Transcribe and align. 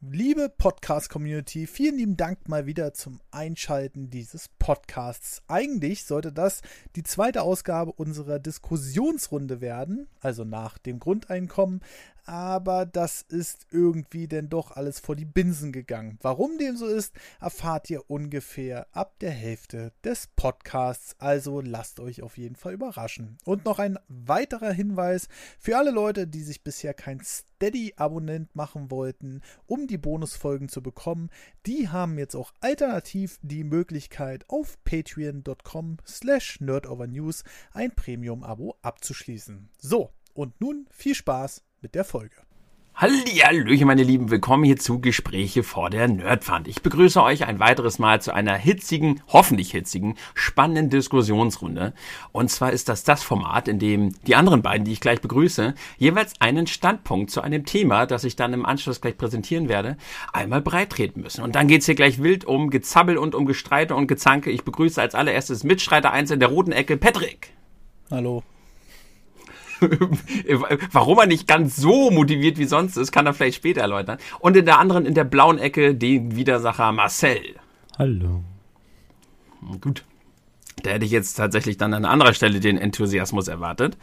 Liebe 0.00 0.48
Podcast-Community, 0.48 1.66
vielen 1.66 1.96
lieben 1.96 2.16
Dank 2.16 2.48
mal 2.48 2.66
wieder 2.66 2.94
zum 2.94 3.18
Einschalten 3.32 4.10
dieses 4.10 4.48
Podcasts. 4.60 5.42
Eigentlich 5.48 6.04
sollte 6.04 6.32
das 6.32 6.62
die 6.94 7.02
zweite 7.02 7.42
Ausgabe 7.42 7.90
unserer 7.90 8.38
Diskussionsrunde 8.38 9.60
werden, 9.60 10.06
also 10.20 10.44
nach 10.44 10.78
dem 10.78 11.00
Grundeinkommen 11.00 11.80
aber 12.28 12.84
das 12.84 13.22
ist 13.22 13.66
irgendwie 13.70 14.28
denn 14.28 14.50
doch 14.50 14.72
alles 14.72 15.00
vor 15.00 15.16
die 15.16 15.24
Binsen 15.24 15.72
gegangen. 15.72 16.18
Warum 16.20 16.58
dem 16.58 16.76
so 16.76 16.86
ist, 16.86 17.14
erfahrt 17.40 17.88
ihr 17.88 18.10
ungefähr 18.10 18.86
ab 18.92 19.18
der 19.20 19.30
Hälfte 19.30 19.92
des 20.04 20.26
Podcasts, 20.36 21.16
also 21.18 21.62
lasst 21.62 22.00
euch 22.00 22.20
auf 22.20 22.36
jeden 22.36 22.54
Fall 22.54 22.74
überraschen. 22.74 23.38
Und 23.46 23.64
noch 23.64 23.78
ein 23.78 23.98
weiterer 24.08 24.72
Hinweis 24.72 25.28
für 25.58 25.78
alle 25.78 25.90
Leute, 25.90 26.26
die 26.26 26.42
sich 26.42 26.62
bisher 26.62 26.92
kein 26.92 27.20
Steady-Abonnent 27.24 28.54
machen 28.54 28.90
wollten, 28.90 29.40
um 29.64 29.86
die 29.86 29.96
Bonusfolgen 29.96 30.68
zu 30.68 30.82
bekommen, 30.82 31.30
die 31.64 31.88
haben 31.88 32.18
jetzt 32.18 32.36
auch 32.36 32.52
alternativ 32.60 33.38
die 33.40 33.64
Möglichkeit 33.64 34.44
auf 34.48 34.76
patreon.com 34.84 35.96
slash 36.06 36.60
nerdovernews 36.60 37.42
ein 37.72 37.90
Premium-Abo 37.90 38.76
abzuschließen. 38.82 39.70
So, 39.78 40.12
und 40.34 40.60
nun 40.60 40.86
viel 40.90 41.14
Spaß 41.14 41.62
mit 41.80 41.94
der 41.94 42.04
Folge. 42.04 42.34
Hallihallöchen, 42.94 43.86
meine 43.86 44.02
Lieben, 44.02 44.28
willkommen 44.28 44.64
hier 44.64 44.76
zu 44.76 45.00
Gespräche 45.00 45.62
vor 45.62 45.88
der 45.88 46.08
Nerdwand. 46.08 46.66
Ich 46.66 46.82
begrüße 46.82 47.22
euch 47.22 47.46
ein 47.46 47.60
weiteres 47.60 48.00
Mal 48.00 48.20
zu 48.20 48.34
einer 48.34 48.54
hitzigen, 48.54 49.22
hoffentlich 49.28 49.70
hitzigen, 49.70 50.16
spannenden 50.34 50.90
Diskussionsrunde. 50.90 51.94
Und 52.32 52.50
zwar 52.50 52.72
ist 52.72 52.88
das 52.88 53.04
das 53.04 53.22
Format, 53.22 53.68
in 53.68 53.78
dem 53.78 54.20
die 54.26 54.34
anderen 54.34 54.62
beiden, 54.62 54.84
die 54.84 54.90
ich 54.90 55.00
gleich 55.00 55.20
begrüße, 55.20 55.76
jeweils 55.96 56.32
einen 56.40 56.66
Standpunkt 56.66 57.30
zu 57.30 57.40
einem 57.40 57.64
Thema, 57.64 58.04
das 58.04 58.24
ich 58.24 58.34
dann 58.34 58.52
im 58.52 58.66
Anschluss 58.66 59.00
gleich 59.00 59.16
präsentieren 59.16 59.68
werde, 59.68 59.96
einmal 60.32 60.60
breitreten 60.60 61.20
müssen. 61.20 61.44
Und 61.44 61.54
dann 61.54 61.68
geht's 61.68 61.86
hier 61.86 61.94
gleich 61.94 62.20
wild 62.20 62.44
um 62.44 62.70
Gezabbel 62.70 63.16
und 63.16 63.36
um 63.36 63.46
Gestreite 63.46 63.94
und 63.94 64.08
Gezanke. 64.08 64.50
Ich 64.50 64.64
begrüße 64.64 65.00
als 65.00 65.14
allererstes 65.14 65.62
Mitstreiter 65.62 66.10
1 66.10 66.32
in 66.32 66.40
der 66.40 66.48
roten 66.48 66.72
Ecke, 66.72 66.96
Patrick. 66.96 67.52
Hallo. 68.10 68.42
Warum 70.92 71.18
er 71.18 71.26
nicht 71.26 71.46
ganz 71.46 71.76
so 71.76 72.10
motiviert 72.10 72.58
wie 72.58 72.64
sonst 72.64 72.96
ist, 72.96 73.12
kann 73.12 73.26
er 73.26 73.34
vielleicht 73.34 73.56
später 73.56 73.80
erläutern. 73.80 74.18
Und 74.40 74.56
in 74.56 74.64
der 74.64 74.78
anderen, 74.78 75.06
in 75.06 75.14
der 75.14 75.24
blauen 75.24 75.58
Ecke, 75.58 75.94
den 75.94 76.36
Widersacher 76.36 76.92
Marcel. 76.92 77.56
Hallo. 77.98 78.42
Gut. 79.80 80.04
Da 80.82 80.90
hätte 80.90 81.04
ich 81.04 81.10
jetzt 81.10 81.34
tatsächlich 81.34 81.76
dann 81.76 81.94
an 81.94 82.04
anderer 82.04 82.34
Stelle 82.34 82.60
den 82.60 82.78
Enthusiasmus 82.78 83.48
erwartet. 83.48 83.96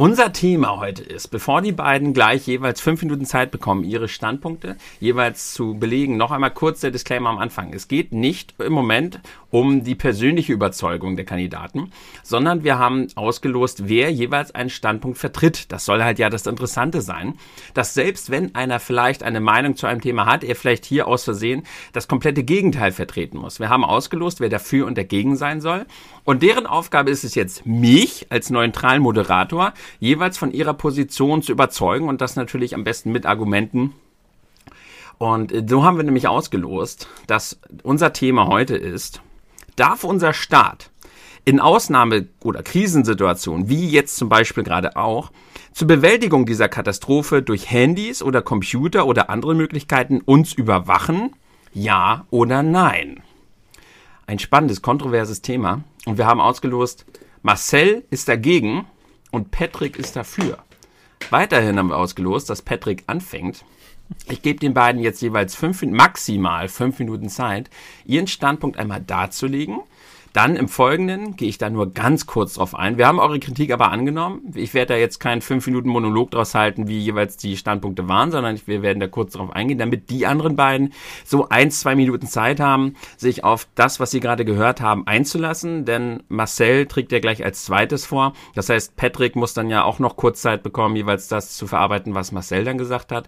Unser 0.00 0.32
Thema 0.32 0.78
heute 0.78 1.02
ist, 1.02 1.26
bevor 1.26 1.60
die 1.60 1.72
beiden 1.72 2.14
gleich 2.14 2.46
jeweils 2.46 2.80
fünf 2.80 3.02
Minuten 3.02 3.24
Zeit 3.24 3.50
bekommen, 3.50 3.82
ihre 3.82 4.06
Standpunkte 4.06 4.76
jeweils 5.00 5.52
zu 5.54 5.74
belegen, 5.74 6.16
noch 6.16 6.30
einmal 6.30 6.52
kurz 6.52 6.78
der 6.78 6.92
Disclaimer 6.92 7.30
am 7.30 7.38
Anfang. 7.38 7.72
Es 7.72 7.88
geht 7.88 8.12
nicht 8.12 8.54
im 8.60 8.72
Moment 8.72 9.18
um 9.50 9.82
die 9.82 9.96
persönliche 9.96 10.52
Überzeugung 10.52 11.16
der 11.16 11.24
Kandidaten, 11.24 11.90
sondern 12.22 12.62
wir 12.62 12.78
haben 12.78 13.08
ausgelost, 13.16 13.88
wer 13.88 14.12
jeweils 14.12 14.54
einen 14.54 14.70
Standpunkt 14.70 15.18
vertritt. 15.18 15.72
Das 15.72 15.84
soll 15.84 16.04
halt 16.04 16.20
ja 16.20 16.30
das 16.30 16.46
Interessante 16.46 17.00
sein, 17.00 17.34
dass 17.74 17.92
selbst 17.92 18.30
wenn 18.30 18.54
einer 18.54 18.78
vielleicht 18.78 19.24
eine 19.24 19.40
Meinung 19.40 19.74
zu 19.74 19.88
einem 19.88 20.00
Thema 20.00 20.26
hat, 20.26 20.44
er 20.44 20.54
vielleicht 20.54 20.84
hier 20.84 21.08
aus 21.08 21.24
Versehen 21.24 21.64
das 21.92 22.06
komplette 22.06 22.44
Gegenteil 22.44 22.92
vertreten 22.92 23.38
muss. 23.38 23.58
Wir 23.58 23.68
haben 23.68 23.84
ausgelost, 23.84 24.38
wer 24.38 24.48
dafür 24.48 24.86
und 24.86 24.96
dagegen 24.96 25.34
sein 25.34 25.60
soll. 25.60 25.86
Und 26.22 26.44
deren 26.44 26.66
Aufgabe 26.66 27.10
ist 27.10 27.24
es 27.24 27.34
jetzt, 27.34 27.66
mich 27.66 28.26
als 28.30 28.50
neutralen 28.50 29.02
Moderator 29.02 29.72
jeweils 30.00 30.38
von 30.38 30.52
ihrer 30.52 30.74
Position 30.74 31.42
zu 31.42 31.52
überzeugen 31.52 32.08
und 32.08 32.20
das 32.20 32.36
natürlich 32.36 32.74
am 32.74 32.84
besten 32.84 33.12
mit 33.12 33.26
Argumenten. 33.26 33.94
Und 35.18 35.52
äh, 35.52 35.64
so 35.66 35.84
haben 35.84 35.96
wir 35.96 36.04
nämlich 36.04 36.28
ausgelost, 36.28 37.08
dass 37.26 37.60
unser 37.82 38.12
Thema 38.12 38.46
heute 38.46 38.76
ist, 38.76 39.20
darf 39.76 40.04
unser 40.04 40.32
Staat 40.32 40.90
in 41.44 41.60
Ausnahme- 41.60 42.28
oder 42.42 42.62
Krisensituationen, 42.62 43.68
wie 43.68 43.88
jetzt 43.88 44.16
zum 44.16 44.28
Beispiel 44.28 44.64
gerade 44.64 44.96
auch, 44.96 45.30
zur 45.72 45.86
Bewältigung 45.86 46.44
dieser 46.44 46.68
Katastrophe 46.68 47.42
durch 47.42 47.70
Handys 47.70 48.22
oder 48.22 48.42
Computer 48.42 49.06
oder 49.06 49.30
andere 49.30 49.54
Möglichkeiten 49.54 50.20
uns 50.20 50.52
überwachen? 50.52 51.34
Ja 51.72 52.26
oder 52.30 52.62
nein? 52.62 53.22
Ein 54.26 54.38
spannendes, 54.38 54.82
kontroverses 54.82 55.40
Thema. 55.40 55.84
Und 56.04 56.18
wir 56.18 56.26
haben 56.26 56.40
ausgelost, 56.40 57.06
Marcel 57.42 58.04
ist 58.10 58.28
dagegen 58.28 58.86
und 59.30 59.50
Patrick 59.50 59.96
ist 59.96 60.16
dafür. 60.16 60.58
Weiterhin 61.30 61.78
haben 61.78 61.88
wir 61.88 61.96
ausgelost, 61.96 62.48
dass 62.48 62.62
Patrick 62.62 63.04
anfängt. 63.06 63.64
Ich 64.28 64.40
gebe 64.40 64.58
den 64.58 64.72
beiden 64.72 65.02
jetzt 65.02 65.20
jeweils 65.20 65.54
fünf, 65.54 65.82
maximal 65.82 66.68
fünf 66.68 66.98
Minuten 66.98 67.28
Zeit, 67.28 67.68
ihren 68.06 68.26
Standpunkt 68.26 68.78
einmal 68.78 69.02
darzulegen 69.02 69.80
dann 70.38 70.54
im 70.54 70.68
Folgenden 70.68 71.34
gehe 71.34 71.48
ich 71.48 71.58
da 71.58 71.68
nur 71.68 71.92
ganz 71.92 72.26
kurz 72.26 72.54
drauf 72.54 72.76
ein. 72.76 72.96
Wir 72.96 73.08
haben 73.08 73.18
eure 73.18 73.40
Kritik 73.40 73.72
aber 73.72 73.90
angenommen. 73.90 74.52
Ich 74.54 74.72
werde 74.72 74.94
da 74.94 74.96
jetzt 74.96 75.18
keinen 75.18 75.40
5 75.40 75.66
Minuten 75.66 75.88
Monolog 75.88 76.30
draus 76.30 76.54
halten, 76.54 76.86
wie 76.86 77.00
jeweils 77.00 77.36
die 77.36 77.56
Standpunkte 77.56 78.06
waren, 78.06 78.30
sondern 78.30 78.56
wir 78.66 78.80
werden 78.82 79.00
da 79.00 79.08
kurz 79.08 79.32
drauf 79.32 79.50
eingehen, 79.50 79.78
damit 79.78 80.10
die 80.10 80.26
anderen 80.26 80.54
beiden 80.54 80.92
so 81.24 81.48
ein, 81.48 81.72
zwei 81.72 81.96
Minuten 81.96 82.28
Zeit 82.28 82.60
haben, 82.60 82.94
sich 83.16 83.42
auf 83.42 83.66
das, 83.74 83.98
was 83.98 84.12
sie 84.12 84.20
gerade 84.20 84.44
gehört 84.44 84.80
haben, 84.80 85.08
einzulassen. 85.08 85.84
Denn 85.84 86.22
Marcel 86.28 86.86
trägt 86.86 87.10
ja 87.10 87.18
gleich 87.18 87.44
als 87.44 87.64
zweites 87.64 88.06
vor. 88.06 88.32
Das 88.54 88.68
heißt, 88.68 88.94
Patrick 88.94 89.34
muss 89.34 89.54
dann 89.54 89.68
ja 89.68 89.82
auch 89.82 89.98
noch 89.98 90.14
kurz 90.14 90.40
Zeit 90.40 90.62
bekommen, 90.62 90.94
jeweils 90.94 91.26
das 91.26 91.56
zu 91.56 91.66
verarbeiten, 91.66 92.14
was 92.14 92.30
Marcel 92.30 92.62
dann 92.62 92.78
gesagt 92.78 93.10
hat. 93.10 93.26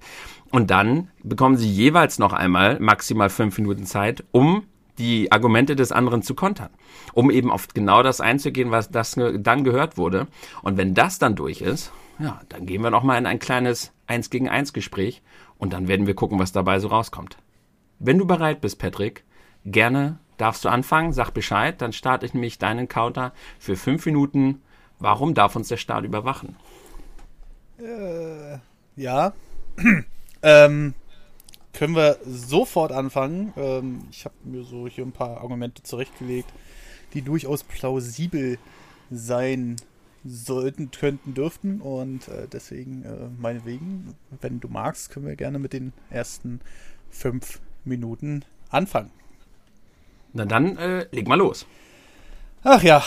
Und 0.53 0.71
dann 0.71 1.11
bekommen 1.25 1.57
sie 1.57 1.69
jeweils 1.69 2.21
noch 2.21 2.33
einmal 2.33 2.79
maximal 2.79 3.31
fünf 3.31 3.59
Minuten 3.59 3.85
Zeit, 3.85 4.23
um 4.31 4.63
die 5.01 5.33
Argumente 5.33 5.75
des 5.75 5.93
anderen 5.93 6.23
zu 6.23 6.35
kontern, 6.35 6.71
um 7.15 7.31
eben 7.31 7.51
auf 7.51 7.69
genau 7.69 8.03
das 8.03 8.21
einzugehen, 8.21 8.71
was 8.71 8.91
das 8.91 9.19
dann 9.39 9.65
gehört 9.65 9.97
wurde. 9.97 10.29
Und 10.63 10.77
wenn 10.77 10.95
das 10.95 11.19
dann 11.19 11.35
durch 11.35 11.63
ist, 11.63 11.91
ja, 12.19 12.41
dann 12.51 12.67
gehen 12.67 12.83
wir 12.83 12.91
noch 12.91 13.03
mal 13.03 13.17
in 13.17 13.27
ein 13.27 13.39
kleines 13.39 13.93
Eins 14.07 14.29
gegen 14.29 14.49
Eins 14.49 14.75
Gespräch 14.75 15.23
und 15.57 15.73
dann 15.73 15.89
werden 15.89 16.07
wir 16.07 16.15
gucken, 16.15 16.39
was 16.39 16.53
dabei 16.53 16.79
so 16.79 16.89
rauskommt. 16.89 17.39
Wenn 17.99 18.19
du 18.19 18.27
bereit 18.27 18.61
bist, 18.61 18.79
Patrick, 18.79 19.25
gerne 19.65 20.19
darfst 20.37 20.65
du 20.65 20.69
anfangen, 20.69 21.15
sag 21.15 21.31
Bescheid, 21.31 21.81
dann 21.81 21.95
starte 21.95 22.27
ich 22.27 22.35
nämlich 22.35 22.59
deinen 22.59 22.89
Counter 22.89 23.33
für 23.59 23.77
fünf 23.77 24.05
Minuten. 24.05 24.61
Warum 24.99 25.33
darf 25.33 25.57
uns 25.57 25.69
der 25.69 25.79
Staat 25.79 26.05
überwachen? 26.05 26.57
Äh, 27.79 28.59
ja. 28.97 29.33
ähm, 30.43 30.95
können 31.73 31.95
wir 31.95 32.19
sofort 32.25 32.93
anfangen. 32.93 33.53
Ähm, 33.57 34.03
ich 34.11 34.25
habe 34.25 34.35
mir 34.45 34.65
so 34.65 34.87
hier 34.87 35.05
ein 35.05 35.13
paar 35.13 35.41
Argumente 35.41 35.83
zurechtgelegt, 35.83 36.53
die 37.15 37.23
durchaus 37.23 37.65
plausibel 37.65 38.59
sein 39.11 39.77
sollten, 40.25 40.91
könnten, 40.91 41.35
dürften. 41.35 41.81
Und 41.81 42.29
äh, 42.29 42.47
deswegen, 42.51 43.05
äh, 43.05 43.29
meinetwegen, 43.41 44.15
wenn 44.41 44.61
du 44.61 44.69
magst, 44.69 45.11
können 45.11 45.27
wir 45.27 45.37
gerne 45.37 45.59
mit 45.59 45.73
den 45.73 45.93
ersten 46.11 46.61
fünf 47.11 47.61
Minuten 47.85 48.45
anfangen. 48.69 49.11
Na 50.33 50.45
dann, 50.45 50.77
äh, 50.77 51.07
leg 51.11 51.27
mal 51.27 51.39
los. 51.39 51.67
Ach 52.63 52.83
ja, 52.83 53.03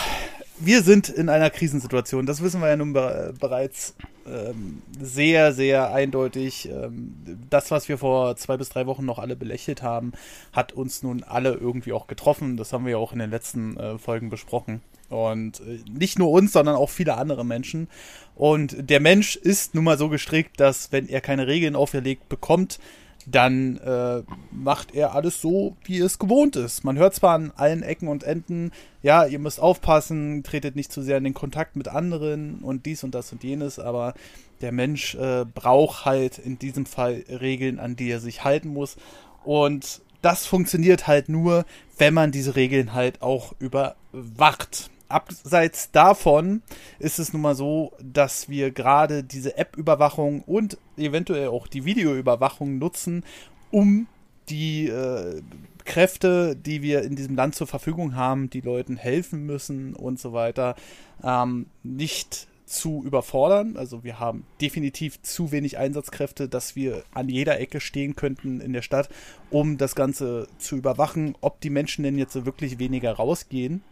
wir 0.58 0.82
sind 0.82 1.08
in 1.08 1.28
einer 1.28 1.50
Krisensituation. 1.50 2.26
Das 2.26 2.42
wissen 2.42 2.60
wir 2.60 2.68
ja 2.68 2.76
nun 2.76 2.92
be 2.92 3.34
bereits 3.40 3.94
ähm, 4.26 4.82
sehr, 5.00 5.52
sehr 5.52 5.92
eindeutig. 5.92 6.68
Ähm, 6.68 7.14
das, 7.50 7.70
was 7.70 7.88
wir 7.88 7.98
vor 7.98 8.36
zwei 8.36 8.56
bis 8.56 8.68
drei 8.68 8.86
Wochen 8.86 9.04
noch 9.04 9.18
alle 9.18 9.36
belächelt 9.36 9.82
haben, 9.82 10.12
hat 10.52 10.72
uns 10.72 11.02
nun 11.02 11.22
alle 11.22 11.54
irgendwie 11.54 11.92
auch 11.92 12.06
getroffen. 12.06 12.56
Das 12.56 12.72
haben 12.72 12.84
wir 12.84 12.92
ja 12.92 12.98
auch 12.98 13.12
in 13.12 13.18
den 13.18 13.30
letzten 13.30 13.76
äh, 13.76 13.98
Folgen 13.98 14.30
besprochen. 14.30 14.80
Und 15.08 15.60
äh, 15.60 15.80
nicht 15.90 16.18
nur 16.18 16.30
uns, 16.30 16.52
sondern 16.52 16.76
auch 16.76 16.90
viele 16.90 17.16
andere 17.16 17.44
Menschen. 17.44 17.88
Und 18.34 18.90
der 18.90 19.00
Mensch 19.00 19.36
ist 19.36 19.74
nun 19.74 19.84
mal 19.84 19.98
so 19.98 20.08
gestrickt, 20.08 20.58
dass 20.60 20.92
wenn 20.92 21.08
er 21.08 21.20
keine 21.20 21.46
Regeln 21.46 21.76
auferlegt 21.76 22.28
bekommt, 22.28 22.78
dann 23.26 23.78
äh, 23.78 24.22
macht 24.50 24.94
er 24.94 25.14
alles 25.14 25.40
so, 25.40 25.76
wie 25.84 25.98
es 25.98 26.18
gewohnt 26.18 26.56
ist. 26.56 26.84
Man 26.84 26.98
hört 26.98 27.14
zwar 27.14 27.34
an 27.34 27.52
allen 27.56 27.82
Ecken 27.82 28.08
und 28.08 28.24
Enden, 28.24 28.72
ja, 29.02 29.26
ihr 29.26 29.38
müsst 29.38 29.60
aufpassen, 29.60 30.42
tretet 30.42 30.76
nicht 30.76 30.92
zu 30.92 31.02
sehr 31.02 31.18
in 31.18 31.24
den 31.24 31.34
Kontakt 31.34 31.76
mit 31.76 31.88
anderen 31.88 32.60
und 32.60 32.86
dies 32.86 33.04
und 33.04 33.14
das 33.14 33.32
und 33.32 33.44
jenes, 33.44 33.78
aber 33.78 34.14
der 34.60 34.72
Mensch 34.72 35.14
äh, 35.14 35.44
braucht 35.44 36.04
halt 36.04 36.38
in 36.38 36.58
diesem 36.58 36.86
Fall 36.86 37.24
Regeln, 37.28 37.78
an 37.78 37.96
die 37.96 38.10
er 38.10 38.20
sich 38.20 38.44
halten 38.44 38.68
muss. 38.68 38.96
Und 39.44 40.00
das 40.22 40.46
funktioniert 40.46 41.06
halt 41.06 41.28
nur, 41.28 41.66
wenn 41.98 42.14
man 42.14 42.32
diese 42.32 42.56
Regeln 42.56 42.94
halt 42.94 43.20
auch 43.20 43.54
überwacht 43.58 44.90
abseits 45.08 45.90
davon 45.90 46.62
ist 46.98 47.18
es 47.18 47.32
nun 47.32 47.42
mal 47.42 47.54
so, 47.54 47.92
dass 48.02 48.48
wir 48.48 48.70
gerade 48.70 49.22
diese 49.22 49.56
App-Überwachung 49.56 50.42
und 50.42 50.78
eventuell 50.96 51.48
auch 51.48 51.66
die 51.66 51.84
Videoüberwachung 51.84 52.78
nutzen, 52.78 53.24
um 53.70 54.06
die 54.48 54.88
äh, 54.88 55.42
Kräfte, 55.84 56.56
die 56.56 56.82
wir 56.82 57.02
in 57.02 57.16
diesem 57.16 57.36
Land 57.36 57.54
zur 57.54 57.66
Verfügung 57.66 58.16
haben, 58.16 58.50
die 58.50 58.60
Leuten 58.60 58.96
helfen 58.96 59.44
müssen 59.44 59.94
und 59.94 60.18
so 60.18 60.32
weiter, 60.32 60.76
ähm, 61.22 61.66
nicht 61.82 62.48
zu 62.66 63.02
überfordern. 63.04 63.76
Also 63.76 64.04
wir 64.04 64.18
haben 64.18 64.46
definitiv 64.60 65.20
zu 65.22 65.52
wenig 65.52 65.78
Einsatzkräfte, 65.78 66.48
dass 66.48 66.76
wir 66.76 67.04
an 67.12 67.28
jeder 67.28 67.60
Ecke 67.60 67.80
stehen 67.80 68.16
könnten 68.16 68.60
in 68.60 68.72
der 68.72 68.82
Stadt, 68.82 69.08
um 69.50 69.76
das 69.76 69.94
Ganze 69.94 70.48
zu 70.58 70.76
überwachen, 70.76 71.36
ob 71.40 71.60
die 71.60 71.70
Menschen 71.70 72.04
denn 72.04 72.18
jetzt 72.18 72.46
wirklich 72.46 72.78
weniger 72.78 73.12
rausgehen. 73.12 73.82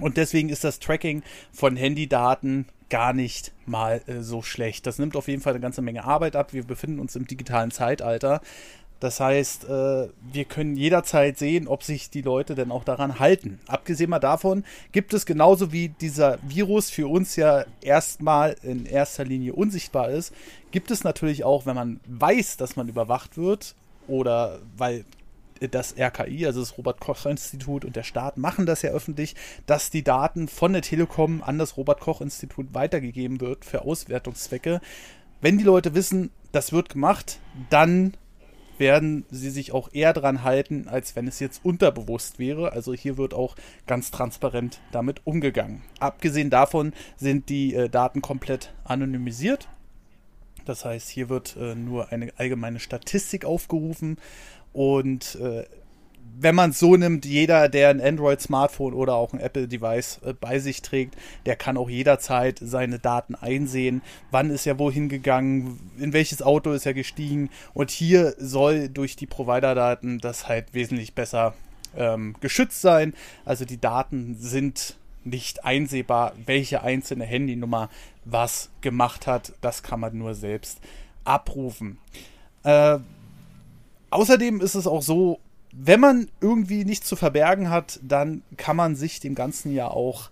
Und 0.00 0.16
deswegen 0.16 0.48
ist 0.48 0.64
das 0.64 0.78
Tracking 0.78 1.22
von 1.52 1.76
Handydaten 1.76 2.66
gar 2.90 3.12
nicht 3.12 3.52
mal 3.64 4.02
äh, 4.06 4.20
so 4.20 4.42
schlecht. 4.42 4.86
Das 4.86 4.98
nimmt 4.98 5.16
auf 5.16 5.28
jeden 5.28 5.42
Fall 5.42 5.54
eine 5.54 5.60
ganze 5.60 5.82
Menge 5.82 6.04
Arbeit 6.04 6.36
ab. 6.36 6.52
Wir 6.52 6.64
befinden 6.64 7.00
uns 7.00 7.16
im 7.16 7.26
digitalen 7.26 7.70
Zeitalter. 7.70 8.40
Das 9.00 9.20
heißt, 9.20 9.64
äh, 9.64 10.08
wir 10.32 10.44
können 10.48 10.76
jederzeit 10.76 11.38
sehen, 11.38 11.68
ob 11.68 11.82
sich 11.82 12.08
die 12.08 12.22
Leute 12.22 12.54
denn 12.54 12.70
auch 12.70 12.84
daran 12.84 13.18
halten. 13.18 13.60
Abgesehen 13.66 14.08
mal 14.08 14.20
davon 14.20 14.64
gibt 14.92 15.12
es 15.12 15.26
genauso 15.26 15.70
wie 15.72 15.90
dieser 15.90 16.38
Virus 16.42 16.90
für 16.90 17.06
uns 17.06 17.36
ja 17.36 17.66
erstmal 17.82 18.56
in 18.62 18.86
erster 18.86 19.24
Linie 19.24 19.52
unsichtbar 19.52 20.08
ist, 20.08 20.32
gibt 20.70 20.90
es 20.90 21.04
natürlich 21.04 21.44
auch, 21.44 21.66
wenn 21.66 21.74
man 21.74 22.00
weiß, 22.06 22.56
dass 22.56 22.76
man 22.76 22.88
überwacht 22.88 23.36
wird 23.36 23.74
oder 24.08 24.60
weil 24.78 25.04
das 25.70 25.94
RKI, 25.98 26.46
also 26.46 26.60
das 26.60 26.78
Robert 26.78 27.00
Koch 27.00 27.26
Institut 27.26 27.84
und 27.84 27.96
der 27.96 28.02
Staat 28.02 28.36
machen 28.36 28.66
das 28.66 28.82
ja 28.82 28.90
öffentlich, 28.90 29.34
dass 29.66 29.90
die 29.90 30.04
Daten 30.04 30.48
von 30.48 30.72
der 30.72 30.82
Telekom 30.82 31.42
an 31.42 31.58
das 31.58 31.76
Robert 31.76 32.00
Koch 32.00 32.20
Institut 32.20 32.74
weitergegeben 32.74 33.40
wird 33.40 33.64
für 33.64 33.82
Auswertungszwecke. 33.82 34.80
Wenn 35.40 35.58
die 35.58 35.64
Leute 35.64 35.94
wissen, 35.94 36.30
das 36.52 36.72
wird 36.72 36.88
gemacht, 36.88 37.38
dann 37.70 38.14
werden 38.78 39.24
sie 39.30 39.50
sich 39.50 39.72
auch 39.72 39.90
eher 39.92 40.12
dran 40.12 40.42
halten, 40.42 40.88
als 40.88 41.16
wenn 41.16 41.26
es 41.26 41.40
jetzt 41.40 41.64
unterbewusst 41.64 42.38
wäre. 42.38 42.72
Also 42.72 42.94
hier 42.94 43.16
wird 43.16 43.34
auch 43.34 43.56
ganz 43.86 44.10
transparent 44.10 44.80
damit 44.92 45.22
umgegangen. 45.24 45.82
Abgesehen 45.98 46.50
davon 46.50 46.92
sind 47.16 47.48
die 47.48 47.74
äh, 47.74 47.88
Daten 47.88 48.22
komplett 48.22 48.74
anonymisiert. 48.84 49.68
Das 50.64 50.84
heißt, 50.84 51.08
hier 51.08 51.28
wird 51.28 51.56
äh, 51.56 51.74
nur 51.74 52.12
eine 52.12 52.32
allgemeine 52.36 52.80
Statistik 52.80 53.44
aufgerufen 53.44 54.18
und 54.76 55.36
äh, 55.36 55.64
wenn 56.38 56.54
man 56.54 56.68
es 56.68 56.78
so 56.78 56.96
nimmt, 56.96 57.24
jeder, 57.24 57.70
der 57.70 57.88
ein 57.88 57.98
Android-Smartphone 57.98 58.92
oder 58.92 59.14
auch 59.14 59.32
ein 59.32 59.40
Apple-Device 59.40 60.20
äh, 60.22 60.34
bei 60.34 60.58
sich 60.58 60.82
trägt, 60.82 61.16
der 61.46 61.56
kann 61.56 61.78
auch 61.78 61.88
jederzeit 61.88 62.58
seine 62.60 62.98
Daten 62.98 63.34
einsehen. 63.34 64.02
Wann 64.30 64.50
ist 64.50 64.66
er 64.66 64.78
wohin 64.78 65.08
gegangen? 65.08 65.80
In 65.98 66.12
welches 66.12 66.42
Auto 66.42 66.72
ist 66.72 66.84
er 66.84 66.92
gestiegen? 66.92 67.48
Und 67.72 67.90
hier 67.90 68.34
soll 68.36 68.90
durch 68.90 69.16
die 69.16 69.24
Provider-Daten 69.24 70.18
das 70.18 70.46
halt 70.46 70.74
wesentlich 70.74 71.14
besser 71.14 71.54
ähm, 71.96 72.34
geschützt 72.40 72.82
sein. 72.82 73.14
Also 73.46 73.64
die 73.64 73.80
Daten 73.80 74.36
sind 74.38 74.96
nicht 75.24 75.64
einsehbar, 75.64 76.34
welche 76.44 76.82
einzelne 76.82 77.24
Handynummer 77.24 77.88
was 78.26 78.68
gemacht 78.82 79.26
hat. 79.26 79.54
Das 79.62 79.82
kann 79.82 80.00
man 80.00 80.18
nur 80.18 80.34
selbst 80.34 80.80
abrufen. 81.24 81.96
Äh, 82.62 82.98
außerdem 84.10 84.60
ist 84.60 84.74
es 84.74 84.86
auch 84.86 85.02
so, 85.02 85.40
wenn 85.72 86.00
man 86.00 86.28
irgendwie 86.40 86.84
nichts 86.84 87.06
zu 87.06 87.16
verbergen 87.16 87.70
hat, 87.70 88.00
dann 88.02 88.42
kann 88.56 88.76
man 88.76 88.96
sich 88.96 89.20
dem 89.20 89.34
Ganzen 89.34 89.72
ja 89.72 89.88
auch 89.88 90.30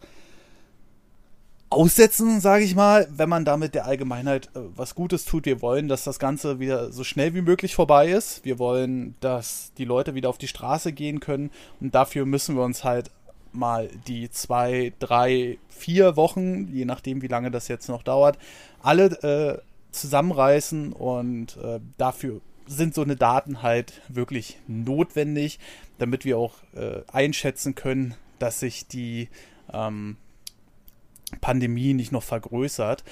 aussetzen, 1.70 2.40
sage 2.40 2.64
ich 2.64 2.76
mal, 2.76 3.08
wenn 3.10 3.28
man 3.28 3.44
damit 3.44 3.74
der 3.74 3.86
Allgemeinheit 3.86 4.46
äh, 4.54 4.60
was 4.76 4.94
Gutes 4.94 5.24
tut. 5.24 5.44
Wir 5.44 5.60
wollen, 5.60 5.88
dass 5.88 6.04
das 6.04 6.18
Ganze 6.18 6.60
wieder 6.60 6.92
so 6.92 7.04
schnell 7.04 7.34
wie 7.34 7.42
möglich 7.42 7.74
vorbei 7.74 8.08
ist. 8.08 8.44
Wir 8.44 8.58
wollen, 8.58 9.16
dass 9.20 9.72
die 9.76 9.84
Leute 9.84 10.14
wieder 10.14 10.28
auf 10.28 10.38
die 10.38 10.48
Straße 10.48 10.92
gehen 10.92 11.20
können 11.20 11.50
und 11.80 11.94
dafür 11.94 12.26
müssen 12.26 12.56
wir 12.56 12.62
uns 12.62 12.84
halt 12.84 13.10
mal 13.52 13.88
die 14.06 14.30
zwei, 14.30 14.92
drei, 14.98 15.58
vier 15.68 16.16
Wochen, 16.16 16.68
je 16.72 16.84
nachdem, 16.84 17.22
wie 17.22 17.28
lange 17.28 17.50
das 17.50 17.68
jetzt 17.68 17.88
noch 17.88 18.02
dauert, 18.02 18.38
alle 18.82 19.06
äh, 19.22 19.58
zusammenreißen 19.92 20.92
und 20.92 21.56
äh, 21.56 21.80
dafür 21.98 22.40
sind 22.66 22.94
so 22.94 23.02
eine 23.02 23.16
Daten 23.16 23.62
halt 23.62 24.00
wirklich 24.08 24.58
notwendig, 24.66 25.58
damit 25.98 26.24
wir 26.24 26.38
auch 26.38 26.54
äh, 26.74 27.02
einschätzen 27.12 27.74
können, 27.74 28.14
dass 28.38 28.60
sich 28.60 28.86
die 28.86 29.28
ähm, 29.72 30.16
Pandemie 31.40 31.94
nicht 31.94 32.12
noch 32.12 32.22
vergrößert. 32.22 33.04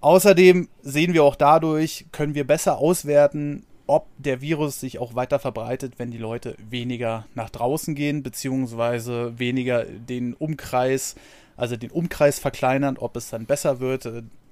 Außerdem 0.00 0.68
sehen 0.82 1.14
wir 1.14 1.24
auch 1.24 1.36
dadurch, 1.36 2.06
können 2.12 2.34
wir 2.34 2.46
besser 2.46 2.78
auswerten, 2.78 3.64
ob 3.86 4.06
der 4.18 4.40
Virus 4.40 4.80
sich 4.80 4.98
auch 4.98 5.14
weiter 5.14 5.38
verbreitet, 5.38 5.94
wenn 5.98 6.10
die 6.10 6.18
Leute 6.18 6.56
weniger 6.70 7.26
nach 7.34 7.50
draußen 7.50 7.94
gehen, 7.94 8.22
beziehungsweise 8.22 9.38
weniger 9.38 9.84
den 9.84 10.34
Umkreis, 10.34 11.16
also 11.56 11.76
den 11.76 11.90
Umkreis 11.90 12.38
verkleinern, 12.38 12.96
ob 12.96 13.16
es 13.16 13.30
dann 13.30 13.46
besser 13.46 13.80
wird 13.80 14.06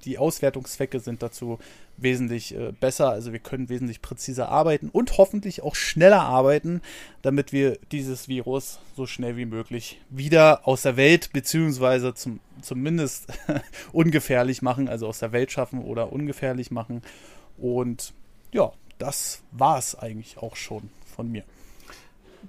die 0.04 0.18
Auswertungszwecke 0.18 1.00
sind 1.00 1.22
dazu 1.22 1.58
wesentlich 1.96 2.54
äh, 2.54 2.72
besser. 2.72 3.10
Also 3.10 3.32
wir 3.32 3.38
können 3.38 3.68
wesentlich 3.68 4.02
präziser 4.02 4.48
arbeiten 4.48 4.88
und 4.88 5.18
hoffentlich 5.18 5.62
auch 5.62 5.74
schneller 5.74 6.22
arbeiten, 6.22 6.80
damit 7.22 7.52
wir 7.52 7.78
dieses 7.92 8.28
Virus 8.28 8.80
so 8.96 9.06
schnell 9.06 9.36
wie 9.36 9.46
möglich 9.46 10.00
wieder 10.10 10.66
aus 10.66 10.82
der 10.82 10.96
Welt 10.96 11.30
beziehungsweise 11.32 12.14
zum, 12.14 12.40
zumindest 12.60 13.26
ungefährlich 13.92 14.62
machen, 14.62 14.88
also 14.88 15.06
aus 15.06 15.20
der 15.20 15.32
Welt 15.32 15.52
schaffen 15.52 15.82
oder 15.82 16.12
ungefährlich 16.12 16.70
machen. 16.70 17.02
Und 17.58 18.12
ja, 18.52 18.72
das 18.98 19.42
war 19.52 19.78
es 19.78 19.94
eigentlich 19.94 20.38
auch 20.38 20.56
schon 20.56 20.90
von 21.14 21.30
mir. 21.30 21.44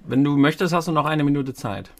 Wenn 0.06 0.24
du 0.24 0.36
möchtest, 0.36 0.74
hast 0.74 0.88
du 0.88 0.92
noch 0.92 1.06
eine 1.06 1.22
Minute 1.22 1.54
Zeit. 1.54 1.90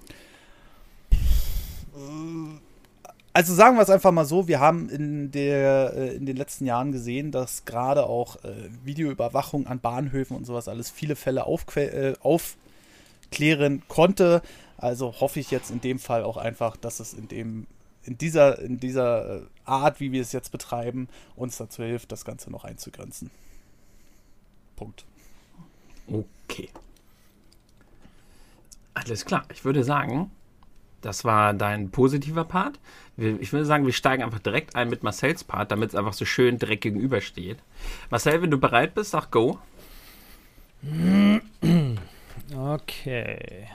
Also 3.32 3.52
sagen 3.52 3.76
wir 3.76 3.82
es 3.82 3.90
einfach 3.90 4.12
mal 4.12 4.24
so, 4.24 4.46
wir 4.46 4.60
haben 4.60 4.88
in, 4.88 5.32
der, 5.32 5.92
äh, 5.96 6.14
in 6.14 6.24
den 6.24 6.36
letzten 6.36 6.66
Jahren 6.66 6.92
gesehen, 6.92 7.32
dass 7.32 7.64
gerade 7.64 8.06
auch 8.06 8.36
äh, 8.44 8.54
Videoüberwachung 8.84 9.66
an 9.66 9.80
Bahnhöfen 9.80 10.36
und 10.36 10.44
sowas 10.44 10.68
alles 10.68 10.90
viele 10.90 11.16
Fälle 11.16 11.40
äh, 11.74 12.14
aufklären 12.20 13.82
konnte. 13.88 14.40
Also 14.76 15.20
hoffe 15.20 15.40
ich 15.40 15.50
jetzt 15.50 15.70
in 15.70 15.80
dem 15.80 15.98
Fall 15.98 16.22
auch 16.22 16.36
einfach, 16.36 16.76
dass 16.76 17.00
es 17.00 17.12
in 17.12 17.26
dem 17.26 17.66
in 18.04 18.18
dieser, 18.18 18.58
in 18.58 18.78
dieser 18.78 19.42
Art, 19.64 19.98
wie 19.98 20.12
wir 20.12 20.20
es 20.20 20.32
jetzt 20.32 20.52
betreiben, 20.52 21.08
uns 21.36 21.56
dazu 21.56 21.82
hilft, 21.82 22.12
das 22.12 22.24
Ganze 22.24 22.50
noch 22.50 22.64
einzugrenzen. 22.64 23.30
Punkt. 24.76 25.04
Okay. 26.06 26.68
Alles 28.92 29.24
klar. 29.24 29.44
Ich 29.52 29.64
würde 29.64 29.82
sagen, 29.84 30.30
das 31.04 31.24
war 31.24 31.52
dein 31.54 31.90
positiver 31.90 32.44
Part. 32.44 32.80
Ich 33.16 33.52
würde 33.52 33.66
sagen, 33.66 33.86
wir 33.86 33.92
steigen 33.92 34.22
einfach 34.22 34.38
direkt 34.38 34.74
ein 34.74 34.88
mit 34.88 35.02
Marcells 35.02 35.44
Part, 35.44 35.70
damit 35.70 35.90
es 35.90 35.94
einfach 35.94 36.14
so 36.14 36.24
schön 36.24 36.58
direkt 36.58 36.82
gegenübersteht. 36.82 37.58
Marcel, 38.10 38.42
wenn 38.42 38.50
du 38.50 38.58
bereit 38.58 38.94
bist, 38.94 39.10
sag 39.10 39.30
Go. 39.30 39.58
Okay. 42.52 43.68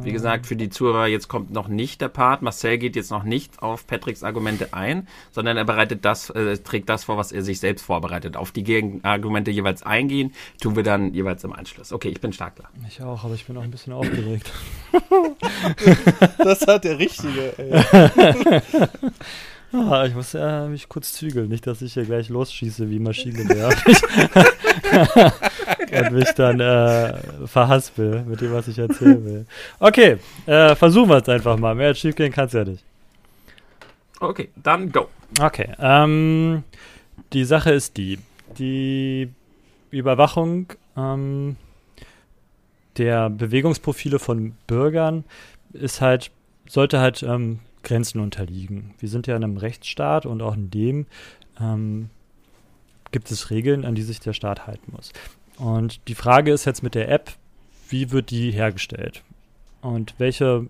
Wie 0.00 0.10
gesagt, 0.10 0.46
für 0.46 0.56
die 0.56 0.70
Zuhörer, 0.70 1.06
jetzt 1.06 1.28
kommt 1.28 1.52
noch 1.52 1.68
nicht 1.68 2.00
der 2.00 2.08
Part. 2.08 2.42
Marcel 2.42 2.78
geht 2.78 2.96
jetzt 2.96 3.10
noch 3.10 3.22
nicht 3.22 3.62
auf 3.62 3.86
Patricks 3.86 4.24
Argumente 4.24 4.74
ein, 4.74 5.06
sondern 5.30 5.56
er 5.56 5.64
bereitet 5.64 6.04
das, 6.04 6.30
äh, 6.30 6.56
trägt 6.58 6.88
das 6.88 7.04
vor, 7.04 7.16
was 7.16 7.30
er 7.30 7.42
sich 7.42 7.60
selbst 7.60 7.84
vorbereitet. 7.84 8.36
Auf 8.36 8.50
die 8.50 8.64
Gegenargumente 8.64 9.50
jeweils 9.52 9.84
eingehen, 9.84 10.34
tun 10.60 10.74
wir 10.74 10.82
dann 10.82 11.14
jeweils 11.14 11.44
im 11.44 11.52
Anschluss. 11.52 11.92
Okay, 11.92 12.08
ich 12.08 12.20
bin 12.20 12.32
stark 12.32 12.56
da. 12.56 12.64
Ich 12.88 13.02
auch, 13.02 13.24
aber 13.24 13.34
ich 13.34 13.46
bin 13.46 13.56
auch 13.56 13.62
ein 13.62 13.70
bisschen 13.70 13.92
aufgeregt. 13.92 14.50
das 16.38 16.66
hat 16.66 16.84
der 16.84 16.98
Richtige, 16.98 17.56
ey. 17.58 18.60
Ah, 19.72 20.04
ich 20.06 20.14
muss 20.14 20.34
ja 20.34 20.66
mich 20.66 20.88
kurz 20.88 21.14
zügeln, 21.14 21.48
nicht, 21.48 21.66
dass 21.66 21.80
ich 21.80 21.94
hier 21.94 22.04
gleich 22.04 22.28
losschieße 22.28 22.90
wie 22.90 22.98
Maschinengewehr 22.98 23.70
und 25.92 26.12
mich 26.12 26.30
dann 26.32 26.60
äh, 26.60 27.46
verhaspel 27.46 28.22
mit 28.22 28.40
dem, 28.40 28.52
was 28.52 28.68
ich 28.68 28.78
erzählen 28.78 29.24
will. 29.24 29.46
Okay, 29.78 30.18
äh, 30.46 30.74
versuchen 30.74 31.08
wir 31.08 31.16
es 31.22 31.28
einfach 31.28 31.56
mal. 31.56 31.74
Mehr 31.74 31.88
als 31.88 32.00
schief 32.00 32.14
gehen 32.14 32.32
kann 32.32 32.46
es 32.46 32.52
ja 32.52 32.64
nicht. 32.64 32.84
Okay, 34.20 34.50
dann 34.56 34.92
go. 34.92 35.08
Okay, 35.40 35.72
ähm, 35.78 36.64
die 37.32 37.44
Sache 37.44 37.72
ist 37.72 37.96
die, 37.96 38.18
die 38.58 39.30
Überwachung 39.90 40.66
ähm, 40.96 41.56
der 42.98 43.30
Bewegungsprofile 43.30 44.18
von 44.18 44.54
Bürgern 44.66 45.24
ist 45.72 46.00
halt, 46.00 46.30
sollte 46.68 47.00
halt 47.00 47.22
ähm, 47.22 47.60
Grenzen 47.82 48.20
unterliegen. 48.20 48.94
Wir 48.98 49.08
sind 49.08 49.26
ja 49.26 49.36
in 49.36 49.44
einem 49.44 49.56
Rechtsstaat 49.56 50.26
und 50.26 50.42
auch 50.42 50.54
in 50.54 50.70
dem 50.70 51.06
ähm, 51.60 52.10
gibt 53.10 53.30
es 53.30 53.50
Regeln, 53.50 53.84
an 53.84 53.94
die 53.94 54.02
sich 54.02 54.20
der 54.20 54.32
Staat 54.32 54.66
halten 54.66 54.92
muss. 54.94 55.12
Und 55.58 56.00
die 56.08 56.14
Frage 56.14 56.52
ist 56.52 56.64
jetzt 56.64 56.82
mit 56.82 56.94
der 56.94 57.10
App, 57.10 57.32
wie 57.88 58.10
wird 58.10 58.30
die 58.30 58.50
hergestellt? 58.50 59.22
Und 59.82 60.14
welche 60.18 60.66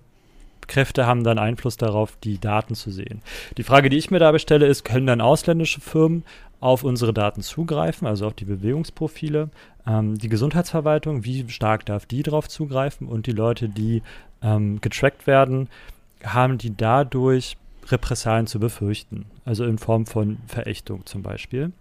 Kräfte 0.67 1.07
haben 1.07 1.25
dann 1.25 1.39
Einfluss 1.39 1.77
darauf, 1.77 2.17
die 2.25 2.39
Daten 2.39 2.75
zu 2.75 2.91
sehen? 2.91 3.23
Die 3.57 3.63
Frage, 3.63 3.89
die 3.89 3.99
ich 3.99 4.11
mir 4.11 4.19
dabei 4.19 4.39
stelle, 4.39 4.67
ist, 4.67 4.85
können 4.85 5.07
dann 5.07 5.21
ausländische 5.21 5.81
Firmen 5.81 6.25
auf 6.61 6.85
unsere 6.85 7.13
Daten 7.13 7.43
zugreifen, 7.43 8.07
also 8.07 8.27
auf 8.27 8.35
die 8.35 8.45
Bewegungsprofile? 8.45 9.51
Ähm, 9.87 10.19
die 10.19 10.29
Gesundheitsverwaltung, 10.29 11.25
wie 11.25 11.49
stark 11.49 11.87
darf 11.87 12.07
die 12.07 12.23
darauf 12.23 12.49
zugreifen? 12.49 13.07
Und 13.07 13.27
die 13.27 13.33
Leute, 13.33 13.69
die 13.69 14.03
ähm, 14.43 14.81
getrackt 14.81 15.27
werden, 15.27 15.69
haben 16.25 16.59
die 16.59 16.77
dadurch 16.77 17.57
Repressalien 17.89 18.47
zu 18.47 18.61
befürchten, 18.61 19.27
also 19.45 19.65
in 19.65 19.79
Form 19.79 20.07
von 20.07 20.39
Verächtung 20.47 21.05
zum 21.07 21.23
Beispiel. 21.23 21.73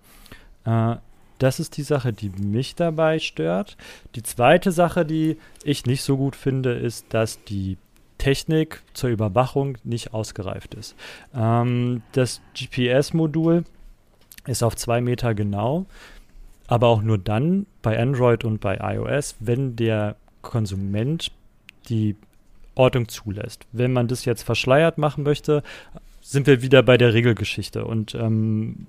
Äh, 0.66 0.96
das 1.38 1.60
ist 1.60 1.78
die 1.78 1.84
Sache, 1.84 2.14
die 2.14 2.30
mich 2.30 2.76
dabei 2.76 3.18
stört. 3.18 3.76
Die 4.16 4.22
zweite 4.22 4.72
Sache, 4.72 5.06
die 5.06 5.38
ich 5.64 5.86
nicht 5.86 6.04
so 6.04 6.18
gut 6.18 6.36
finde, 6.36 6.74
ist, 6.74 7.14
dass 7.14 7.44
die 7.44 7.78
Technik 8.20 8.84
zur 8.94 9.10
Überwachung 9.10 9.80
nicht 9.84 10.14
ausgereift 10.14 10.76
ist. 10.76 10.96
Ähm, 11.34 12.04
das 12.12 12.42
GPS-Modul 12.54 13.64
ist 14.46 14.62
auf 14.62 14.76
zwei 14.76 15.02
Meter 15.02 15.34
genau, 15.34 15.88
aber 16.68 16.88
auch 16.88 17.02
nur 17.02 17.18
dann 17.18 17.66
bei 17.82 18.00
Android 18.00 18.46
und 18.46 18.62
bei 18.62 18.78
iOS, 18.78 19.36
wenn 19.40 19.76
der 19.76 20.16
Konsument 20.44 21.32
die 21.90 22.16
Ortung 22.82 23.08
zulässt. 23.08 23.68
Wenn 23.72 23.94
man 23.94 24.08
das 24.08 24.26
jetzt 24.26 24.42
verschleiert 24.42 24.98
machen 24.98 25.24
möchte, 25.24 25.62
sind 26.22 26.48
wir 26.48 26.64
wieder 26.64 26.82
bei 26.82 26.98
der 26.98 27.14
Regelgeschichte 27.14 27.86
und 27.86 28.16
ähm, 28.16 28.88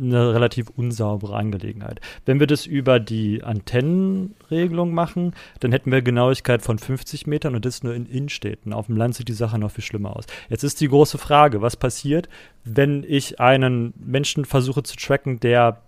eine 0.00 0.34
relativ 0.34 0.68
unsaubere 0.70 1.36
Angelegenheit. 1.36 2.00
Wenn 2.24 2.40
wir 2.40 2.46
das 2.46 2.66
über 2.66 2.98
die 2.98 3.44
Antennenregelung 3.44 4.92
machen, 4.92 5.34
dann 5.60 5.72
hätten 5.72 5.92
wir 5.92 6.02
Genauigkeit 6.02 6.62
von 6.62 6.78
50 6.78 7.26
Metern 7.26 7.54
und 7.54 7.64
das 7.64 7.82
nur 7.82 7.94
in 7.94 8.06
Innenstädten. 8.06 8.72
Auf 8.72 8.86
dem 8.86 8.96
Land 8.96 9.14
sieht 9.14 9.28
die 9.28 9.32
Sache 9.32 9.58
noch 9.58 9.70
viel 9.70 9.84
schlimmer 9.84 10.16
aus. 10.16 10.26
Jetzt 10.48 10.64
ist 10.64 10.80
die 10.80 10.88
große 10.88 11.18
Frage, 11.18 11.62
was 11.62 11.76
passiert, 11.76 12.28
wenn 12.64 13.04
ich 13.06 13.40
einen 13.40 13.94
Menschen 13.96 14.44
versuche 14.44 14.82
zu 14.82 14.96
tracken, 14.96 15.40
der 15.40 15.80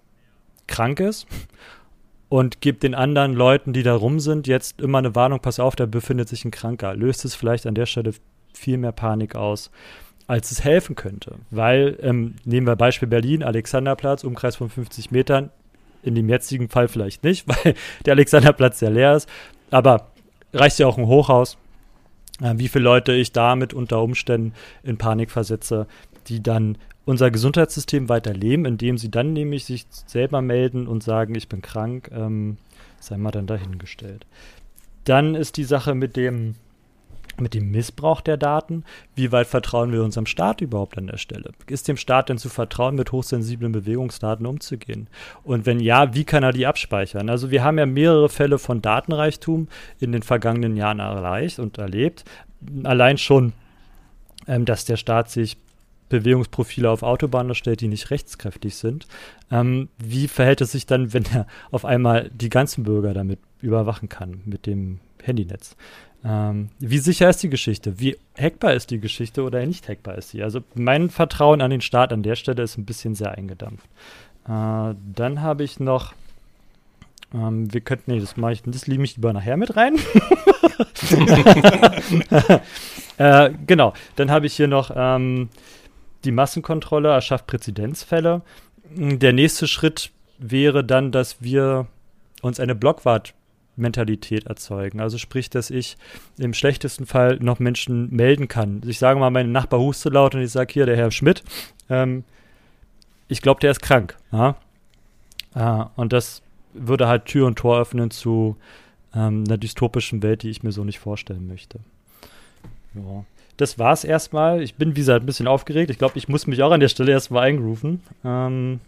krank 0.68 1.00
ist 1.00 1.26
und 2.28 2.60
gebe 2.60 2.78
den 2.78 2.94
anderen 2.94 3.32
Leuten, 3.32 3.72
die 3.72 3.82
da 3.82 3.94
rum 3.94 4.20
sind, 4.20 4.46
jetzt 4.46 4.80
immer 4.80 4.98
eine 4.98 5.14
Warnung, 5.14 5.40
pass 5.40 5.60
auf, 5.60 5.76
da 5.76 5.86
befindet 5.86 6.28
sich 6.28 6.44
ein 6.44 6.50
Kranker. 6.50 6.94
Löst 6.94 7.24
es 7.24 7.34
vielleicht 7.34 7.66
an 7.66 7.74
der 7.74 7.86
Stelle 7.86 8.12
viel 8.52 8.76
mehr 8.76 8.92
Panik 8.92 9.34
aus, 9.34 9.70
als 10.26 10.50
es 10.50 10.62
helfen 10.62 10.94
könnte. 10.94 11.36
Weil, 11.50 11.98
ähm, 12.02 12.34
nehmen 12.44 12.66
wir 12.66 12.76
Beispiel 12.76 13.08
Berlin, 13.08 13.42
Alexanderplatz, 13.42 14.24
Umkreis 14.24 14.56
von 14.56 14.68
50 14.68 15.10
Metern, 15.10 15.50
in 16.02 16.14
dem 16.14 16.28
jetzigen 16.28 16.68
Fall 16.68 16.88
vielleicht 16.88 17.24
nicht, 17.24 17.48
weil 17.64 17.74
der 18.04 18.12
Alexanderplatz 18.12 18.78
sehr 18.78 18.90
leer 18.90 19.16
ist, 19.16 19.28
aber 19.70 20.10
reicht 20.52 20.78
ja 20.78 20.86
auch 20.86 20.98
ein 20.98 21.06
Hochhaus, 21.06 21.56
äh, 22.42 22.54
wie 22.56 22.68
viele 22.68 22.84
Leute 22.84 23.12
ich 23.12 23.32
damit 23.32 23.72
unter 23.72 24.02
Umständen 24.02 24.52
in 24.82 24.98
Panik 24.98 25.30
versetze, 25.30 25.86
die 26.26 26.42
dann 26.42 26.76
unser 27.08 27.30
Gesundheitssystem 27.30 28.10
weiter 28.10 28.34
leben, 28.34 28.66
indem 28.66 28.98
sie 28.98 29.10
dann 29.10 29.32
nämlich 29.32 29.64
sich 29.64 29.86
selber 29.88 30.42
melden 30.42 30.86
und 30.86 31.02
sagen, 31.02 31.34
ich 31.34 31.48
bin 31.48 31.62
krank, 31.62 32.10
ähm, 32.12 32.58
sei 33.00 33.16
mal 33.16 33.30
dann 33.30 33.46
dahingestellt. 33.46 34.26
Dann 35.04 35.34
ist 35.34 35.56
die 35.56 35.64
Sache 35.64 35.94
mit 35.94 36.16
dem, 36.16 36.56
mit 37.38 37.54
dem 37.54 37.70
Missbrauch 37.70 38.20
der 38.20 38.36
Daten. 38.36 38.84
Wie 39.14 39.32
weit 39.32 39.46
vertrauen 39.46 39.90
wir 39.90 40.04
unserem 40.04 40.26
Staat 40.26 40.60
überhaupt 40.60 40.98
an 40.98 41.06
der 41.06 41.16
Stelle? 41.16 41.52
Ist 41.66 41.88
dem 41.88 41.96
Staat 41.96 42.28
denn 42.28 42.36
zu 42.36 42.50
vertrauen, 42.50 42.94
mit 42.94 43.10
hochsensiblen 43.10 43.72
Bewegungsdaten 43.72 44.44
umzugehen? 44.44 45.08
Und 45.44 45.64
wenn 45.64 45.80
ja, 45.80 46.14
wie 46.14 46.24
kann 46.24 46.42
er 46.42 46.52
die 46.52 46.66
abspeichern? 46.66 47.30
Also 47.30 47.50
wir 47.50 47.64
haben 47.64 47.78
ja 47.78 47.86
mehrere 47.86 48.28
Fälle 48.28 48.58
von 48.58 48.82
Datenreichtum 48.82 49.68
in 49.98 50.12
den 50.12 50.22
vergangenen 50.22 50.76
Jahren 50.76 50.98
erreicht 50.98 51.58
und 51.58 51.78
erlebt. 51.78 52.26
Allein 52.84 53.16
schon, 53.16 53.54
ähm, 54.46 54.66
dass 54.66 54.84
der 54.84 54.98
Staat 54.98 55.30
sich 55.30 55.56
Bewegungsprofile 56.08 56.90
auf 56.90 57.02
Autobahnen 57.02 57.50
erstellt, 57.50 57.80
die 57.80 57.88
nicht 57.88 58.10
rechtskräftig 58.10 58.76
sind. 58.76 59.06
Ähm, 59.50 59.88
wie 59.98 60.28
verhält 60.28 60.60
es 60.60 60.72
sich 60.72 60.86
dann, 60.86 61.12
wenn 61.12 61.24
er 61.26 61.46
auf 61.70 61.84
einmal 61.84 62.30
die 62.32 62.48
ganzen 62.48 62.84
Bürger 62.84 63.14
damit 63.14 63.38
überwachen 63.60 64.08
kann, 64.08 64.42
mit 64.44 64.66
dem 64.66 65.00
Handynetz? 65.22 65.76
Ähm, 66.24 66.70
wie 66.78 66.98
sicher 66.98 67.28
ist 67.30 67.42
die 67.42 67.50
Geschichte? 67.50 68.00
Wie 68.00 68.16
hackbar 68.36 68.74
ist 68.74 68.90
die 68.90 69.00
Geschichte 69.00 69.42
oder 69.42 69.64
nicht 69.64 69.88
hackbar 69.88 70.16
ist 70.16 70.30
sie? 70.30 70.42
Also 70.42 70.60
mein 70.74 71.10
Vertrauen 71.10 71.60
an 71.60 71.70
den 71.70 71.80
Staat 71.80 72.12
an 72.12 72.22
der 72.22 72.36
Stelle 72.36 72.62
ist 72.62 72.76
ein 72.76 72.86
bisschen 72.86 73.14
sehr 73.14 73.32
eingedampft. 73.32 73.86
Äh, 74.46 74.94
dann 75.14 75.40
habe 75.40 75.64
ich 75.64 75.78
noch 75.78 76.14
ähm, 77.34 77.72
wir 77.72 77.82
könnten, 77.82 78.12
nee, 78.12 78.20
das 78.20 78.36
mache 78.36 78.52
ich, 78.52 78.62
das 78.62 78.86
liebe 78.86 79.04
ich 79.04 79.16
lieber 79.16 79.32
nachher 79.32 79.56
mit 79.56 79.76
rein. 79.76 79.96
äh, 83.18 83.50
genau, 83.66 83.92
dann 84.16 84.30
habe 84.30 84.46
ich 84.46 84.54
hier 84.54 84.68
noch 84.68 84.90
ähm, 84.94 85.50
die 86.24 86.32
Massenkontrolle 86.32 87.08
erschafft 87.10 87.46
Präzedenzfälle. 87.46 88.42
Der 88.90 89.32
nächste 89.32 89.68
Schritt 89.68 90.10
wäre 90.38 90.84
dann, 90.84 91.12
dass 91.12 91.42
wir 91.42 91.86
uns 92.42 92.60
eine 92.60 92.74
Blockwart-Mentalität 92.74 94.46
erzeugen. 94.46 95.00
Also 95.00 95.18
sprich, 95.18 95.50
dass 95.50 95.70
ich 95.70 95.96
im 96.38 96.54
schlechtesten 96.54 97.06
Fall 97.06 97.38
noch 97.40 97.58
Menschen 97.58 98.14
melden 98.14 98.48
kann. 98.48 98.82
Ich 98.86 98.98
sage 98.98 99.18
mal, 99.18 99.30
mein 99.30 99.52
Nachbar 99.52 99.80
hustet 99.80 100.12
laut 100.12 100.34
und 100.34 100.42
ich 100.42 100.50
sage 100.50 100.72
hier, 100.72 100.86
der 100.86 100.96
Herr 100.96 101.10
Schmidt, 101.10 101.42
ähm, 101.88 102.24
ich 103.28 103.42
glaube, 103.42 103.60
der 103.60 103.72
ist 103.72 103.82
krank. 103.82 104.16
Ja? 104.32 104.56
Ah, 105.54 105.90
und 105.96 106.12
das 106.12 106.42
würde 106.72 107.08
halt 107.08 107.26
Tür 107.26 107.46
und 107.46 107.56
Tor 107.58 107.80
öffnen 107.80 108.10
zu 108.10 108.56
ähm, 109.14 109.44
einer 109.46 109.58
dystopischen 109.58 110.22
Welt, 110.22 110.42
die 110.42 110.50
ich 110.50 110.62
mir 110.62 110.72
so 110.72 110.84
nicht 110.84 110.98
vorstellen 110.98 111.46
möchte. 111.46 111.80
Ja 112.94 113.24
das 113.58 113.78
war's 113.78 114.04
erstmal. 114.04 114.62
Ich 114.62 114.76
bin, 114.76 114.96
wie 114.96 115.00
gesagt, 115.00 115.22
ein 115.22 115.26
bisschen 115.26 115.48
aufgeregt. 115.48 115.90
Ich 115.90 115.98
glaube, 115.98 116.16
ich 116.16 116.28
muss 116.28 116.46
mich 116.46 116.62
auch 116.62 116.70
an 116.70 116.80
der 116.80 116.88
Stelle 116.88 117.12
erstmal 117.12 117.48
eingrooven. 117.48 118.00
Ähm, 118.24 118.80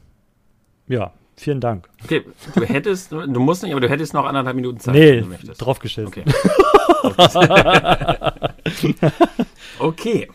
ja, 0.89 1.13
vielen 1.37 1.61
Dank. 1.61 1.89
Okay, 2.05 2.25
du 2.55 2.65
hättest, 2.65 3.13
du 3.13 3.41
musst 3.41 3.63
nicht, 3.63 3.73
aber 3.73 3.81
du 3.81 3.91
hättest 3.91 4.15
noch 4.15 4.25
anderthalb 4.25 4.57
Minuten 4.57 4.81
Zeit, 4.81 4.95
nee, 4.95 5.11
wenn 5.11 5.21
du 5.21 5.27
möchtest. 5.27 5.61
draufgestellt. 5.61 6.09
Okay. 6.09 6.25
okay. 9.81 10.29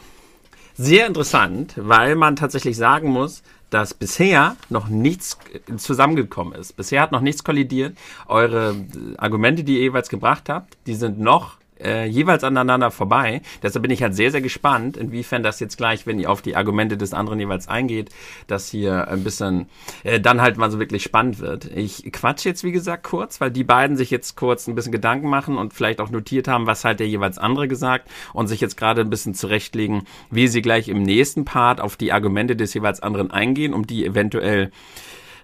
Sehr 0.77 1.07
interessant, 1.07 1.73
weil 1.77 2.17
man 2.17 2.35
tatsächlich 2.35 2.75
sagen 2.75 3.09
muss, 3.09 3.43
dass 3.69 3.93
bisher 3.93 4.57
noch 4.69 4.89
nichts 4.89 5.39
zusammengekommen 5.77 6.53
ist. 6.53 6.75
Bisher 6.75 7.01
hat 7.01 7.13
noch 7.13 7.21
nichts 7.21 7.45
kollidiert. 7.45 7.97
Eure 8.27 8.75
Argumente, 9.17 9.63
die 9.63 9.75
ihr 9.75 9.81
jeweils 9.81 10.09
gebracht 10.09 10.49
habt, 10.49 10.77
die 10.85 10.95
sind 10.95 11.19
noch 11.19 11.57
äh, 11.79 12.05
jeweils 12.05 12.43
aneinander 12.43 12.91
vorbei. 12.91 13.41
Deshalb 13.63 13.83
bin 13.83 13.91
ich 13.91 14.01
halt 14.01 14.15
sehr, 14.15 14.31
sehr 14.31 14.41
gespannt, 14.41 14.97
inwiefern 14.97 15.43
das 15.43 15.59
jetzt 15.59 15.77
gleich, 15.77 16.05
wenn 16.05 16.19
ihr 16.19 16.29
auf 16.31 16.41
die 16.41 16.55
Argumente 16.55 16.97
des 16.97 17.13
anderen 17.13 17.39
jeweils 17.39 17.67
eingeht, 17.67 18.09
dass 18.47 18.69
hier 18.69 19.07
ein 19.07 19.23
bisschen 19.23 19.67
äh, 20.03 20.19
dann 20.19 20.41
halt 20.41 20.57
mal 20.57 20.71
so 20.71 20.79
wirklich 20.79 21.03
spannend 21.03 21.39
wird. 21.39 21.65
Ich 21.65 22.11
quatsch 22.11 22.45
jetzt, 22.45 22.63
wie 22.63 22.71
gesagt, 22.71 23.03
kurz, 23.03 23.41
weil 23.41 23.51
die 23.51 23.63
beiden 23.63 23.97
sich 23.97 24.11
jetzt 24.11 24.35
kurz 24.35 24.67
ein 24.67 24.75
bisschen 24.75 24.91
Gedanken 24.91 25.29
machen 25.29 25.57
und 25.57 25.73
vielleicht 25.73 26.01
auch 26.01 26.09
notiert 26.09 26.47
haben, 26.47 26.67
was 26.67 26.85
halt 26.85 26.99
der 26.99 27.07
jeweils 27.07 27.37
andere 27.37 27.67
gesagt 27.67 28.09
und 28.33 28.47
sich 28.47 28.61
jetzt 28.61 28.77
gerade 28.77 29.01
ein 29.01 29.09
bisschen 29.09 29.33
zurechtlegen, 29.33 30.03
wie 30.31 30.47
sie 30.47 30.61
gleich 30.61 30.87
im 30.87 31.01
nächsten 31.01 31.45
Part 31.45 31.81
auf 31.81 31.95
die 31.97 32.11
Argumente 32.11 32.55
des 32.55 32.73
jeweils 32.73 33.01
anderen 33.01 33.31
eingehen, 33.31 33.73
um 33.73 33.85
die 33.87 34.05
eventuell 34.05 34.71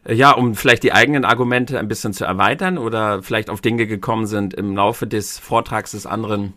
ja, 0.07 0.31
um 0.31 0.55
vielleicht 0.55 0.83
die 0.83 0.93
eigenen 0.93 1.25
Argumente 1.25 1.77
ein 1.77 1.87
bisschen 1.87 2.13
zu 2.13 2.25
erweitern 2.25 2.77
oder 2.77 3.21
vielleicht 3.21 3.49
auf 3.49 3.61
Dinge 3.61 3.85
gekommen 3.85 4.25
sind 4.25 4.53
im 4.53 4.75
Laufe 4.75 5.05
des 5.05 5.37
Vortrags 5.37 5.91
des 5.91 6.05
anderen, 6.05 6.53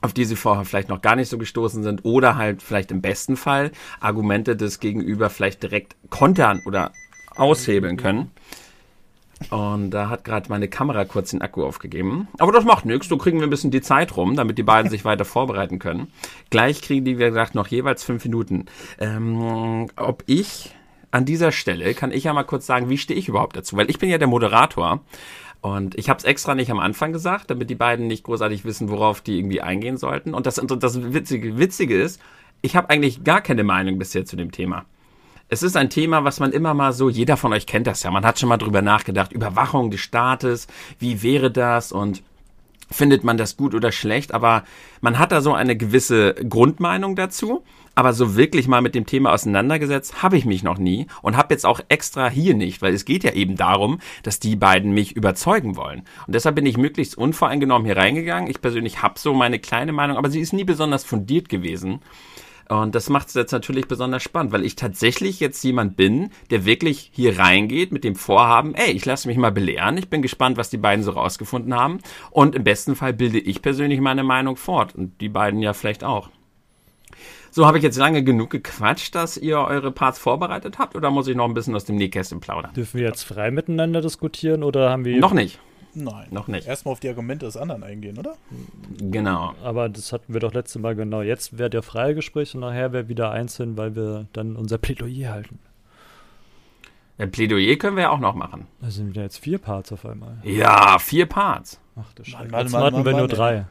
auf 0.00 0.12
die 0.12 0.24
sie 0.24 0.36
vorher 0.36 0.64
vielleicht 0.64 0.88
noch 0.88 1.02
gar 1.02 1.16
nicht 1.16 1.28
so 1.28 1.38
gestoßen 1.38 1.82
sind 1.82 2.04
oder 2.04 2.36
halt 2.36 2.62
vielleicht 2.62 2.92
im 2.92 3.00
besten 3.00 3.36
Fall 3.36 3.72
Argumente 4.00 4.54
des 4.56 4.78
Gegenüber 4.78 5.28
vielleicht 5.28 5.62
direkt 5.62 5.96
kontern 6.10 6.62
oder 6.66 6.92
aushebeln 7.36 7.96
können. 7.96 8.30
Und 9.50 9.90
da 9.90 10.08
hat 10.08 10.24
gerade 10.24 10.48
meine 10.48 10.68
Kamera 10.68 11.04
kurz 11.04 11.32
den 11.32 11.42
Akku 11.42 11.64
aufgegeben. 11.64 12.28
Aber 12.38 12.52
das 12.52 12.64
macht 12.64 12.84
nichts, 12.84 13.08
so 13.08 13.18
kriegen 13.18 13.40
wir 13.40 13.46
ein 13.46 13.50
bisschen 13.50 13.72
die 13.72 13.82
Zeit 13.82 14.16
rum, 14.16 14.36
damit 14.36 14.56
die 14.56 14.62
beiden 14.62 14.90
sich 14.92 15.04
weiter 15.04 15.24
vorbereiten 15.24 15.80
können. 15.80 16.12
Gleich 16.50 16.80
kriegen 16.80 17.04
die, 17.04 17.18
wie 17.18 17.24
gesagt, 17.24 17.56
noch 17.56 17.66
jeweils 17.66 18.04
fünf 18.04 18.24
Minuten. 18.24 18.66
Ähm, 19.00 19.88
ob 19.96 20.22
ich 20.26 20.74
an 21.14 21.24
dieser 21.24 21.52
Stelle 21.52 21.94
kann 21.94 22.10
ich 22.10 22.24
ja 22.24 22.32
mal 22.32 22.42
kurz 22.42 22.66
sagen, 22.66 22.88
wie 22.88 22.98
stehe 22.98 23.18
ich 23.18 23.28
überhaupt 23.28 23.56
dazu? 23.56 23.76
Weil 23.76 23.88
ich 23.88 24.00
bin 24.00 24.10
ja 24.10 24.18
der 24.18 24.26
Moderator 24.26 25.00
und 25.60 25.96
ich 25.96 26.08
habe 26.08 26.18
es 26.18 26.24
extra 26.24 26.56
nicht 26.56 26.72
am 26.72 26.80
Anfang 26.80 27.12
gesagt, 27.12 27.50
damit 27.50 27.70
die 27.70 27.76
beiden 27.76 28.08
nicht 28.08 28.24
großartig 28.24 28.64
wissen, 28.64 28.90
worauf 28.90 29.20
die 29.20 29.38
irgendwie 29.38 29.60
eingehen 29.60 29.96
sollten. 29.96 30.34
Und 30.34 30.46
das, 30.46 30.56
das 30.56 31.12
Witzige, 31.12 31.56
Witzige 31.56 32.02
ist, 32.02 32.20
ich 32.62 32.74
habe 32.74 32.90
eigentlich 32.90 33.22
gar 33.22 33.40
keine 33.42 33.62
Meinung 33.62 33.96
bisher 33.96 34.24
zu 34.24 34.34
dem 34.34 34.50
Thema. 34.50 34.86
Es 35.48 35.62
ist 35.62 35.76
ein 35.76 35.88
Thema, 35.88 36.24
was 36.24 36.40
man 36.40 36.50
immer 36.50 36.74
mal 36.74 36.92
so, 36.92 37.08
jeder 37.08 37.36
von 37.36 37.52
euch 37.52 37.66
kennt 37.66 37.86
das 37.86 38.02
ja, 38.02 38.10
man 38.10 38.26
hat 38.26 38.40
schon 38.40 38.48
mal 38.48 38.56
drüber 38.56 38.82
nachgedacht, 38.82 39.32
Überwachung 39.32 39.92
des 39.92 40.00
Staates, 40.00 40.66
wie 40.98 41.22
wäre 41.22 41.52
das 41.52 41.92
und 41.92 42.24
findet 42.90 43.22
man 43.22 43.36
das 43.36 43.56
gut 43.56 43.74
oder 43.74 43.92
schlecht, 43.92 44.34
aber 44.34 44.64
man 45.00 45.18
hat 45.18 45.30
da 45.30 45.40
so 45.42 45.54
eine 45.54 45.76
gewisse 45.76 46.34
Grundmeinung 46.34 47.14
dazu 47.14 47.62
aber 47.94 48.12
so 48.12 48.36
wirklich 48.36 48.68
mal 48.68 48.80
mit 48.80 48.94
dem 48.94 49.06
Thema 49.06 49.32
auseinandergesetzt 49.32 50.22
habe 50.22 50.36
ich 50.36 50.44
mich 50.44 50.62
noch 50.62 50.78
nie 50.78 51.06
und 51.22 51.36
habe 51.36 51.54
jetzt 51.54 51.66
auch 51.66 51.80
extra 51.88 52.28
hier 52.28 52.54
nicht, 52.54 52.82
weil 52.82 52.94
es 52.94 53.04
geht 53.04 53.24
ja 53.24 53.32
eben 53.32 53.56
darum, 53.56 53.98
dass 54.22 54.40
die 54.40 54.56
beiden 54.56 54.92
mich 54.92 55.16
überzeugen 55.16 55.76
wollen. 55.76 56.02
Und 56.26 56.34
deshalb 56.34 56.56
bin 56.56 56.66
ich 56.66 56.76
möglichst 56.76 57.16
unvoreingenommen 57.16 57.86
hier 57.86 57.96
reingegangen. 57.96 58.50
Ich 58.50 58.60
persönlich 58.60 59.02
habe 59.02 59.18
so 59.18 59.34
meine 59.34 59.58
kleine 59.58 59.92
Meinung, 59.92 60.16
aber 60.16 60.30
sie 60.30 60.40
ist 60.40 60.52
nie 60.52 60.64
besonders 60.64 61.04
fundiert 61.04 61.48
gewesen. 61.48 62.00
Und 62.68 62.94
das 62.94 63.10
macht 63.10 63.28
es 63.28 63.34
jetzt 63.34 63.52
natürlich 63.52 63.88
besonders 63.88 64.22
spannend, 64.22 64.52
weil 64.52 64.64
ich 64.64 64.74
tatsächlich 64.74 65.38
jetzt 65.38 65.62
jemand 65.64 65.96
bin, 65.96 66.30
der 66.50 66.64
wirklich 66.64 67.10
hier 67.12 67.38
reingeht 67.38 67.92
mit 67.92 68.04
dem 68.04 68.16
Vorhaben, 68.16 68.74
ey, 68.74 68.90
ich 68.92 69.04
lasse 69.04 69.28
mich 69.28 69.36
mal 69.36 69.52
belehren, 69.52 69.98
ich 69.98 70.08
bin 70.08 70.22
gespannt, 70.22 70.56
was 70.56 70.70
die 70.70 70.78
beiden 70.78 71.04
so 71.04 71.10
rausgefunden 71.10 71.74
haben. 71.74 71.98
Und 72.30 72.54
im 72.54 72.64
besten 72.64 72.96
Fall 72.96 73.12
bilde 73.12 73.38
ich 73.38 73.60
persönlich 73.60 74.00
meine 74.00 74.24
Meinung 74.24 74.56
fort 74.56 74.94
und 74.94 75.20
die 75.20 75.28
beiden 75.28 75.60
ja 75.60 75.74
vielleicht 75.74 76.04
auch. 76.04 76.30
So, 77.54 77.66
habe 77.66 77.78
ich 77.78 77.84
jetzt 77.84 77.98
lange 77.98 78.24
genug 78.24 78.50
gequatscht, 78.50 79.14
dass 79.14 79.36
ihr 79.36 79.60
eure 79.60 79.92
Parts 79.92 80.18
vorbereitet 80.18 80.80
habt 80.80 80.96
oder 80.96 81.12
muss 81.12 81.28
ich 81.28 81.36
noch 81.36 81.44
ein 81.44 81.54
bisschen 81.54 81.76
aus 81.76 81.84
dem 81.84 81.94
Nähkästchen 81.94 82.40
plaudern? 82.40 82.74
Dürfen 82.74 82.98
wir 82.98 83.06
jetzt 83.06 83.22
frei 83.22 83.52
miteinander 83.52 84.00
diskutieren 84.00 84.64
oder 84.64 84.90
haben 84.90 85.04
wir. 85.04 85.20
Noch 85.20 85.32
nicht. 85.32 85.60
Nein. 85.94 86.26
Noch 86.32 86.48
nicht. 86.48 86.66
Erstmal 86.66 86.90
auf 86.90 86.98
die 86.98 87.08
Argumente 87.08 87.46
des 87.46 87.56
anderen 87.56 87.84
eingehen, 87.84 88.18
oder? 88.18 88.34
Genau. 88.98 89.54
Aber 89.62 89.88
das 89.88 90.12
hatten 90.12 90.32
wir 90.32 90.40
doch 90.40 90.52
letztes 90.52 90.82
Mal 90.82 90.96
genau. 90.96 91.22
Jetzt 91.22 91.56
wäre 91.56 91.70
der 91.70 91.84
freie 91.84 92.16
Gespräch 92.16 92.56
und 92.56 92.62
nachher 92.62 92.92
wäre 92.92 93.08
wieder 93.08 93.30
einzeln, 93.30 93.76
weil 93.76 93.94
wir 93.94 94.26
dann 94.32 94.56
unser 94.56 94.78
Plädoyer 94.78 95.30
halten. 95.30 95.60
Ein 97.18 97.30
Plädoyer 97.30 97.76
können 97.76 97.94
wir 97.94 98.02
ja 98.02 98.10
auch 98.10 98.18
noch 98.18 98.34
machen. 98.34 98.66
Da 98.80 98.90
sind 98.90 99.14
ja 99.14 99.22
jetzt 99.22 99.38
vier 99.38 99.58
Parts 99.58 99.92
auf 99.92 100.04
einmal. 100.04 100.38
Ja, 100.42 100.98
vier 100.98 101.26
Parts. 101.26 101.78
Ach 101.94 102.12
du 102.14 102.24
Scheiße. 102.24 102.48
Jetzt 102.52 102.74
hatten 102.74 103.04
wir 103.04 103.12
nur 103.12 103.20
Mann, 103.20 103.28
drei. 103.28 103.66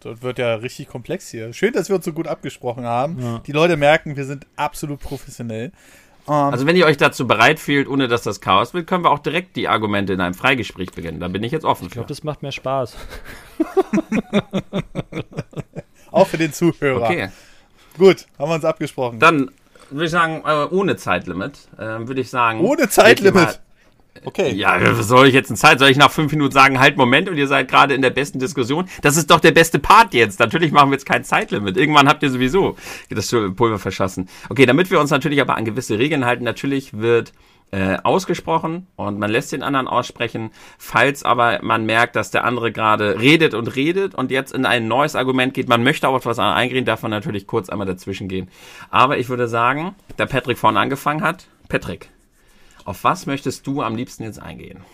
Das 0.00 0.22
wird 0.22 0.38
ja 0.38 0.54
richtig 0.56 0.88
komplex 0.88 1.28
hier. 1.30 1.52
Schön, 1.52 1.72
dass 1.72 1.88
wir 1.88 1.96
uns 1.96 2.04
so 2.04 2.12
gut 2.12 2.28
abgesprochen 2.28 2.84
haben. 2.84 3.20
Ja. 3.20 3.38
Die 3.46 3.52
Leute 3.52 3.76
merken, 3.76 4.16
wir 4.16 4.24
sind 4.24 4.46
absolut 4.56 5.00
professionell. 5.00 5.72
Ähm, 6.28 6.32
Also 6.34 6.66
wenn 6.66 6.76
ihr 6.76 6.86
euch 6.86 6.96
dazu 6.96 7.26
bereit 7.26 7.58
fühlt, 7.58 7.88
ohne 7.88 8.08
dass 8.08 8.22
das 8.22 8.40
Chaos 8.40 8.74
wird, 8.74 8.86
können 8.86 9.04
wir 9.04 9.10
auch 9.10 9.18
direkt 9.20 9.56
die 9.56 9.68
Argumente 9.68 10.12
in 10.12 10.20
einem 10.20 10.34
Freigespräch 10.34 10.92
beginnen. 10.92 11.20
Da 11.20 11.28
bin 11.28 11.42
ich 11.42 11.52
jetzt 11.52 11.64
offen 11.64 11.86
Ich 11.86 11.92
glaube, 11.92 12.08
das 12.08 12.22
macht 12.24 12.42
mehr 12.42 12.52
Spaß. 12.52 12.96
auch 16.10 16.26
für 16.26 16.38
den 16.38 16.52
Zuhörer. 16.52 17.02
Okay, 17.02 17.28
Gut, 17.98 18.26
haben 18.38 18.50
wir 18.50 18.54
uns 18.56 18.64
abgesprochen. 18.64 19.18
dann 19.18 19.50
würde 19.90 20.04
ich 20.06 20.10
sagen, 20.10 20.42
äh, 20.44 20.64
ohne 20.74 20.96
Zeitlimit, 20.96 21.68
äh, 21.78 21.82
würde 22.06 22.20
ich 22.20 22.30
sagen. 22.30 22.60
Ohne 22.60 22.88
Zeitlimit. 22.88 23.60
Okay. 24.24 24.52
Ja, 24.54 24.94
soll 25.02 25.28
ich 25.28 25.34
jetzt 25.34 25.50
in 25.50 25.56
Zeit? 25.56 25.78
Soll 25.78 25.90
ich 25.90 25.96
nach 25.96 26.10
fünf 26.10 26.32
Minuten 26.32 26.52
sagen, 26.52 26.80
halt, 26.80 26.96
Moment, 26.96 27.28
und 27.28 27.36
ihr 27.36 27.46
seid 27.46 27.68
gerade 27.68 27.94
in 27.94 28.02
der 28.02 28.10
besten 28.10 28.38
Diskussion? 28.38 28.88
Das 29.02 29.16
ist 29.16 29.30
doch 29.30 29.40
der 29.40 29.52
beste 29.52 29.78
Part 29.78 30.14
jetzt. 30.14 30.40
Natürlich 30.40 30.72
machen 30.72 30.90
wir 30.90 30.94
jetzt 30.94 31.06
kein 31.06 31.24
Zeitlimit. 31.24 31.76
Irgendwann 31.76 32.08
habt 32.08 32.22
ihr 32.22 32.30
sowieso 32.30 32.76
das 33.10 33.30
Pulver 33.30 33.78
verschossen. 33.78 34.28
Okay, 34.48 34.66
damit 34.66 34.90
wir 34.90 35.00
uns 35.00 35.10
natürlich 35.10 35.40
aber 35.40 35.56
an 35.56 35.64
gewisse 35.64 35.98
Regeln 35.98 36.24
halten, 36.24 36.44
natürlich 36.44 36.98
wird 36.98 37.32
äh, 37.72 37.98
ausgesprochen 38.02 38.86
und 38.96 39.18
man 39.18 39.30
lässt 39.30 39.52
den 39.52 39.62
anderen 39.62 39.88
aussprechen. 39.88 40.50
Falls 40.78 41.24
aber 41.24 41.60
man 41.62 41.84
merkt, 41.84 42.16
dass 42.16 42.30
der 42.30 42.44
andere 42.44 42.72
gerade 42.72 43.20
redet 43.20 43.54
und 43.54 43.74
redet 43.74 44.14
und 44.14 44.30
jetzt 44.30 44.52
in 44.52 44.64
ein 44.64 44.88
neues 44.88 45.16
Argument 45.16 45.52
geht, 45.54 45.68
man 45.68 45.82
möchte 45.82 46.08
auf 46.08 46.26
was 46.26 46.38
eingehen, 46.38 46.84
darf 46.84 47.02
man 47.02 47.10
natürlich 47.10 47.46
kurz 47.46 47.68
einmal 47.68 47.86
dazwischen 47.86 48.28
gehen. 48.28 48.48
Aber 48.90 49.18
ich 49.18 49.28
würde 49.28 49.48
sagen, 49.48 49.94
da 50.16 50.26
Patrick 50.26 50.58
vorne 50.58 50.78
angefangen 50.78 51.22
hat, 51.22 51.48
Patrick, 51.68 52.08
auf 52.86 53.04
was 53.04 53.26
möchtest 53.26 53.66
du 53.66 53.82
am 53.82 53.96
liebsten 53.96 54.22
jetzt 54.22 54.40
eingehen? 54.40 54.84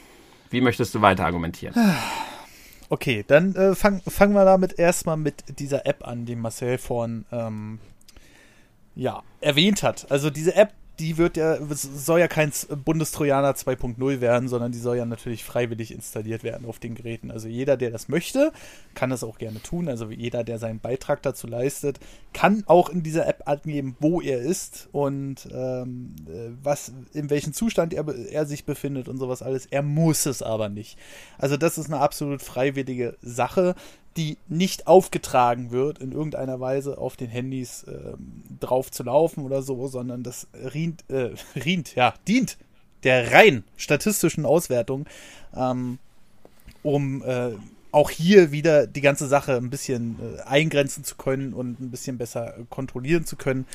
Wie 0.51 0.61
möchtest 0.61 0.95
du 0.95 1.01
weiter 1.01 1.25
argumentieren? 1.25 1.75
Okay, 2.89 3.25
dann 3.27 3.55
äh, 3.55 3.75
fangen 3.75 4.03
fangen 4.07 4.35
wir 4.35 4.45
damit 4.45 4.79
erstmal 4.79 5.17
mit 5.17 5.59
dieser 5.59 5.87
App 5.87 6.07
an, 6.07 6.27
die 6.27 6.37
Marcel 6.37 6.77
vorhin 6.77 7.25
ähm, 7.33 7.79
ja, 8.95 9.23
erwähnt 9.41 9.83
hat. 9.83 10.11
Also 10.11 10.29
diese 10.29 10.55
App, 10.57 10.75
die 11.03 11.19
wird 11.19 11.37
ja, 11.37 11.59
soll 11.75 12.21
ja 12.21 12.29
kein 12.29 12.53
Bundestrojaner 12.85 13.55
2.0 13.55 14.21
werden, 14.21 14.49
sondern 14.49 14.71
die 14.71 14.79
soll 14.79 14.97
ja 14.97 15.05
natürlich 15.05 15.43
freiwillig 15.43 15.93
installiert 15.93 16.45
werden 16.45 16.65
auf 16.65 16.79
den 16.79 16.95
Geräten. 16.95 17.33
Also 17.33 17.49
jeder, 17.49 17.77
der 17.77 17.91
das 17.91 18.09
möchte, 18.09 18.53
kann 18.95 19.11
das 19.11 19.25
auch 19.25 19.39
gerne 19.39 19.61
tun. 19.61 19.89
Also 19.89 20.11
jeder, 20.11 20.45
der 20.45 20.61
seinen 20.61 20.79
Beitrag 20.79 21.21
dazu 21.23 21.49
leistet, 21.49 21.99
kann 22.33 22.63
auch 22.67 22.89
in 22.89 23.03
dieser 23.03 23.27
App 23.27 23.43
angeben, 23.47 23.97
wo 23.99 24.21
er 24.21 24.39
ist 24.39 24.89
und 24.93 25.49
ähm, 25.53 26.15
äh, 26.29 26.51
was, 26.63 26.93
in 27.13 27.31
welchem 27.31 27.53
Zustand 27.53 27.93
er, 27.93 28.07
er 28.31 28.47
sich 28.47 28.65
befindet 28.65 29.09
und 29.09 29.19
sowas 29.19 29.43
alles. 29.43 29.67
Er 29.67 29.83
muss 29.83 30.25
es 30.27 30.41
aber 30.41 30.69
nicht. 30.69 30.99
Also 31.37 31.57
das 31.57 31.79
ist 31.79 31.87
eine 31.87 31.99
absolut 31.99 32.43
freiwillige 32.43 33.17
Sache 33.23 33.75
die 34.17 34.37
nicht 34.49 34.87
aufgetragen 34.87 35.71
wird, 35.71 35.99
in 35.99 36.13
irgendeiner 36.13 36.61
Weise 36.61 36.99
auf 36.99 37.17
den 37.17 37.29
Handys 37.29 37.85
ähm, 37.89 38.43
drauf 38.61 38.91
zu 38.91 39.03
laufen 39.03 39.45
oder 39.45 39.63
so, 39.63 39.87
sondern 39.89 40.23
das 40.23 40.47
rient, 40.53 41.05
äh, 41.09 41.31
rient, 41.65 41.95
ja, 41.95 42.15
dient 42.29 42.59
der 43.05 43.33
rein 43.33 43.65
statistischen 43.77 44.47
Auswertung, 44.47 45.07
ähm, 45.57 45.99
um 46.83 47.23
äh, 47.25 47.53
auch 47.91 48.11
hier 48.11 48.53
wieder 48.53 48.87
die 48.87 49.01
ganze 49.03 49.27
Sache 49.29 49.57
ein 49.57 49.71
bisschen 49.71 50.17
äh, 50.21 50.43
eingrenzen 50.43 51.05
zu 51.05 51.17
können 51.17 51.53
und 51.53 51.81
ein 51.81 51.91
bisschen 51.91 52.17
besser 52.17 52.55
kontrollieren 52.71 53.27
zu 53.27 53.37
können, 53.37 53.67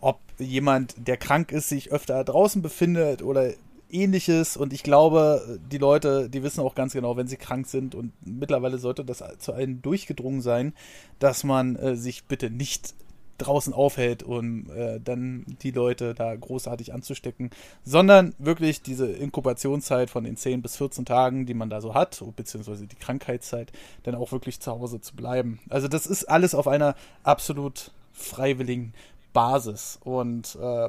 ob 0.00 0.20
jemand, 0.38 0.94
der 1.08 1.16
krank 1.16 1.50
ist, 1.50 1.68
sich 1.68 1.90
öfter 1.92 2.22
draußen 2.24 2.62
befindet 2.62 3.22
oder 3.22 3.52
ähnliches 3.94 4.56
und 4.56 4.72
ich 4.72 4.82
glaube, 4.82 5.58
die 5.70 5.78
Leute, 5.78 6.28
die 6.28 6.42
wissen 6.42 6.60
auch 6.60 6.74
ganz 6.74 6.92
genau, 6.92 7.16
wenn 7.16 7.28
sie 7.28 7.36
krank 7.36 7.66
sind 7.66 7.94
und 7.94 8.12
mittlerweile 8.26 8.78
sollte 8.78 9.04
das 9.04 9.22
zu 9.38 9.52
allen 9.52 9.80
durchgedrungen 9.82 10.40
sein, 10.40 10.74
dass 11.18 11.44
man 11.44 11.76
äh, 11.76 11.96
sich 11.96 12.24
bitte 12.24 12.50
nicht 12.50 12.94
draußen 13.38 13.72
aufhält, 13.72 14.22
um 14.22 14.70
äh, 14.70 15.00
dann 15.00 15.44
die 15.62 15.70
Leute 15.70 16.14
da 16.14 16.34
großartig 16.34 16.92
anzustecken, 16.92 17.50
sondern 17.84 18.34
wirklich 18.38 18.82
diese 18.82 19.10
Inkubationszeit 19.10 20.10
von 20.10 20.24
den 20.24 20.36
10 20.36 20.62
bis 20.62 20.76
14 20.76 21.04
Tagen, 21.04 21.46
die 21.46 21.54
man 21.54 21.70
da 21.70 21.80
so 21.80 21.94
hat, 21.94 22.22
beziehungsweise 22.36 22.86
die 22.86 22.96
Krankheitszeit, 22.96 23.72
dann 24.04 24.14
auch 24.14 24.32
wirklich 24.32 24.60
zu 24.60 24.70
Hause 24.72 25.00
zu 25.00 25.16
bleiben. 25.16 25.60
Also 25.68 25.88
das 25.88 26.06
ist 26.06 26.24
alles 26.24 26.54
auf 26.54 26.68
einer 26.68 26.94
absolut 27.22 27.90
freiwilligen 28.12 28.94
Basis. 29.32 29.98
Und 30.04 30.56
äh, 30.60 30.88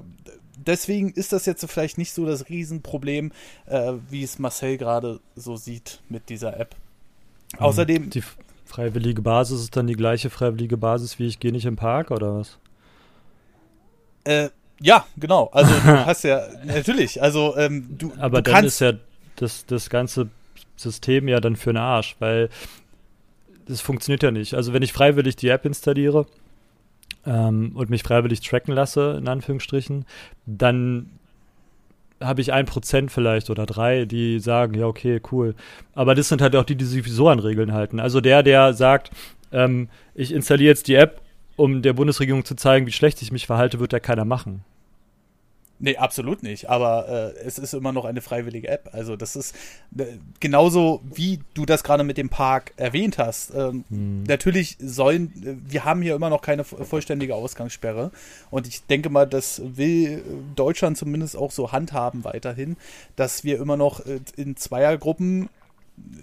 deswegen 0.57 1.11
ist 1.11 1.33
das 1.33 1.45
jetzt 1.45 1.65
vielleicht 1.69 1.97
nicht 1.97 2.13
so 2.13 2.25
das 2.25 2.49
Riesenproblem, 2.49 3.31
äh, 3.65 3.93
wie 4.09 4.23
es 4.23 4.39
Marcel 4.39 4.77
gerade 4.77 5.19
so 5.35 5.55
sieht 5.55 6.01
mit 6.09 6.29
dieser 6.29 6.59
App. 6.59 6.75
Außerdem. 7.57 8.09
Die 8.09 8.23
freiwillige 8.65 9.21
Basis 9.21 9.61
ist 9.61 9.75
dann 9.75 9.87
die 9.87 9.95
gleiche 9.95 10.29
freiwillige 10.29 10.77
Basis 10.77 11.19
wie 11.19 11.27
ich 11.27 11.39
gehe 11.39 11.51
nicht 11.51 11.65
im 11.65 11.75
Park 11.75 12.11
oder 12.11 12.35
was? 12.35 12.57
Äh, 14.23 14.49
ja, 14.81 15.05
genau. 15.17 15.49
Also 15.53 15.73
du 15.73 15.81
hast 16.05 16.23
ja 16.23 16.45
natürlich. 16.65 17.21
Also 17.21 17.55
ähm, 17.57 17.87
du. 17.97 18.11
Aber 18.17 18.41
du 18.41 18.51
dann 18.51 18.61
kannst, 18.61 18.75
ist 18.75 18.79
ja 18.81 18.93
das, 19.35 19.65
das 19.65 19.89
ganze 19.89 20.29
System 20.75 21.27
ja 21.27 21.39
dann 21.39 21.55
für 21.55 21.71
den 21.71 21.77
Arsch, 21.77 22.15
weil 22.19 22.49
das 23.67 23.81
funktioniert 23.81 24.23
ja 24.23 24.31
nicht. 24.31 24.53
Also 24.53 24.73
wenn 24.73 24.83
ich 24.83 24.93
freiwillig 24.93 25.35
die 25.35 25.47
App 25.47 25.65
installiere, 25.65 26.25
ähm, 27.25 27.71
und 27.75 27.89
mich 27.89 28.03
freiwillig 28.03 28.41
tracken 28.41 28.73
lasse, 28.73 29.17
in 29.19 29.27
Anführungsstrichen, 29.27 30.05
dann 30.45 31.09
habe 32.21 32.41
ich 32.41 32.53
ein 32.53 32.65
Prozent 32.65 33.11
vielleicht 33.11 33.49
oder 33.49 33.65
drei, 33.65 34.05
die 34.05 34.39
sagen, 34.39 34.73
ja, 34.73 34.87
okay, 34.87 35.21
cool. 35.31 35.53
Aber 35.93 36.15
das 36.15 36.29
sind 36.29 36.41
halt 36.41 36.55
auch 36.55 36.63
die, 36.63 36.75
die 36.75 36.85
sich 36.85 37.05
so 37.11 37.27
an 37.27 37.39
Regeln 37.39 37.73
halten. 37.73 37.99
Also 37.99 38.21
der, 38.21 38.41
der 38.41 38.73
sagt, 38.73 39.11
ähm, 39.51 39.89
ich 40.13 40.31
installiere 40.33 40.69
jetzt 40.69 40.87
die 40.87 40.95
App, 40.95 41.21
um 41.55 41.81
der 41.81 41.93
Bundesregierung 41.93 42.45
zu 42.45 42.55
zeigen, 42.55 42.87
wie 42.87 42.91
schlecht 42.91 43.21
ich 43.21 43.31
mich 43.31 43.47
verhalte, 43.47 43.79
wird 43.79 43.93
ja 43.93 43.99
keiner 43.99 44.25
machen. 44.25 44.63
Nee, 45.77 45.97
absolut 45.97 46.41
nicht. 46.41 46.69
Aber 46.69 47.33
äh, 47.35 47.39
es 47.45 47.59
ist 47.59 47.73
immer 47.73 47.91
noch 47.91 48.05
eine 48.05 48.21
freiwillige 48.21 48.69
App. 48.69 48.89
Also 48.93 49.17
das 49.17 49.35
ist 49.35 49.53
äh, 49.97 50.05
genauso, 50.39 51.01
wie 51.03 51.41
du 51.53 51.65
das 51.65 51.83
gerade 51.83 52.05
mit 52.05 52.17
dem 52.17 52.29
Park 52.29 52.71
erwähnt 52.77 53.17
hast. 53.17 53.53
Ähm, 53.53 53.83
Hm. 53.89 54.23
Natürlich 54.23 54.77
sollen, 54.79 55.33
äh, 55.43 55.55
wir 55.69 55.83
haben 55.83 56.01
hier 56.01 56.15
immer 56.15 56.29
noch 56.29 56.41
keine 56.41 56.63
vo- 56.63 56.81
vollständige 56.85 57.35
Ausgangssperre. 57.35 58.11
Und 58.51 58.67
ich 58.67 58.85
denke 58.85 59.09
mal, 59.09 59.25
das 59.25 59.61
will 59.65 60.23
Deutschland 60.55 60.97
zumindest 60.97 61.35
auch 61.35 61.51
so 61.51 61.73
handhaben 61.73 62.23
weiterhin, 62.23 62.77
dass 63.17 63.43
wir 63.43 63.59
immer 63.59 63.75
noch 63.75 64.05
äh, 64.05 64.21
in 64.37 64.55
Zweiergruppen 64.55 65.49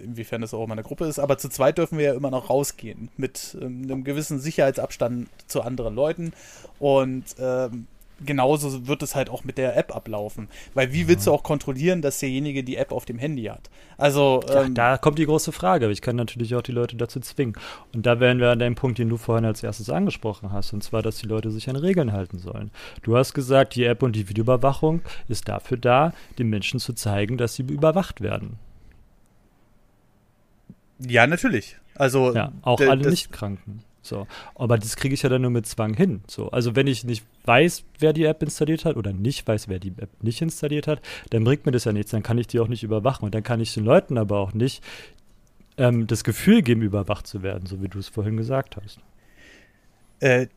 inwiefern 0.03 0.41
das 0.41 0.53
auch 0.53 0.63
immer 0.63 0.73
eine 0.73 0.83
Gruppe 0.83 1.05
ist, 1.05 1.17
aber 1.17 1.39
zu 1.39 1.49
zweit 1.49 1.79
dürfen 1.79 1.97
wir 1.97 2.05
ja 2.05 2.13
immer 2.13 2.29
noch 2.29 2.51
rausgehen 2.51 3.09
mit 3.17 3.57
ähm, 3.59 3.81
einem 3.83 4.03
gewissen 4.03 4.39
Sicherheitsabstand 4.39 5.29
zu 5.47 5.61
anderen 5.63 5.95
Leuten 5.95 6.31
und 6.77 7.23
ähm, 7.39 7.87
genauso 8.25 8.87
wird 8.87 9.03
es 9.03 9.15
halt 9.15 9.29
auch 9.29 9.43
mit 9.43 9.57
der 9.57 9.75
App 9.77 9.95
ablaufen, 9.95 10.47
weil 10.73 10.93
wie 10.93 11.07
willst 11.07 11.27
du 11.27 11.31
auch 11.31 11.43
kontrollieren, 11.43 12.01
dass 12.01 12.19
derjenige 12.19 12.63
die 12.63 12.77
App 12.77 12.91
auf 12.91 13.05
dem 13.05 13.17
Handy 13.17 13.43
hat? 13.43 13.69
Also 13.97 14.41
Ja, 14.47 14.63
ähm, 14.63 14.73
da 14.73 14.97
kommt 14.97 15.19
die 15.19 15.25
große 15.25 15.51
Frage, 15.51 15.85
aber 15.85 15.91
ich 15.93 16.01
kann 16.01 16.15
natürlich 16.15 16.55
auch 16.55 16.61
die 16.61 16.71
Leute 16.71 16.95
dazu 16.95 17.19
zwingen. 17.19 17.55
Und 17.93 18.05
da 18.05 18.19
wären 18.19 18.39
wir 18.39 18.51
an 18.51 18.59
dem 18.59 18.75
Punkt, 18.75 18.97
den 18.97 19.09
du 19.09 19.17
vorhin 19.17 19.45
als 19.45 19.63
erstes 19.63 19.89
angesprochen 19.89 20.51
hast, 20.51 20.73
und 20.73 20.83
zwar, 20.83 21.01
dass 21.01 21.17
die 21.17 21.27
Leute 21.27 21.51
sich 21.51 21.69
an 21.69 21.75
Regeln 21.75 22.11
halten 22.11 22.39
sollen. 22.39 22.71
Du 23.01 23.17
hast 23.17 23.33
gesagt, 23.33 23.75
die 23.75 23.85
App 23.85 24.03
und 24.03 24.15
die 24.15 24.29
Videoüberwachung 24.29 25.01
ist 25.27 25.47
dafür 25.47 25.77
da, 25.77 26.13
den 26.39 26.49
Menschen 26.49 26.79
zu 26.79 26.93
zeigen, 26.93 27.37
dass 27.37 27.55
sie 27.55 27.63
überwacht 27.63 28.21
werden. 28.21 28.57
ja 30.99 31.27
natürlich. 31.27 31.77
Also 31.95 32.33
Ja, 32.33 32.51
auch 32.63 32.79
alle 32.79 33.09
Nichtkranken. 33.09 33.83
So. 34.03 34.27
Aber 34.55 34.77
das 34.77 34.95
kriege 34.97 35.15
ich 35.15 35.23
ja 35.23 35.29
dann 35.29 35.41
nur 35.41 35.51
mit 35.51 35.65
Zwang 35.65 35.93
hin. 35.93 36.21
So. 36.27 36.51
Also 36.51 36.75
wenn 36.75 36.87
ich 36.87 37.03
nicht 37.05 37.25
weiß, 37.45 37.83
wer 37.99 38.13
die 38.13 38.25
App 38.25 38.43
installiert 38.43 38.85
hat 38.85 38.97
oder 38.97 39.13
nicht 39.13 39.47
weiß, 39.47 39.69
wer 39.69 39.79
die 39.79 39.93
App 39.97 40.09
nicht 40.21 40.41
installiert 40.41 40.87
hat, 40.87 41.01
dann 41.29 41.43
bringt 41.43 41.65
mir 41.65 41.71
das 41.71 41.85
ja 41.85 41.93
nichts. 41.93 42.11
Dann 42.11 42.21
kann 42.21 42.37
ich 42.37 42.47
die 42.47 42.59
auch 42.59 42.67
nicht 42.67 42.83
überwachen. 42.83 43.23
Und 43.25 43.33
dann 43.33 43.43
kann 43.43 43.61
ich 43.61 43.73
den 43.73 43.85
Leuten 43.85 44.17
aber 44.17 44.39
auch 44.39 44.53
nicht 44.53 44.83
ähm, 45.77 46.05
das 46.05 46.23
Gefühl 46.23 46.61
geben, 46.61 46.81
überwacht 46.81 47.25
zu 47.25 47.41
werden, 47.41 47.65
so 47.65 47.81
wie 47.81 47.87
du 47.87 47.97
es 47.97 48.09
vorhin 48.09 48.37
gesagt 48.37 48.77
hast. 48.77 48.99
Äh, 50.19 50.47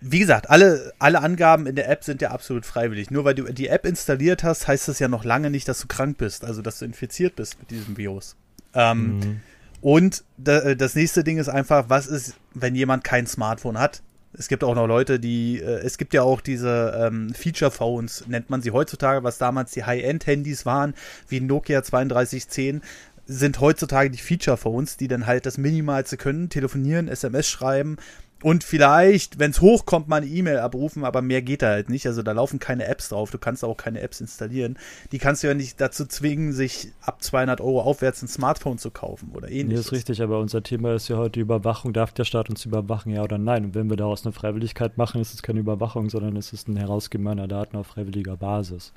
wie 0.00 0.18
gesagt, 0.18 0.50
alle, 0.50 0.92
alle 0.98 1.20
Angaben 1.20 1.66
in 1.66 1.76
der 1.76 1.88
App 1.88 2.04
sind 2.04 2.20
ja 2.20 2.30
absolut 2.30 2.66
freiwillig. 2.66 3.10
Nur 3.10 3.24
weil 3.24 3.34
du 3.34 3.44
die 3.52 3.68
App 3.68 3.86
installiert 3.86 4.44
hast, 4.44 4.68
heißt 4.68 4.86
das 4.88 4.98
ja 4.98 5.08
noch 5.08 5.24
lange 5.24 5.50
nicht, 5.50 5.66
dass 5.66 5.80
du 5.80 5.86
krank 5.88 6.18
bist, 6.18 6.44
also 6.44 6.62
dass 6.62 6.78
du 6.78 6.84
infiziert 6.84 7.36
bist 7.36 7.58
mit 7.58 7.70
diesem 7.70 7.96
Virus. 7.96 8.36
Ähm, 8.74 9.18
Mhm. 9.18 9.40
Und 9.84 10.24
da, 10.38 10.74
das 10.74 10.94
nächste 10.94 11.24
Ding 11.24 11.36
ist 11.36 11.50
einfach, 11.50 11.90
was 11.90 12.06
ist, 12.06 12.36
wenn 12.54 12.74
jemand 12.74 13.04
kein 13.04 13.26
Smartphone 13.26 13.78
hat? 13.78 14.02
Es 14.32 14.48
gibt 14.48 14.64
auch 14.64 14.74
noch 14.74 14.86
Leute, 14.86 15.20
die, 15.20 15.60
äh, 15.60 15.80
es 15.84 15.98
gibt 15.98 16.14
ja 16.14 16.22
auch 16.22 16.40
diese 16.40 16.98
ähm, 16.98 17.34
Feature 17.34 17.70
Phones, 17.70 18.26
nennt 18.26 18.48
man 18.48 18.62
sie 18.62 18.70
heutzutage, 18.70 19.22
was 19.24 19.36
damals 19.36 19.72
die 19.72 19.84
High-End-Handys 19.84 20.64
waren, 20.64 20.94
wie 21.28 21.40
Nokia 21.40 21.82
3210, 21.82 22.80
sind 23.26 23.60
heutzutage 23.60 24.08
die 24.08 24.16
Feature 24.16 24.56
Phones, 24.56 24.96
die 24.96 25.06
dann 25.06 25.26
halt 25.26 25.44
das 25.44 25.58
Minimalste 25.58 26.16
können, 26.16 26.48
telefonieren, 26.48 27.06
SMS 27.06 27.46
schreiben 27.46 27.98
und 28.44 28.62
vielleicht, 28.62 29.38
wenn 29.38 29.52
es 29.52 29.62
hochkommt, 29.62 30.06
mal 30.06 30.18
eine 30.18 30.26
E-Mail 30.26 30.58
abrufen, 30.58 31.02
aber 31.02 31.22
mehr 31.22 31.40
geht 31.40 31.62
da 31.62 31.68
halt 31.68 31.88
nicht. 31.88 32.06
Also 32.06 32.22
da 32.22 32.32
laufen 32.32 32.58
keine 32.58 32.84
Apps 32.84 33.08
drauf. 33.08 33.30
Du 33.30 33.38
kannst 33.38 33.64
auch 33.64 33.78
keine 33.78 34.02
Apps 34.02 34.20
installieren. 34.20 34.78
Die 35.12 35.18
kannst 35.18 35.42
du 35.42 35.46
ja 35.46 35.54
nicht 35.54 35.80
dazu 35.80 36.04
zwingen, 36.04 36.52
sich 36.52 36.92
ab 37.00 37.22
200 37.22 37.62
Euro 37.62 37.80
aufwärts 37.80 38.20
ein 38.20 38.28
Smartphone 38.28 38.76
zu 38.76 38.90
kaufen 38.90 39.30
oder 39.32 39.48
ähnliches. 39.48 39.68
Nee, 39.68 39.80
ist 39.80 39.92
richtig, 39.92 40.20
aber 40.20 40.40
unser 40.40 40.62
Thema 40.62 40.94
ist 40.94 41.08
ja 41.08 41.16
heute 41.16 41.32
die 41.32 41.40
Überwachung. 41.40 41.94
Darf 41.94 42.12
der 42.12 42.26
Staat 42.26 42.50
uns 42.50 42.66
überwachen, 42.66 43.10
ja 43.14 43.22
oder 43.22 43.38
nein? 43.38 43.64
Und 43.64 43.74
wenn 43.74 43.88
wir 43.88 43.96
daraus 43.96 44.26
eine 44.26 44.34
Freiwilligkeit 44.34 44.98
machen, 44.98 45.22
ist 45.22 45.32
es 45.32 45.42
keine 45.42 45.60
Überwachung, 45.60 46.10
sondern 46.10 46.36
es 46.36 46.52
ist 46.52 46.68
ein 46.68 46.76
Herausgeben 46.76 47.24
meiner 47.24 47.48
Daten 47.48 47.78
auf 47.78 47.86
freiwilliger 47.86 48.36
Basis. 48.36 48.92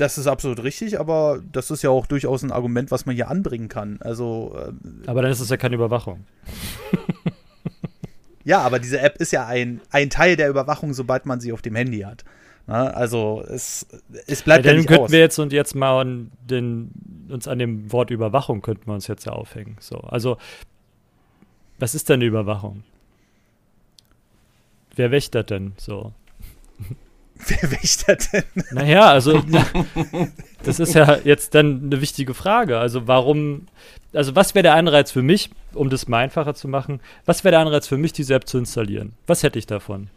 Das 0.00 0.16
ist 0.16 0.26
absolut 0.26 0.62
richtig, 0.62 0.98
aber 0.98 1.42
das 1.52 1.70
ist 1.70 1.82
ja 1.82 1.90
auch 1.90 2.06
durchaus 2.06 2.42
ein 2.42 2.52
Argument, 2.52 2.90
was 2.90 3.04
man 3.06 3.14
hier 3.14 3.28
anbringen 3.28 3.68
kann. 3.68 3.98
Also. 4.00 4.56
Ähm, 4.66 5.02
aber 5.06 5.22
dann 5.22 5.30
ist 5.30 5.40
es 5.40 5.50
ja 5.50 5.56
keine 5.56 5.74
Überwachung. 5.74 6.24
Ja, 8.42 8.62
aber 8.62 8.78
diese 8.78 8.98
App 9.00 9.18
ist 9.18 9.32
ja 9.32 9.46
ein, 9.46 9.80
ein 9.90 10.08
Teil 10.08 10.34
der 10.34 10.48
Überwachung, 10.48 10.94
sobald 10.94 11.26
man 11.26 11.40
sie 11.40 11.52
auf 11.52 11.62
dem 11.62 11.74
Handy 11.74 12.00
hat. 12.00 12.24
Na, 12.66 12.88
also 12.88 13.44
es, 13.46 13.86
es 14.26 14.42
bleibt 14.42 14.64
ja, 14.64 14.72
ja 14.72 14.78
nicht 14.78 14.88
könnten 14.88 15.04
aus. 15.04 15.10
wir 15.12 15.18
jetzt 15.18 15.38
und 15.38 15.52
jetzt 15.52 15.74
mal 15.74 16.00
an 16.00 16.32
den, 16.48 16.90
uns 17.28 17.46
an 17.46 17.58
dem 17.58 17.92
Wort 17.92 18.10
Überwachung 18.10 18.62
könnten 18.62 18.86
wir 18.86 18.94
uns 18.94 19.06
jetzt 19.08 19.26
ja 19.26 19.32
aufhängen. 19.32 19.76
So, 19.80 19.98
also 19.98 20.38
was 21.78 21.94
ist 21.94 22.08
denn 22.08 22.14
eine 22.14 22.24
Überwachung? 22.24 22.82
Wer 24.96 25.10
wächtert 25.10 25.50
denn 25.50 25.72
so? 25.76 26.12
Wer 27.46 27.70
wächtert 27.70 28.32
denn? 28.32 28.44
Naja, 28.70 29.10
also 29.10 29.42
das 30.62 30.80
ist 30.80 30.94
ja 30.94 31.18
jetzt 31.24 31.54
dann 31.54 31.84
eine 31.84 32.00
wichtige 32.00 32.34
Frage. 32.34 32.78
Also 32.78 33.06
warum, 33.06 33.66
also 34.12 34.36
was 34.36 34.54
wäre 34.54 34.62
der 34.62 34.74
Anreiz 34.74 35.10
für 35.10 35.22
mich, 35.22 35.50
um 35.72 35.90
das 35.90 36.08
mal 36.08 36.18
einfacher 36.18 36.54
zu 36.54 36.68
machen, 36.68 37.00
was 37.24 37.44
wäre 37.44 37.52
der 37.52 37.60
Anreiz 37.60 37.86
für 37.86 37.96
mich, 37.96 38.12
diese 38.12 38.34
App 38.34 38.46
zu 38.46 38.58
installieren? 38.58 39.12
Was 39.26 39.42
hätte 39.42 39.58
ich 39.58 39.66
davon? 39.66 40.08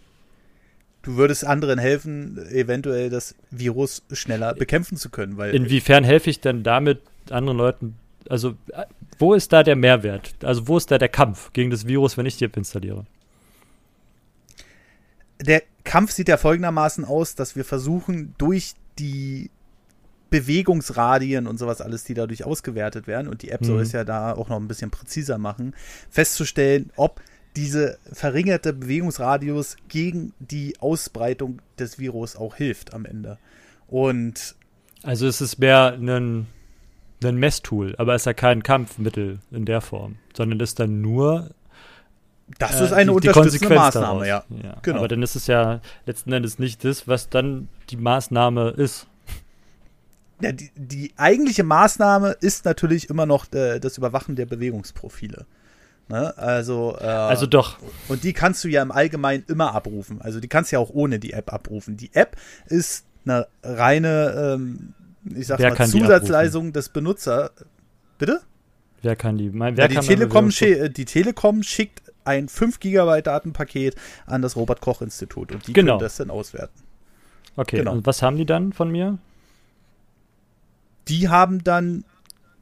Du 1.04 1.18
würdest 1.18 1.46
anderen 1.46 1.80
helfen, 1.80 2.38
eventuell 2.50 3.10
das 3.10 3.36
Virus 3.52 4.04
schneller 4.14 4.54
bekämpfen 4.54 4.98
zu 4.98 5.10
können. 5.10 5.38
Weil 5.38 5.54
Inwiefern 5.54 6.06
helfe 6.06 6.30
ich 6.30 6.40
denn 6.40 6.64
damit 6.64 7.02
anderen 7.30 7.58
Leuten? 7.58 7.96
Also, 8.30 8.56
wo 9.20 9.34
ist 9.34 9.52
da 9.52 9.64
der 9.64 9.76
Mehrwert? 9.76 10.34
Also, 10.44 10.68
wo 10.70 10.78
ist 10.78 10.90
da 10.92 10.98
der 10.98 11.10
Kampf 11.10 11.52
gegen 11.52 11.72
das 11.72 11.88
Virus, 11.88 12.18
wenn 12.18 12.26
ich 12.26 12.38
die 12.38 12.46
App 12.46 12.56
installiere? 12.56 13.06
Der 15.42 15.64
Kampf 15.84 16.12
sieht 16.12 16.30
ja 16.30 16.38
folgendermaßen 16.38 17.06
aus, 17.06 17.36
dass 17.36 17.56
wir 17.56 17.66
versuchen, 17.66 18.36
durch 18.38 18.74
die 19.00 19.50
Bewegungsradien 20.30 21.46
und 21.46 21.60
sowas 21.60 21.82
alles, 21.82 22.04
die 22.06 22.14
dadurch 22.14 22.44
ausgewertet 22.44 23.06
werden, 23.06 23.28
und 23.28 23.42
die 23.44 23.50
App 23.50 23.62
mhm. 23.62 23.66
soll 23.66 23.82
es 23.82 23.92
ja 23.92 24.04
da 24.04 24.34
auch 24.34 24.50
noch 24.50 24.58
ein 24.58 24.68
bisschen 24.68 24.90
präziser 24.90 25.38
machen, 25.38 25.76
festzustellen, 26.10 26.92
ob 26.96 27.22
diese 27.56 28.00
verringerte 28.12 28.74
Bewegungsradius 28.74 29.78
gegen 29.88 30.34
die 30.40 30.80
Ausbreitung 30.80 31.62
des 31.78 32.00
Virus 32.00 32.36
auch 32.36 32.56
hilft 32.56 32.94
am 32.94 33.06
Ende. 33.06 33.38
Und 33.88 34.56
also 35.04 35.28
es 35.28 35.40
ist 35.40 35.60
mehr 35.60 35.98
ein, 36.00 36.48
ein 37.24 37.36
Messtool, 37.36 37.94
aber 37.98 38.16
es 38.16 38.24
ist 38.24 38.26
ja 38.26 38.34
kein 38.34 38.64
Kampfmittel 38.64 39.40
in 39.52 39.66
der 39.66 39.82
Form, 39.82 40.16
sondern 40.36 40.60
es 40.62 40.72
ist 40.72 40.80
dann 40.80 41.02
nur 41.02 41.52
das 42.60 42.82
ist 42.82 42.94
eine 42.94 43.04
äh, 43.04 43.06
die, 43.06 43.28
unterstützende 43.30 43.68
die 43.68 43.76
Maßnahme, 43.76 44.28
ja. 44.28 44.44
ja. 44.64 44.78
Genau. 44.82 45.00
Aber 45.00 45.08
dann 45.08 45.22
ist 45.24 45.36
es 45.36 45.48
ja 45.48 45.80
letzten 46.06 46.32
Endes 46.34 46.60
nicht 46.60 46.84
das, 46.84 47.08
was 47.08 47.30
dann 47.30 47.70
die 47.90 47.98
Maßnahme 47.98 48.70
ist. 48.72 49.08
Ja, 50.42 50.52
die, 50.52 50.72
die 50.76 51.14
eigentliche 51.16 51.64
Maßnahme 51.64 52.36
ist 52.42 52.66
natürlich 52.66 53.10
immer 53.10 53.26
noch 53.26 53.52
äh, 53.54 53.80
das 53.80 53.98
Überwachen 53.98 54.36
der 54.36 54.46
Bewegungsprofile. 54.46 55.46
Ne? 56.10 56.38
Also, 56.38 56.98
äh, 57.00 57.06
also 57.06 57.46
doch. 57.46 57.78
Und 58.10 58.24
die 58.24 58.34
kannst 58.34 58.64
du 58.64 58.68
ja 58.68 58.82
im 58.82 58.92
Allgemeinen 58.92 59.46
immer 59.48 59.74
abrufen. 59.74 60.22
Also 60.22 60.40
die 60.40 60.50
kannst 60.50 60.72
du 60.72 60.76
ja 60.76 60.80
auch 60.80 60.90
ohne 60.90 61.20
die 61.20 61.34
App 61.34 61.54
abrufen. 61.54 61.96
Die 61.96 62.14
App 62.14 62.36
ist 62.66 63.06
eine 63.26 63.48
reine, 63.64 64.56
ähm, 64.56 64.94
ich 65.34 65.48
sag 65.48 65.60
wer 65.60 65.74
mal, 65.78 65.88
Zusatzleistung 65.88 66.74
des 66.74 66.90
Benutzer. 66.90 67.52
Bitte? 68.18 68.42
Wer 69.02 69.16
kann 69.16 69.38
die? 69.38 69.50
Mein, 69.50 69.78
wer 69.78 69.90
ja, 69.90 70.02
die, 70.02 70.08
Telekom 70.08 70.50
die 70.50 71.06
Telekom 71.06 71.64
schickt 71.64 72.03
ein 72.26 72.48
5 72.48 72.80
GB 72.80 73.22
Datenpaket 73.22 73.96
an 74.26 74.42
das 74.42 74.56
Robert 74.56 74.82
Koch 74.82 75.02
Institut 75.02 75.52
und 75.52 75.68
die 75.68 75.74
genau. 75.74 75.94
können 75.94 76.02
das 76.02 76.18
dann 76.18 76.30
auswerten. 76.30 76.82
Okay, 77.56 77.78
genau. 77.78 77.94
und 77.94 78.06
was 78.06 78.22
haben 78.22 78.38
die 78.38 78.46
dann 78.46 78.74
von 78.74 78.92
mir? 78.92 79.18
Die 81.08 81.30
haben 81.30 81.64
dann 81.64 82.06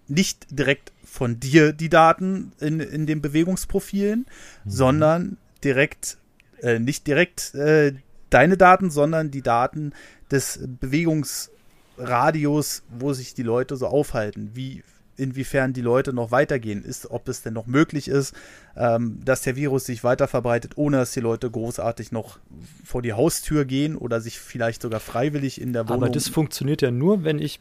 nicht 0.08 0.48
direkt 0.50 0.94
von 1.06 1.40
dir 1.40 1.74
die 1.74 1.90
Daten 1.90 2.54
in, 2.60 2.80
in 2.80 3.06
den 3.06 3.22
Bewegungsprofilen, 3.22 4.20
mhm. 4.20 4.70
sondern 4.70 5.38
direkt, 5.64 6.18
äh, 6.62 6.80
nicht 6.80 7.06
direkt 7.08 7.56
äh, 7.56 7.94
deine 8.30 8.58
Daten, 8.58 8.92
sondern 8.92 9.32
die 9.32 9.42
Daten 9.42 9.94
des 10.32 10.60
Bewegungsradius, 10.80 12.84
wo 12.90 13.14
sich 13.14 13.34
die 13.34 13.44
Leute 13.44 13.78
so 13.78 13.88
aufhalten. 13.88 14.52
Wie, 14.54 14.84
inwiefern 15.18 15.74
die 15.74 15.82
Leute 15.82 16.14
noch 16.14 16.32
weitergehen, 16.32 16.84
ist, 16.84 17.10
ob 17.12 17.28
es 17.28 17.42
denn 17.42 17.54
noch 17.54 17.68
möglich 17.68 18.08
ist, 18.08 18.34
ähm, 18.76 19.20
dass 19.24 19.42
der 19.42 19.56
Virus 19.56 19.86
sich 19.86 20.04
weiter 20.04 20.28
verbreitet, 20.28 20.74
ohne 20.76 20.98
dass 20.98 21.12
die 21.12 21.20
Leute 21.20 21.50
großartig 21.50 22.12
noch 22.12 22.40
vor 22.84 23.02
die 23.02 23.14
Haustür 23.14 23.66
gehen 23.66 23.96
oder 23.96 24.22
sich 24.22 24.40
vielleicht 24.40 24.82
sogar 24.82 25.00
freiwillig 25.00 25.62
in 25.62 25.74
der 25.74 25.88
Wohnung. 25.88 26.04
Aber 26.04 26.12
das 26.12 26.28
funktioniert 26.28 26.82
ja 26.82 26.92
nur, 26.92 27.24
wenn 27.24 27.40
ich 27.40 27.60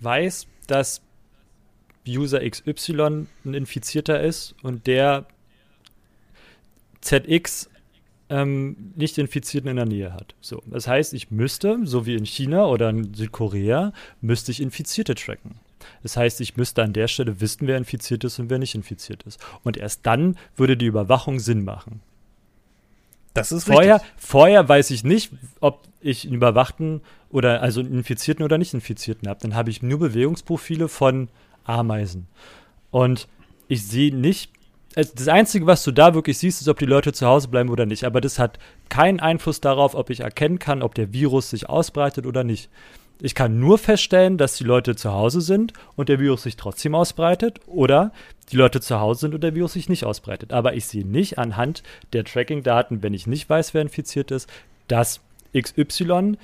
weiß, 0.00 0.46
dass 0.66 1.02
User 2.06 2.40
XY 2.48 3.26
ein 3.44 3.54
Infizierter 3.54 4.20
ist 4.20 4.54
und 4.62 4.86
der 4.86 5.26
ZX 7.00 7.68
ähm, 8.30 8.92
nicht 8.96 9.18
Infizierten 9.18 9.70
in 9.70 9.76
der 9.76 9.86
Nähe 9.86 10.12
hat. 10.12 10.34
So, 10.40 10.62
das 10.66 10.86
heißt, 10.86 11.14
ich 11.14 11.30
müsste, 11.30 11.78
so 11.84 12.06
wie 12.06 12.14
in 12.14 12.26
China 12.26 12.66
oder 12.66 12.90
in 12.90 13.14
Südkorea, 13.14 13.92
müsste 14.20 14.52
ich 14.52 14.60
Infizierte 14.60 15.14
tracken. 15.14 15.56
Das 16.02 16.16
heißt, 16.16 16.40
ich 16.40 16.56
müsste 16.56 16.82
an 16.82 16.92
der 16.92 17.08
Stelle 17.08 17.40
wissen, 17.40 17.66
wer 17.66 17.76
infiziert 17.76 18.24
ist 18.24 18.38
und 18.38 18.50
wer 18.50 18.58
nicht 18.58 18.74
infiziert 18.74 19.22
ist. 19.24 19.40
Und 19.64 19.76
erst 19.76 20.06
dann 20.06 20.36
würde 20.56 20.76
die 20.76 20.86
Überwachung 20.86 21.38
Sinn 21.38 21.64
machen. 21.64 22.00
Das 23.34 23.52
ist 23.52 23.64
vorher, 23.64 23.96
richtig. 23.96 24.12
Vorher 24.16 24.68
weiß 24.68 24.90
ich 24.90 25.04
nicht, 25.04 25.32
ob 25.60 25.86
ich 26.00 26.24
einen 26.24 26.34
Überwachten 26.34 27.02
oder 27.30 27.62
also 27.62 27.80
einen 27.80 27.92
Infizierten 27.92 28.44
oder 28.44 28.58
nicht 28.58 28.74
Infizierten 28.74 29.28
habe. 29.28 29.40
Dann 29.40 29.54
habe 29.54 29.70
ich 29.70 29.82
nur 29.82 29.98
Bewegungsprofile 29.98 30.88
von 30.88 31.28
Ameisen. 31.64 32.26
Und 32.90 33.28
ich 33.68 33.86
sehe 33.86 34.14
nicht, 34.14 34.50
also 34.96 35.12
das 35.14 35.28
Einzige, 35.28 35.66
was 35.66 35.84
du 35.84 35.92
da 35.92 36.14
wirklich 36.14 36.38
siehst, 36.38 36.60
ist, 36.60 36.68
ob 36.68 36.78
die 36.78 36.86
Leute 36.86 37.12
zu 37.12 37.26
Hause 37.26 37.48
bleiben 37.48 37.68
oder 37.68 37.86
nicht. 37.86 38.04
Aber 38.04 38.20
das 38.20 38.38
hat 38.38 38.58
keinen 38.88 39.20
Einfluss 39.20 39.60
darauf, 39.60 39.94
ob 39.94 40.10
ich 40.10 40.20
erkennen 40.20 40.58
kann, 40.58 40.82
ob 40.82 40.94
der 40.94 41.12
Virus 41.12 41.50
sich 41.50 41.68
ausbreitet 41.68 42.26
oder 42.26 42.42
nicht. 42.42 42.70
Ich 43.20 43.34
kann 43.34 43.58
nur 43.58 43.78
feststellen, 43.78 44.38
dass 44.38 44.56
die 44.56 44.64
Leute 44.64 44.94
zu 44.94 45.12
Hause 45.12 45.40
sind 45.40 45.72
und 45.96 46.08
der 46.08 46.20
Virus 46.20 46.44
sich 46.44 46.56
trotzdem 46.56 46.94
ausbreitet 46.94 47.60
oder 47.66 48.12
die 48.52 48.56
Leute 48.56 48.80
zu 48.80 49.00
Hause 49.00 49.20
sind 49.20 49.34
und 49.34 49.42
der 49.42 49.56
Virus 49.56 49.72
sich 49.72 49.88
nicht 49.88 50.04
ausbreitet. 50.04 50.52
Aber 50.52 50.74
ich 50.74 50.86
sehe 50.86 51.04
nicht 51.04 51.36
anhand 51.36 51.82
der 52.12 52.24
Tracking-Daten, 52.24 53.02
wenn 53.02 53.14
ich 53.14 53.26
nicht 53.26 53.50
weiß, 53.50 53.74
wer 53.74 53.82
infiziert 53.82 54.30
ist, 54.30 54.48
dass 54.86 55.20
XY 55.56 56.36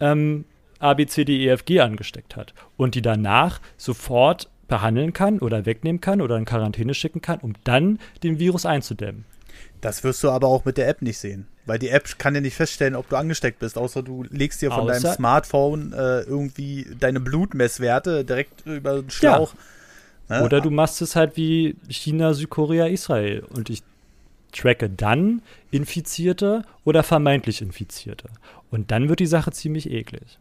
ähm, 0.00 0.44
ABCDEFG 0.80 1.80
angesteckt 1.80 2.34
hat 2.34 2.52
und 2.76 2.96
die 2.96 3.02
danach 3.02 3.60
sofort 3.76 4.48
behandeln 4.66 5.12
kann 5.12 5.38
oder 5.38 5.66
wegnehmen 5.66 6.00
kann 6.00 6.20
oder 6.20 6.36
in 6.36 6.44
Quarantäne 6.44 6.94
schicken 6.94 7.20
kann, 7.20 7.38
um 7.40 7.52
dann 7.62 8.00
den 8.24 8.40
Virus 8.40 8.66
einzudämmen. 8.66 9.24
Das 9.82 10.04
wirst 10.04 10.22
du 10.24 10.30
aber 10.30 10.46
auch 10.46 10.64
mit 10.64 10.78
der 10.78 10.88
App 10.88 11.02
nicht 11.02 11.18
sehen. 11.18 11.48
Weil 11.66 11.78
die 11.78 11.90
App 11.90 12.18
kann 12.18 12.34
ja 12.34 12.40
nicht 12.40 12.54
feststellen, 12.56 12.94
ob 12.94 13.08
du 13.08 13.16
angesteckt 13.16 13.58
bist, 13.58 13.76
außer 13.76 14.02
du 14.02 14.24
legst 14.30 14.62
dir 14.62 14.70
von 14.70 14.88
außer 14.88 15.00
deinem 15.00 15.14
Smartphone 15.14 15.92
äh, 15.92 16.20
irgendwie 16.20 16.86
deine 16.98 17.20
Blutmesswerte 17.20 18.24
direkt 18.24 18.64
über 18.64 19.02
den 19.02 19.10
Schlauch. 19.10 19.54
Ja. 20.28 20.38
Ne? 20.38 20.44
Oder 20.44 20.60
du 20.60 20.70
machst 20.70 21.02
es 21.02 21.16
halt 21.16 21.36
wie 21.36 21.76
China, 21.88 22.32
Südkorea, 22.32 22.86
Israel. 22.86 23.40
Und 23.50 23.70
ich 23.70 23.82
tracke 24.52 24.88
dann 24.88 25.42
Infizierte 25.72 26.62
oder 26.84 27.02
vermeintlich 27.02 27.60
Infizierte. 27.60 28.28
Und 28.70 28.92
dann 28.92 29.08
wird 29.08 29.18
die 29.18 29.26
Sache 29.26 29.50
ziemlich 29.50 29.90
eklig. 29.90 30.38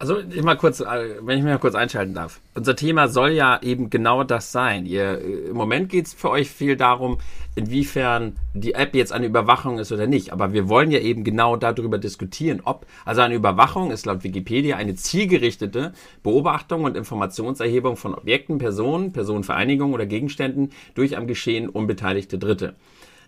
Also 0.00 0.16
ich 0.18 0.42
mal 0.42 0.56
kurz, 0.56 0.80
äh, 0.80 1.16
wenn 1.20 1.36
ich 1.36 1.44
mich 1.44 1.52
mal 1.52 1.58
kurz 1.58 1.74
einschalten 1.74 2.14
darf. 2.14 2.40
Unser 2.54 2.74
Thema 2.74 3.08
soll 3.08 3.32
ja 3.32 3.60
eben 3.62 3.90
genau 3.90 4.24
das 4.24 4.50
sein. 4.50 4.86
Ihr, 4.86 5.20
äh, 5.20 5.50
Im 5.50 5.56
Moment 5.56 5.90
geht 5.90 6.06
es 6.06 6.14
für 6.14 6.30
euch 6.30 6.50
viel 6.50 6.74
darum, 6.74 7.18
inwiefern 7.54 8.38
die 8.54 8.72
App 8.72 8.94
jetzt 8.94 9.12
eine 9.12 9.26
Überwachung 9.26 9.78
ist 9.78 9.92
oder 9.92 10.06
nicht. 10.06 10.32
Aber 10.32 10.54
wir 10.54 10.70
wollen 10.70 10.90
ja 10.90 11.00
eben 11.00 11.22
genau 11.22 11.56
darüber 11.56 11.98
diskutieren, 11.98 12.62
ob, 12.64 12.86
also 13.04 13.20
eine 13.20 13.34
Überwachung 13.34 13.90
ist 13.90 14.06
laut 14.06 14.24
Wikipedia 14.24 14.78
eine 14.78 14.94
zielgerichtete 14.94 15.92
Beobachtung 16.22 16.84
und 16.84 16.96
Informationserhebung 16.96 17.98
von 17.98 18.14
Objekten, 18.14 18.56
Personen, 18.56 19.12
Personenvereinigungen 19.12 19.92
oder 19.92 20.06
Gegenständen 20.06 20.70
durch 20.94 21.18
am 21.18 21.26
Geschehen 21.26 21.68
unbeteiligte 21.68 22.38
Dritte. 22.38 22.74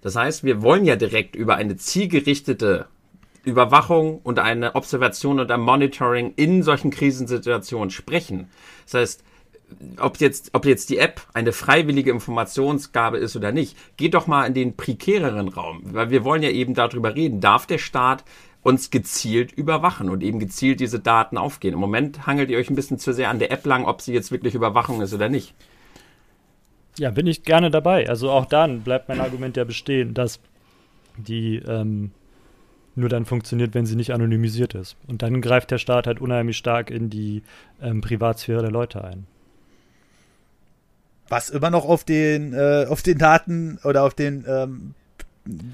Das 0.01 0.17
heißt, 0.17 0.43
wir 0.43 0.63
wollen 0.63 0.87
ja 0.87 0.97
direkt 0.97 1.37
über 1.37 1.57
eine 1.57 1.77
zielgerichtete 1.77 2.87
Überwachung 3.45 4.21
und 4.23 4.39
eine 4.39 4.75
Observation 4.75 5.41
und 5.41 5.51
ein 5.51 5.61
Monitoring 5.61 6.33
in 6.37 6.63
solchen 6.63 6.91
Krisensituationen 6.91 7.91
sprechen. 7.91 8.49
Das 8.85 8.95
heißt, 8.95 9.25
ob 9.99 10.19
jetzt, 10.19 10.51
ob 10.53 10.67
jetzt 10.67 10.91
die 10.91 10.99
App 10.99 11.23
eine 11.35 11.53
freiwillige 11.53 12.11
Informationsgabe 12.11 13.19
ist 13.19 13.37
oder 13.37 13.53
nicht, 13.53 13.77
geht 13.97 14.15
doch 14.15 14.27
mal 14.27 14.47
in 14.47 14.55
den 14.55 14.77
prekäreren 14.77 15.49
Raum, 15.49 15.83
weil 15.85 16.11
wir 16.11 16.25
wollen 16.25 16.43
ja 16.43 16.51
eben 16.51 16.75
darüber 16.75 17.15
reden. 17.15 17.41
Darf 17.41 17.67
der 17.67 17.79
Staat 17.79 18.25
uns 18.63 18.91
gezielt 18.91 19.53
überwachen 19.53 20.09
und 20.09 20.23
eben 20.23 20.39
gezielt 20.39 20.81
diese 20.81 21.01
Daten 21.01 21.37
aufgehen? 21.39 21.75
Im 21.75 21.81
Moment 21.81 22.27
hangelt 22.27 22.51
ihr 22.51 22.59
euch 22.59 22.71
ein 22.71 22.77
bisschen 22.77 22.99
zu 22.99 23.13
sehr 23.13 23.31
an 23.31 23.39
der 23.39 23.51
App 23.51 23.67
lang, 23.67 23.87
ob 23.87 24.03
sie 24.03 24.13
jetzt 24.13 24.31
wirklich 24.31 24.55
Überwachung 24.55 25.01
ist 25.01 25.15
oder 25.15 25.29
nicht. 25.29 25.55
Ja, 26.99 27.11
bin 27.11 27.27
ich 27.27 27.43
gerne 27.43 27.71
dabei. 27.71 28.09
Also 28.09 28.31
auch 28.31 28.45
dann 28.45 28.83
bleibt 28.83 29.09
mein 29.09 29.21
Argument 29.21 29.57
ja 29.57 29.65
bestehen, 29.65 30.13
dass 30.15 30.41
die 31.17 31.57
ähm, 31.57 32.13
nur 32.95 33.09
dann 33.09 33.25
funktioniert, 33.25 33.75
wenn 33.75 33.87
sie 33.87 33.97
nicht 33.97 34.13
anonymisiert 34.13 34.75
ist. 34.75 34.97
Und 35.07 35.23
dann 35.23 35.41
greift 35.41 35.71
der 35.71 35.79
Staat 35.79 36.07
halt 36.07 36.21
unheimlich 36.21 36.57
stark 36.57 36.91
in 36.91 37.11
die 37.11 37.43
ähm, 37.81 38.01
Privatsphäre 38.01 38.63
der 38.63 38.71
Leute 38.71 39.03
ein. 39.03 39.27
Was 41.29 41.49
immer 41.49 41.71
noch 41.71 41.87
auf 41.87 42.05
den, 42.05 42.53
äh, 42.53 42.87
auf 42.89 43.03
den 43.03 43.19
Daten 43.19 43.79
oder 43.85 44.05
auf 44.05 44.15
den 44.15 44.45
ähm, 44.47 44.95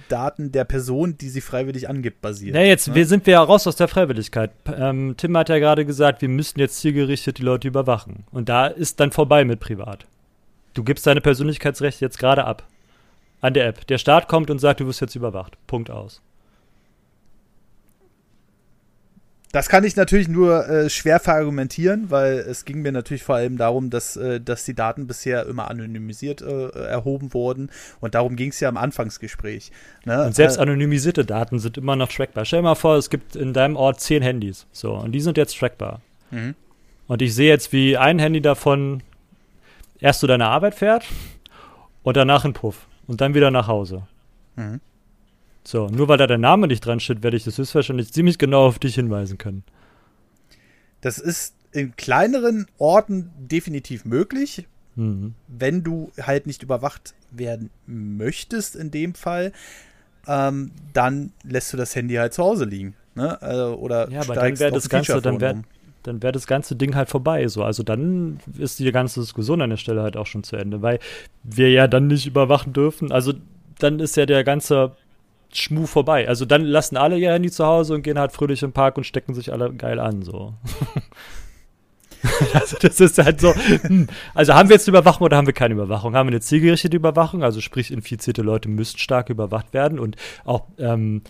Daten 0.09 0.53
der 0.53 0.65
Person, 0.65 1.19
die 1.19 1.29
sie 1.29 1.41
freiwillig 1.41 1.89
angibt, 1.89 2.23
basiert. 2.23 2.55
Ja, 2.55 2.63
jetzt 2.63 2.89
ne? 2.89 2.95
wir 2.95 3.07
sind 3.07 3.27
wir 3.27 3.33
ja 3.33 3.43
raus 3.43 3.67
aus 3.67 3.77
der 3.77 3.89
Freiwilligkeit. 3.89 4.51
Ähm, 4.67 5.15
Tim 5.17 5.37
hat 5.37 5.49
ja 5.49 5.59
gerade 5.59 5.85
gesagt, 5.85 6.23
wir 6.23 6.29
müssen 6.29 6.61
jetzt 6.61 6.79
zielgerichtet 6.81 7.39
die 7.39 7.43
Leute 7.43 7.69
überwachen. 7.69 8.25
Und 8.31 8.49
da 8.49 8.67
ist 8.67 9.01
dann 9.01 9.11
vorbei 9.11 9.45
mit 9.45 9.61
privat. 9.61 10.07
Du 10.75 10.85
gibst 10.85 11.07
deine 11.07 11.21
Persönlichkeitsrechte 11.21 12.05
jetzt 12.05 12.19
gerade 12.19 12.45
ab. 12.45 12.67
An 13.41 13.55
der 13.55 13.67
App. 13.67 13.87
Der 13.87 13.99
Staat 13.99 14.29
kommt 14.29 14.51
und 14.51 14.59
sagt, 14.59 14.81
du 14.81 14.87
wirst 14.87 15.01
jetzt 15.01 15.15
überwacht. 15.17 15.57
Punkt 15.67 15.91
aus. 15.91 16.23
Das 19.51 19.71
kann 19.71 19.83
ich 19.85 19.97
natürlich 19.97 20.29
nur 20.29 20.69
äh, 20.69 20.91
schwer 20.91 21.21
verargumentieren, 21.21 22.11
weil 22.11 22.39
es 22.39 22.67
ging 22.67 22.83
mir 22.83 22.93
natürlich 22.93 23.23
vor 23.23 23.37
allem 23.37 23.57
darum, 23.57 23.89
dass, 23.89 24.17
äh, 24.17 24.41
dass 24.41 24.65
die 24.65 24.75
Daten 24.75 25.07
bisher 25.07 25.47
immer 25.47 25.71
anonymisiert 25.71 26.43
äh, 26.43 26.69
erhoben 26.69 27.33
wurden. 27.33 27.71
Und 28.01 28.15
darum 28.15 28.37
ging 28.37 28.51
es 28.51 28.61
ja 28.61 28.69
im 28.69 28.77
Anfangsgespräch. 28.77 29.73
Ne? 30.05 30.23
Und 30.27 30.35
selbst 30.35 30.59
äh, 30.59 30.61
anonymisierte 30.61 31.25
Daten 31.25 31.59
sind 31.61 31.79
immer 31.79 31.97
noch 31.97 32.09
trackbar. 32.09 32.45
Stell 32.45 32.59
dir 32.59 32.65
mal 32.65 32.75
vor, 32.75 32.97
es 32.97 33.09
gibt 33.09 33.37
in 33.37 33.55
deinem 33.55 33.77
Ort 33.77 34.01
zehn 34.01 34.23
Handys. 34.23 34.67
So, 34.71 34.93
und 34.93 35.13
die 35.13 35.21
sind 35.21 35.39
jetzt 35.39 35.59
trackbar. 35.59 36.03
Mhm. 36.31 36.55
Und 37.07 37.23
ich 37.23 37.35
sehe 37.35 37.49
jetzt, 37.49 37.73
wie 37.73 37.97
ein 37.97 38.19
Handy 38.19 38.43
davon 38.43 39.03
erst 39.99 40.21
zu 40.21 40.27
deiner 40.27 40.51
Arbeit 40.51 40.75
fährt 40.75 41.07
und 42.03 42.19
danach 42.19 42.45
in 42.45 42.53
Puff. 42.53 42.87
Und 43.07 43.23
dann 43.23 43.33
wieder 43.33 43.51
nach 43.51 43.67
Hause. 43.67 44.03
Mhm. 44.57 44.81
So, 45.69 45.89
nur 45.89 46.09
weil 46.09 46.17
da 46.17 46.27
der 46.27 46.39
Name 46.39 46.67
nicht 46.67 46.87
dran 46.87 46.99
steht, 46.99 47.23
werde 47.23 47.37
ich 47.37 47.45
das 47.45 47.59
höchstwahrscheinlich 47.59 48.11
ziemlich 48.11 48.39
genau 48.39 48.69
auf 48.69 48.79
dich 48.79 48.95
hinweisen 48.95 49.37
können. 49.37 49.65
Das 51.03 51.19
ist 51.19 51.57
in 51.73 51.95
kleineren 51.95 52.67
Orten 52.79 53.31
definitiv 53.37 54.07
möglich, 54.07 54.67
mhm. 54.97 55.35
wenn 55.47 55.85
du 55.85 56.11
halt 56.23 56.47
nicht 56.47 56.63
überwacht 56.63 57.13
werden 57.33 57.69
möchtest 57.87 58.77
in 58.77 58.91
dem 58.91 59.13
Fall. 59.13 59.53
Ähm, 60.27 60.71
dann 60.95 61.33
lässt 61.45 61.71
du 61.75 61.77
das 61.77 61.95
Handy 61.95 62.15
halt 62.15 62.33
zu 62.33 62.45
Hause 62.45 62.65
liegen. 62.65 62.95
Ne? 63.15 63.37
Also, 63.43 63.75
oder 63.75 64.11
ja, 64.11 64.23
aber 64.23 64.37
dann 64.37 64.59
wäre 64.59 64.73
das 64.73 64.89
Ganze, 64.89 65.21
dann 65.21 65.39
wäre 65.39 65.65
dann 66.03 66.23
wäre 66.23 66.33
das 66.33 66.47
ganze 66.47 66.77
Ding 66.77 66.95
halt 66.95 67.11
vorbei. 67.11 67.47
So. 67.47 67.63
Also 67.63 67.83
dann 67.83 68.41
ist 68.57 68.79
die 68.79 68.91
ganze 68.91 69.21
Diskussion 69.21 69.61
an 69.61 69.69
der 69.69 69.77
Stelle 69.77 70.01
halt 70.01 70.17
auch 70.17 70.27
schon 70.27 70.45
zu 70.45 70.57
Ende, 70.57 70.81
weil 70.81 70.99
wir 71.43 71.71
ja 71.71 71.89
dann 71.89 72.07
nicht 72.07 72.27
überwachen 72.27 72.73
dürfen. 72.73 73.13
Also 73.13 73.35
dann 73.79 74.01
ist 74.01 74.17
ja 74.17 74.25
der 74.25 74.45
ganze 74.45 74.93
Schmu 75.53 75.87
vorbei. 75.87 76.29
Also 76.29 76.45
dann 76.45 76.63
lassen 76.63 76.97
alle 76.97 77.19
ihr 77.19 77.33
Handy 77.33 77.51
zu 77.51 77.65
Hause 77.65 77.95
und 77.95 78.03
gehen 78.03 78.19
halt 78.19 78.33
fröhlich 78.33 78.63
im 78.63 78.73
Park 78.73 78.97
und 78.97 79.05
stecken 79.05 79.35
sich 79.35 79.53
alle 79.53 79.73
geil 79.73 79.99
an, 79.99 80.23
so. 80.23 80.55
also 82.53 82.77
das 82.81 83.01
ist 83.01 83.19
halt 83.19 83.41
so. 83.41 83.55
Hm. 83.55 84.09
Also 84.35 84.55
haben 84.55 84.69
wir 84.69 84.77
jetzt 84.77 84.89
eine 84.89 84.99
Überwachung 84.99 85.25
oder 85.25 85.37
haben 85.37 85.47
wir 85.47 85.55
keine 85.55 85.75
Überwachung? 85.75 86.15
Haben 86.15 86.29
wir 86.29 86.33
eine 86.33 86.41
zielgerichtete 86.41 86.97
Überwachung? 86.97 87.43
Also 87.43 87.61
sprich, 87.61 87.91
infizierte 87.91 88.43
Leute 88.43 88.69
müssen 88.69 88.99
stark 88.99 89.31
überwacht 89.31 89.73
werden 89.73 89.99
und 89.99 90.17
auch 90.45 90.65
ähm, 90.79 91.23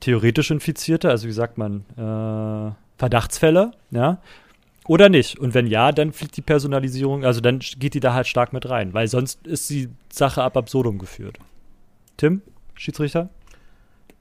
theoretisch 0.00 0.50
Infizierte, 0.50 1.10
also 1.10 1.26
wie 1.28 1.32
sagt 1.32 1.58
man, 1.58 1.84
äh, 1.96 2.72
Verdachtsfälle, 2.98 3.72
ja. 3.90 4.18
Oder 4.86 5.08
nicht? 5.08 5.38
Und 5.38 5.52
wenn 5.54 5.66
ja, 5.66 5.90
dann 5.90 6.12
fliegt 6.12 6.36
die 6.36 6.42
Personalisierung, 6.42 7.24
also 7.24 7.40
dann 7.40 7.58
geht 7.58 7.94
die 7.94 8.00
da 8.00 8.14
halt 8.14 8.28
stark 8.28 8.52
mit 8.52 8.68
rein, 8.70 8.94
weil 8.94 9.08
sonst 9.08 9.44
ist 9.46 9.68
die 9.68 9.88
Sache 10.12 10.42
ab 10.42 10.56
absurdum 10.56 10.98
geführt. 10.98 11.38
Tim, 12.16 12.40
Schiedsrichter? 12.74 13.28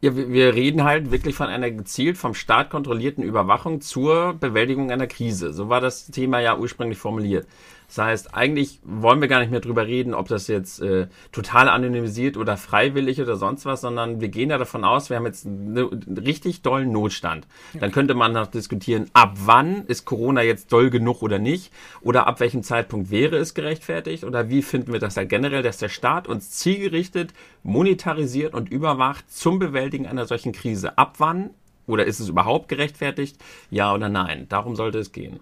Ja, 0.05 0.15
wir 0.15 0.53
reden 0.53 0.83
halt 0.83 1.09
wirklich 1.09 1.33
von 1.33 1.47
einer 1.47 1.71
gezielt 1.71 2.19
vom 2.19 2.35
Staat 2.35 2.69
kontrollierten 2.69 3.23
Überwachung 3.23 3.81
zur 3.81 4.35
Bewältigung 4.35 4.91
einer 4.91 5.07
Krise. 5.07 5.51
So 5.51 5.67
war 5.67 5.81
das 5.81 6.05
Thema 6.05 6.39
ja 6.41 6.59
ursprünglich 6.59 6.99
formuliert. 6.99 7.47
Das 7.87 7.97
heißt, 7.97 8.35
eigentlich 8.35 8.79
wollen 8.83 9.21
wir 9.21 9.27
gar 9.27 9.39
nicht 9.39 9.51
mehr 9.51 9.59
drüber 9.59 9.85
reden, 9.85 10.13
ob 10.13 10.27
das 10.27 10.47
jetzt 10.47 10.81
äh, 10.81 11.07
total 11.31 11.69
anonymisiert 11.69 12.37
oder 12.37 12.57
freiwillig 12.57 13.21
oder 13.21 13.35
sonst 13.35 13.65
was, 13.65 13.81
sondern 13.81 14.21
wir 14.21 14.29
gehen 14.29 14.49
ja 14.49 14.57
davon 14.57 14.83
aus, 14.83 15.09
wir 15.09 15.17
haben 15.17 15.25
jetzt 15.25 15.45
einen 15.45 16.17
richtig 16.17 16.61
dollen 16.61 16.91
Notstand. 16.91 17.47
Dann 17.79 17.91
könnte 17.91 18.13
man 18.13 18.33
noch 18.33 18.47
diskutieren, 18.47 19.09
ab 19.13 19.33
wann 19.45 19.85
ist 19.85 20.05
Corona 20.05 20.41
jetzt 20.41 20.71
doll 20.71 20.89
genug 20.89 21.21
oder 21.21 21.39
nicht? 21.39 21.71
Oder 22.01 22.27
ab 22.27 22.39
welchem 22.39 22.63
Zeitpunkt 22.63 23.11
wäre 23.11 23.37
es 23.37 23.53
gerechtfertigt? 23.53 24.23
Oder 24.23 24.49
wie 24.49 24.61
finden 24.61 24.93
wir 24.93 24.99
das 24.99 25.15
ja 25.15 25.23
generell, 25.23 25.63
dass 25.63 25.77
der 25.77 25.89
Staat 25.89 26.27
uns 26.27 26.51
zielgerichtet 26.51 27.33
monetarisiert 27.63 28.53
und 28.53 28.69
überwacht 28.69 29.31
zum 29.31 29.59
Bewältigen 29.59 30.07
einer 30.07 30.25
solchen 30.25 30.51
Krise? 30.51 30.97
Ab 30.97 31.15
wann? 31.17 31.51
Oder 31.87 32.05
ist 32.05 32.19
es 32.19 32.29
überhaupt 32.29 32.67
gerechtfertigt? 32.67 33.37
Ja 33.69 33.93
oder 33.93 34.09
nein? 34.09 34.47
Darum 34.49 34.75
sollte 34.75 34.97
es 34.97 35.11
gehen. 35.11 35.39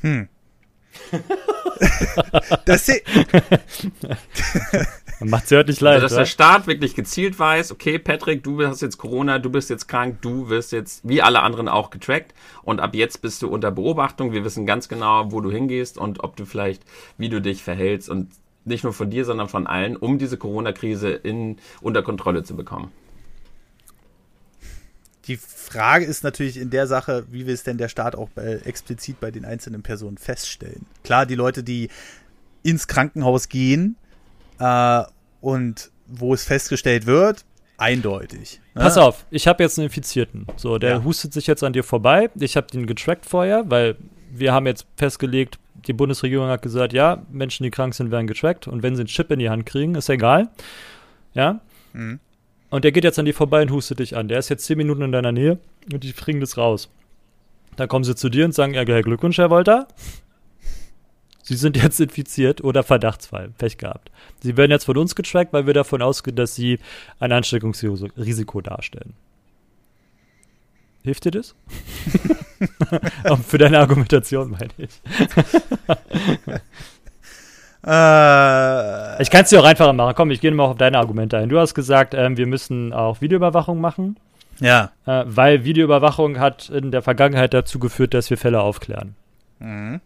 Hm. 0.00 0.28
das 2.64 2.88
macht 5.20 5.44
es 5.44 5.50
hört 5.50 5.80
leid. 5.80 6.02
Also, 6.02 6.06
dass 6.06 6.14
der 6.14 6.26
Staat 6.26 6.66
wirklich 6.66 6.94
gezielt 6.94 7.38
weiß, 7.38 7.72
okay, 7.72 7.98
Patrick, 7.98 8.42
du 8.42 8.66
hast 8.66 8.82
jetzt 8.82 8.98
Corona, 8.98 9.38
du 9.38 9.50
bist 9.50 9.70
jetzt 9.70 9.88
krank, 9.88 10.18
du 10.22 10.48
wirst 10.48 10.72
jetzt 10.72 11.06
wie 11.08 11.22
alle 11.22 11.42
anderen 11.42 11.68
auch 11.68 11.90
getrackt 11.90 12.34
und 12.62 12.80
ab 12.80 12.94
jetzt 12.94 13.22
bist 13.22 13.42
du 13.42 13.48
unter 13.48 13.70
Beobachtung. 13.70 14.32
Wir 14.32 14.44
wissen 14.44 14.66
ganz 14.66 14.88
genau, 14.88 15.32
wo 15.32 15.40
du 15.40 15.50
hingehst 15.50 15.98
und 15.98 16.22
ob 16.24 16.36
du 16.36 16.44
vielleicht, 16.44 16.82
wie 17.18 17.28
du 17.28 17.40
dich 17.40 17.62
verhältst 17.62 18.08
und 18.08 18.30
nicht 18.64 18.84
nur 18.84 18.92
von 18.92 19.10
dir, 19.10 19.24
sondern 19.24 19.48
von 19.48 19.66
allen, 19.66 19.96
um 19.96 20.18
diese 20.18 20.38
Corona-Krise 20.38 21.10
in, 21.10 21.58
unter 21.80 22.02
Kontrolle 22.02 22.44
zu 22.44 22.56
bekommen. 22.56 22.90
Die 25.26 25.36
Frage 25.36 26.04
ist 26.04 26.22
natürlich 26.22 26.56
in 26.58 26.70
der 26.70 26.86
Sache, 26.86 27.24
wie 27.30 27.46
will 27.46 27.54
es 27.54 27.62
denn 27.62 27.78
der 27.78 27.88
Staat 27.88 28.14
auch 28.14 28.28
bei, 28.30 28.60
explizit 28.64 29.20
bei 29.20 29.30
den 29.30 29.44
einzelnen 29.44 29.82
Personen 29.82 30.18
feststellen? 30.18 30.86
Klar, 31.02 31.26
die 31.26 31.34
Leute, 31.34 31.62
die 31.62 31.88
ins 32.62 32.86
Krankenhaus 32.86 33.48
gehen 33.48 33.96
äh, 34.58 35.02
und 35.40 35.90
wo 36.06 36.34
es 36.34 36.44
festgestellt 36.44 37.06
wird, 37.06 37.44
eindeutig. 37.78 38.60
Ne? 38.74 38.82
Pass 38.82 38.98
auf, 38.98 39.24
ich 39.30 39.46
habe 39.46 39.62
jetzt 39.62 39.78
einen 39.78 39.86
Infizierten. 39.86 40.46
So, 40.56 40.78
der 40.78 40.90
ja. 40.90 41.04
hustet 41.04 41.32
sich 41.32 41.46
jetzt 41.46 41.62
an 41.62 41.72
dir 41.72 41.84
vorbei. 41.84 42.30
Ich 42.36 42.56
habe 42.56 42.66
den 42.66 42.86
getrackt 42.86 43.26
vorher, 43.26 43.64
weil 43.70 43.96
wir 44.30 44.52
haben 44.52 44.66
jetzt 44.66 44.86
festgelegt, 44.96 45.58
die 45.86 45.92
Bundesregierung 45.92 46.48
hat 46.48 46.62
gesagt, 46.62 46.92
ja, 46.92 47.22
Menschen, 47.30 47.64
die 47.64 47.70
krank 47.70 47.94
sind, 47.94 48.10
werden 48.10 48.26
getrackt 48.26 48.68
und 48.68 48.82
wenn 48.82 48.96
sie 48.96 49.02
einen 49.02 49.08
Chip 49.08 49.30
in 49.30 49.38
die 49.38 49.50
Hand 49.50 49.66
kriegen, 49.66 49.94
ist 49.94 50.08
egal. 50.08 50.48
Ja. 51.34 51.60
Mhm. 51.92 52.20
Und 52.74 52.82
der 52.82 52.90
geht 52.90 53.04
jetzt 53.04 53.20
an 53.20 53.24
dir 53.24 53.34
vorbei 53.34 53.62
und 53.62 53.70
hustet 53.70 54.00
dich 54.00 54.16
an. 54.16 54.26
Der 54.26 54.40
ist 54.40 54.48
jetzt 54.48 54.64
zehn 54.64 54.76
Minuten 54.76 55.02
in 55.02 55.12
deiner 55.12 55.30
Nähe 55.30 55.60
und 55.92 56.02
die 56.02 56.12
bringen 56.12 56.40
das 56.40 56.56
raus. 56.56 56.90
Dann 57.76 57.86
kommen 57.86 58.02
sie 58.02 58.16
zu 58.16 58.28
dir 58.28 58.44
und 58.44 58.52
sagen, 58.52 58.74
ja, 58.74 58.82
Glückwunsch, 58.82 59.38
Herr 59.38 59.48
Wolter. 59.50 59.86
Sie 61.44 61.54
sind 61.54 61.76
jetzt 61.76 62.00
infiziert 62.00 62.64
oder 62.64 62.82
Verdachtsfall. 62.82 63.50
Pech 63.58 63.78
gehabt. 63.78 64.10
Sie 64.42 64.56
werden 64.56 64.72
jetzt 64.72 64.86
von 64.86 64.96
uns 64.96 65.14
getrackt, 65.14 65.52
weil 65.52 65.68
wir 65.68 65.72
davon 65.72 66.02
ausgehen, 66.02 66.34
dass 66.34 66.56
sie 66.56 66.80
ein 67.20 67.30
Ansteckungsrisiko 67.30 68.60
darstellen. 68.60 69.14
Hilft 71.04 71.26
dir 71.26 71.30
das? 71.30 71.54
Für 73.46 73.58
deine 73.58 73.78
Argumentation, 73.78 74.50
meine 74.50 74.70
ich. 74.78 75.00
Äh, 77.86 79.22
ich 79.22 79.30
kann 79.30 79.42
es 79.42 79.50
dir 79.50 79.60
auch 79.60 79.64
einfacher 79.64 79.92
machen. 79.92 80.14
Komm, 80.16 80.30
ich 80.30 80.40
gehe 80.40 80.50
mal 80.50 80.64
auf 80.64 80.76
deine 80.76 80.98
Argumente 80.98 81.38
ein. 81.38 81.48
Du 81.48 81.58
hast 81.58 81.74
gesagt, 81.74 82.14
ähm, 82.14 82.36
wir 82.36 82.46
müssen 82.46 82.92
auch 82.92 83.20
Videoüberwachung 83.20 83.80
machen. 83.80 84.16
Ja. 84.60 84.92
Äh, 85.06 85.24
weil 85.26 85.64
Videoüberwachung 85.64 86.38
hat 86.38 86.68
in 86.70 86.90
der 86.90 87.02
Vergangenheit 87.02 87.54
dazu 87.54 87.78
geführt, 87.78 88.14
dass 88.14 88.30
wir 88.30 88.38
Fälle 88.38 88.60
aufklären. 88.60 89.14
Mhm. 89.58 90.00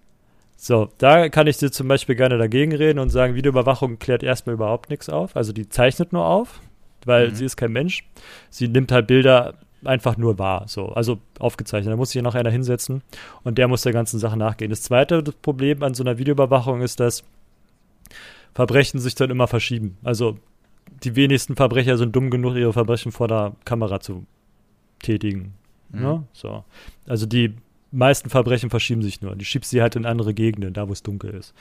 So, 0.56 0.88
da 0.98 1.28
kann 1.28 1.46
ich 1.46 1.58
dir 1.58 1.70
zum 1.70 1.86
Beispiel 1.86 2.16
gerne 2.16 2.36
dagegen 2.36 2.74
reden 2.74 2.98
und 2.98 3.10
sagen, 3.10 3.34
Videoüberwachung 3.36 3.98
klärt 3.98 4.22
erstmal 4.22 4.54
überhaupt 4.54 4.90
nichts 4.90 5.08
auf. 5.08 5.36
Also 5.36 5.52
die 5.52 5.68
zeichnet 5.68 6.12
nur 6.12 6.24
auf, 6.24 6.60
weil 7.04 7.28
Mhm. 7.28 7.34
sie 7.34 7.44
ist 7.44 7.56
kein 7.56 7.72
Mensch. 7.72 8.04
Sie 8.50 8.66
nimmt 8.66 8.90
halt 8.90 9.06
Bilder 9.06 9.54
einfach 9.84 10.16
nur 10.16 10.40
wahr, 10.40 10.64
so, 10.66 10.88
also 10.88 11.18
aufgezeichnet. 11.38 11.92
Da 11.92 11.96
muss 11.96 12.08
sich 12.10 12.16
ja 12.16 12.22
noch 12.22 12.34
einer 12.34 12.50
hinsetzen 12.50 13.02
und 13.44 13.58
der 13.58 13.68
muss 13.68 13.82
der 13.82 13.92
ganzen 13.92 14.18
Sache 14.18 14.36
nachgehen. 14.36 14.70
Das 14.70 14.82
zweite 14.82 15.22
Problem 15.22 15.84
an 15.84 15.94
so 15.94 16.02
einer 16.02 16.18
Videoüberwachung 16.18 16.80
ist, 16.80 16.98
dass 16.98 17.22
Verbrechen 18.58 18.98
sich 18.98 19.14
dann 19.14 19.30
immer 19.30 19.46
verschieben. 19.46 19.98
Also 20.02 20.36
die 21.04 21.14
wenigsten 21.14 21.54
Verbrecher 21.54 21.96
sind 21.96 22.16
dumm 22.16 22.28
genug, 22.28 22.56
ihre 22.56 22.72
Verbrechen 22.72 23.12
vor 23.12 23.28
der 23.28 23.54
Kamera 23.64 24.00
zu 24.00 24.26
tätigen. 25.00 25.54
Mhm. 25.90 26.00
Ne? 26.00 26.24
So. 26.32 26.64
Also 27.06 27.26
die 27.26 27.54
meisten 27.92 28.30
Verbrechen 28.30 28.68
verschieben 28.68 29.00
sich 29.00 29.22
nur. 29.22 29.36
Die 29.36 29.44
schiebst 29.44 29.70
sie 29.70 29.80
halt 29.80 29.94
in 29.94 30.04
andere 30.04 30.34
Gegenden, 30.34 30.72
da 30.72 30.88
wo 30.88 30.92
es 30.92 31.04
dunkel 31.04 31.34
ist. 31.34 31.54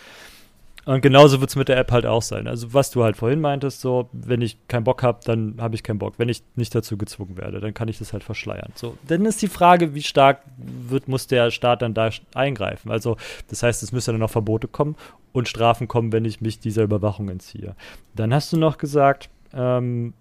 Und 0.88 1.02
genauso 1.02 1.42
wird 1.42 1.50
es 1.50 1.58
mit 1.58 1.68
der 1.68 1.76
App 1.76 1.92
halt 1.92 2.06
auch 2.06 2.22
sein. 2.22 2.48
Also 2.48 2.74
was 2.74 2.92
du 2.92 3.04
halt 3.04 3.18
vorhin 3.18 3.42
meintest, 3.42 3.82
so, 3.82 4.08
wenn 4.14 4.42
ich 4.42 4.58
keinen 4.70 4.86
Bock 4.86 5.04
habe, 5.04 5.20
dann 5.26 5.56
habe 5.60 5.76
ich 5.76 5.84
keinen 5.84 6.00
Bock. 6.00 6.14
Wenn 6.16 6.30
ich 6.30 6.44
nicht 6.56 6.74
dazu 6.74 6.96
gezwungen 6.96 7.36
werde, 7.36 7.60
dann 7.60 7.74
kann 7.74 7.90
ich 7.90 7.98
das 7.98 8.14
halt 8.14 8.24
verschleiern. 8.24 8.72
So, 8.74 8.98
dann 9.06 9.26
ist 9.26 9.42
die 9.42 9.50
Frage, 9.50 9.96
wie 9.96 10.02
stark 10.02 10.44
wird, 10.56 11.10
muss 11.10 11.28
der 11.28 11.52
Staat 11.52 11.82
dann 11.82 11.94
da 11.94 12.10
eingreifen? 12.34 12.90
Also, 12.90 13.18
das 13.50 13.64
heißt, 13.64 13.84
es 13.84 13.92
müssen 13.92 14.14
dann 14.14 14.22
noch 14.22 14.30
Verbote 14.30 14.70
kommen 14.70 14.96
und 15.34 15.50
Strafen 15.50 15.90
kommen, 15.90 16.14
wenn 16.14 16.24
ich 16.24 16.40
mich 16.40 16.60
dieser 16.60 16.84
Überwachung 16.84 17.28
entziehe. 17.28 17.76
Dann 18.16 18.34
hast 18.34 18.54
du 18.54 18.58
noch 18.58 18.78
gesagt, 18.78 19.30
ähm, 19.54 20.14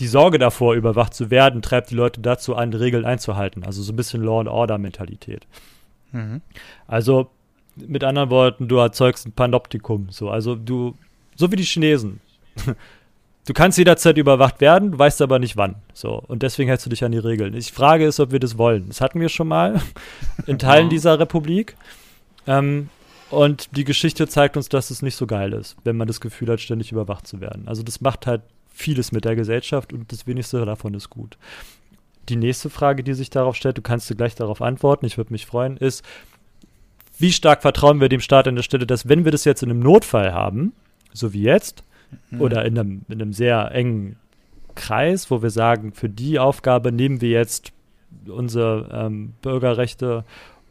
die 0.00 0.08
Sorge 0.08 0.38
davor, 0.38 0.74
überwacht 0.74 1.14
zu 1.14 1.30
werden, 1.30 1.62
treibt 1.62 1.92
die 1.92 1.94
Leute 1.94 2.20
dazu 2.20 2.56
an, 2.56 2.72
Regeln 2.72 3.04
einzuhalten. 3.04 3.62
Also 3.62 3.82
so 3.82 3.92
ein 3.92 3.96
bisschen 3.96 4.20
Law 4.24 4.40
and 4.40 4.48
Order 4.48 4.78
Mentalität. 4.78 5.46
Mhm. 6.10 6.40
Also 6.88 7.30
mit 7.76 8.04
anderen 8.04 8.30
Worten, 8.30 8.68
du 8.68 8.76
erzeugst 8.76 9.26
ein 9.26 9.32
Panoptikum. 9.32 10.08
So, 10.10 10.30
also 10.30 10.54
du, 10.54 10.96
so 11.34 11.50
wie 11.52 11.56
die 11.56 11.64
Chinesen. 11.64 12.20
Du 13.46 13.52
kannst 13.52 13.78
jederzeit 13.78 14.18
überwacht 14.18 14.60
werden, 14.60 14.90
du 14.90 14.98
weißt 14.98 15.22
aber 15.22 15.38
nicht 15.38 15.56
wann. 15.56 15.76
So, 15.94 16.20
und 16.26 16.42
deswegen 16.42 16.68
hältst 16.68 16.84
du 16.84 16.90
dich 16.90 17.04
an 17.04 17.12
die 17.12 17.18
Regeln. 17.18 17.54
Ich 17.54 17.70
frage 17.70 18.04
ist, 18.04 18.18
ob 18.18 18.32
wir 18.32 18.40
das 18.40 18.58
wollen. 18.58 18.88
Das 18.88 19.00
hatten 19.00 19.20
wir 19.20 19.28
schon 19.28 19.46
mal 19.46 19.80
in 20.48 20.58
Teilen 20.58 20.90
dieser 20.90 21.20
Republik. 21.20 21.76
Ähm, 22.48 22.88
und 23.30 23.76
die 23.76 23.84
Geschichte 23.84 24.26
zeigt 24.26 24.56
uns, 24.56 24.68
dass 24.68 24.90
es 24.90 25.00
nicht 25.00 25.14
so 25.14 25.28
geil 25.28 25.52
ist, 25.52 25.76
wenn 25.84 25.96
man 25.96 26.08
das 26.08 26.20
Gefühl 26.20 26.48
hat, 26.48 26.60
ständig 26.60 26.90
überwacht 26.90 27.26
zu 27.28 27.40
werden. 27.40 27.68
Also 27.68 27.84
das 27.84 28.00
macht 28.00 28.26
halt 28.26 28.42
vieles 28.72 29.12
mit 29.12 29.24
der 29.24 29.36
Gesellschaft 29.36 29.92
und 29.92 30.10
das 30.10 30.26
wenigste 30.26 30.64
davon 30.64 30.94
ist 30.94 31.08
gut. 31.08 31.38
Die 32.28 32.36
nächste 32.36 32.68
Frage, 32.68 33.04
die 33.04 33.14
sich 33.14 33.30
darauf 33.30 33.54
stellt, 33.54 33.78
du 33.78 33.82
kannst 33.82 34.10
dir 34.10 34.16
gleich 34.16 34.34
darauf 34.34 34.60
antworten, 34.60 35.06
ich 35.06 35.16
würde 35.16 35.32
mich 35.32 35.46
freuen, 35.46 35.76
ist, 35.76 36.04
wie 37.18 37.32
stark 37.32 37.62
vertrauen 37.62 38.00
wir 38.00 38.08
dem 38.08 38.20
Staat 38.20 38.48
an 38.48 38.56
der 38.56 38.62
Stelle, 38.62 38.86
dass 38.86 39.08
wenn 39.08 39.24
wir 39.24 39.32
das 39.32 39.44
jetzt 39.44 39.62
in 39.62 39.70
einem 39.70 39.80
Notfall 39.80 40.32
haben, 40.32 40.72
so 41.12 41.32
wie 41.32 41.42
jetzt, 41.42 41.82
Mhm. 42.30 42.40
oder 42.40 42.64
in 42.64 42.78
einem, 42.78 43.02
in 43.08 43.20
einem 43.20 43.32
sehr 43.32 43.70
engen 43.72 44.16
Kreis, 44.74 45.30
wo 45.30 45.42
wir 45.42 45.50
sagen, 45.50 45.92
für 45.92 46.08
die 46.08 46.38
Aufgabe 46.38 46.92
nehmen 46.92 47.20
wir 47.20 47.30
jetzt 47.30 47.72
unsere 48.28 48.88
ähm, 48.92 49.32
Bürgerrechte 49.42 50.24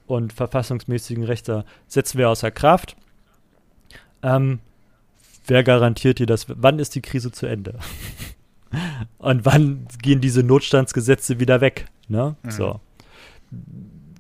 und 0.08 0.34
verfassungsmäßigen 0.34 1.24
Rechte, 1.24 1.66
setzen 1.88 2.18
wir 2.18 2.30
außer 2.30 2.52
Kraft. 2.52 2.96
Ähm, 4.24 4.60
wer 5.48 5.64
garantiert 5.64 6.20
dir 6.20 6.26
das? 6.26 6.46
Wann 6.48 6.80
ist 6.80 6.96
die 6.96 7.02
Krise 7.02 7.32
zu 7.32 7.48
Ende? 7.48 7.80
und 9.18 9.46
wann 9.46 9.88
gehen 10.02 10.22
diese 10.22 10.44
Notstandsgesetze 10.44 11.40
wieder 11.40 11.62
weg? 11.62 11.88
Ne? 12.08 12.36
Mhm. 12.44 12.52
So. 12.52 12.80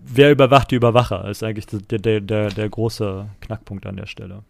Wer 0.08 0.32
überwacht 0.32 0.72
die 0.72 0.76
Überwacher? 0.76 1.28
Ist 1.30 1.44
eigentlich 1.44 1.66
der, 1.66 2.00
der, 2.00 2.22
der, 2.22 2.50
der 2.50 2.70
große 2.70 3.28
Knackpunkt 3.42 3.86
an 3.86 3.98
der 3.98 4.06
Stelle. 4.06 4.44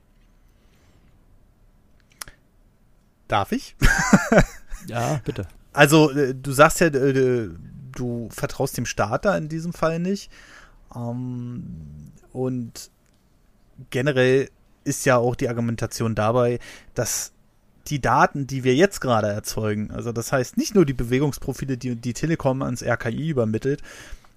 Darf 3.27 3.51
ich? 3.51 3.75
Ja, 4.87 5.19
bitte. 5.23 5.47
Also, 5.73 6.11
äh, 6.11 6.33
du 6.35 6.51
sagst 6.51 6.79
ja, 6.79 6.87
äh, 6.87 7.49
du 7.91 8.29
vertraust 8.31 8.77
dem 8.77 8.85
Staat 8.85 9.25
da 9.25 9.37
in 9.37 9.49
diesem 9.49 9.73
Fall 9.73 9.99
nicht. 9.99 10.31
Ähm, 10.95 12.11
und 12.31 12.91
generell 13.89 14.49
ist 14.83 15.05
ja 15.05 15.17
auch 15.17 15.35
die 15.35 15.49
Argumentation 15.49 16.15
dabei, 16.15 16.59
dass 16.93 17.31
die 17.87 18.01
Daten, 18.01 18.47
die 18.47 18.63
wir 18.63 18.75
jetzt 18.75 18.99
gerade 18.99 19.27
erzeugen, 19.27 19.91
also 19.91 20.11
das 20.11 20.31
heißt 20.31 20.57
nicht 20.57 20.75
nur 20.75 20.85
die 20.85 20.93
Bewegungsprofile, 20.93 21.77
die 21.77 21.95
die 21.95 22.13
Telekom 22.13 22.61
ans 22.61 22.83
RKI 22.83 23.29
übermittelt, 23.29 23.81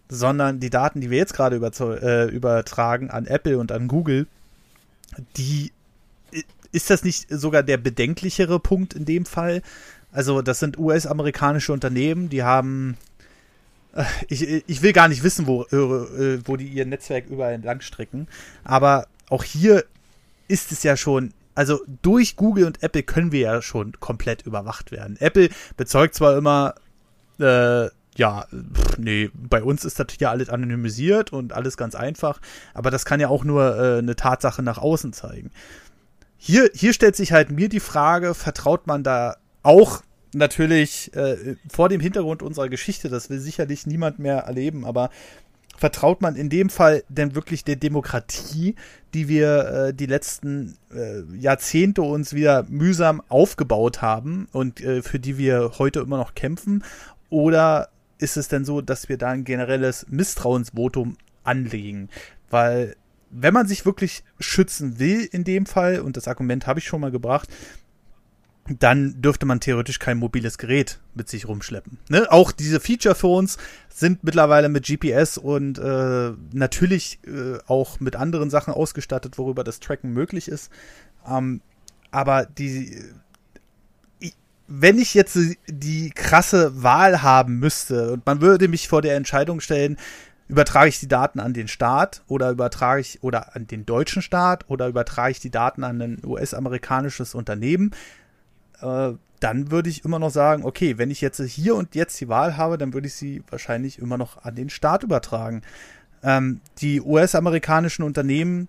sondern 0.08 0.60
die 0.60 0.70
Daten, 0.70 1.00
die 1.00 1.10
wir 1.10 1.18
jetzt 1.18 1.34
gerade 1.34 1.56
äh, 1.56 2.28
übertragen 2.30 3.10
an 3.10 3.26
Apple 3.26 3.58
und 3.58 3.72
an 3.72 3.88
Google, 3.88 4.26
die 5.36 5.72
ist 6.72 6.90
das 6.90 7.02
nicht 7.04 7.26
sogar 7.30 7.62
der 7.62 7.78
bedenklichere 7.78 8.60
Punkt 8.60 8.94
in 8.94 9.04
dem 9.04 9.24
Fall? 9.26 9.62
Also, 10.12 10.42
das 10.42 10.58
sind 10.58 10.78
US-amerikanische 10.78 11.72
Unternehmen, 11.72 12.28
die 12.28 12.42
haben. 12.42 12.96
äh, 13.94 14.04
Ich, 14.28 14.42
ich 14.66 14.82
will 14.82 14.92
gar 14.92 15.08
nicht 15.08 15.22
wissen, 15.22 15.46
wo, 15.46 15.62
äh, 15.64 16.40
wo 16.44 16.56
die 16.56 16.68
ihr 16.68 16.86
Netzwerk 16.86 17.26
überall 17.28 17.54
entlang 17.54 17.80
strecken. 17.80 18.28
Aber 18.64 19.06
auch 19.28 19.44
hier 19.44 19.84
ist 20.48 20.72
es 20.72 20.82
ja 20.82 20.96
schon. 20.96 21.32
Also 21.54 21.80
durch 22.02 22.36
Google 22.36 22.64
und 22.66 22.82
Apple 22.82 23.02
können 23.02 23.32
wir 23.32 23.40
ja 23.40 23.62
schon 23.62 23.92
komplett 23.98 24.46
überwacht 24.46 24.92
werden. 24.92 25.16
Apple 25.18 25.48
bezeugt 25.76 26.14
zwar 26.14 26.36
immer, 26.36 26.74
äh, 27.40 27.88
ja, 28.18 28.46
pff, 28.50 28.98
nee, 28.98 29.30
bei 29.32 29.62
uns 29.62 29.84
ist 29.84 29.98
das 29.98 30.06
ja 30.18 30.30
alles 30.30 30.50
anonymisiert 30.50 31.32
und 31.32 31.52
alles 31.52 31.76
ganz 31.76 31.94
einfach, 31.94 32.40
aber 32.74 32.90
das 32.90 33.04
kann 33.04 33.20
ja 33.20 33.28
auch 33.28 33.44
nur 33.44 33.78
äh, 33.78 33.98
eine 33.98 34.16
Tatsache 34.16 34.62
nach 34.62 34.78
außen 34.78 35.12
zeigen. 35.12 35.50
Hier, 36.36 36.68
hier 36.74 36.92
stellt 36.92 37.16
sich 37.16 37.32
halt 37.32 37.50
mir 37.50 37.68
die 37.68 37.80
Frage, 37.80 38.34
vertraut 38.34 38.86
man 38.86 39.04
da 39.04 39.36
auch 39.62 40.02
natürlich 40.34 41.14
äh, 41.14 41.56
vor 41.70 41.88
dem 41.88 42.00
Hintergrund 42.00 42.42
unserer 42.42 42.68
Geschichte, 42.68 43.08
das 43.08 43.30
will 43.30 43.38
sicherlich 43.38 43.86
niemand 43.86 44.18
mehr 44.18 44.38
erleben, 44.38 44.84
aber 44.84 45.10
vertraut 45.76 46.20
man 46.20 46.34
in 46.34 46.50
dem 46.50 46.70
Fall 46.70 47.04
denn 47.08 47.36
wirklich 47.36 47.64
der 47.64 47.76
Demokratie, 47.76 48.74
die 49.14 49.28
wir 49.28 49.68
äh, 49.68 49.94
die 49.94 50.06
letzten 50.06 50.76
äh, 50.92 51.22
Jahrzehnte 51.38 52.02
uns 52.02 52.34
wieder 52.34 52.64
mühsam 52.68 53.22
aufgebaut 53.28 54.02
haben 54.02 54.48
und 54.50 54.80
äh, 54.80 55.02
für 55.02 55.20
die 55.20 55.38
wir 55.38 55.74
heute 55.78 56.00
immer 56.00 56.16
noch 56.16 56.34
kämpfen? 56.34 56.82
Oder 57.30 57.90
ist 58.18 58.36
es 58.36 58.48
denn 58.48 58.64
so, 58.64 58.80
dass 58.80 59.08
wir 59.08 59.18
da 59.18 59.28
ein 59.28 59.44
generelles 59.44 60.06
Misstrauensvotum 60.08 61.16
anlegen? 61.44 62.08
Weil 62.50 62.96
wenn 63.30 63.54
man 63.54 63.66
sich 63.66 63.84
wirklich 63.84 64.24
schützen 64.40 64.98
will 64.98 65.28
in 65.30 65.44
dem 65.44 65.66
Fall, 65.66 66.00
und 66.00 66.16
das 66.16 66.28
Argument 66.28 66.66
habe 66.66 66.80
ich 66.80 66.86
schon 66.86 67.00
mal 67.00 67.10
gebracht, 67.10 67.48
dann 68.78 69.20
dürfte 69.22 69.46
man 69.46 69.60
theoretisch 69.60 69.98
kein 69.98 70.18
mobiles 70.18 70.58
Gerät 70.58 71.00
mit 71.14 71.28
sich 71.28 71.48
rumschleppen. 71.48 71.98
Ne? 72.08 72.30
Auch 72.30 72.52
diese 72.52 72.80
Feature-Phones 72.80 73.56
sind 73.88 74.24
mittlerweile 74.24 74.68
mit 74.68 74.86
GPS 74.86 75.38
und 75.38 75.78
äh, 75.78 76.32
natürlich 76.52 77.18
äh, 77.26 77.58
auch 77.66 77.98
mit 78.00 78.16
anderen 78.16 78.50
Sachen 78.50 78.74
ausgestattet, 78.74 79.38
worüber 79.38 79.64
das 79.64 79.80
Tracken 79.80 80.12
möglich 80.12 80.48
ist. 80.48 80.70
Ähm, 81.26 81.62
aber 82.10 82.46
die, 82.46 83.02
wenn 84.68 84.98
ich 84.98 85.14
jetzt 85.14 85.38
die 85.66 86.10
krasse 86.10 86.82
Wahl 86.82 87.22
haben 87.22 87.58
müsste 87.58 88.12
und 88.12 88.26
man 88.26 88.42
würde 88.42 88.68
mich 88.68 88.86
vor 88.86 89.00
der 89.00 89.16
Entscheidung 89.16 89.60
stellen, 89.60 89.96
übertrage 90.46 90.90
ich 90.90 91.00
die 91.00 91.08
Daten 91.08 91.40
an 91.40 91.54
den 91.54 91.68
Staat 91.68 92.22
oder 92.28 92.50
übertrage 92.50 93.00
ich 93.00 93.22
oder 93.22 93.56
an 93.56 93.66
den 93.66 93.86
deutschen 93.86 94.22
Staat 94.22 94.66
oder 94.68 94.88
übertrage 94.88 95.32
ich 95.32 95.40
die 95.40 95.50
Daten 95.50 95.84
an 95.84 96.00
ein 96.00 96.18
US-amerikanisches 96.24 97.34
Unternehmen, 97.34 97.92
äh, 98.80 99.12
dann 99.40 99.70
würde 99.70 99.88
ich 99.88 100.04
immer 100.04 100.18
noch 100.18 100.30
sagen, 100.30 100.64
okay, 100.64 100.98
wenn 100.98 101.10
ich 101.10 101.20
jetzt 101.20 101.40
hier 101.40 101.74
und 101.74 101.94
jetzt 101.94 102.20
die 102.20 102.28
Wahl 102.28 102.56
habe, 102.56 102.76
dann 102.76 102.92
würde 102.92 103.06
ich 103.06 103.14
sie 103.14 103.42
wahrscheinlich 103.50 103.98
immer 103.98 104.18
noch 104.18 104.44
an 104.44 104.54
den 104.54 104.68
Staat 104.68 105.02
übertragen. 105.02 105.62
Ähm, 106.22 106.60
die 106.78 107.00
US-amerikanischen 107.00 108.02
Unternehmen 108.02 108.68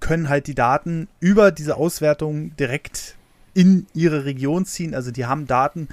können 0.00 0.30
halt 0.30 0.46
die 0.46 0.54
Daten 0.54 1.06
über 1.20 1.52
diese 1.52 1.76
Auswertung 1.76 2.56
direkt 2.56 3.16
in 3.54 3.86
ihre 3.94 4.24
Region 4.24 4.64
ziehen. 4.64 4.94
Also 4.94 5.10
die 5.10 5.26
haben 5.26 5.46
Daten, 5.46 5.88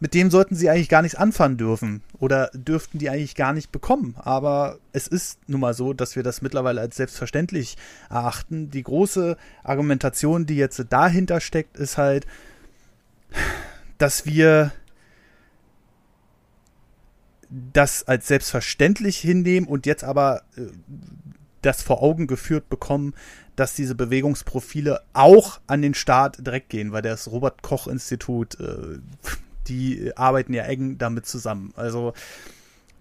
mit 0.00 0.12
dem 0.12 0.30
sollten 0.30 0.54
sie 0.54 0.68
eigentlich 0.68 0.88
gar 0.88 1.02
nichts 1.02 1.16
anfangen 1.16 1.56
dürfen 1.56 2.02
oder 2.18 2.50
dürften 2.52 2.98
die 2.98 3.08
eigentlich 3.08 3.36
gar 3.36 3.52
nicht 3.52 3.72
bekommen. 3.72 4.16
Aber 4.18 4.78
es 4.92 5.06
ist 5.06 5.38
nun 5.48 5.60
mal 5.60 5.74
so, 5.74 5.92
dass 5.92 6.16
wir 6.16 6.22
das 6.22 6.42
mittlerweile 6.42 6.80
als 6.80 6.96
selbstverständlich 6.96 7.76
erachten. 8.10 8.70
Die 8.70 8.82
große 8.82 9.36
Argumentation, 9.62 10.46
die 10.46 10.56
jetzt 10.56 10.84
dahinter 10.90 11.40
steckt, 11.40 11.76
ist 11.78 11.96
halt, 11.96 12.26
dass 13.98 14.26
wir 14.26 14.72
das 17.72 18.06
als 18.06 18.26
selbstverständlich 18.26 19.16
hinnehmen 19.18 19.66
und 19.66 19.86
jetzt 19.86 20.04
aber 20.04 20.42
äh, 20.56 20.62
das 21.62 21.82
vor 21.82 22.02
Augen 22.02 22.26
geführt 22.26 22.68
bekommen, 22.68 23.14
dass 23.56 23.74
diese 23.74 23.94
Bewegungsprofile 23.94 25.00
auch 25.12 25.60
an 25.66 25.82
den 25.82 25.94
Staat 25.94 26.44
direkt 26.46 26.70
gehen, 26.70 26.92
weil 26.92 27.02
das 27.02 27.30
Robert 27.30 27.62
Koch 27.62 27.86
Institut 27.86 28.58
äh, 28.60 28.98
die 29.68 30.12
arbeiten 30.16 30.52
ja 30.52 30.64
eng 30.64 30.98
damit 30.98 31.26
zusammen. 31.26 31.72
Also 31.76 32.12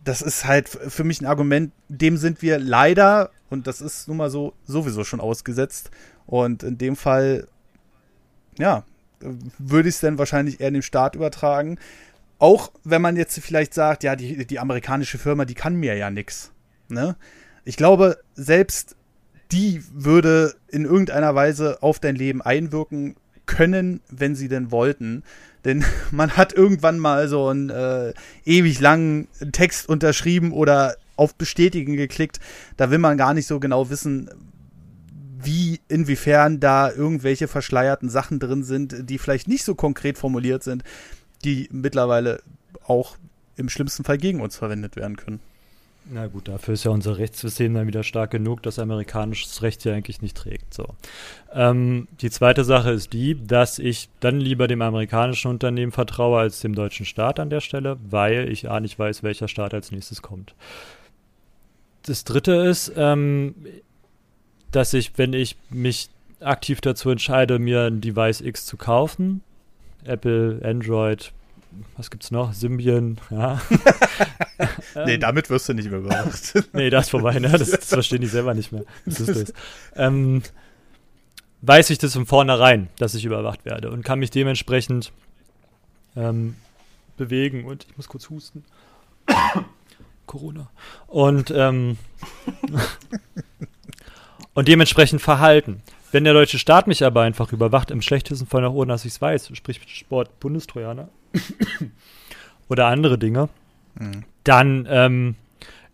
das 0.03 0.21
ist 0.21 0.45
halt 0.45 0.67
für 0.69 1.03
mich 1.03 1.21
ein 1.21 1.25
Argument, 1.25 1.71
dem 1.87 2.17
sind 2.17 2.41
wir 2.41 2.59
leider, 2.59 3.31
und 3.49 3.67
das 3.67 3.81
ist 3.81 4.07
nun 4.07 4.17
mal 4.17 4.29
so, 4.29 4.53
sowieso 4.65 5.03
schon 5.03 5.21
ausgesetzt. 5.21 5.91
Und 6.25 6.63
in 6.63 6.77
dem 6.77 6.95
Fall, 6.95 7.47
ja, 8.57 8.83
würde 9.57 9.89
ich 9.89 9.95
es 9.95 10.01
dann 10.01 10.17
wahrscheinlich 10.17 10.59
eher 10.59 10.71
dem 10.71 10.81
Staat 10.81 11.15
übertragen. 11.15 11.79
Auch 12.39 12.71
wenn 12.83 13.01
man 13.01 13.15
jetzt 13.15 13.39
vielleicht 13.39 13.73
sagt, 13.73 14.03
ja, 14.03 14.15
die, 14.15 14.45
die 14.45 14.59
amerikanische 14.59 15.17
Firma, 15.17 15.45
die 15.45 15.53
kann 15.53 15.75
mir 15.75 15.95
ja 15.95 16.09
nichts. 16.09 16.51
Ne? 16.89 17.15
Ich 17.63 17.77
glaube, 17.77 18.19
selbst 18.35 18.97
die 19.51 19.83
würde 19.91 20.55
in 20.67 20.85
irgendeiner 20.85 21.35
Weise 21.35 21.81
auf 21.81 21.99
dein 21.99 22.15
Leben 22.15 22.41
einwirken 22.41 23.15
können, 23.45 24.01
wenn 24.09 24.35
sie 24.35 24.47
denn 24.47 24.71
wollten. 24.71 25.23
Denn 25.65 25.83
man 26.11 26.37
hat 26.37 26.53
irgendwann 26.53 26.99
mal 26.99 27.27
so 27.27 27.47
einen 27.47 27.69
äh, 27.69 28.13
ewig 28.45 28.79
langen 28.79 29.27
Text 29.51 29.87
unterschrieben 29.87 30.51
oder 30.51 30.95
auf 31.15 31.35
Bestätigen 31.35 31.95
geklickt. 31.95 32.39
Da 32.77 32.89
will 32.89 32.97
man 32.97 33.17
gar 33.17 33.33
nicht 33.33 33.47
so 33.47 33.59
genau 33.59 33.89
wissen, 33.89 34.29
wie, 35.45 35.81
inwiefern 35.87 36.59
da 36.59 36.91
irgendwelche 36.91 37.47
verschleierten 37.47 38.09
Sachen 38.09 38.39
drin 38.39 38.63
sind, 38.63 39.09
die 39.09 39.17
vielleicht 39.17 39.47
nicht 39.47 39.63
so 39.65 39.75
konkret 39.75 40.17
formuliert 40.17 40.63
sind, 40.63 40.83
die 41.43 41.67
mittlerweile 41.71 42.41
auch 42.85 43.17
im 43.55 43.69
schlimmsten 43.69 44.03
Fall 44.03 44.17
gegen 44.17 44.41
uns 44.41 44.55
verwendet 44.55 44.95
werden 44.95 45.17
können. 45.17 45.39
Na 46.05 46.27
gut, 46.27 46.49
dafür 46.49 46.73
ist 46.73 46.83
ja 46.83 46.91
unser 46.91 47.17
Rechtssystem 47.17 47.73
dann 47.73 47.87
wieder 47.87 48.03
stark 48.03 48.31
genug, 48.31 48.61
dass 48.61 48.77
amerikanisches 48.77 49.61
Recht 49.61 49.85
ja 49.85 49.93
eigentlich 49.93 50.21
nicht 50.21 50.35
trägt. 50.35 50.73
So. 50.73 50.85
Ähm, 51.53 52.09
die 52.19 52.29
zweite 52.29 52.65
Sache 52.65 52.91
ist 52.91 53.13
die, 53.13 53.41
dass 53.41 53.79
ich 53.79 54.09
dann 54.19 54.39
lieber 54.39 54.67
dem 54.67 54.81
amerikanischen 54.81 55.49
Unternehmen 55.49 55.93
vertraue 55.93 56.39
als 56.39 56.59
dem 56.59 56.75
deutschen 56.75 57.05
Staat 57.05 57.39
an 57.39 57.49
der 57.49 57.61
Stelle, 57.61 57.97
weil 58.09 58.51
ich 58.51 58.69
A 58.69 58.81
nicht 58.81 58.99
weiß, 58.99 59.23
welcher 59.23 59.47
Staat 59.47 59.73
als 59.73 59.91
nächstes 59.91 60.21
kommt. 60.21 60.55
Das 62.05 62.25
dritte 62.25 62.51
ist, 62.51 62.91
ähm, 62.97 63.55
dass 64.71 64.93
ich, 64.93 65.17
wenn 65.17 65.31
ich 65.31 65.55
mich 65.69 66.09
aktiv 66.41 66.81
dazu 66.81 67.11
entscheide, 67.11 67.59
mir 67.59 67.83
ein 67.83 68.01
Device 68.01 68.41
X 68.41 68.65
zu 68.65 68.75
kaufen, 68.75 69.41
Apple, 70.03 70.59
Android, 70.65 71.31
was 71.97 72.09
gibt's 72.09 72.31
noch? 72.31 72.53
Symbian, 72.53 73.19
ja. 73.29 73.61
nee, 75.05 75.17
damit 75.17 75.49
wirst 75.49 75.69
du 75.69 75.73
nicht 75.73 75.89
mehr 75.89 75.99
überwacht. 75.99 76.53
nee, 76.73 76.89
das 76.89 77.05
ist 77.05 77.09
vorbei, 77.09 77.39
ne? 77.39 77.49
Das, 77.49 77.69
das 77.69 77.85
verstehen 77.85 78.21
die 78.21 78.27
selber 78.27 78.53
nicht 78.53 78.71
mehr. 78.71 78.83
Das 79.05 79.19
ist 79.19 79.49
das. 79.49 79.53
Ähm, 79.95 80.43
weiß 81.61 81.89
ich 81.89 81.97
das 81.97 82.13
von 82.13 82.25
vornherein, 82.25 82.89
dass 82.97 83.15
ich 83.15 83.25
überwacht 83.25 83.65
werde 83.65 83.89
und 83.89 84.03
kann 84.03 84.19
mich 84.19 84.31
dementsprechend 84.31 85.11
ähm, 86.15 86.55
bewegen 87.17 87.65
und 87.65 87.85
ich 87.89 87.97
muss 87.97 88.09
kurz 88.09 88.29
husten. 88.29 88.63
Corona. 90.25 90.69
Und, 91.07 91.51
ähm, 91.51 91.97
und 94.53 94.67
dementsprechend 94.67 95.21
verhalten. 95.21 95.81
Wenn 96.11 96.25
der 96.25 96.33
deutsche 96.33 96.59
Staat 96.59 96.87
mich 96.87 97.03
aber 97.03 97.21
einfach 97.21 97.51
überwacht, 97.51 97.91
im 97.91 98.01
schlechtesten 98.01 98.45
Fall 98.45 98.61
nach 98.61 98.71
ohne, 98.71 98.93
dass 98.93 99.05
ich 99.05 99.13
es 99.13 99.21
weiß, 99.21 99.51
sprich 99.53 99.81
Sport 99.87 100.39
Bundestrojaner 100.39 101.09
oder 102.69 102.87
andere 102.87 103.17
Dinge, 103.17 103.49
mhm. 103.95 104.23
dann 104.43 104.87
ähm, 104.89 105.35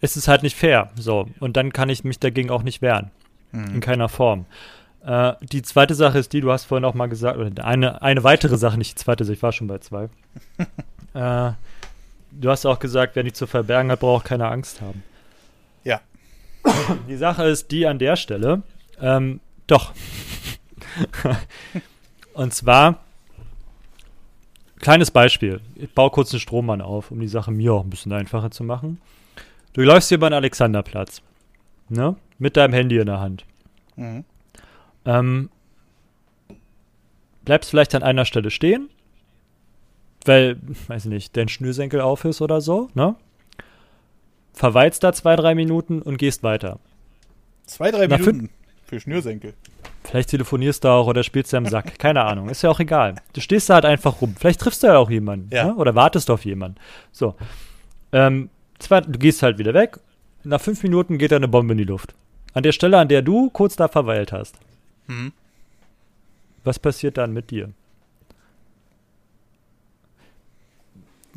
ist 0.02 0.18
es 0.18 0.28
halt 0.28 0.44
nicht 0.44 0.56
fair. 0.56 0.90
So. 0.96 1.28
Und 1.40 1.58
dann 1.58 1.74
kann 1.74 1.90
ich 1.90 2.04
mich 2.04 2.20
dagegen 2.20 2.50
auch 2.50 2.64
nicht 2.64 2.82
wehren. 2.82 3.12
Mhm. 3.52 3.76
In 3.76 3.80
keiner 3.80 4.10
Form. 4.10 4.46
Äh, 5.06 5.34
die 5.42 5.62
zweite 5.62 5.96
Sache 5.96 6.20
ist 6.20 6.34
die, 6.34 6.42
du 6.42 6.52
hast 6.52 6.66
vorhin 6.66 6.86
auch 6.86 6.94
mal 6.94 7.08
gesagt, 7.08 7.38
oder 7.38 7.66
eine, 7.66 8.02
eine 8.02 8.24
weitere 8.24 8.58
Sache, 8.58 8.78
nicht 8.78 8.92
die 8.92 9.04
zweite, 9.04 9.32
ich 9.32 9.42
war 9.42 9.52
schon 9.52 9.68
bei 9.68 9.80
zwei. 9.80 10.10
äh, 11.14 11.52
du 12.32 12.50
hast 12.50 12.66
auch 12.66 12.80
gesagt, 12.80 13.16
wer 13.16 13.24
nicht 13.24 13.36
zu 13.36 13.48
verbergen 13.48 13.92
hat, 13.92 14.02
braucht 14.02 14.26
keine 14.26 14.48
Angst 14.50 14.82
haben. 14.82 15.04
Ja. 15.84 16.02
Die 17.08 17.16
Sache 17.16 17.46
ist 17.46 17.72
die 17.72 17.88
an 17.88 18.00
der 18.00 18.18
Stelle, 18.18 18.62
ähm, 19.02 19.40
doch. 19.68 19.94
Und 22.34 22.54
zwar, 22.54 23.00
kleines 24.80 25.11
Beispiel. 25.11 25.61
Ich 25.75 25.93
baue 25.93 26.09
kurz 26.09 26.34
einen 26.34 26.39
Strommann 26.39 26.82
auf, 26.82 27.11
um 27.11 27.19
die 27.19 27.27
Sache 27.27 27.51
mir 27.51 27.73
auch 27.73 27.84
ein 27.84 27.89
bisschen 27.89 28.13
einfacher 28.13 28.51
zu 28.51 28.63
machen. 28.63 28.99
Du 29.73 29.82
läufst 29.82 30.09
hier 30.09 30.17
über 30.17 30.30
den 30.30 30.36
Alexanderplatz. 30.36 31.21
Ne? 31.89 32.15
Mit 32.38 32.57
deinem 32.57 32.73
Handy 32.73 32.97
in 32.97 33.05
der 33.05 33.19
Hand. 33.19 33.45
Mhm. 33.95 34.23
Ähm, 35.05 35.49
bleibst 37.45 37.69
vielleicht 37.69 37.95
an 37.95 38.03
einer 38.03 38.25
Stelle 38.25 38.51
stehen, 38.51 38.89
weil, 40.25 40.57
weiß 40.88 41.05
ich 41.05 41.11
nicht, 41.11 41.38
dein 41.38 41.49
Schnürsenkel 41.49 42.01
auf 42.01 42.25
ist 42.25 42.41
oder 42.41 42.61
so, 42.61 42.89
ne? 42.93 43.15
Verweilst 44.53 45.03
da 45.03 45.13
zwei, 45.13 45.36
drei 45.36 45.55
Minuten 45.55 46.01
und 46.01 46.17
gehst 46.17 46.43
weiter. 46.43 46.80
Zwei, 47.65 47.91
drei 47.91 48.07
Na, 48.07 48.17
Minuten? 48.17 48.49
Für 48.90 49.00
Schnürsenkel. 49.00 49.54
Vielleicht 50.04 50.32
telefonierst 50.32 50.84
du 50.84 50.88
auch 50.88 51.06
oder 51.06 51.22
spielst 51.22 51.54
du 51.54 51.58
am 51.58 51.68
Sack. 51.68 52.00
Keine 52.00 52.26
Ahnung. 52.26 52.50
Ist 52.50 52.64
ja 52.64 52.72
auch 52.72 52.80
egal. 52.80 53.14
Du 53.34 53.42
stehst 53.42 53.70
da 53.70 53.76
halt 53.76 53.86
einfach 53.86 54.20
rum. 54.20 54.36
Vielleicht 54.36 54.62
triffst 54.62 54.82
du 54.82 54.88
ja 54.88 54.98
auch 54.98 55.12
jemanden. 55.12 55.54
Ja. 55.54 55.66
Ne? 55.66 55.76
Oder 55.76 55.94
wartest 55.94 56.32
auf 56.32 56.44
jemanden. 56.44 56.80
So. 57.12 57.36
Ähm, 58.12 58.50
zwar, 58.80 59.02
du 59.02 59.20
gehst 59.20 59.44
halt 59.44 59.60
wieder 59.60 59.76
weg. 59.76 60.00
Nach 60.44 60.60
fünf 60.60 60.82
Minuten 60.82 61.20
geht 61.20 61.32
da 61.32 61.36
eine 61.36 61.48
Bombe 61.48 61.74
in 61.74 61.78
die 61.78 61.84
Luft. 61.84 62.16
An 62.56 62.64
der 62.64 62.72
Stelle, 62.72 62.98
an 62.98 63.10
der 63.10 63.22
du 63.22 63.52
kurz 63.52 63.76
da 63.76 63.88
verweilt 63.88 64.32
hast. 64.32 64.56
Mhm. 65.06 65.34
Was 66.64 66.80
passiert 66.80 67.18
dann 67.18 67.32
mit 67.32 67.52
dir? 67.52 67.70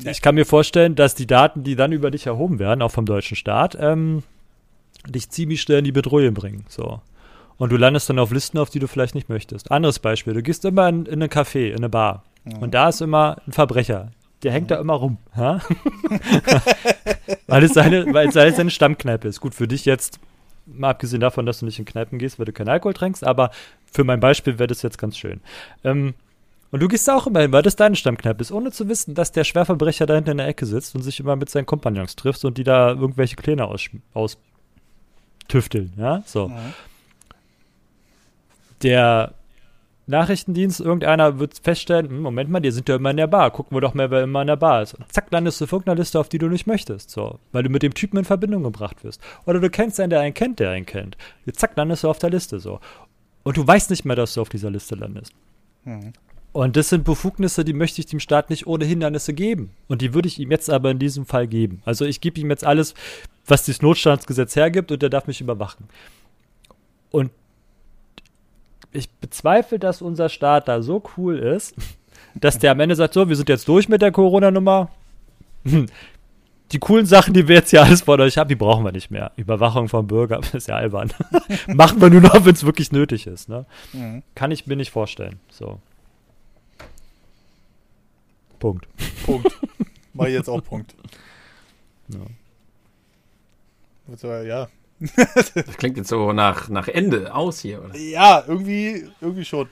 Ich 0.03 0.23
kann 0.23 0.33
mir 0.33 0.45
vorstellen, 0.45 0.95
dass 0.95 1.13
die 1.13 1.27
Daten, 1.27 1.63
die 1.63 1.75
dann 1.75 1.91
über 1.91 2.09
dich 2.09 2.25
erhoben 2.25 2.57
werden, 2.57 2.81
auch 2.81 2.91
vom 2.91 3.05
deutschen 3.05 3.37
Staat, 3.37 3.77
ähm, 3.79 4.23
dich 5.07 5.29
ziemlich 5.29 5.61
schnell 5.61 5.79
in 5.79 5.85
die 5.85 5.91
Bedrohung 5.91 6.33
bringen. 6.33 6.65
So. 6.67 6.99
Und 7.63 7.71
du 7.71 7.77
landest 7.77 8.09
dann 8.09 8.19
auf 8.19 8.29
Listen, 8.33 8.57
auf 8.57 8.69
die 8.69 8.79
du 8.79 8.87
vielleicht 8.87 9.15
nicht 9.15 9.29
möchtest. 9.29 9.71
Anderes 9.71 9.99
Beispiel, 9.99 10.33
du 10.33 10.43
gehst 10.43 10.65
immer 10.65 10.89
in, 10.89 11.05
in 11.05 11.23
ein 11.23 11.29
Café, 11.29 11.69
in 11.69 11.77
eine 11.77 11.87
Bar. 11.87 12.25
Ja. 12.43 12.57
Und 12.57 12.73
da 12.73 12.89
ist 12.89 12.99
immer 12.99 13.37
ein 13.47 13.53
Verbrecher. 13.53 14.11
Der 14.43 14.51
hängt 14.51 14.69
ja. 14.69 14.75
da 14.75 14.81
immer 14.81 14.95
rum. 14.95 15.17
Weil, 17.47 17.63
es 17.63 17.73
seine, 17.73 18.13
weil 18.13 18.27
es 18.27 18.33
seine 18.33 18.69
Stammkneipe 18.69 19.29
ist. 19.29 19.39
Gut, 19.39 19.55
für 19.55 19.69
dich 19.69 19.85
jetzt, 19.85 20.19
mal 20.65 20.89
abgesehen 20.89 21.21
davon, 21.21 21.45
dass 21.45 21.59
du 21.59 21.65
nicht 21.65 21.79
in 21.79 21.85
Kneipen 21.85 22.19
gehst, 22.19 22.37
weil 22.37 22.45
du 22.45 22.51
keinen 22.51 22.67
Alkohol 22.67 22.95
trinkst, 22.95 23.25
aber 23.25 23.51
für 23.89 24.03
mein 24.03 24.19
Beispiel 24.19 24.59
wäre 24.59 24.67
das 24.67 24.81
jetzt 24.81 24.97
ganz 24.97 25.17
schön. 25.17 25.39
Ähm, 25.85 26.15
und 26.71 26.81
du 26.81 26.89
gehst 26.89 27.07
da 27.07 27.15
auch 27.15 27.27
immer 27.27 27.39
hin, 27.39 27.53
weil 27.53 27.61
das 27.61 27.77
deine 27.77 27.95
Stammkneipe 27.95 28.41
ist, 28.41 28.51
ohne 28.51 28.71
zu 28.71 28.89
wissen, 28.89 29.15
dass 29.15 29.31
der 29.31 29.45
Schwerverbrecher 29.45 30.05
da 30.05 30.15
hinten 30.15 30.31
in 30.31 30.37
der 30.39 30.47
Ecke 30.47 30.65
sitzt 30.65 30.95
und 30.95 31.01
sich 31.01 31.21
immer 31.21 31.37
mit 31.37 31.49
seinen 31.49 31.65
Kompagnons 31.65 32.17
trifft 32.17 32.43
und 32.43 32.57
die 32.57 32.65
da 32.65 32.89
irgendwelche 32.89 33.37
Pläne 33.37 33.69
austüfteln. 34.13 35.93
Ja, 35.95 36.23
so. 36.25 36.49
Ja 36.49 36.59
der 38.83 39.33
Nachrichtendienst, 40.05 40.81
irgendeiner 40.81 41.39
wird 41.39 41.59
feststellen, 41.63 42.09
hm, 42.09 42.21
Moment 42.21 42.49
mal, 42.49 42.59
die 42.59 42.71
sind 42.71 42.89
ja 42.89 42.97
immer 42.97 43.11
in 43.11 43.17
der 43.17 43.27
Bar, 43.27 43.51
gucken 43.51 43.75
wir 43.75 43.81
doch 43.81 43.93
mal, 43.93 44.11
wer 44.11 44.23
immer 44.23 44.41
in 44.41 44.47
der 44.47 44.57
Bar 44.57 44.81
ist. 44.81 44.95
Und 44.95 45.11
zack, 45.11 45.27
landest 45.31 45.61
du 45.61 45.65
auf 45.65 45.71
irgendeiner 45.71 45.99
Liste, 45.99 46.19
auf 46.19 46.29
die 46.29 46.39
du 46.39 46.49
nicht 46.49 46.67
möchtest, 46.67 47.09
so, 47.09 47.39
weil 47.53 47.63
du 47.63 47.69
mit 47.69 47.83
dem 47.83 47.93
Typen 47.93 48.17
in 48.17 48.25
Verbindung 48.25 48.63
gebracht 48.63 49.03
wirst. 49.03 49.21
Oder 49.45 49.59
du 49.59 49.69
kennst 49.69 49.99
einen, 49.99 50.09
der 50.09 50.19
einen 50.19 50.33
kennt, 50.33 50.59
der 50.59 50.71
einen 50.71 50.85
kennt. 50.85 51.17
Zack, 51.53 51.77
landest 51.77 52.03
du 52.03 52.09
auf 52.09 52.19
der 52.19 52.31
Liste, 52.31 52.59
so. 52.59 52.79
Und 53.43 53.57
du 53.57 53.65
weißt 53.65 53.89
nicht 53.89 54.03
mehr, 54.03 54.15
dass 54.15 54.33
du 54.33 54.41
auf 54.41 54.49
dieser 54.49 54.69
Liste 54.69 54.95
landest. 54.95 55.33
Mhm. 55.85 56.13
Und 56.51 56.77
das 56.77 56.89
sind 56.89 57.03
Befugnisse, 57.03 57.65
die 57.65 57.73
möchte 57.73 57.99
ich 57.99 58.05
dem 58.05 58.19
Staat 58.19 58.49
nicht 58.51 58.67
ohne 58.67 58.85
Hindernisse 58.85 59.33
geben. 59.33 59.71
Und 59.87 60.01
die 60.01 60.13
würde 60.13 60.27
ich 60.27 60.37
ihm 60.39 60.51
jetzt 60.51 60.69
aber 60.69 60.91
in 60.91 60.99
diesem 60.99 61.25
Fall 61.25 61.47
geben. 61.47 61.81
Also 61.83 62.05
ich 62.05 62.21
gebe 62.21 62.39
ihm 62.39 62.49
jetzt 62.51 62.63
alles, 62.63 62.93
was 63.47 63.65
das 63.65 63.81
Notstandsgesetz 63.81 64.55
hergibt 64.55 64.91
und 64.91 65.01
der 65.01 65.09
darf 65.09 65.25
mich 65.25 65.41
überwachen. 65.41 65.87
Und 67.09 67.31
ich 68.93 69.09
bezweifle, 69.09 69.79
dass 69.79 70.01
unser 70.01 70.29
Staat 70.29 70.67
da 70.67 70.81
so 70.81 71.03
cool 71.17 71.37
ist, 71.37 71.75
dass 72.35 72.59
der 72.59 72.71
am 72.71 72.79
Ende 72.79 72.95
sagt, 72.95 73.13
so, 73.13 73.27
wir 73.27 73.35
sind 73.35 73.49
jetzt 73.49 73.67
durch 73.67 73.89
mit 73.89 74.01
der 74.01 74.11
Corona-Nummer. 74.11 74.89
Die 76.71 76.79
coolen 76.79 77.05
Sachen, 77.05 77.33
die 77.33 77.47
wir 77.47 77.57
jetzt 77.57 77.69
hier 77.69 77.83
alles 77.83 78.01
von 78.01 78.19
euch 78.19 78.37
haben, 78.37 78.47
die 78.47 78.55
brauchen 78.55 78.83
wir 78.83 78.91
nicht 78.91 79.11
mehr. 79.11 79.31
Überwachung 79.35 79.89
vom 79.89 80.07
Bürger 80.07 80.41
ist 80.53 80.67
ja 80.67 80.75
albern. 80.75 81.13
Machen 81.67 82.01
wir 82.01 82.09
nur 82.09 82.21
noch, 82.21 82.45
wenn 82.45 82.53
es 82.53 82.65
wirklich 82.65 82.91
nötig 82.91 83.27
ist. 83.27 83.49
Ne? 83.49 83.65
Mhm. 83.93 84.23
Kann 84.35 84.51
ich 84.51 84.65
mir 84.67 84.75
nicht 84.75 84.91
vorstellen. 84.91 85.39
So. 85.49 85.79
Punkt. 88.59 88.87
Punkt. 89.25 89.51
Mach 90.13 90.27
jetzt 90.27 90.49
auch 90.49 90.63
Punkt. 90.63 90.95
Ja. 92.07 92.19
ja, 94.43 94.67
das 94.99 95.77
klingt 95.77 95.97
jetzt 95.97 96.09
so 96.09 96.31
nach, 96.33 96.69
nach 96.69 96.87
Ende 96.87 97.33
aus 97.33 97.59
hier, 97.59 97.83
oder? 97.83 97.95
Ja, 97.97 98.43
irgendwie, 98.47 99.09
irgendwie 99.21 99.45
schon. 99.45 99.69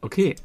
Okay. 0.00 0.36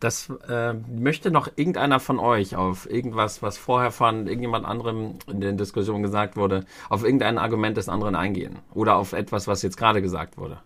Das 0.00 0.28
äh, 0.48 0.72
möchte 0.72 1.30
noch 1.30 1.48
irgendeiner 1.54 2.00
von 2.00 2.18
euch 2.18 2.56
auf 2.56 2.90
irgendwas, 2.90 3.40
was 3.40 3.56
vorher 3.56 3.92
von 3.92 4.26
irgendjemand 4.26 4.66
anderem 4.66 5.20
in 5.28 5.40
der 5.40 5.52
Diskussion 5.52 6.02
gesagt 6.02 6.36
wurde, 6.36 6.64
auf 6.88 7.04
irgendein 7.04 7.38
Argument 7.38 7.76
des 7.76 7.88
anderen 7.88 8.16
eingehen. 8.16 8.58
Oder 8.74 8.96
auf 8.96 9.12
etwas, 9.12 9.46
was 9.46 9.62
jetzt 9.62 9.76
gerade 9.76 10.02
gesagt 10.02 10.38
wurde. 10.38 10.58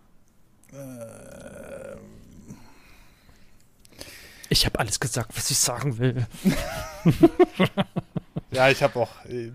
Ich 4.49 4.65
habe 4.65 4.79
alles 4.79 5.01
gesagt, 5.01 5.37
was 5.37 5.51
ich 5.51 5.59
sagen 5.59 5.99
will. 5.99 6.27
ja, 8.57 8.71
ich 8.71 8.83
habe 8.83 8.99
auch, 8.99 9.11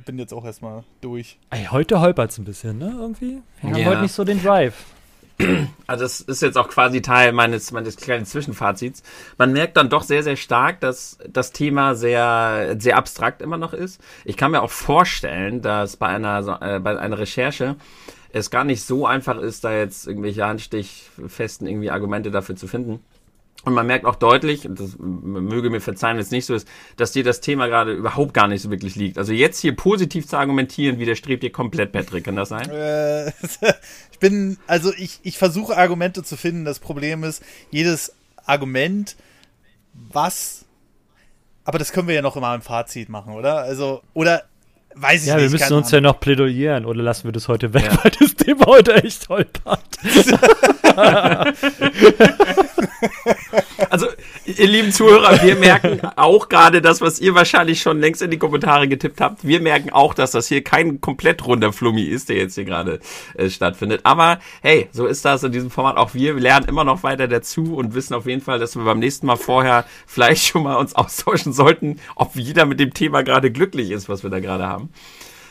bin 0.05 0.17
jetzt 0.19 0.33
auch 0.33 0.45
erstmal 0.45 0.83
durch. 1.01 1.37
Ey, 1.49 1.65
heute 1.71 1.99
holpert 1.99 2.31
es 2.31 2.37
ein 2.37 2.45
bisschen, 2.45 2.77
ne? 2.77 2.93
Irgendwie. 2.99 3.41
Wir 3.61 3.69
haben 3.71 3.79
Ja. 3.79 3.85
heute 3.87 4.01
nicht 4.03 4.13
so 4.13 4.23
den 4.23 4.41
Drive. 4.41 4.75
Also 5.87 6.03
das 6.05 6.21
ist 6.21 6.41
jetzt 6.43 6.57
auch 6.57 6.69
quasi 6.69 7.01
Teil 7.01 7.31
meines, 7.33 7.71
meines 7.71 7.97
kleinen 7.97 8.25
Zwischenfazits. 8.25 9.01
Man 9.39 9.51
merkt 9.53 9.75
dann 9.75 9.89
doch 9.89 10.03
sehr, 10.03 10.21
sehr 10.23 10.35
stark, 10.37 10.79
dass 10.79 11.17
das 11.27 11.51
Thema 11.51 11.95
sehr, 11.95 12.75
sehr 12.79 12.95
abstrakt 12.95 13.41
immer 13.41 13.57
noch 13.57 13.73
ist. 13.73 13.99
Ich 14.23 14.37
kann 14.37 14.51
mir 14.51 14.61
auch 14.61 14.69
vorstellen, 14.69 15.61
dass 15.63 15.97
bei 15.97 16.07
einer, 16.07 16.59
äh, 16.61 16.79
bei 16.79 16.97
einer 16.97 17.17
Recherche 17.17 17.75
es 18.31 18.51
gar 18.51 18.63
nicht 18.63 18.83
so 18.83 19.05
einfach 19.07 19.37
ist, 19.37 19.63
da 19.65 19.73
jetzt 19.73 20.07
irgendwelche 20.07 20.45
handstichfesten 20.45 21.67
irgendwie 21.67 21.89
Argumente 21.91 22.29
dafür 22.31 22.55
zu 22.55 22.67
finden. 22.67 22.99
Und 23.63 23.73
man 23.73 23.85
merkt 23.85 24.05
auch 24.05 24.15
deutlich, 24.15 24.67
das 24.67 24.97
möge 24.97 25.69
mir 25.69 25.81
verzeihen, 25.81 26.17
wenn 26.17 26.23
es 26.23 26.31
nicht 26.31 26.47
so 26.47 26.55
ist, 26.55 26.67
dass 26.97 27.11
dir 27.11 27.23
das 27.23 27.41
Thema 27.41 27.67
gerade 27.67 27.93
überhaupt 27.93 28.33
gar 28.33 28.47
nicht 28.47 28.61
so 28.61 28.71
wirklich 28.71 28.95
liegt. 28.95 29.19
Also 29.19 29.33
jetzt 29.33 29.59
hier 29.59 29.75
positiv 29.75 30.27
zu 30.27 30.37
argumentieren, 30.37 30.97
widerstrebt 30.97 31.43
dir 31.43 31.51
komplett, 31.51 31.91
Patrick. 31.91 32.23
Kann 32.23 32.35
das 32.35 32.49
sein? 32.49 32.69
Äh, 32.71 33.27
ich 34.11 34.19
bin, 34.19 34.57
also 34.65 34.91
ich, 34.97 35.19
ich 35.21 35.37
versuche 35.37 35.77
Argumente 35.77 36.23
zu 36.23 36.37
finden. 36.37 36.65
Das 36.65 36.79
Problem 36.79 37.23
ist, 37.23 37.43
jedes 37.69 38.13
Argument, 38.45 39.15
was, 39.93 40.65
aber 41.63 41.77
das 41.77 41.91
können 41.91 42.07
wir 42.07 42.15
ja 42.15 42.23
noch 42.23 42.35
immer 42.35 42.55
im 42.55 42.63
Fazit 42.63 43.09
machen, 43.09 43.33
oder? 43.33 43.57
Also, 43.57 44.01
oder 44.15 44.43
weiß 44.95 45.21
ich 45.23 45.27
Ja, 45.27 45.35
nicht. 45.35 45.45
wir 45.45 45.51
müssen 45.59 45.73
uns 45.73 45.91
ja 45.91 46.01
noch 46.01 46.19
plädoyieren 46.19 46.85
oder 46.85 47.01
lassen 47.01 47.25
wir 47.25 47.31
das 47.31 47.47
heute 47.47 47.73
weg, 47.73 47.85
Ja. 47.91 48.03
weil 48.03 48.11
das 48.19 48.35
Thema 48.35 48.65
heute 48.65 48.95
echt 49.03 49.29
holpert. 49.29 49.81
Also, 53.89 54.07
ihr 54.57 54.67
lieben 54.67 54.91
Zuhörer, 54.91 55.41
wir 55.41 55.55
merken 55.59 56.01
auch 56.15 56.49
gerade 56.49 56.81
das, 56.81 57.01
was 57.01 57.19
ihr 57.19 57.35
wahrscheinlich 57.35 57.81
schon 57.81 57.99
längst 57.99 58.21
in 58.21 58.31
die 58.31 58.37
Kommentare 58.37 58.87
getippt 58.87 59.21
habt. 59.21 59.45
Wir 59.45 59.61
merken 59.61 59.91
auch, 59.91 60.13
dass 60.13 60.31
das 60.31 60.47
hier 60.47 60.63
kein 60.63 61.01
komplett 61.01 61.45
runder 61.45 61.73
Flummi 61.73 62.03
ist, 62.03 62.29
der 62.29 62.37
jetzt 62.37 62.55
hier 62.55 62.65
gerade 62.65 62.99
äh, 63.35 63.49
stattfindet. 63.49 64.01
Aber 64.03 64.39
hey, 64.61 64.89
so 64.91 65.05
ist 65.05 65.25
das 65.25 65.43
in 65.43 65.51
diesem 65.51 65.69
Format. 65.69 65.97
Auch 65.97 66.13
wir 66.13 66.33
lernen 66.33 66.67
immer 66.67 66.83
noch 66.83 67.03
weiter 67.03 67.27
dazu 67.27 67.75
und 67.75 67.93
wissen 67.93 68.13
auf 68.13 68.25
jeden 68.25 68.41
Fall, 68.41 68.59
dass 68.59 68.75
wir 68.75 68.83
beim 68.83 68.99
nächsten 68.99 69.25
Mal 69.27 69.37
vorher 69.37 69.85
vielleicht 70.05 70.45
schon 70.45 70.63
mal 70.63 70.75
uns 70.75 70.95
austauschen 70.95 71.53
sollten, 71.53 71.99
ob 72.15 72.35
jeder 72.35 72.65
mit 72.65 72.79
dem 72.79 72.93
Thema 72.93 73.23
gerade 73.23 73.51
glücklich 73.51 73.91
ist, 73.91 74.09
was 74.09 74.23
wir 74.23 74.29
da 74.29 74.39
gerade 74.39 74.67
haben. 74.67 74.89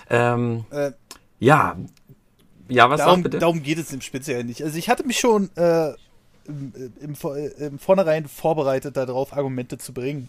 Ähm, 0.08 0.64
Äh, 0.70 0.92
ja. 1.38 1.76
Ja, 2.68 2.88
was 2.88 3.00
darum, 3.00 3.16
sag 3.16 3.24
bitte? 3.24 3.38
darum 3.38 3.62
geht 3.62 3.78
es 3.78 3.92
im 3.92 4.00
Speziellen 4.00 4.46
nicht. 4.46 4.62
Also 4.62 4.78
ich 4.78 4.88
hatte 4.88 5.04
mich 5.04 5.18
schon 5.18 5.50
äh, 5.56 5.92
im, 6.46 6.72
im, 7.00 7.14
Vor- 7.14 7.36
im 7.36 7.78
Vornherein 7.78 8.28
vorbereitet, 8.28 8.96
darauf 8.96 9.32
Argumente 9.32 9.78
zu 9.78 9.92
bringen. 9.92 10.28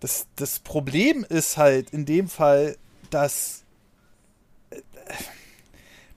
Das, 0.00 0.26
das 0.36 0.58
Problem 0.58 1.24
ist 1.28 1.56
halt 1.56 1.90
in 1.90 2.04
dem 2.04 2.28
Fall, 2.28 2.76
dass 3.10 3.62
äh, 4.70 4.80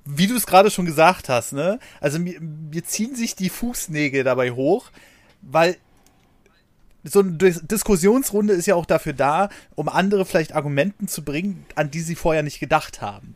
wie 0.05 0.27
du 0.27 0.35
es 0.35 0.47
gerade 0.47 0.71
schon 0.71 0.85
gesagt 0.85 1.29
hast, 1.29 1.53
ne? 1.53 1.79
Also 2.01 2.19
mir, 2.19 2.39
mir 2.41 2.83
ziehen 2.83 3.15
sich 3.15 3.35
die 3.35 3.49
Fußnägel 3.49 4.23
dabei 4.23 4.51
hoch, 4.51 4.89
weil 5.41 5.77
so 7.03 7.19
eine 7.19 7.31
Dis 7.33 7.61
Diskussionsrunde 7.61 8.53
ist 8.53 8.65
ja 8.65 8.75
auch 8.75 8.85
dafür 8.85 9.13
da, 9.13 9.49
um 9.75 9.87
andere 9.87 10.25
vielleicht 10.25 10.55
Argumenten 10.55 11.07
zu 11.07 11.23
bringen, 11.23 11.65
an 11.75 11.91
die 11.91 12.01
sie 12.01 12.15
vorher 12.15 12.43
nicht 12.43 12.59
gedacht 12.59 13.01
haben. 13.01 13.35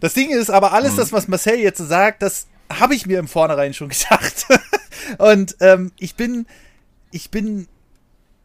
Das 0.00 0.14
Ding 0.14 0.30
ist 0.30 0.50
aber, 0.50 0.72
alles 0.72 0.96
das, 0.96 1.12
was 1.12 1.28
Marcel 1.28 1.58
jetzt 1.58 1.78
sagt, 1.78 2.22
das 2.22 2.46
habe 2.70 2.94
ich 2.94 3.06
mir 3.06 3.18
im 3.18 3.28
Vornherein 3.28 3.74
schon 3.74 3.88
gedacht. 3.90 4.46
Und 5.18 5.56
ähm, 5.60 5.92
ich 5.98 6.14
bin, 6.14 6.46
ich 7.10 7.30
bin, 7.30 7.68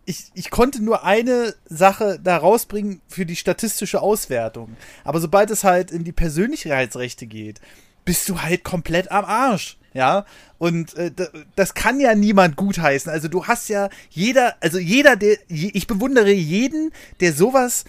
ich, 0.05 0.32
ich 0.34 0.49
konnte 0.49 0.84
nur 0.84 1.03
eine 1.03 1.55
Sache 1.65 2.20
da 2.24 2.38
rausbringen 2.38 3.01
für 3.07 3.26
die 3.26 3.36
statistische 3.36 4.01
Auswertung. 4.01 4.76
Aber 5.03 5.20
sobald 5.20 5.51
es 5.51 5.63
halt 5.63 5.91
in 5.91 6.03
die 6.03 6.11
Persönlichkeitsrechte 6.11 7.28
geht, 7.28 7.61
bist 8.05 8.30
du 8.30 8.41
halt 8.41 8.63
komplett 8.63 9.11
am 9.11 9.26
Arsch. 9.26 9.78
Ja, 9.93 10.26
und 10.59 10.93
äh, 10.95 11.11
das 11.55 11.74
kann 11.74 11.99
ja 11.99 12.13
niemand 12.13 12.55
gutheißen. 12.55 13.11
Also 13.11 13.30
du 13.30 13.45
hast 13.47 13.68
ja 13.68 13.89
jeder, 14.09 14.55
also 14.59 14.78
jeder, 14.78 15.15
der, 15.15 15.38
ich 15.47 15.88
bewundere 15.88 16.32
jeden, 16.32 16.91
der 17.20 17.34
sowas 17.34 17.84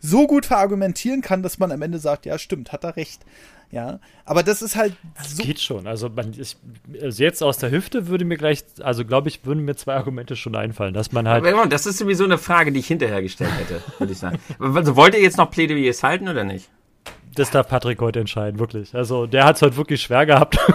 so 0.00 0.26
gut 0.26 0.46
verargumentieren 0.46 1.20
kann, 1.20 1.42
dass 1.42 1.58
man 1.58 1.72
am 1.72 1.82
Ende 1.82 1.98
sagt, 1.98 2.26
ja, 2.26 2.38
stimmt, 2.38 2.72
hat 2.72 2.84
er 2.84 2.96
recht. 2.96 3.24
Ja, 3.70 3.98
aber 4.24 4.42
das 4.42 4.62
ist 4.62 4.76
halt 4.76 4.94
so. 5.22 5.42
Geht 5.42 5.60
schon. 5.60 5.86
Also, 5.86 6.08
man, 6.08 6.32
ich, 6.38 6.56
also 7.02 7.22
jetzt 7.22 7.42
aus 7.42 7.58
der 7.58 7.70
Hüfte 7.70 8.06
würde 8.06 8.24
mir 8.24 8.36
gleich, 8.36 8.64
also 8.80 9.04
glaube 9.04 9.28
ich, 9.28 9.44
würden 9.44 9.64
mir 9.64 9.74
zwei 9.74 9.94
Argumente 9.94 10.36
schon 10.36 10.54
einfallen, 10.54 10.94
dass 10.94 11.12
man 11.12 11.28
halt. 11.28 11.44
Aber 11.44 11.66
Das 11.66 11.84
ist 11.86 11.98
sowieso 11.98 12.24
eine 12.24 12.38
Frage, 12.38 12.72
die 12.72 12.80
ich 12.80 12.86
hinterher 12.86 13.22
gestellt 13.22 13.52
hätte, 13.58 13.82
würde 13.98 14.12
ich 14.12 14.18
sagen. 14.18 14.38
Also, 14.58 14.96
wollt 14.96 15.14
ihr 15.14 15.20
jetzt 15.20 15.36
noch 15.36 15.50
Plädoyers 15.50 16.02
halten 16.02 16.28
oder 16.28 16.44
nicht? 16.44 16.68
Das 17.34 17.50
darf 17.50 17.68
Patrick 17.68 18.00
heute 18.00 18.20
entscheiden, 18.20 18.58
wirklich. 18.58 18.94
Also 18.94 19.26
der 19.26 19.44
hat 19.44 19.56
es 19.56 19.62
heute 19.62 19.76
wirklich 19.76 20.00
schwer 20.00 20.24
gehabt. 20.24 20.58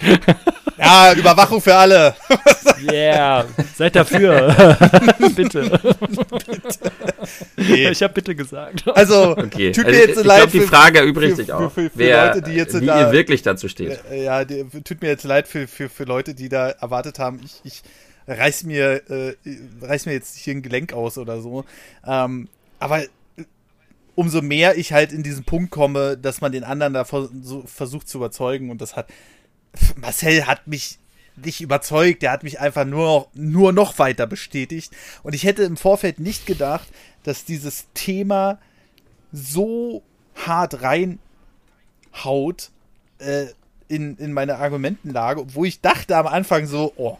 Ja, 0.80 1.12
Überwachung 1.12 1.60
für 1.60 1.74
alle. 1.74 2.14
Yeah, 2.82 3.44
seid 3.76 3.94
dafür. 3.96 4.76
bitte. 5.36 5.78
Nee. 7.56 7.90
Ich 7.90 8.02
habe 8.02 8.14
bitte 8.14 8.34
gesagt. 8.34 8.86
Also, 8.88 9.36
Okay, 9.36 9.72
tut 9.72 9.84
also 9.86 9.96
mir 9.98 10.02
ich, 10.02 10.08
jetzt 10.08 10.18
ich 10.20 10.24
leid. 10.26 10.38
glaube, 10.38 10.52
die 10.52 10.60
für- 10.60 10.66
Frage 10.68 10.98
erübrigt 11.00 11.30
für- 11.32 11.36
sich 11.36 11.52
auch. 11.52 11.70
für- 11.72 11.90
für 11.90 11.98
wer, 11.98 12.26
Leute, 12.34 12.42
die 12.42 12.52
jetzt 12.52 12.80
wie 12.80 12.86
da- 12.86 13.00
ihr 13.08 13.12
wirklich 13.12 13.42
dazu 13.42 13.68
steht. 13.68 14.00
Ja, 14.10 14.44
die, 14.44 14.64
tut 14.84 15.02
mir 15.02 15.08
jetzt 15.08 15.24
leid 15.24 15.46
für, 15.48 15.68
für, 15.68 15.88
für 15.88 16.04
Leute, 16.04 16.34
die 16.34 16.48
da 16.48 16.70
erwartet 16.70 17.18
haben, 17.18 17.40
ich, 17.44 17.60
ich 17.64 17.82
reiß 18.26 18.64
mir, 18.64 19.02
äh, 19.10 19.34
reiß 19.82 20.06
mir 20.06 20.12
jetzt 20.12 20.36
hier 20.36 20.54
ein 20.54 20.62
Gelenk 20.62 20.92
aus 20.92 21.18
oder 21.18 21.40
so. 21.42 21.64
Ähm, 22.06 22.48
aber 22.78 23.02
äh, 23.02 23.08
umso 24.14 24.40
mehr 24.40 24.78
ich 24.78 24.92
halt 24.92 25.12
in 25.12 25.22
diesen 25.22 25.44
Punkt 25.44 25.70
komme, 25.70 26.16
dass 26.16 26.40
man 26.40 26.52
den 26.52 26.64
anderen 26.64 26.94
da 26.94 27.04
so 27.04 27.62
versucht 27.66 28.08
zu 28.08 28.18
überzeugen 28.18 28.70
und 28.70 28.80
das 28.80 28.96
hat 28.96 29.08
Marcel 29.96 30.46
hat 30.46 30.66
mich 30.66 30.98
nicht 31.36 31.60
überzeugt, 31.60 32.22
der 32.22 32.32
hat 32.32 32.42
mich 32.42 32.60
einfach 32.60 32.84
nur 32.84 33.04
noch, 33.04 33.28
nur 33.34 33.72
noch 33.72 33.98
weiter 33.98 34.26
bestätigt 34.26 34.92
und 35.22 35.34
ich 35.34 35.44
hätte 35.44 35.62
im 35.62 35.76
Vorfeld 35.76 36.20
nicht 36.20 36.46
gedacht, 36.46 36.88
dass 37.22 37.44
dieses 37.44 37.86
Thema 37.94 38.58
so 39.32 40.02
hart 40.34 40.82
reinhaut 40.82 42.70
äh, 43.18 43.46
in, 43.88 44.16
in 44.16 44.32
meine 44.32 44.56
Argumentenlage, 44.56 45.54
wo 45.54 45.64
ich 45.64 45.80
dachte 45.80 46.16
am 46.16 46.26
Anfang 46.26 46.66
so, 46.66 46.92
oh, 46.96 47.18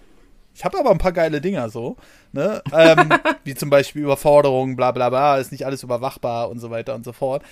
ich 0.55 0.65
habe 0.65 0.79
aber 0.79 0.91
ein 0.91 0.99
paar 0.99 1.13
geile 1.13 1.41
Dinger 1.41 1.71
so, 1.71 1.97
ne? 2.33 2.63
Ähm, 2.73 3.09
wie 3.45 3.55
zum 3.55 3.71
Beispiel 3.71 4.03
Überforderung, 4.03 4.77
bla 4.77 4.93
bla 4.93 5.09
bla, 5.09 5.39
ist 5.39 5.53
nicht 5.53 5.65
alles 5.65 5.83
überwachbar 5.83 6.51
und 6.51 6.59
so 6.59 6.71
weiter 6.71 6.95
und 6.95 7.05
so 7.05 7.13
fort. 7.13 7.43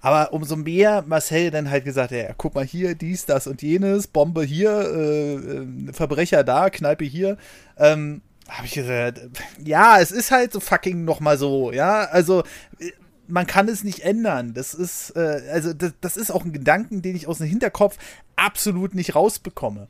Aber 0.00 0.32
umso 0.32 0.56
mehr 0.56 1.02
Marcel 1.06 1.50
dann 1.50 1.70
halt 1.70 1.84
gesagt, 1.84 2.12
ja, 2.12 2.32
guck 2.36 2.54
mal 2.54 2.64
hier, 2.64 2.94
dies, 2.94 3.26
das 3.26 3.46
und 3.46 3.62
jenes, 3.62 4.06
Bombe 4.06 4.44
hier, 4.44 4.70
äh, 4.70 5.34
äh, 5.34 5.92
Verbrecher 5.92 6.44
da, 6.44 6.70
Kneipe 6.70 7.04
hier, 7.04 7.36
ähm, 7.76 8.22
habe 8.48 8.66
ich 8.66 8.74
gesagt, 8.74 9.20
ja, 9.64 9.98
es 10.00 10.12
ist 10.12 10.30
halt 10.30 10.52
so 10.52 10.60
fucking 10.60 11.04
nochmal 11.04 11.38
so, 11.38 11.72
ja, 11.72 12.04
also 12.04 12.44
äh, 12.78 12.92
man 13.28 13.46
kann 13.46 13.68
es 13.68 13.82
nicht 13.82 14.00
ändern. 14.00 14.54
Das 14.54 14.74
ist, 14.74 15.10
äh, 15.16 15.42
also 15.52 15.72
das, 15.72 15.92
das 16.00 16.16
ist 16.16 16.30
auch 16.30 16.44
ein 16.44 16.52
Gedanken, 16.52 17.02
den 17.02 17.16
ich 17.16 17.26
aus 17.26 17.38
dem 17.38 17.48
Hinterkopf 17.48 17.96
absolut 18.36 18.94
nicht 18.94 19.14
rausbekomme. 19.14 19.88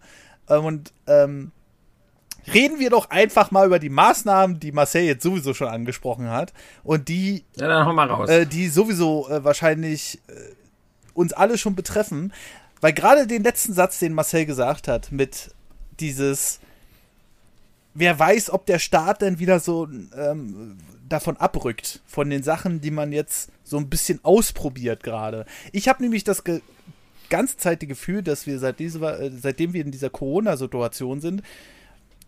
Ähm, 0.48 0.64
und 0.64 0.92
ähm, 1.06 1.52
reden 2.52 2.78
wir 2.78 2.90
doch 2.90 3.10
einfach 3.10 3.50
mal 3.50 3.66
über 3.66 3.78
die 3.78 3.88
Maßnahmen, 3.88 4.60
die 4.60 4.72
Marcel 4.72 5.02
jetzt 5.02 5.22
sowieso 5.22 5.54
schon 5.54 5.68
angesprochen 5.68 6.30
hat 6.30 6.52
und 6.84 7.08
die, 7.08 7.44
Ja, 7.56 7.68
dann 7.68 7.86
hau 7.86 7.92
mal 7.92 8.08
raus. 8.08 8.28
äh, 8.28 8.46
die 8.46 8.68
sowieso 8.68 9.28
äh, 9.28 9.42
wahrscheinlich 9.44 10.20
äh, 10.28 10.32
uns 11.14 11.32
alle 11.32 11.58
schon 11.58 11.74
betreffen. 11.74 12.32
Weil 12.80 12.92
gerade 12.92 13.26
den 13.26 13.42
letzten 13.42 13.72
Satz, 13.72 13.98
den 13.98 14.12
Marcel 14.12 14.44
gesagt 14.44 14.86
hat, 14.86 15.10
mit 15.10 15.50
dieses, 15.98 16.60
wer 17.94 18.18
weiß, 18.18 18.50
ob 18.50 18.66
der 18.66 18.78
Staat 18.78 19.22
denn 19.22 19.38
wieder 19.38 19.60
so 19.60 19.88
ähm, 20.16 20.76
davon 21.08 21.38
abrückt, 21.38 22.02
von 22.06 22.28
den 22.28 22.42
Sachen, 22.42 22.82
die 22.82 22.90
man 22.90 23.12
jetzt 23.12 23.50
so 23.64 23.78
ein 23.78 23.88
bisschen 23.88 24.20
ausprobiert 24.24 25.02
gerade. 25.02 25.46
Ich 25.72 25.88
habe 25.88 26.02
nämlich 26.02 26.22
das 26.22 26.44
ganze 27.30 27.56
Zeit 27.56 27.80
die 27.80 27.86
Gefühl, 27.86 28.22
dass 28.22 28.46
wir 28.46 28.58
seit 28.58 28.78
dieser, 28.78 29.20
äh, 29.20 29.30
seitdem 29.40 29.72
wir 29.72 29.80
in 29.82 29.90
dieser 29.90 30.10
Corona-Situation 30.10 31.20
sind, 31.22 31.42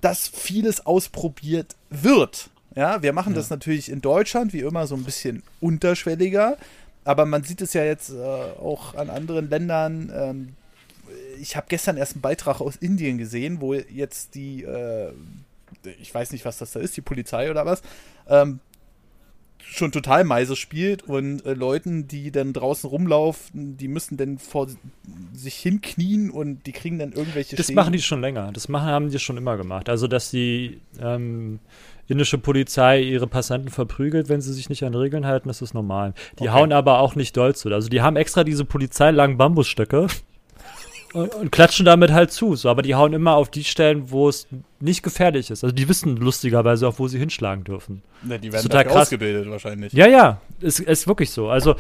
dass 0.01 0.29
vieles 0.29 0.87
ausprobiert 0.87 1.77
wird. 1.91 2.51
Ja, 2.75 3.03
wir 3.03 3.13
machen 3.13 3.35
das 3.35 3.51
natürlich 3.51 3.91
in 3.91 4.01
Deutschland 4.01 4.53
wie 4.53 4.61
immer 4.61 4.87
so 4.87 4.95
ein 4.95 5.03
bisschen 5.03 5.43
unterschwelliger, 5.61 6.57
aber 7.05 7.25
man 7.27 7.43
sieht 7.43 7.61
es 7.61 7.73
ja 7.73 7.83
jetzt 7.83 8.11
äh, 8.11 8.15
auch 8.17 8.95
an 8.95 9.11
anderen 9.11 9.51
Ländern. 9.51 10.13
Ähm, 10.15 10.49
ich 11.41 11.57
habe 11.57 11.67
gestern 11.69 11.97
erst 11.97 12.13
einen 12.13 12.21
Beitrag 12.21 12.61
aus 12.61 12.77
Indien 12.77 13.19
gesehen, 13.19 13.61
wo 13.61 13.75
jetzt 13.75 14.35
die, 14.35 14.63
äh, 14.63 15.13
ich 16.01 16.15
weiß 16.15 16.33
nicht, 16.33 16.45
was 16.45 16.59
das 16.59 16.73
da 16.73 16.81
ist, 16.81 16.97
die 16.97 17.01
Polizei 17.01 17.51
oder 17.51 17.67
was, 17.67 17.83
ähm, 18.29 18.61
schon 19.71 19.93
total 19.93 20.25
Meise 20.25 20.57
spielt 20.57 21.03
und 21.03 21.45
äh, 21.45 21.53
Leuten, 21.53 22.09
die 22.09 22.31
dann 22.33 22.53
draußen 22.53 22.89
rumlaufen, 22.89 23.77
die 23.77 23.89
müssen 23.89 24.17
dann 24.17 24.39
vor 24.39 24.67
sich 25.35 25.55
hinknien 25.57 26.31
und 26.31 26.67
die 26.67 26.73
kriegen 26.73 26.99
dann 26.99 27.13
irgendwelche 27.13 27.55
Das 27.57 27.67
Schäden? 27.67 27.77
machen 27.77 27.93
die 27.93 28.01
schon 28.01 28.21
länger. 28.21 28.51
Das 28.53 28.69
machen, 28.69 28.87
haben 28.89 29.11
die 29.11 29.19
schon 29.19 29.37
immer 29.37 29.57
gemacht. 29.57 29.89
Also, 29.89 30.07
dass 30.09 30.31
die 30.31 30.81
ähm, 31.01 31.59
indische 32.07 32.39
Polizei 32.39 33.03
ihre 33.03 33.27
Passanten 33.27 33.69
verprügelt, 33.71 34.29
wenn 34.31 34.41
sie 34.41 34.53
sich 34.55 34.71
nicht 34.71 34.85
an 34.85 34.95
Regeln 34.95 35.27
halten, 35.27 35.49
das 35.49 35.61
ist 35.61 35.75
normal. 35.75 36.15
Die 36.39 36.45
Okay. 36.45 36.51
hauen 36.53 36.73
aber 36.73 37.01
auch 37.01 37.15
nicht 37.15 37.37
doll 37.37 37.55
zu. 37.55 37.69
Also, 37.71 37.89
die 37.91 38.01
haben 38.01 38.17
extra 38.17 38.45
diese 38.45 38.65
polizeilangen 38.65 39.37
Bambusstöcke 39.37 40.07
und, 41.13 41.35
und 41.35 41.53
klatschen 41.53 41.87
damit 41.87 42.13
halt 42.13 42.33
zu. 42.33 42.57
So, 42.57 42.69
aber 42.69 42.83
die 42.83 42.95
hauen 42.95 43.13
immer 43.13 43.35
auf 43.35 43.51
die 43.51 43.65
Stellen, 43.65 44.11
wo 44.11 44.29
es 44.29 44.47
nicht 44.81 45.03
gefährlich 45.03 45.51
ist. 45.51 45.65
Also, 45.65 45.75
die 45.75 45.89
wissen 45.89 46.17
lustigerweise 46.17 46.89
auch, 46.89 46.99
wo 46.99 47.09
sie 47.09 47.19
hinschlagen 47.19 47.65
dürfen. 47.65 48.03
Ne, 48.23 48.39
die 48.39 48.53
werden 48.53 48.63
total 48.63 48.89
ausgebildet 48.89 49.51
wahrscheinlich. 49.51 49.93
Ja, 49.93 50.07
ja, 50.07 50.41
ist, 50.61 50.81
ist 50.81 51.07
wirklich 51.07 51.31
so. 51.31 51.49
Also, 51.49 51.77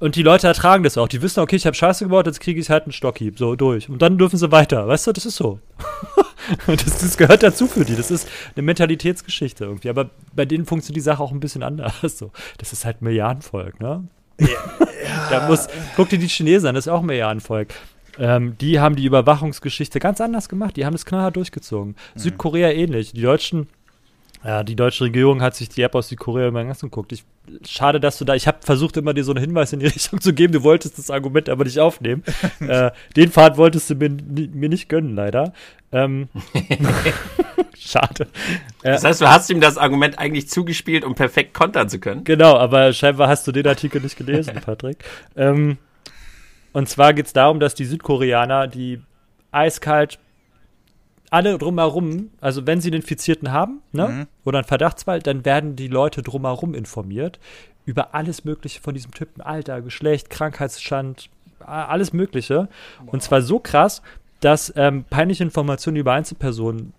und 0.00 0.14
die 0.14 0.22
Leute 0.22 0.46
ertragen 0.46 0.84
das 0.84 0.96
auch. 0.96 1.08
Die 1.08 1.22
wissen, 1.22 1.40
okay, 1.40 1.56
ich 1.56 1.66
habe 1.66 1.74
Scheiße 1.74 2.04
gebaut, 2.04 2.26
jetzt 2.26 2.40
kriege 2.40 2.60
ich 2.60 2.70
halt 2.70 2.84
einen 2.84 2.92
Stockhieb, 2.92 3.36
so 3.36 3.56
durch. 3.56 3.88
Und 3.88 4.00
dann 4.00 4.16
dürfen 4.16 4.36
sie 4.36 4.52
weiter. 4.52 4.86
Weißt 4.86 5.08
du, 5.08 5.12
das 5.12 5.26
ist 5.26 5.36
so. 5.36 5.58
das, 6.66 6.98
das 6.98 7.16
gehört 7.16 7.42
dazu 7.42 7.66
für 7.66 7.84
die. 7.84 7.96
Das 7.96 8.10
ist 8.10 8.28
eine 8.54 8.62
Mentalitätsgeschichte 8.62 9.64
irgendwie. 9.64 9.90
Aber 9.90 10.10
bei 10.34 10.44
denen 10.44 10.66
funktioniert 10.66 10.96
die 10.96 11.04
Sache 11.04 11.22
auch 11.22 11.32
ein 11.32 11.40
bisschen 11.40 11.62
anders. 11.64 12.18
So. 12.18 12.30
Das 12.58 12.72
ist 12.72 12.84
halt 12.84 13.02
Milliardenvolk, 13.02 13.80
ne? 13.80 14.04
da 15.30 15.48
muss, 15.48 15.66
guck 15.96 16.08
dir 16.08 16.18
die 16.18 16.28
Chinesen 16.28 16.68
an, 16.68 16.74
das 16.76 16.86
ist 16.86 16.92
auch 16.92 17.02
Milliardenvolk. 17.02 17.74
Ähm, 18.18 18.56
die 18.58 18.80
haben 18.80 18.96
die 18.96 19.04
Überwachungsgeschichte 19.04 19.98
ganz 20.00 20.20
anders 20.20 20.48
gemacht. 20.48 20.76
Die 20.76 20.84
haben 20.84 20.94
das 20.94 21.06
knallhart 21.06 21.36
durchgezogen. 21.36 21.96
Südkorea 22.14 22.70
ähnlich. 22.70 23.12
Die 23.12 23.22
Deutschen 23.22 23.68
ja, 24.44 24.62
die 24.62 24.76
deutsche 24.76 25.04
Regierung 25.04 25.42
hat 25.42 25.56
sich 25.56 25.68
die 25.68 25.82
App 25.82 25.94
aus 25.94 26.08
Südkorea 26.08 26.48
immer 26.48 26.64
ganz 26.64 26.82
angeguckt. 26.82 27.12
Ich, 27.12 27.24
schade, 27.66 27.98
dass 27.98 28.18
du 28.18 28.24
da, 28.24 28.34
ich 28.34 28.46
habe 28.46 28.58
versucht, 28.60 28.96
immer 28.96 29.12
dir 29.12 29.24
so 29.24 29.32
einen 29.32 29.40
Hinweis 29.40 29.72
in 29.72 29.80
die 29.80 29.86
Richtung 29.88 30.20
zu 30.20 30.32
geben. 30.32 30.52
Du 30.52 30.62
wolltest 30.62 30.96
das 30.96 31.10
Argument 31.10 31.48
aber 31.48 31.64
nicht 31.64 31.80
aufnehmen. 31.80 32.22
äh, 32.60 32.92
den 33.16 33.32
Pfad 33.32 33.56
wolltest 33.56 33.90
du 33.90 33.96
mir, 33.96 34.10
mir 34.10 34.68
nicht 34.68 34.88
gönnen, 34.88 35.16
leider. 35.16 35.52
Ähm, 35.90 36.28
schade. 37.76 38.28
Äh, 38.82 38.92
Das 38.92 39.04
heißt, 39.04 39.20
du 39.22 39.28
hast 39.28 39.50
ihm 39.50 39.60
das 39.60 39.76
Argument 39.76 40.18
eigentlich 40.18 40.48
zugespielt, 40.48 41.04
um 41.04 41.16
perfekt 41.16 41.52
kontern 41.52 41.88
zu 41.88 41.98
können. 41.98 42.22
Genau, 42.22 42.56
aber 42.56 42.92
scheinbar 42.92 43.28
hast 43.28 43.46
du 43.48 43.52
den 43.52 43.66
Artikel 43.66 44.00
nicht 44.00 44.16
gelesen, 44.16 44.54
Patrick. 44.64 45.02
Ähm, 45.36 45.78
und 46.78 46.88
zwar 46.88 47.12
geht 47.12 47.26
es 47.26 47.32
darum, 47.32 47.58
dass 47.58 47.74
die 47.74 47.84
Südkoreaner, 47.84 48.68
die 48.68 49.00
eiskalt 49.50 50.18
alle 51.28 51.58
drumherum, 51.58 52.30
also 52.40 52.66
wenn 52.68 52.80
sie 52.80 52.88
einen 52.88 53.00
Infizierten 53.02 53.50
haben, 53.50 53.82
ne, 53.92 54.08
Mhm. 54.08 54.26
oder 54.44 54.58
einen 54.58 54.66
Verdachtsfall, 54.66 55.18
dann 55.20 55.44
werden 55.44 55.74
die 55.74 55.88
Leute 55.88 56.22
drumherum 56.22 56.74
informiert 56.74 57.40
über 57.84 58.14
alles 58.14 58.44
Mögliche 58.44 58.80
von 58.80 58.94
diesem 58.94 59.12
Typen, 59.12 59.40
Alter, 59.40 59.82
Geschlecht, 59.82 60.30
Krankheitsstand, 60.30 61.28
alles 61.58 62.12
Mögliche. 62.12 62.68
Und 63.06 63.22
zwar 63.24 63.42
so 63.42 63.58
krass, 63.58 64.00
dass 64.40 64.72
ähm, 64.76 65.04
peinliche 65.10 65.42
Informationen 65.42 65.96
über 65.96 66.12
Einzelpersonen 66.12 66.92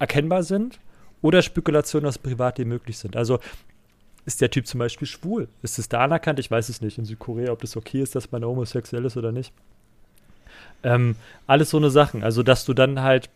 erkennbar 0.00 0.42
sind 0.42 0.80
oder 1.22 1.42
Spekulationen 1.42 2.08
aus 2.08 2.18
Privatleben 2.18 2.70
möglich 2.70 2.98
sind. 2.98 3.16
Also 3.16 3.38
ist 4.26 4.40
der 4.40 4.50
Typ 4.50 4.66
zum 4.66 4.78
Beispiel 4.78 5.08
schwul? 5.08 5.48
Ist 5.62 5.78
es 5.78 5.88
da 5.88 6.04
anerkannt? 6.04 6.38
Ich 6.38 6.50
weiß 6.50 6.68
es 6.68 6.80
nicht 6.80 6.98
in 6.98 7.04
Südkorea, 7.04 7.52
ob 7.52 7.60
das 7.60 7.76
okay 7.76 8.00
ist, 8.02 8.14
dass 8.14 8.30
man 8.32 8.44
homosexuell 8.44 9.04
ist 9.04 9.16
oder 9.16 9.32
nicht. 9.32 9.52
Ähm, 10.82 11.16
alles 11.46 11.70
so 11.70 11.76
eine 11.78 11.90
Sachen. 11.90 12.22
Also, 12.22 12.42
dass 12.42 12.64
du 12.64 12.74
dann 12.74 13.00
halt, 13.02 13.30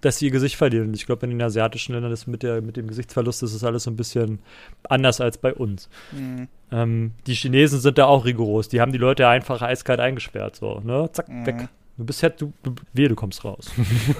dass 0.00 0.18
sie 0.18 0.26
ihr 0.26 0.30
Gesicht 0.30 0.56
verlieren. 0.56 0.88
Und 0.88 0.94
ich 0.94 1.06
glaube, 1.06 1.26
in 1.26 1.30
den 1.30 1.42
asiatischen 1.42 1.92
Ländern 1.92 2.12
ist 2.12 2.26
mit, 2.26 2.42
der, 2.42 2.62
mit 2.62 2.76
dem 2.76 2.86
Gesichtsverlust 2.86 3.42
ist 3.42 3.52
es 3.54 3.64
alles 3.64 3.82
so 3.84 3.90
ein 3.90 3.96
bisschen 3.96 4.38
anders 4.88 5.20
als 5.20 5.38
bei 5.38 5.52
uns. 5.52 5.88
Mhm. 6.12 6.48
Ähm, 6.70 7.12
die 7.26 7.34
Chinesen 7.34 7.80
sind 7.80 7.98
da 7.98 8.06
auch 8.06 8.24
rigoros. 8.24 8.68
Die 8.68 8.80
haben 8.80 8.92
die 8.92 8.98
Leute 8.98 9.26
einfach 9.28 9.60
eiskalt 9.62 9.98
eingesperrt. 10.00 10.56
So, 10.56 10.80
ne? 10.80 11.08
Zack, 11.12 11.28
Mhm. 11.28 11.46
weg. 11.46 11.68
Du 11.98 12.04
bist 12.04 12.22
ja, 12.22 12.28
du, 12.28 12.52
du, 12.62 12.76
wehe, 12.92 13.08
du 13.08 13.16
kommst 13.16 13.44
raus. 13.44 13.72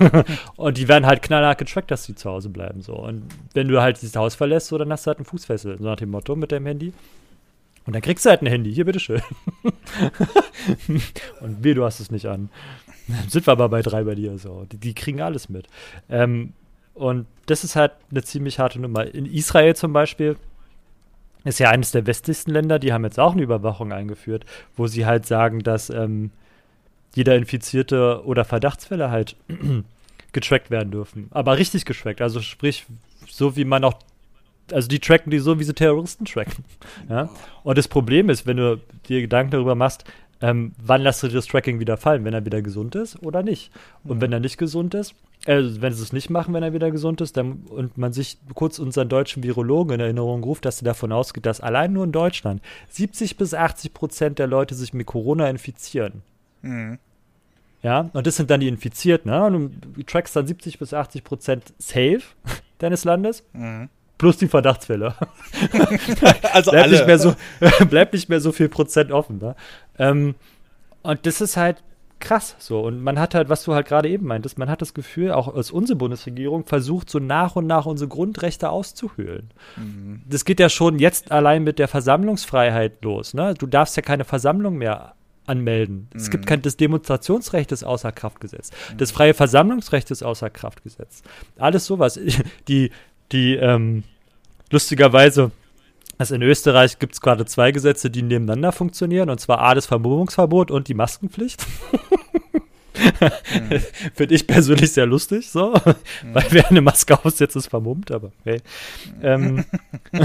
und 0.57 0.77
die 0.79 0.89
werden 0.89 1.07
halt 1.07 1.23
knallhart 1.23 1.59
getrackt, 1.59 1.93
dass 1.93 2.05
sie 2.05 2.17
zu 2.17 2.29
Hause 2.29 2.49
bleiben. 2.49 2.83
So. 2.83 2.95
Und 2.95 3.23
wenn 3.55 3.69
du 3.69 3.81
halt 3.81 4.03
dieses 4.03 4.17
Haus 4.17 4.35
verlässt, 4.35 4.67
so, 4.67 4.79
dann 4.79 4.91
hast 4.91 5.07
du 5.07 5.09
halt 5.09 5.19
einen 5.19 5.27
Fußfessel, 5.27 5.79
so 5.79 5.85
nach 5.85 5.97
dem 5.97 6.11
Motto 6.11 6.35
mit 6.35 6.51
deinem 6.51 6.67
Handy. 6.67 6.93
Und 7.87 7.95
dann 7.95 8.03
kriegst 8.03 8.27
du 8.27 8.31
halt 8.31 8.43
ein 8.43 8.49
Handy. 8.49 8.75
Hier, 8.75 8.85
bitteschön. 8.85 9.23
und 11.41 11.63
wehe, 11.63 11.77
du 11.77 11.85
hast 11.85 12.01
es 12.01 12.11
nicht 12.11 12.27
an. 12.27 12.51
Dann 13.07 13.29
sind 13.29 13.47
wir 13.47 13.53
aber 13.53 13.69
bei 13.69 13.81
drei 13.81 14.03
bei 14.03 14.17
dir. 14.17 14.37
So. 14.39 14.67
Die, 14.73 14.79
die 14.79 14.95
kriegen 14.95 15.21
alles 15.21 15.49
mit. 15.49 15.69
Ähm, 16.11 16.55
und 16.95 17.27
das 17.47 17.63
ist 17.63 17.77
halt 17.77 17.93
eine 18.11 18.25
ziemlich 18.25 18.59
harte 18.59 18.81
Nummer. 18.81 19.07
In 19.15 19.25
Israel 19.25 19.77
zum 19.77 19.93
Beispiel 19.93 20.37
ist 21.45 21.61
ja 21.61 21.71
eines 21.71 21.93
der 21.93 22.09
westlichsten 22.09 22.53
Länder, 22.53 22.81
die 22.81 22.93
haben 22.93 23.05
jetzt 23.05 23.21
auch 23.21 23.35
eine 23.35 23.43
Überwachung 23.43 23.93
eingeführt, 23.93 24.45
wo 24.77 24.89
sie 24.89 25.07
halt 25.07 25.27
sagen, 25.27 25.61
dass 25.63 25.91
ähm, 25.91 26.33
jeder 27.15 27.37
Infizierte 27.37 28.23
oder 28.25 28.45
Verdachtsfälle 28.45 29.11
halt 29.11 29.37
getrackt 30.33 30.71
werden 30.71 30.91
dürfen. 30.91 31.29
Aber 31.31 31.59
richtig 31.59 31.85
getrackt. 31.85 32.21
Also 32.21 32.41
sprich, 32.41 32.87
so 33.29 33.57
wie 33.57 33.65
man 33.65 33.85
auch, 33.85 33.95
also 34.73 34.89
die 34.89 35.01
tracken 35.01 35.31
die 35.31 35.39
so, 35.39 35.59
wie 35.59 35.65
sie 35.65 35.75
Terroristen 35.75 36.25
tracken. 36.25 36.65
Ja? 37.09 37.31
Und 37.63 37.79
das 37.79 37.89
Problem 37.89 38.29
ist, 38.29 38.47
wenn 38.47 38.59
du 38.59 38.81
dir 39.09 39.21
Gedanken 39.21 39.53
darüber 39.53 39.75
machst, 39.75 40.05
ähm, 40.41 40.73
wann 40.81 41.03
lässt 41.03 41.23
du 41.23 41.29
das 41.29 41.47
Tracking 41.47 41.81
wieder 41.81 41.97
fallen, 41.97 42.25
wenn 42.25 42.35
er 42.35 42.45
wieder 42.45 42.63
gesund 42.63 42.95
ist 42.95 43.21
oder 43.23 43.43
nicht? 43.43 43.73
Und 44.05 44.21
wenn 44.21 44.33
er 44.33 44.41
nicht 44.41 44.57
gesund 44.57 44.95
ist, 44.95 45.15
äh, 45.47 45.63
wenn 45.81 45.93
sie 45.93 46.03
es 46.03 46.13
nicht 46.13 46.31
machen, 46.31 46.55
wenn 46.55 46.63
er 46.63 46.73
wieder 46.73 46.91
gesund 46.91 47.21
ist, 47.21 47.37
dann, 47.37 47.65
und 47.71 47.99
man 47.99 48.13
sich 48.13 48.39
kurz 48.55 48.79
unseren 48.79 49.09
deutschen 49.09 49.43
Virologen 49.43 49.95
in 49.95 50.01
Erinnerung 50.01 50.45
ruft, 50.45 50.65
dass 50.65 50.79
sie 50.79 50.85
davon 50.85 51.13
ausgeht, 51.13 51.47
dass 51.47 51.61
allein 51.61 51.93
nur 51.93 52.05
in 52.05 52.13
Deutschland 52.13 52.63
70 52.91 53.37
bis 53.37 53.55
80 53.55 53.95
Prozent 53.95 54.39
der 54.39 54.47
Leute 54.47 54.75
sich 54.75 54.93
mit 54.95 55.07
Corona 55.07 55.49
infizieren. 55.49 56.23
Mhm. 56.69 56.99
Ja, 57.83 58.11
und 58.13 58.27
das 58.27 58.37
sind 58.37 58.51
dann 58.51 58.61
die 58.61 58.69
Infizierten, 58.69 59.31
ne? 59.31 59.45
Und 59.45 59.81
du 59.97 60.03
trackst 60.03 60.35
dann 60.35 60.47
70 60.47 60.79
bis 60.79 60.93
80 60.93 61.23
Prozent 61.25 61.65
safe 61.79 62.23
deines 62.79 63.05
Landes, 63.05 63.45
Mhm. 63.53 63.89
plus 64.19 64.37
die 64.37 64.49
Verdachtsfälle. 64.49 65.15
Also 66.53 66.71
bleibt, 66.73 66.85
alle. 66.87 66.91
nicht 66.93 67.07
mehr 67.07 67.19
so, 67.19 67.35
bleibt 67.89 68.13
nicht 68.15 68.29
mehr 68.29 68.41
so 68.41 68.53
viel 68.53 68.69
Prozent 68.69 69.13
offen. 69.13 69.39
Ne? 69.39 69.55
Ähm, 69.99 70.35
und 71.03 71.25
das 71.27 71.41
ist 71.41 71.57
halt 71.57 71.83
krass 72.21 72.57
so. 72.59 72.81
Und 72.81 73.01
man 73.01 73.17
hat 73.21 73.37
halt, 73.37 73.49
was 73.49 73.63
du 73.63 73.75
halt 73.75 73.87
gerade 73.87 74.09
eben 74.09 74.27
meintest, 74.27 74.59
man 74.59 74.69
hat 74.69 74.83
das 74.83 74.93
Gefühl, 74.93 75.31
auch 75.31 75.55
als 75.55 75.71
unsere 75.71 75.97
Bundesregierung 75.97 76.67
versucht, 76.67 77.09
so 77.09 77.21
nach 77.21 77.55
und 77.55 77.69
nach 77.69 77.87
unsere 77.87 78.09
Grundrechte 78.09 78.71
auszuhöhlen. 78.71 79.51
Mhm. 79.77 80.23
Das 80.29 80.45
geht 80.45 80.59
ja 80.59 80.69
schon 80.69 80.99
jetzt 80.99 81.31
allein 81.31 81.63
mit 81.63 81.79
der 81.79 81.87
Versammlungsfreiheit 81.87 83.05
los. 83.05 83.35
Ne? 83.35 83.55
Du 83.55 83.67
darfst 83.69 83.97
ja 83.97 84.03
keine 84.03 84.25
Versammlung 84.25 84.79
mehr 84.79 85.15
anmelden. 85.49 86.09
Es 86.15 86.31
gibt 86.31 86.47
kein, 86.47 86.63
das 86.63 86.77
Demonstrationsrecht 86.77 87.73
ist 87.73 87.85
außer 87.85 88.13
Kraft 88.13 88.41
gesetzt. 88.41 88.75
Das 88.97 89.11
freie 89.11 89.35
Versammlungsrecht 89.35 90.11
ist 90.11 90.23
außer 90.23 90.51
Kraft 90.51 90.83
gesetzt. 90.83 91.25
Alles 91.59 91.87
sowas. 91.87 92.19
Die, 92.69 92.91
die, 93.33 93.57
ähm, 93.57 94.05
lustigerweise, 94.71 95.51
also 96.17 96.35
in 96.35 96.43
Österreich 96.43 96.99
gibt 96.99 97.15
es 97.15 97.21
gerade 97.21 97.47
zwei 97.47 97.73
Gesetze, 97.73 98.11
die 98.11 98.23
nebeneinander 98.23 98.73
funktionieren, 98.73 99.31
und 99.31 99.39
zwar 99.39 99.61
A, 99.61 99.75
das 99.75 99.87
Vermummungsverbot 99.87 100.71
und 100.71 100.89
die 100.89 100.95
Maskenpflicht. 100.95 101.65
Finde 104.15 104.35
ich 104.35 104.47
persönlich 104.47 104.93
sehr 104.93 105.07
lustig, 105.07 105.51
so. 105.51 105.75
Weil 106.33 106.47
wer 106.51 106.69
eine 106.69 106.81
Maske 106.81 107.25
aufsetzt, 107.25 107.57
ist 107.57 107.69
vermummt, 107.69 108.11
aber 108.11 108.33
hey. 108.45 108.61
Ähm, 109.23 109.65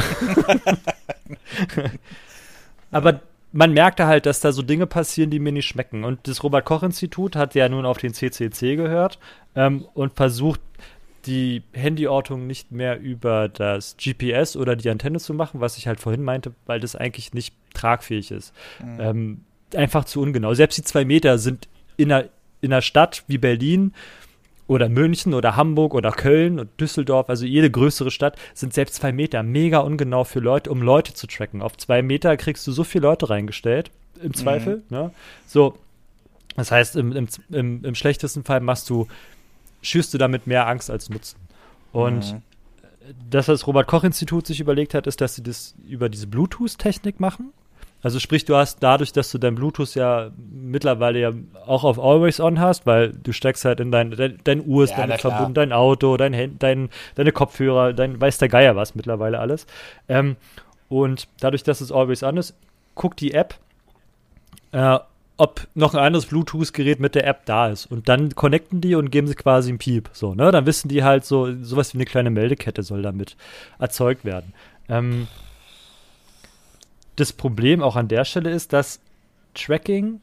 aber 2.92 3.22
man 3.54 3.72
merkte 3.72 4.08
halt, 4.08 4.26
dass 4.26 4.40
da 4.40 4.52
so 4.52 4.64
Dinge 4.64 4.88
passieren, 4.88 5.30
die 5.30 5.40
mir 5.40 5.52
nicht 5.52 5.68
schmecken. 5.68 6.04
Und 6.04 6.28
das 6.28 6.44
Robert-Koch-Institut 6.44 7.36
hat 7.36 7.56
ja 7.56 7.70
nun 7.70 7.86
auf 7.86 8.00
den 8.00 8.14
CCC 8.14 8.76
gehört 8.76 9.20
ähm, 9.56 9.86
und 9.94 10.16
versucht, 10.16 10.60
die 11.28 11.64
Handyortung 11.74 12.48
nicht 12.48 12.72
mehr 12.72 13.00
über 13.00 13.48
das 13.48 13.96
GPS 13.96 14.58
oder 14.58 14.76
die 14.76 14.90
Antenne 14.90 15.20
zu 15.20 15.34
machen, 15.34 15.62
was 15.62 15.78
ich 15.78 15.88
halt 15.88 16.02
vorhin 16.02 16.24
meinte, 16.24 16.54
weil 16.66 16.82
das 16.82 16.96
eigentlich 16.96 17.34
nicht 17.34 17.56
tragfähig 17.74 18.32
ist. 18.32 18.54
Mhm. 18.84 19.00
Ähm, 19.00 19.42
einfach 19.76 20.04
zu 20.06 20.22
ungenau. 20.22 20.54
Selbst 20.54 20.78
die 20.78 20.84
zwei 20.84 21.06
Meter 21.06 21.38
sind 21.38 21.70
in 21.96 22.12
einer, 22.12 22.26
in 22.60 22.74
einer 22.74 22.82
Stadt 22.82 23.24
wie 23.28 23.38
Berlin 23.38 23.94
oder 24.74 24.90
München 24.90 25.34
oder 25.34 25.56
Hamburg 25.56 25.94
oder 25.94 26.12
Köln 26.12 26.60
und 26.60 26.70
Düsseldorf, 26.80 27.30
also 27.30 27.46
jede 27.46 27.70
größere 27.72 28.12
Stadt, 28.12 28.38
sind 28.54 28.74
selbst 28.74 28.96
zwei 28.96 29.12
Meter 29.12 29.44
mega 29.44 29.80
ungenau 29.80 30.24
für 30.24 30.40
Leute, 30.40 30.72
um 30.72 30.82
Leute 30.82 31.14
zu 31.14 31.28
tracken. 31.28 31.62
Auf 31.62 31.78
zwei 31.78 32.02
Meter 32.02 32.36
kriegst 32.38 32.66
du 32.68 32.72
so 32.72 32.84
viele 32.84 33.08
Leute 33.08 33.30
reingestellt, 33.30 33.92
im 34.22 34.34
Zweifel. 34.34 34.84
Ne? 34.90 35.12
So, 35.48 35.78
das 36.56 36.72
heißt, 36.72 36.96
im, 36.96 37.12
im, 37.14 37.28
im, 37.50 37.84
im 37.86 37.96
schlechtesten 37.96 38.44
Fall 38.44 38.60
machst 38.60 38.90
du, 38.90 39.08
schürst 39.82 40.14
du 40.14 40.18
damit 40.18 40.48
mehr 40.48 40.68
Angst 40.68 40.90
als 40.92 41.10
Nutzen. 41.10 41.38
Und 41.92 42.34
Mhm. 42.34 42.42
das, 43.30 43.48
was 43.48 43.60
das 43.62 43.68
Robert-Koch-Institut 43.68 44.48
sich 44.48 44.60
überlegt 44.60 44.94
hat, 44.94 45.08
ist, 45.08 45.20
dass 45.20 45.36
sie 45.36 45.44
das 45.44 45.76
über 45.88 46.10
diese 46.10 46.28
Bluetooth-Technik 46.28 47.20
machen. 47.20 47.52
Also 48.04 48.20
sprich, 48.20 48.44
du 48.44 48.56
hast 48.56 48.84
dadurch, 48.84 49.14
dass 49.14 49.32
du 49.32 49.38
dein 49.38 49.56
Bluetooth 49.56 49.96
ja 49.96 50.32
mittlerweile 50.52 51.20
ja 51.20 51.32
auch 51.66 51.86
auf 51.86 51.98
Always 51.98 52.40
On 52.42 52.60
hast, 52.60 52.86
weil 52.86 53.14
du 53.14 53.32
steckst 53.32 53.64
halt 53.64 53.80
in 53.80 53.92
dein, 53.92 54.12
dein, 54.12 54.40
dein 54.44 54.66
Uhr 54.66 54.84
ist 54.84 54.92
Ja, 54.92 54.98
damit 54.98 55.22
verbunden, 55.22 55.54
dein 55.54 55.72
Auto, 55.72 56.18
dein, 56.18 56.60
dein, 56.60 56.90
deine 57.16 57.32
Kopfhörer, 57.32 57.94
dein 57.94 58.20
weiß 58.20 58.38
der 58.38 58.50
Geier 58.50 58.76
was 58.76 58.94
mittlerweile 58.94 59.40
alles. 59.40 59.66
Ähm, 60.10 60.36
und 60.90 61.28
dadurch, 61.40 61.64
dass 61.64 61.82
es 61.82 61.92
Always 61.92 62.24
On 62.24 62.38
ist, 62.38 62.56
guckt 62.94 63.22
die 63.22 63.34
App, 63.34 63.56
äh, 64.74 65.00
ob 65.38 65.68
noch 65.74 65.96
ein 65.96 66.00
anderes 66.00 66.28
Bluetooth-Gerät 66.28 67.00
mit 67.00 67.16
der 67.16 67.26
App 67.26 67.46
da 67.46 67.70
ist. 67.70 67.88
Und 67.88 68.08
dann 68.08 68.36
connecten 68.36 68.82
die 68.82 68.96
und 68.96 69.12
geben 69.12 69.28
sie 69.28 69.36
quasi 69.36 69.70
einen 69.70 69.80
Piep. 69.80 70.10
So, 70.14 70.36
ne? 70.36 70.52
Dann 70.52 70.66
wissen 70.66 70.90
die 70.90 71.04
halt 71.04 71.26
so, 71.26 71.52
sowas 71.64 71.94
wie 71.94 71.98
eine 71.98 72.06
kleine 72.06 72.30
Meldekette 72.30 72.84
soll 72.84 73.02
damit 73.02 73.36
erzeugt 73.80 74.26
werden. 74.26 74.54
Ähm, 74.90 75.28
das 77.16 77.34
Problem 77.34 77.82
auch 77.82 77.96
an 77.96 78.08
der 78.08 78.26
Stelle 78.26 78.52
ist, 78.52 78.74
dass 78.74 79.00
Tracking 79.54 80.20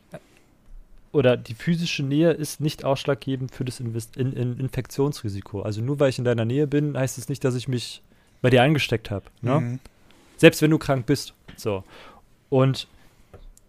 oder 1.13 1.37
die 1.37 1.55
physische 1.55 2.03
Nähe 2.03 2.31
ist 2.31 2.61
nicht 2.61 2.85
ausschlaggebend 2.85 3.53
für 3.53 3.65
das 3.65 3.81
Invest 3.81 4.17
in, 4.17 4.33
in 4.33 4.59
Infektionsrisiko. 4.59 5.63
Also 5.63 5.81
nur 5.81 5.99
weil 5.99 6.11
ich 6.11 6.19
in 6.19 6.25
deiner 6.25 6.45
Nähe 6.45 6.67
bin, 6.67 6.97
heißt 6.97 7.19
es 7.19 7.25
das 7.25 7.29
nicht, 7.29 7.45
dass 7.45 7.55
ich 7.55 7.69
mich 7.69 8.03
bei 8.43 8.51
dir 8.51 8.63
eingesteckt 8.63 9.11
habe. 9.11 9.25
Ne? 9.43 9.61
Mhm. 9.61 9.79
Selbst 10.37 10.63
wenn 10.63 10.71
du 10.71 10.79
krank 10.79 11.07
bist. 11.07 11.35
So. 11.57 11.85
Und 12.49 12.87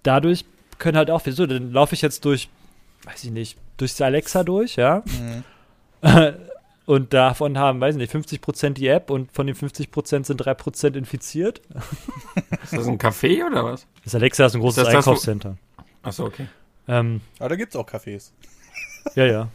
dadurch 0.04 0.46
können 0.78 0.98
halt 0.98 1.10
auch, 1.10 1.22
wieso, 1.26 1.46
dann 1.46 1.72
laufe 1.72 1.96
ich 1.96 2.02
jetzt 2.02 2.26
durch, 2.26 2.50
weiß 3.04 3.24
ich 3.24 3.32
nicht, 3.32 3.58
durchs 3.78 4.00
Alexa 4.02 4.44
durch, 4.44 4.76
ja. 4.76 5.04
Mhm. 5.06 5.44
Und 6.92 7.14
davon 7.14 7.58
haben, 7.58 7.80
weiß 7.80 7.96
ich 7.96 8.12
nicht, 8.14 8.14
50% 8.14 8.72
die 8.72 8.88
App 8.88 9.12
und 9.12 9.32
von 9.32 9.48
den 9.48 9.56
50% 9.56 10.26
sind 10.26 10.42
3% 10.42 10.98
infiziert. 10.98 11.62
Ist 12.64 12.74
das 12.74 12.86
ein 12.86 12.98
Café 12.98 13.48
oder 13.48 13.64
was? 13.64 13.88
Das 14.04 14.14
Alexa 14.14 14.48
ist 14.48 14.56
ein 14.56 14.60
großes 14.60 14.90
ist 14.90 14.94
Einkaufscenter. 14.94 15.56
Achso, 16.04 16.26
okay. 16.26 16.48
Ähm, 16.90 17.22
Aber 17.40 17.48
da 17.48 17.56
gibt 17.56 17.74
es 17.74 17.80
auch 17.80 17.88
Cafés. 17.88 18.32
Ja, 19.16 19.26
ja. 19.26 19.48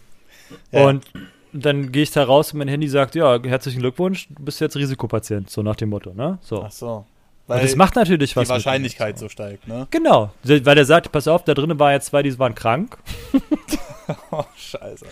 ja. 0.72 0.87
Und 0.87 1.05
dann 1.53 1.93
gehe 1.93 2.05
ich 2.05 2.11
da 2.11 2.24
raus 2.24 2.55
und 2.55 2.59
mein 2.59 2.68
Handy 2.68 2.89
sagt, 2.89 3.14
ja, 3.14 3.39
herzlichen 3.43 3.80
Glückwunsch, 3.80 4.28
du 4.30 4.43
bist 4.43 4.59
jetzt 4.62 4.74
Risikopatient, 4.74 5.51
so 5.51 5.62
nach 5.62 5.76
dem 5.76 5.91
Motto, 5.91 6.14
ne? 6.14 6.39
So. 6.41 6.62
Ach 6.62 6.72
so. 6.72 7.05
Weil 7.49 7.61
das 7.61 7.76
macht 7.76 7.97
natürlich 7.97 8.34
was. 8.34 8.49
Die 8.49 8.55
Wahrscheinlichkeit 8.55 9.18
so 9.18 9.28
steigt, 9.28 9.68
ne? 9.68 9.87
Genau. 9.91 10.32
Weil 10.43 10.74
der 10.74 10.87
sagt, 10.87 11.12
pass 11.12 11.28
auf, 11.28 11.45
da 11.45 11.53
drinnen 11.53 11.78
waren 11.78 11.93
jetzt 11.93 12.07
zwei, 12.07 12.22
die 12.22 12.39
waren 12.39 12.55
krank. 12.55 12.97
oh, 14.31 14.45
scheiße. 14.57 15.07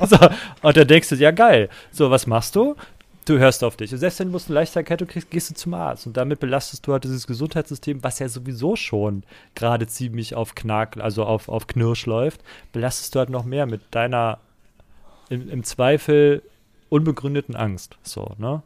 so, 0.06 0.16
und 0.62 0.76
dann 0.76 0.88
denkst 0.88 1.08
du, 1.08 1.16
ja 1.16 1.30
geil. 1.30 1.68
So, 1.90 2.10
was 2.10 2.26
machst 2.26 2.56
du? 2.56 2.76
Du 3.24 3.38
hörst 3.38 3.64
auf 3.64 3.76
dich. 3.76 3.92
Und 3.92 3.98
selbst 3.98 4.20
wenn 4.20 4.30
du 4.30 4.38
eine 4.38 4.54
leichte 4.54 4.78
Erkältung 4.78 5.08
kriegst, 5.08 5.30
gehst 5.30 5.50
du 5.50 5.54
zum 5.54 5.74
Arzt. 5.74 6.06
Und 6.06 6.16
damit 6.16 6.38
belastest 6.38 6.86
du 6.86 6.92
halt 6.92 7.02
dieses 7.02 7.26
Gesundheitssystem, 7.26 8.04
was 8.04 8.20
ja 8.20 8.28
sowieso 8.28 8.76
schon 8.76 9.24
gerade 9.56 9.88
ziemlich 9.88 10.36
auf 10.36 10.54
Knack, 10.54 10.96
also 10.98 11.24
auf, 11.24 11.48
auf 11.48 11.66
Knirsch 11.66 12.06
läuft, 12.06 12.42
belastest 12.72 13.14
du 13.14 13.18
halt 13.18 13.30
noch 13.30 13.44
mehr 13.44 13.66
mit 13.66 13.82
deiner 13.90 14.38
im, 15.28 15.48
im 15.50 15.64
Zweifel 15.64 16.42
unbegründeten 16.88 17.56
Angst. 17.56 17.96
So, 18.02 18.34
ne? 18.38 18.62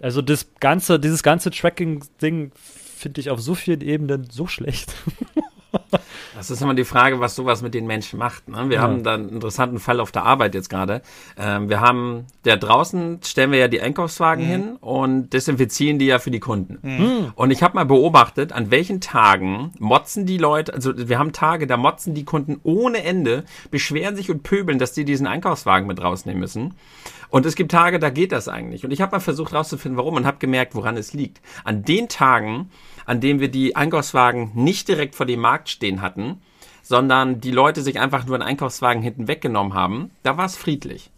Also 0.00 0.20
das 0.20 0.46
ganze, 0.60 1.00
dieses 1.00 1.22
ganze 1.22 1.50
Tracking-Ding 1.50 2.52
finde 2.54 3.20
ich 3.20 3.30
auf 3.30 3.40
so 3.40 3.54
vielen 3.54 3.80
Ebenen 3.80 4.28
so 4.30 4.46
schlecht. 4.46 4.94
Das 6.34 6.50
ist 6.50 6.62
immer 6.62 6.74
die 6.74 6.84
Frage, 6.84 7.20
was 7.20 7.34
sowas 7.34 7.62
mit 7.62 7.74
den 7.74 7.86
Menschen 7.86 8.18
macht. 8.18 8.48
Ne? 8.48 8.68
Wir 8.68 8.76
ja. 8.76 8.82
haben 8.82 9.04
da 9.04 9.14
einen 9.14 9.28
interessanten 9.28 9.78
Fall 9.78 10.00
auf 10.00 10.12
der 10.12 10.24
Arbeit 10.24 10.54
jetzt 10.54 10.70
gerade. 10.70 11.02
Ähm, 11.38 11.68
wir 11.68 11.80
haben, 11.80 12.26
der 12.44 12.56
draußen 12.56 13.20
stellen 13.24 13.52
wir 13.52 13.58
ja 13.58 13.68
die 13.68 13.80
Einkaufswagen 13.80 14.44
mhm. 14.44 14.50
hin 14.50 14.76
und 14.80 15.30
desinfizieren 15.30 15.98
die 15.98 16.06
ja 16.06 16.18
für 16.18 16.30
die 16.30 16.40
Kunden. 16.40 16.78
Mhm. 16.82 17.32
Und 17.34 17.50
ich 17.50 17.62
habe 17.62 17.74
mal 17.74 17.84
beobachtet, 17.84 18.52
an 18.52 18.70
welchen 18.70 19.00
Tagen 19.00 19.72
motzen 19.78 20.26
die 20.26 20.38
Leute, 20.38 20.72
also 20.72 20.92
wir 20.96 21.18
haben 21.18 21.32
Tage, 21.32 21.66
da 21.66 21.76
motzen 21.76 22.14
die 22.14 22.24
Kunden 22.24 22.60
ohne 22.62 23.04
Ende, 23.04 23.44
beschweren 23.70 24.16
sich 24.16 24.30
und 24.30 24.42
pöbeln, 24.42 24.78
dass 24.78 24.92
die 24.92 25.04
diesen 25.04 25.26
Einkaufswagen 25.26 25.86
mit 25.86 26.02
rausnehmen 26.02 26.40
müssen. 26.40 26.74
Und 27.32 27.46
es 27.46 27.56
gibt 27.56 27.72
Tage, 27.72 27.98
da 27.98 28.10
geht 28.10 28.30
das 28.30 28.46
eigentlich. 28.48 28.84
Und 28.84 28.90
ich 28.90 29.00
habe 29.00 29.12
mal 29.12 29.20
versucht 29.20 29.54
rauszufinden, 29.54 29.96
warum 29.96 30.16
und 30.16 30.26
habe 30.26 30.36
gemerkt, 30.38 30.74
woran 30.74 30.98
es 30.98 31.14
liegt. 31.14 31.40
An 31.64 31.82
den 31.82 32.08
Tagen, 32.08 32.70
an 33.06 33.20
dem 33.20 33.40
wir 33.40 33.48
die 33.48 33.76
Einkaufswagen 33.76 34.52
nicht 34.54 34.88
direkt 34.88 35.14
vor 35.14 35.26
dem 35.26 35.40
Markt 35.40 35.68
stehen 35.68 36.02
hatten, 36.02 36.40
sondern 36.82 37.40
die 37.40 37.50
Leute 37.50 37.82
sich 37.82 38.00
einfach 38.00 38.26
nur 38.26 38.36
einen 38.36 38.42
Einkaufswagen 38.42 39.02
hinten 39.02 39.28
weggenommen 39.28 39.74
haben, 39.74 40.10
da 40.22 40.36
war 40.36 40.46
es 40.46 40.56
friedlich. 40.56 41.10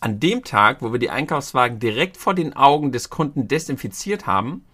An 0.00 0.18
dem 0.18 0.44
Tag, 0.44 0.80
wo 0.80 0.92
wir 0.92 0.98
die 0.98 1.10
Einkaufswagen 1.10 1.78
direkt 1.78 2.16
vor 2.16 2.34
den 2.34 2.56
Augen 2.56 2.90
des 2.90 3.10
Kunden 3.10 3.48
desinfiziert 3.48 4.26
haben, 4.26 4.64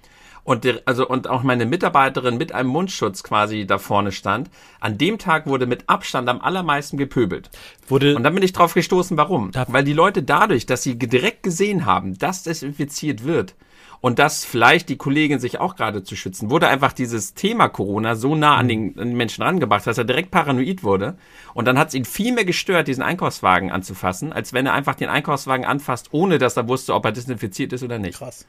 und 0.47 0.63
der, 0.63 0.81
also 0.85 1.07
und 1.09 1.29
auch 1.29 1.43
meine 1.43 1.67
Mitarbeiterin 1.67 2.39
mit 2.39 2.53
einem 2.53 2.71
Mundschutz 2.71 3.25
quasi 3.25 3.67
da 3.67 3.79
vorne 3.79 4.13
stand. 4.13 4.49
An 4.79 4.97
dem 4.97 5.19
Tag 5.19 5.47
wurde 5.47 5.67
mit 5.67 5.89
Abstand 5.89 6.29
am 6.29 6.41
allermeisten 6.41 6.97
gepöbelt. 6.97 7.51
Wurde 7.89 8.15
und 8.15 8.23
dann 8.23 8.33
bin 8.33 8.45
ich 8.45 8.53
drauf 8.53 8.73
gestoßen, 8.73 9.17
warum? 9.17 9.51
Weil 9.67 9.83
die 9.83 9.93
Leute 9.93 10.23
dadurch, 10.23 10.65
dass 10.65 10.85
sie 10.85 10.97
direkt 10.97 11.43
gesehen 11.43 11.85
haben, 11.85 12.17
dass 12.17 12.45
desinfiziert 12.45 13.25
wird, 13.25 13.57
und 14.01 14.19
dass 14.19 14.45
vielleicht 14.45 14.89
die 14.89 14.97
Kollegin 14.97 15.39
sich 15.39 15.59
auch 15.59 15.77
gerade 15.77 16.03
zu 16.03 16.17
schützen, 16.17 16.51
wurde 16.51 16.69
einfach 16.69 16.93
dieses 16.93 17.35
Thema 17.35 17.69
Corona 17.69 18.15
so 18.15 18.35
nah 18.35 18.57
an 18.57 18.69
den, 18.69 18.99
an 18.99 19.09
den 19.09 19.17
Menschen 19.17 19.43
rangebracht, 19.43 19.87
dass 19.87 19.99
er 19.99 20.05
direkt 20.05 20.31
paranoid 20.31 20.83
wurde. 20.83 21.17
Und 21.55 21.67
dann 21.67 21.79
hat 21.79 21.89
es 21.89 21.95
ihn 21.95 22.05
viel 22.05 22.33
mehr 22.33 22.45
gestört, 22.45 22.89
diesen 22.89 23.03
Einkaufswagen 23.03 23.71
anzufassen, 23.71 24.33
als 24.33 24.53
wenn 24.53 24.67
er 24.67 24.75
einfach 24.75 24.95
den 24.95 25.09
Einkaufswagen 25.09 25.65
anfasst, 25.65 26.09
ohne 26.13 26.39
dass 26.39 26.57
er 26.57 26.69
wusste, 26.69 26.95
ob 26.95 27.05
er 27.05 27.13
desinfiziert 27.13 27.73
ist 27.73 27.83
oder 27.83 27.99
nicht. 27.99 28.19
Krass. 28.19 28.47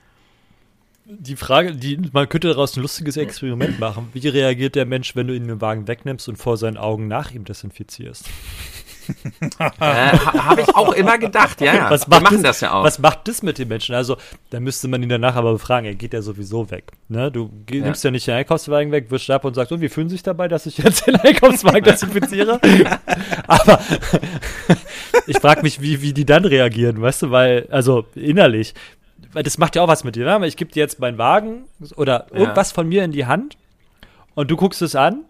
Die 1.10 1.38
Frage, 1.38 1.74
die, 1.74 1.98
man 2.12 2.28
könnte 2.28 2.50
daraus 2.50 2.76
ein 2.76 2.82
lustiges 2.82 3.16
Experiment 3.16 3.80
machen. 3.80 4.10
Wie 4.12 4.28
reagiert 4.28 4.76
der 4.76 4.86
Mensch, 4.86 5.16
wenn 5.16 5.28
du 5.28 5.36
ihn 5.36 5.48
den 5.48 5.62
Wagen 5.62 5.88
wegnimmst 5.88 6.28
und 6.28 6.36
vor 6.36 6.58
seinen 6.58 6.76
Augen 6.76 7.08
nach 7.08 7.32
ihm 7.32 7.46
desinfizierst? 7.46 8.26
äh, 9.60 9.64
Habe 9.80 10.62
ich 10.62 10.76
auch 10.76 10.94
immer 10.94 11.18
gedacht, 11.18 11.62
ja, 11.62 11.76
ja. 11.76 11.90
Was 11.90 12.10
Wir 12.10 12.20
machen 12.20 12.44
das, 12.44 12.60
das, 12.60 12.62
ja 12.62 12.74
auch. 12.74 12.84
Was 12.84 13.00
macht 13.00 13.28
das 13.28 13.42
mit 13.44 13.58
den 13.58 13.68
Menschen? 13.68 13.96
Also, 13.96 14.18
da 14.50 14.60
müsste 14.60 14.88
man 14.88 15.02
ihn 15.04 15.10
danach 15.10 15.36
aber 15.36 15.54
befragen, 15.54 15.86
er 15.86 15.96
geht 15.96 16.14
ja 16.14 16.22
sowieso 16.22 16.70
weg. 16.72 16.92
Ne? 17.10 17.32
Du 17.32 17.50
ja. 17.72 17.84
nimmst 17.84 18.04
ja 18.04 18.12
nicht 18.12 18.28
den 18.28 18.36
Einkaufswagen 18.36 18.92
weg, 18.92 19.12
wirst 19.12 19.30
ab 19.30 19.46
und 19.46 19.54
sagst, 19.54 19.72
und 19.72 19.82
wie 19.82 19.90
fühlen 19.90 20.10
sich 20.10 20.24
dabei, 20.24 20.48
dass 20.48 20.66
ich 20.66 20.78
jetzt 20.78 21.08
den 21.08 21.16
Einkaufswagen 21.22 21.84
desinfiziere? 21.84 22.60
aber 23.48 23.80
ich 25.28 25.38
frage 25.40 25.62
mich, 25.62 25.82
wie, 25.82 26.02
wie 26.02 26.14
die 26.14 26.26
dann 26.26 26.46
reagieren, 26.46 27.02
weißt 27.02 27.24
du, 27.24 27.32
weil, 27.32 27.68
also 27.72 28.06
innerlich, 28.16 28.74
weil 29.34 29.44
das 29.44 29.58
macht 29.58 29.76
ja 29.76 29.82
auch 29.82 29.88
was 29.88 30.04
mit 30.04 30.16
dir, 30.16 30.26
ne? 30.26 30.48
Ich 30.48 30.58
gebe 30.58 30.72
dir 30.72 30.80
jetzt 30.80 31.00
meinen 31.00 31.18
Wagen 31.18 31.66
oder 31.96 32.28
irgendwas 32.32 32.72
ja. 32.72 32.76
von 32.76 32.88
mir 32.88 33.04
in 33.04 33.12
die 33.12 33.26
Hand 33.26 33.58
und 34.36 34.52
du 34.52 34.56
guckst 34.56 34.82
es 34.82 34.96
an 34.96 35.26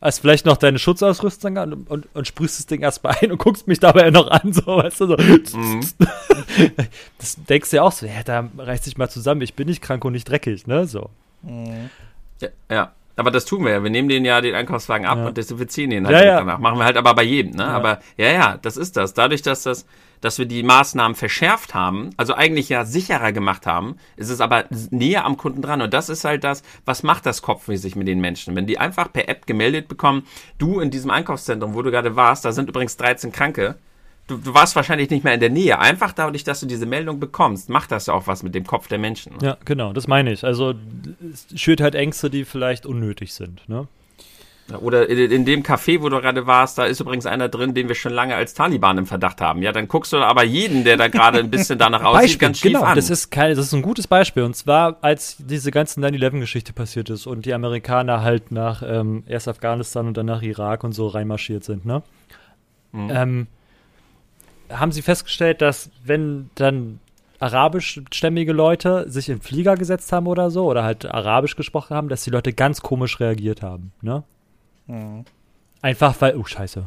hast 0.00 0.20
vielleicht 0.20 0.46
noch 0.46 0.56
deine 0.56 0.78
Schutzausrüstung 0.78 1.58
an 1.58 1.72
und, 1.72 1.90
und, 1.90 2.08
und 2.14 2.26
sprühst 2.26 2.58
das 2.58 2.66
Ding 2.66 2.80
erstmal 2.80 3.16
ein 3.20 3.32
und 3.32 3.38
guckst 3.38 3.66
mich 3.66 3.80
dabei 3.80 4.10
noch 4.10 4.28
an, 4.28 4.52
so, 4.52 4.66
weißt 4.66 5.00
du, 5.00 5.06
so. 5.06 5.58
Mhm. 5.58 5.80
Das 7.18 7.36
denkst 7.48 7.70
du 7.70 7.76
ja 7.76 7.82
auch 7.82 7.92
so, 7.92 8.06
ja, 8.06 8.22
da 8.24 8.48
reißt 8.56 8.84
sich 8.84 8.96
mal 8.96 9.08
zusammen, 9.08 9.42
ich 9.42 9.54
bin 9.54 9.68
nicht 9.68 9.82
krank 9.82 10.04
und 10.04 10.12
nicht 10.12 10.28
dreckig, 10.28 10.66
ne, 10.66 10.86
so. 10.86 11.10
Mhm. 11.42 11.90
Ja, 12.40 12.48
ja. 12.70 12.92
Aber 13.20 13.30
das 13.30 13.44
tun 13.44 13.64
wir 13.64 13.72
ja. 13.72 13.82
Wir 13.82 13.90
nehmen 13.90 14.08
den 14.08 14.24
ja 14.24 14.40
den 14.40 14.54
Einkaufswagen 14.54 15.06
ab 15.06 15.18
ja. 15.18 15.26
und 15.26 15.36
desinfizieren 15.36 15.90
den 15.90 16.06
halt 16.06 16.16
ja, 16.16 16.24
ja. 16.24 16.38
danach. 16.38 16.58
Machen 16.58 16.78
wir 16.78 16.86
halt 16.86 16.96
aber 16.96 17.14
bei 17.14 17.22
jedem, 17.22 17.52
ne? 17.52 17.66
Aber 17.66 18.00
ja, 18.16 18.32
ja, 18.32 18.58
das 18.60 18.78
ist 18.78 18.96
das. 18.96 19.12
Dadurch, 19.12 19.42
dass 19.42 19.62
das 19.64 19.84
dass 20.20 20.38
wir 20.38 20.46
die 20.46 20.62
Maßnahmen 20.62 21.14
verschärft 21.14 21.74
haben, 21.74 22.10
also 22.16 22.34
eigentlich 22.34 22.68
ja 22.68 22.84
sicherer 22.84 23.32
gemacht 23.32 23.66
haben, 23.66 23.96
ist 24.16 24.28
es 24.28 24.40
aber 24.40 24.64
näher 24.90 25.24
am 25.24 25.36
Kunden 25.36 25.62
dran. 25.62 25.80
Und 25.80 25.94
das 25.94 26.08
ist 26.08 26.24
halt 26.24 26.44
das, 26.44 26.62
was 26.84 27.02
macht 27.02 27.26
das 27.26 27.42
kopfmäßig 27.42 27.96
mit 27.96 28.06
den 28.06 28.20
Menschen? 28.20 28.54
Wenn 28.54 28.66
die 28.66 28.78
einfach 28.78 29.12
per 29.12 29.28
App 29.28 29.46
gemeldet 29.46 29.88
bekommen, 29.88 30.26
du 30.58 30.80
in 30.80 30.90
diesem 30.90 31.10
Einkaufszentrum, 31.10 31.74
wo 31.74 31.82
du 31.82 31.90
gerade 31.90 32.16
warst, 32.16 32.44
da 32.44 32.52
sind 32.52 32.68
übrigens 32.68 32.96
13 32.96 33.32
Kranke, 33.32 33.76
Du, 34.30 34.36
du, 34.36 34.54
warst 34.54 34.76
wahrscheinlich 34.76 35.10
nicht 35.10 35.24
mehr 35.24 35.34
in 35.34 35.40
der 35.40 35.50
Nähe. 35.50 35.78
Einfach 35.80 36.12
dadurch, 36.12 36.44
dass 36.44 36.60
du 36.60 36.66
diese 36.66 36.86
Meldung 36.86 37.18
bekommst, 37.18 37.68
macht 37.68 37.90
das 37.90 38.06
ja 38.06 38.14
auch 38.14 38.28
was 38.28 38.44
mit 38.44 38.54
dem 38.54 38.64
Kopf 38.64 38.86
der 38.86 38.98
Menschen. 38.98 39.32
Ja, 39.42 39.56
genau, 39.64 39.92
das 39.92 40.06
meine 40.06 40.32
ich. 40.32 40.44
Also 40.44 40.74
es 41.32 41.60
schürt 41.60 41.80
halt 41.80 41.96
Ängste, 41.96 42.30
die 42.30 42.44
vielleicht 42.44 42.86
unnötig 42.86 43.34
sind. 43.34 43.68
Ne? 43.68 43.88
Oder 44.78 45.08
in 45.08 45.44
dem 45.44 45.64
Café, 45.64 46.00
wo 46.00 46.08
du 46.08 46.20
gerade 46.20 46.46
warst, 46.46 46.78
da 46.78 46.84
ist 46.84 47.00
übrigens 47.00 47.26
einer 47.26 47.48
drin, 47.48 47.74
den 47.74 47.88
wir 47.88 47.96
schon 47.96 48.12
lange 48.12 48.36
als 48.36 48.54
Taliban 48.54 48.98
im 48.98 49.06
Verdacht 49.06 49.40
haben. 49.40 49.62
Ja, 49.62 49.72
dann 49.72 49.88
guckst 49.88 50.12
du 50.12 50.18
aber 50.18 50.44
jeden, 50.44 50.84
der 50.84 50.96
da 50.96 51.08
gerade 51.08 51.40
ein 51.40 51.50
bisschen 51.50 51.76
danach 51.76 52.04
aussieht, 52.04 52.22
Beispiel, 52.22 52.38
ganz 52.38 52.58
schief 52.58 52.72
genau, 52.72 52.84
an. 52.84 52.94
Das 52.94 53.10
ist, 53.10 53.30
kein, 53.30 53.56
das 53.56 53.66
ist 53.66 53.72
ein 53.72 53.82
gutes 53.82 54.06
Beispiel. 54.06 54.44
Und 54.44 54.54
zwar, 54.54 54.98
als 55.00 55.38
diese 55.40 55.72
ganze 55.72 55.98
9-11-Geschichte 56.00 56.72
passiert 56.72 57.10
ist 57.10 57.26
und 57.26 57.46
die 57.46 57.54
Amerikaner 57.54 58.22
halt 58.22 58.52
nach 58.52 58.84
ähm, 58.86 59.24
erst 59.26 59.48
Afghanistan 59.48 60.06
und 60.06 60.16
dann 60.16 60.26
nach 60.26 60.42
Irak 60.42 60.84
und 60.84 60.92
so 60.92 61.08
reinmarschiert 61.08 61.64
sind, 61.64 61.84
ne? 61.84 62.02
Mhm. 62.92 63.10
Ähm, 63.12 63.46
haben 64.70 64.92
sie 64.92 65.02
festgestellt, 65.02 65.60
dass 65.62 65.90
wenn 66.04 66.50
dann 66.54 67.00
arabischstämmige 67.38 68.52
Leute 68.52 69.10
sich 69.10 69.28
in 69.28 69.40
Flieger 69.40 69.76
gesetzt 69.76 70.12
haben 70.12 70.26
oder 70.26 70.50
so 70.50 70.66
oder 70.66 70.84
halt 70.84 71.06
arabisch 71.06 71.56
gesprochen 71.56 71.96
haben, 71.96 72.08
dass 72.08 72.22
die 72.22 72.30
Leute 72.30 72.52
ganz 72.52 72.82
komisch 72.82 73.18
reagiert 73.18 73.62
haben, 73.62 73.92
ne? 74.02 74.22
Mhm. 74.86 75.24
Einfach 75.82 76.20
weil, 76.20 76.36
oh 76.36 76.44
Scheiße. 76.44 76.84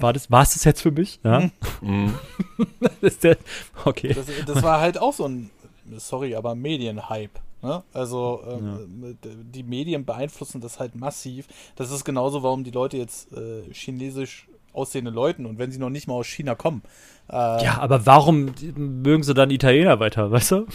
War 0.00 0.12
das, 0.12 0.30
war 0.30 0.42
es 0.42 0.54
das 0.54 0.64
jetzt 0.64 0.80
für 0.80 0.90
mich? 0.90 1.20
Ja. 1.24 1.50
Mhm. 1.82 2.14
das, 3.00 3.18
der, 3.18 3.36
okay. 3.84 4.14
Das, 4.14 4.26
das, 4.46 4.62
war 4.62 4.80
halt 4.80 4.98
auch 4.98 5.12
so 5.12 5.26
ein, 5.26 5.50
sorry, 5.96 6.34
aber 6.34 6.54
Medienhype. 6.54 7.40
Ne? 7.60 7.82
Also 7.92 8.40
ähm, 8.48 9.18
ja. 9.22 9.30
die 9.52 9.64
Medien 9.64 10.04
beeinflussen 10.04 10.60
das 10.60 10.78
halt 10.78 10.94
massiv. 10.94 11.48
Das 11.74 11.90
ist 11.90 12.04
genauso, 12.04 12.42
warum 12.44 12.62
die 12.62 12.70
Leute 12.70 12.96
jetzt 12.96 13.32
äh, 13.32 13.62
chinesisch 13.72 14.47
aussehende 14.72 15.10
Leuten 15.10 15.46
und 15.46 15.58
wenn 15.58 15.70
sie 15.72 15.78
noch 15.78 15.90
nicht 15.90 16.06
mal 16.08 16.14
aus 16.14 16.26
China 16.26 16.54
kommen. 16.54 16.82
Äh, 17.30 17.34
ja, 17.64 17.78
aber 17.80 18.06
warum 18.06 18.54
mögen 18.76 19.22
sie 19.22 19.34
dann 19.34 19.50
Italiener 19.50 20.00
weiter, 20.00 20.30
weißt 20.30 20.52
du? 20.52 20.66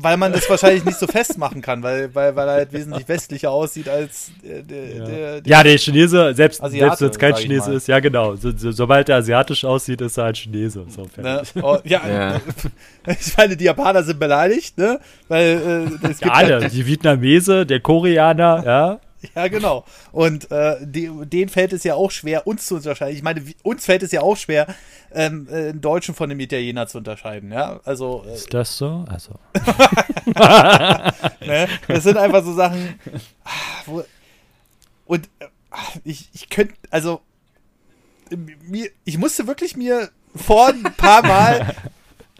weil 0.00 0.16
man 0.16 0.32
das 0.32 0.48
wahrscheinlich 0.48 0.84
nicht 0.84 0.98
so 0.98 1.06
festmachen 1.06 1.60
kann, 1.60 1.82
weil, 1.82 2.14
weil, 2.14 2.36
weil 2.36 2.48
er 2.48 2.54
halt 2.54 2.72
wesentlich 2.72 3.08
westlicher 3.08 3.50
aussieht 3.50 3.88
als 3.88 4.30
äh, 4.42 4.62
der, 4.62 4.84
Ja. 4.96 5.04
der, 5.04 5.40
der 5.40 5.50
Ja, 5.50 5.62
der 5.62 5.78
Chinese, 5.78 6.34
selbst, 6.34 6.62
Asiate, 6.62 6.96
selbst 6.96 7.00
wenn 7.00 7.10
es 7.10 7.18
kein 7.18 7.42
Chinese 7.42 7.72
ist, 7.74 7.88
ja 7.88 7.98
genau. 8.00 8.36
So, 8.36 8.56
so, 8.56 8.70
sobald 8.70 9.08
er 9.08 9.16
asiatisch 9.16 9.64
aussieht, 9.64 10.00
ist 10.00 10.16
er 10.16 10.26
ein 10.26 10.34
Chinese. 10.34 10.86
So, 10.88 11.08
Ne? 11.16 11.42
Oh, 11.62 11.78
ja, 11.84 12.00
Ja. 12.08 12.40
ich 13.06 13.36
meine, 13.36 13.56
die 13.56 13.64
Japaner 13.64 14.02
sind 14.02 14.20
beleidigt, 14.20 14.78
ne? 14.78 15.00
Weil 15.26 15.98
äh, 16.02 16.06
es 16.06 16.20
Ja, 16.20 16.30
alle, 16.30 16.68
die 16.68 16.86
Vietnamese, 16.86 17.66
der 17.66 17.80
Koreaner, 17.80 18.62
ja. 18.64 19.00
Ja, 19.34 19.48
genau. 19.48 19.84
Und 20.12 20.50
äh, 20.50 20.76
die, 20.80 21.10
denen 21.24 21.48
fällt 21.48 21.72
es 21.72 21.84
ja 21.84 21.94
auch 21.94 22.10
schwer, 22.10 22.46
uns 22.46 22.66
zu 22.66 22.76
unterscheiden. 22.76 23.16
Ich 23.16 23.22
meine, 23.22 23.42
uns 23.62 23.84
fällt 23.84 24.02
es 24.02 24.12
ja 24.12 24.20
auch 24.20 24.36
schwer, 24.36 24.74
ähm, 25.12 25.48
äh, 25.50 25.70
einen 25.70 25.80
Deutschen 25.80 26.14
von 26.14 26.30
einem 26.30 26.40
Italiener 26.40 26.86
zu 26.86 26.98
unterscheiden. 26.98 27.50
Ja, 27.52 27.80
also 27.84 28.24
äh, 28.26 28.34
Ist 28.34 28.54
das 28.54 28.76
so? 28.76 29.04
Also. 29.08 29.38
ne? 31.44 31.68
das 31.88 32.04
sind 32.04 32.16
einfach 32.16 32.44
so 32.44 32.54
Sachen. 32.54 32.98
ah, 33.44 33.50
Wo, 33.86 34.04
und 35.06 35.28
äh, 35.40 35.46
ich, 36.04 36.28
ich 36.32 36.48
könnte, 36.48 36.74
also 36.90 37.20
mir, 38.36 38.90
ich 39.04 39.18
musste 39.18 39.46
wirklich 39.46 39.76
mir 39.76 40.10
vor 40.34 40.68
ein 40.68 40.82
paar 40.96 41.22
Mal 41.22 41.74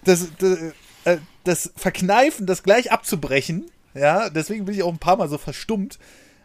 das, 0.05 0.29
das, 0.39 0.59
äh, 1.05 1.19
das 1.45 1.73
verkneifen, 1.77 2.47
das 2.47 2.63
gleich 2.63 2.93
abzubrechen. 2.93 3.71
Ja, 3.95 4.31
deswegen 4.31 4.67
bin 4.67 4.75
ich 4.75 4.83
auch 4.83 4.93
ein 4.93 4.99
paar 4.99 5.17
Mal 5.17 5.29
so 5.29 5.39
verstummt, 5.39 5.99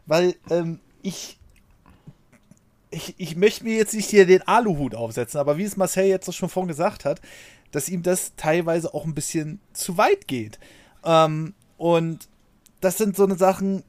weil 0.06 0.36
ähm, 0.50 0.80
ich, 1.02 1.38
ich, 2.92 3.16
ich 3.18 3.36
möchte 3.36 3.64
mir 3.64 3.76
jetzt 3.76 3.94
nicht 3.94 4.10
hier 4.10 4.26
den 4.26 4.42
Aluhut 4.48 4.96
aufsetzen, 4.96 5.40
aber 5.40 5.58
wie 5.58 5.64
es 5.64 5.78
Marcel 5.78 6.06
jetzt 6.06 6.34
schon 6.34 6.50
vorhin 6.50 6.68
gesagt 6.68 7.06
hat, 7.06 7.22
dass 7.72 7.90
ihm 7.90 8.04
das 8.04 8.34
teilweise 8.36 8.94
auch 8.94 9.06
ein 9.06 9.16
bisschen 9.16 9.60
zu 9.74 9.98
weit 9.98 10.28
geht. 10.28 10.60
Ähm, 11.04 11.54
und 11.78 12.28
das 12.82 12.98
sind 12.98 13.16
so 13.16 13.24
eine 13.24 13.36
Sachen, 13.36 13.84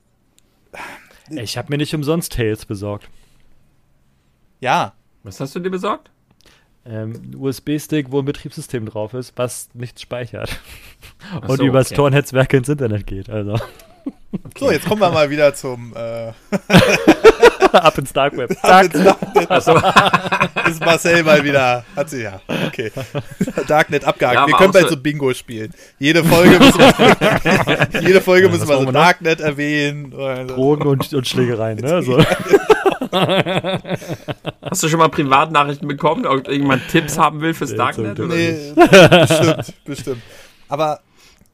Ich 1.31 1.57
habe 1.59 1.69
mir 1.71 1.79
nicht 1.79 1.95
umsonst 1.95 2.33
Tails 2.33 2.65
besorgt. 2.67 3.09
ja, 4.61 4.95
Was 5.23 5.41
hast 5.41 5.55
du 5.55 5.61
dir 5.61 5.71
besorgt? 5.71 6.11
Ähm, 6.87 7.13
ein 7.31 7.37
USB-Stick, 7.37 8.11
wo 8.11 8.19
ein 8.19 8.27
Betriebssystem 8.27 8.85
drauf 8.85 9.15
ist, 9.15 9.33
was 9.37 9.71
nichts 9.73 10.03
speichert. 10.03 10.61
Ach 11.33 11.49
Und 11.49 11.57
so, 11.57 11.65
übers 11.65 11.87
okay. 11.87 11.97
Tor-Netzwerk 11.97 12.53
ins 12.53 12.69
Internet 12.69 13.07
geht. 13.07 13.31
Also 13.31 13.59
so, 14.59 14.71
jetzt 14.71 14.87
kommen 14.87 15.01
wir 15.01 15.11
mal 15.11 15.31
wieder 15.31 15.55
zum 15.55 15.95
äh, 15.97 16.33
ab 17.73 17.99
ins 17.99 18.13
Dark 18.13 18.37
Web. 18.37 18.53
Zack. 18.63 18.91
Achso, 19.49 19.77
ist 20.69 20.81
Marcel 20.85 21.23
mal 21.23 21.43
wieder. 21.45 21.85
Hat 21.97 22.11
sie 22.11 22.23
ja. 22.23 22.41
Okay. 22.67 22.91
Darknet 23.67 24.05
abgehakt. 24.05 24.35
Ja, 24.37 24.47
wir 24.47 24.55
können 24.57 24.73
bald 24.73 24.89
so- 24.89 24.97
Bingo 24.97 25.33
spielen. 25.35 25.73
Jede 25.99 26.25
Folge 26.25 26.59
müssen 26.59 26.79
wir, 26.79 28.01
jede 28.03 28.21
Folge 28.21 28.49
müssen 28.49 28.69
wir 28.69 28.75
so 28.77 28.81
wir 28.81 28.87
noch? 28.87 28.93
Darknet 28.93 29.41
erwähnen. 29.41 30.13
oder 30.13 30.49
so. 30.49 30.55
Drogen 30.55 30.87
und, 30.87 31.13
und 31.13 31.29
Schlägereien. 31.29 31.79
Ne? 31.79 32.03
So. 32.03 32.19
hast 34.63 34.83
du 34.83 34.89
schon 34.89 34.99
mal 34.99 35.09
Privatnachrichten 35.09 35.87
bekommen, 35.89 36.27
ob 36.27 36.47
irgendjemand 36.49 36.89
Tipps 36.89 37.19
haben 37.19 37.41
will 37.41 37.55
fürs 37.55 37.71
Nee, 37.73 37.77
Darknet? 37.77 38.19
Oder? 38.21 38.35
Nee, 38.35 38.73
bestimmt, 38.75 39.85
bestimmt. 39.85 40.23
Aber 40.69 41.01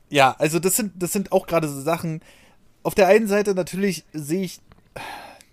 ja, 0.09 0.35
also 0.39 0.59
das 0.59 0.77
sind, 0.77 0.93
das 0.97 1.13
sind 1.13 1.33
auch 1.33 1.47
gerade 1.47 1.69
so 1.69 1.81
Sachen. 1.81 2.21
Auf 2.83 2.95
der 2.95 3.09
einen 3.09 3.27
Seite 3.27 3.55
natürlich 3.55 4.05
sehe 4.13 4.43
ich 4.43 4.61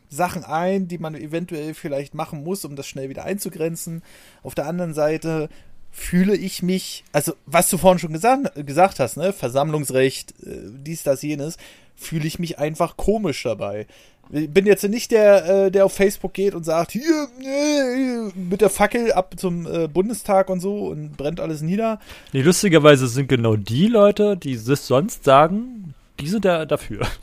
Sachen 0.09 0.43
ein, 0.43 0.87
die 0.87 0.97
man 0.97 1.15
eventuell 1.15 1.73
vielleicht 1.73 2.13
machen 2.13 2.43
muss, 2.43 2.63
um 2.63 2.75
das 2.75 2.87
schnell 2.87 3.09
wieder 3.09 3.25
einzugrenzen. 3.25 4.03
Auf 4.43 4.55
der 4.55 4.65
anderen 4.65 4.93
Seite 4.93 5.49
fühle 5.91 6.35
ich 6.35 6.61
mich, 6.63 7.03
also 7.11 7.33
was 7.45 7.69
du 7.69 7.77
vorhin 7.77 7.99
schon 7.99 8.13
gesagt, 8.13 8.65
gesagt 8.65 8.99
hast, 8.99 9.17
ne, 9.17 9.33
Versammlungsrecht, 9.33 10.31
äh, 10.45 10.59
dies, 10.83 11.03
das, 11.03 11.21
jenes, 11.21 11.57
fühle 11.95 12.27
ich 12.27 12.39
mich 12.39 12.59
einfach 12.59 12.95
komisch 12.97 13.43
dabei. 13.43 13.87
Ich 14.29 14.49
bin 14.49 14.65
jetzt 14.65 14.83
nicht 14.83 15.11
der, 15.11 15.65
äh, 15.65 15.71
der 15.71 15.85
auf 15.85 15.93
Facebook 15.93 16.33
geht 16.33 16.53
und 16.53 16.63
sagt, 16.63 16.91
hier, 16.91 17.27
äh, 17.41 18.37
mit 18.37 18.61
der 18.61 18.69
Fackel 18.69 19.13
ab 19.13 19.35
zum 19.37 19.65
äh, 19.65 19.87
Bundestag 19.87 20.49
und 20.49 20.59
so 20.59 20.87
und 20.87 21.15
brennt 21.15 21.39
alles 21.39 21.61
nieder. 21.61 21.99
Nee, 22.33 22.41
lustigerweise 22.41 23.07
sind 23.07 23.29
genau 23.29 23.55
die 23.55 23.87
Leute, 23.87 24.35
die 24.37 24.59
das 24.61 24.85
sonst 24.85 25.23
sagen, 25.23 25.86
die 26.19 26.27
sind 26.27 26.45
da 26.45 26.65
dafür. 26.65 27.07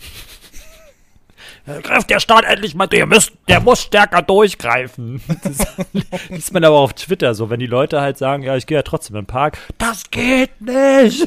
Greift 1.83 2.11
der 2.11 2.21
Staat 2.21 2.45
endlich 2.45 2.75
mal, 2.75 2.87
der, 2.87 3.07
müsst, 3.07 3.33
der 3.49 3.61
muss 3.61 3.81
stärker 3.81 4.21
durchgreifen. 4.21 5.23
Das 5.43 5.67
liest 6.29 6.53
man 6.53 6.63
aber 6.63 6.77
auf 6.77 6.93
Twitter 6.93 7.35
so, 7.35 7.49
wenn 7.49 7.59
die 7.59 7.67
Leute 7.67 8.03
halt 8.03 8.19
sagen, 8.19 8.43
ja, 8.43 8.55
ich 8.55 8.67
gehe 8.67 8.77
ja 8.77 8.83
trotzdem 8.83 9.17
in 9.17 9.23
den 9.23 9.27
Park. 9.27 9.59
Das 9.79 10.11
geht 10.11 10.61
nicht! 10.61 11.27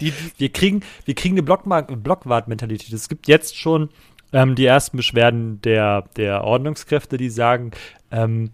Die, 0.00 0.12
wir 0.38 0.48
kriegen, 0.52 0.82
wir 1.04 1.14
kriegen 1.14 1.38
eine 1.38 1.44
Blockwart-Mentalität. 1.44 2.92
Es 2.92 3.08
gibt 3.08 3.28
jetzt 3.28 3.56
schon 3.56 3.90
ähm, 4.32 4.56
die 4.56 4.66
ersten 4.66 4.96
Beschwerden 4.96 5.62
der, 5.62 6.02
der 6.16 6.42
Ordnungskräfte, 6.42 7.16
die 7.16 7.30
sagen, 7.30 7.70
ähm, 8.10 8.50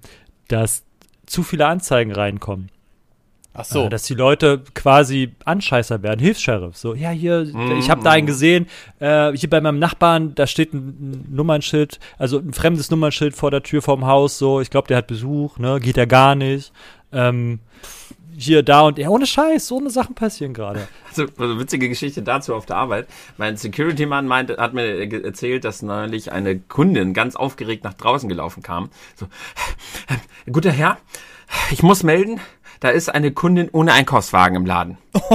dass 0.49 0.85
zu 1.25 1.43
viele 1.43 1.67
Anzeigen 1.67 2.13
reinkommen. 2.13 2.71
Ach 3.57 3.65
so. 3.65 3.85
Äh, 3.85 3.89
dass 3.89 4.05
die 4.05 4.15
Leute 4.15 4.63
quasi 4.75 5.35
Anscheißer 5.45 6.03
werden, 6.03 6.21
Hilfs-Sheriff. 6.21 6.77
So, 6.77 6.95
ja, 6.95 7.11
hier, 7.11 7.45
Mhm. 7.53 7.79
ich 7.79 7.91
habe 7.91 8.03
da 8.03 8.11
einen 8.11 8.27
gesehen, 8.27 8.67
äh, 8.99 9.33
hier 9.33 9.51
bei 9.51 9.61
meinem 9.61 9.79
Nachbarn, 9.79 10.35
da 10.35 10.47
steht 10.47 10.73
ein, 10.75 10.89
ein 10.89 11.35
Nummernschild, 11.35 11.99
also 12.19 12.39
ein 12.39 12.53
fremdes 12.53 12.91
Nummernschild 12.91 13.35
vor 13.35 13.51
der 13.51 13.63
Tür 13.63 13.83
vorm 13.83 14.07
Haus, 14.07 14.39
so, 14.39 14.61
ich 14.61 14.71
glaube, 14.71 14.89
der 14.89 14.99
hat 14.99 15.07
Besuch, 15.07 15.59
ne, 15.59 15.81
geht 15.81 15.97
er 15.97 16.07
gar 16.07 16.35
nicht. 16.35 16.73
Ähm, 17.13 17.61
hier, 18.39 18.63
da 18.63 18.83
und 18.83 18.99
ja, 18.99 19.09
ohne 19.09 19.25
Scheiß, 19.27 19.67
so 19.67 19.79
eine 19.79 19.89
Sachen 19.89 20.15
passieren 20.15 20.53
gerade. 20.53 20.87
So, 21.17 21.25
also 21.39 21.59
witzige 21.59 21.89
Geschichte 21.89 22.21
dazu 22.21 22.55
auf 22.55 22.67
der 22.67 22.77
Arbeit. 22.77 23.07
Mein 23.39 23.57
Security-Mann 23.57 24.27
meinte, 24.27 24.59
hat 24.59 24.75
mir 24.75 25.11
erzählt, 25.25 25.65
dass 25.65 25.81
neulich 25.81 26.31
eine 26.31 26.59
Kundin 26.59 27.15
ganz 27.15 27.37
aufgeregt 27.37 27.85
nach 27.85 27.95
draußen 27.95 28.29
gelaufen 28.29 28.63
kam. 28.63 28.91
So, 29.15 29.27
guter 30.53 30.73
Herr, 30.73 30.99
ich 31.71 31.83
muss 31.83 32.03
melden, 32.03 32.39
da 32.81 32.91
ist 32.91 33.09
eine 33.09 33.33
Kundin 33.33 33.69
ohne 33.73 33.93
Einkaufswagen 33.93 34.57
im 34.57 34.67
Laden. 34.67 34.99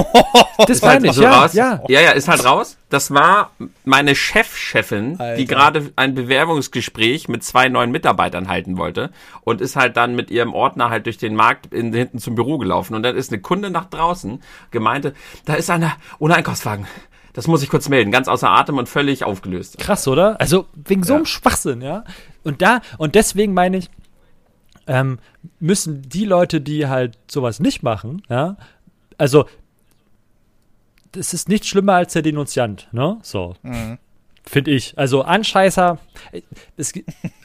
Das 0.58 0.76
Ist 0.76 0.82
halt 0.84 1.02
ich, 1.02 1.12
so 1.12 1.22
ja, 1.22 1.40
raus. 1.40 1.54
ja. 1.54 1.82
ja, 1.88 2.00
ja, 2.00 2.10
ist 2.10 2.28
halt 2.28 2.44
raus. 2.44 2.76
Das 2.88 3.12
war 3.12 3.50
meine 3.84 4.14
Chefchefin, 4.14 5.16
Alter. 5.18 5.36
die 5.36 5.46
gerade 5.46 5.90
ein 5.96 6.14
Bewerbungsgespräch 6.14 7.26
mit 7.26 7.42
zwei 7.42 7.68
neuen 7.68 7.90
Mitarbeitern 7.90 8.48
halten 8.48 8.76
wollte 8.76 9.10
und 9.40 9.60
ist 9.60 9.74
halt 9.74 9.96
dann 9.96 10.14
mit 10.14 10.30
ihrem 10.30 10.54
Ordner 10.54 10.90
halt 10.90 11.06
durch 11.06 11.18
den 11.18 11.34
Markt 11.34 11.72
in, 11.72 11.92
hinten 11.92 12.18
zum 12.18 12.36
Büro 12.36 12.58
gelaufen. 12.58 12.94
Und 12.94 13.02
dann 13.02 13.16
ist 13.16 13.32
eine 13.32 13.40
Kunde 13.40 13.70
nach 13.70 13.86
draußen, 13.86 14.40
gemeinte, 14.70 15.14
da 15.46 15.54
ist 15.54 15.68
einer 15.68 15.96
ohne 16.20 16.36
Einkaufswagen. 16.36 16.86
Das 17.32 17.46
muss 17.48 17.62
ich 17.62 17.70
kurz 17.70 17.88
melden. 17.88 18.12
Ganz 18.12 18.28
außer 18.28 18.50
Atem 18.50 18.78
und 18.78 18.88
völlig 18.88 19.24
aufgelöst. 19.24 19.78
Krass, 19.78 20.06
oder? 20.06 20.40
Also 20.40 20.66
wegen 20.74 21.02
so 21.02 21.14
einem 21.14 21.24
Schwachsinn, 21.26 21.80
ja. 21.80 22.04
Und 22.44 22.62
da, 22.62 22.80
und 22.98 23.14
deswegen 23.14 23.54
meine 23.54 23.78
ich, 23.78 23.90
ähm, 24.86 25.18
müssen 25.60 26.02
die 26.02 26.24
Leute, 26.24 26.60
die 26.60 26.86
halt 26.86 27.18
sowas 27.28 27.60
nicht 27.60 27.82
machen, 27.82 28.22
ja, 28.28 28.56
also 29.18 29.46
das 31.12 31.34
ist 31.34 31.48
nicht 31.48 31.66
schlimmer 31.66 31.94
als 31.94 32.14
der 32.14 32.22
Denunziant, 32.22 32.88
ne? 32.92 33.18
So. 33.22 33.54
Finde 34.44 34.72
ich. 34.72 34.98
Also 34.98 35.22
Anscheißer, 35.22 35.98
es 36.76 36.92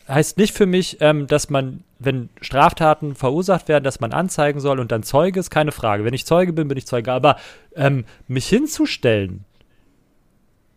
heißt 0.07 0.37
nicht 0.37 0.55
für 0.55 0.65
mich, 0.65 0.97
ähm, 0.99 1.27
dass 1.27 1.49
man, 1.49 1.83
wenn 1.99 2.29
Straftaten 2.41 3.13
verursacht 3.13 3.67
werden, 3.67 3.83
dass 3.83 3.99
man 3.99 4.13
anzeigen 4.13 4.59
soll 4.59 4.79
und 4.79 4.91
dann 4.91 5.03
Zeuge 5.03 5.39
ist, 5.39 5.51
keine 5.51 5.71
Frage. 5.71 6.05
Wenn 6.05 6.13
ich 6.13 6.25
Zeuge 6.25 6.53
bin, 6.53 6.67
bin 6.67 6.77
ich 6.77 6.87
Zeuge. 6.87 7.11
Aber 7.11 7.37
ähm, 7.75 8.05
mich 8.27 8.47
hinzustellen, 8.47 9.45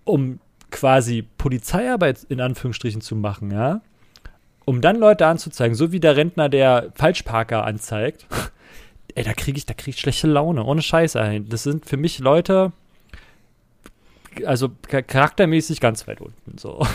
um 0.05 0.41
quasi 0.71 1.23
Polizeiarbeit 1.39 2.25
in 2.29 2.41
Anführungsstrichen 2.41 3.01
zu 3.01 3.17
machen, 3.17 3.51
ja, 3.51 3.81
um 4.71 4.81
dann 4.81 4.97
Leute 4.97 5.27
anzuzeigen, 5.27 5.75
so 5.75 5.93
wie 5.93 6.01
der 6.01 6.16
Rentner, 6.16 6.49
der 6.49 6.93
Falschparker 6.95 7.64
anzeigt, 7.64 8.27
ey, 9.14 9.25
da 9.25 9.33
kriege 9.33 9.59
ich, 9.59 9.66
da 9.66 9.75
krieg 9.75 9.95
ich 9.95 10.01
schlechte 10.01 10.27
Laune, 10.29 10.64
ohne 10.64 10.81
Scheiß, 10.83 11.16
ey. 11.16 11.45
Das 11.47 11.62
sind 11.64 11.85
für 11.87 11.97
mich 11.97 12.18
Leute, 12.21 12.73
also 14.47 14.68
cha- 14.89 15.03
charaktermäßig 15.03 15.81
ganz 15.81 16.07
weit 16.07 16.21
unten, 16.21 16.57
so. 16.59 16.87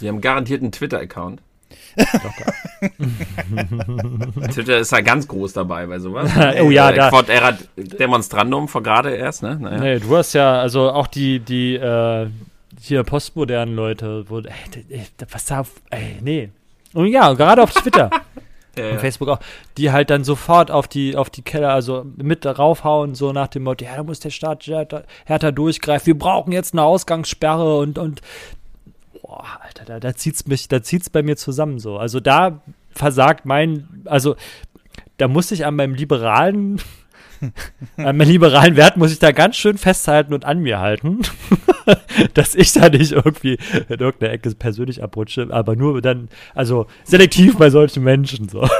Die 0.00 0.08
haben 0.08 0.20
garantiert 0.20 0.62
einen 0.62 0.72
Twitter-Account. 0.72 1.40
Twitter 4.52 4.78
ist 4.78 4.92
ja 4.92 5.00
ganz 5.00 5.26
groß 5.28 5.52
dabei 5.52 5.86
bei 5.86 5.98
sowas. 5.98 6.30
Oh 6.62 6.70
ja, 6.70 6.90
Äh, 6.90 6.96
da- 6.96 7.10
Quod 7.10 7.28
erat 7.28 7.58
Demonstrandum 7.76 8.68
vor 8.68 8.82
gerade 8.82 9.10
erst, 9.14 9.42
ne? 9.42 9.56
Naja. 9.60 9.78
Nee, 9.80 9.98
du 10.00 10.16
hast 10.16 10.32
ja, 10.32 10.60
also 10.60 10.90
auch 10.90 11.06
die, 11.06 11.40
die, 11.40 11.74
äh, 11.76 12.28
hier 12.80 13.04
postmodernen 13.04 13.74
Leute, 13.74 14.24
wo, 14.28 14.38
ey, 14.38 15.06
was 15.30 15.44
da, 15.44 15.64
ey, 15.90 16.16
nee. 16.22 16.50
Und 16.92 17.06
ja, 17.06 17.32
gerade 17.34 17.62
auf 17.62 17.72
Twitter. 17.72 18.10
Ja, 18.78 18.92
und. 18.92 18.98
Facebook 19.00 19.28
auch, 19.28 19.40
die 19.76 19.90
halt 19.90 20.10
dann 20.10 20.22
sofort 20.22 20.70
auf 20.70 20.86
die, 20.86 21.16
auf 21.16 21.28
die 21.28 21.42
Keller, 21.42 21.74
also 21.74 22.06
mit 22.16 22.46
raufhauen, 22.46 23.16
so 23.16 23.32
nach 23.32 23.48
dem 23.48 23.64
Motto, 23.64 23.84
ja, 23.84 23.96
da 23.96 24.04
muss 24.04 24.20
der 24.20 24.30
Staat 24.30 24.64
härter, 24.64 25.04
härter 25.24 25.50
durchgreifen, 25.50 26.06
wir 26.06 26.16
brauchen 26.16 26.52
jetzt 26.52 26.72
eine 26.72 26.84
Ausgangssperre 26.84 27.78
und, 27.78 27.98
und, 27.98 28.20
boah, 29.22 29.44
Alter, 29.60 29.84
da, 29.86 29.98
da 29.98 30.14
zieht's 30.14 30.46
mich, 30.46 30.68
da 30.68 30.84
zieht's 30.84 31.10
bei 31.10 31.24
mir 31.24 31.36
zusammen 31.36 31.80
so. 31.80 31.98
Also 31.98 32.20
da 32.20 32.62
versagt 32.92 33.44
mein, 33.44 34.04
also 34.04 34.36
da 35.16 35.26
muss 35.26 35.50
ich 35.50 35.66
an 35.66 35.74
meinem 35.74 35.94
liberalen 35.94 36.80
an 37.96 38.16
meinen 38.16 38.28
liberalen 38.28 38.76
Wert 38.76 38.96
muss 38.96 39.12
ich 39.12 39.18
da 39.18 39.32
ganz 39.32 39.56
schön 39.56 39.78
festhalten 39.78 40.34
und 40.34 40.44
an 40.44 40.60
mir 40.60 40.78
halten, 40.80 41.22
dass 42.34 42.54
ich 42.54 42.72
da 42.72 42.88
nicht 42.88 43.12
irgendwie 43.12 43.58
in 43.88 43.98
irgendeiner 43.98 44.32
Ecke 44.32 44.54
persönlich 44.54 45.02
abrutsche, 45.02 45.48
aber 45.50 45.76
nur 45.76 46.00
dann, 46.02 46.28
also 46.54 46.86
selektiv 47.04 47.56
bei 47.56 47.70
solchen 47.70 48.02
Menschen 48.04 48.48
so. 48.48 48.68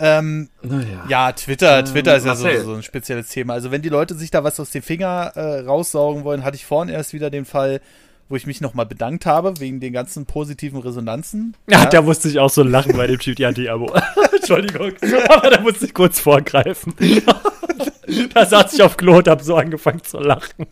Ähm, 0.00 0.48
Naja. 0.62 1.04
ja, 1.08 1.32
Twitter, 1.32 1.80
Ähm, 1.80 1.84
Twitter 1.84 2.16
ist 2.16 2.24
ja 2.24 2.36
so, 2.36 2.48
so 2.62 2.74
ein 2.74 2.82
spezielles 2.84 3.30
Thema. 3.30 3.54
Also 3.54 3.72
wenn 3.72 3.82
die 3.82 3.88
Leute 3.88 4.14
sich 4.14 4.30
da 4.30 4.44
was 4.44 4.60
aus 4.60 4.70
dem 4.70 4.82
Finger 4.82 5.32
äh, 5.34 5.60
raussaugen 5.60 6.22
wollen, 6.24 6.44
hatte 6.44 6.56
ich 6.56 6.64
vorhin 6.64 6.92
erst 6.94 7.12
wieder 7.12 7.30
den 7.30 7.44
Fall, 7.44 7.80
wo 8.28 8.36
ich 8.36 8.46
mich 8.46 8.60
nochmal 8.60 8.86
bedankt 8.86 9.24
habe, 9.26 9.58
wegen 9.60 9.80
den 9.80 9.92
ganzen 9.92 10.26
positiven 10.26 10.80
Resonanzen. 10.80 11.54
Ja, 11.70 11.86
da 11.86 12.02
musste 12.02 12.28
ich 12.28 12.38
auch 12.38 12.50
so 12.50 12.62
lachen 12.62 12.96
bei 12.96 13.06
dem 13.06 13.18
Chief 13.18 13.34
die 13.34 13.46
Anti-Abo. 13.46 13.92
Entschuldigung, 14.36 14.92
aber 15.28 15.50
da 15.50 15.60
musste 15.60 15.86
ich 15.86 15.94
kurz 15.94 16.20
vorgreifen. 16.20 16.94
da 18.34 18.46
saß 18.46 18.72
ich 18.74 18.82
auf 18.82 18.96
Klo 18.96 19.18
und 19.18 19.28
hab 19.28 19.42
so 19.42 19.56
angefangen 19.56 20.02
zu 20.02 20.18
lachen. 20.18 20.66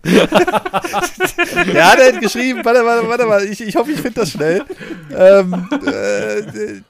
Ja, 1.72 1.96
der 1.96 2.12
hat 2.14 2.20
geschrieben, 2.20 2.64
warte, 2.64 2.84
warte, 2.84 3.08
warte 3.08 3.24
mal, 3.26 3.44
ich, 3.44 3.60
ich 3.60 3.76
hoffe, 3.76 3.90
ich 3.92 4.00
finde 4.00 4.20
das 4.20 4.30
schnell. 4.30 4.62
Ähm, 5.16 5.68
äh, 5.72 6.42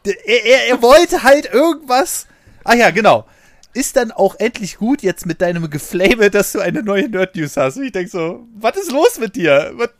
der- 0.04 0.26
er, 0.28 0.68
er, 0.68 0.82
wollte 0.82 1.22
halt 1.22 1.52
irgendwas. 1.52 2.26
Ah 2.64 2.74
ja, 2.74 2.90
genau. 2.90 3.26
Ist 3.74 3.96
dann 3.96 4.10
auch 4.12 4.36
endlich 4.38 4.78
gut 4.78 5.02
jetzt 5.02 5.26
mit 5.26 5.40
deinem 5.42 5.68
Geflame, 5.68 6.30
dass 6.30 6.52
du 6.52 6.60
eine 6.60 6.82
neue 6.82 7.08
Nerd-News 7.08 7.56
hast. 7.56 7.76
Und 7.76 7.84
ich 7.84 7.92
denk 7.92 8.08
so, 8.08 8.46
was 8.58 8.76
ist 8.76 8.90
los 8.92 9.18
mit 9.18 9.36
dir? 9.36 9.72
Was, 9.74 9.90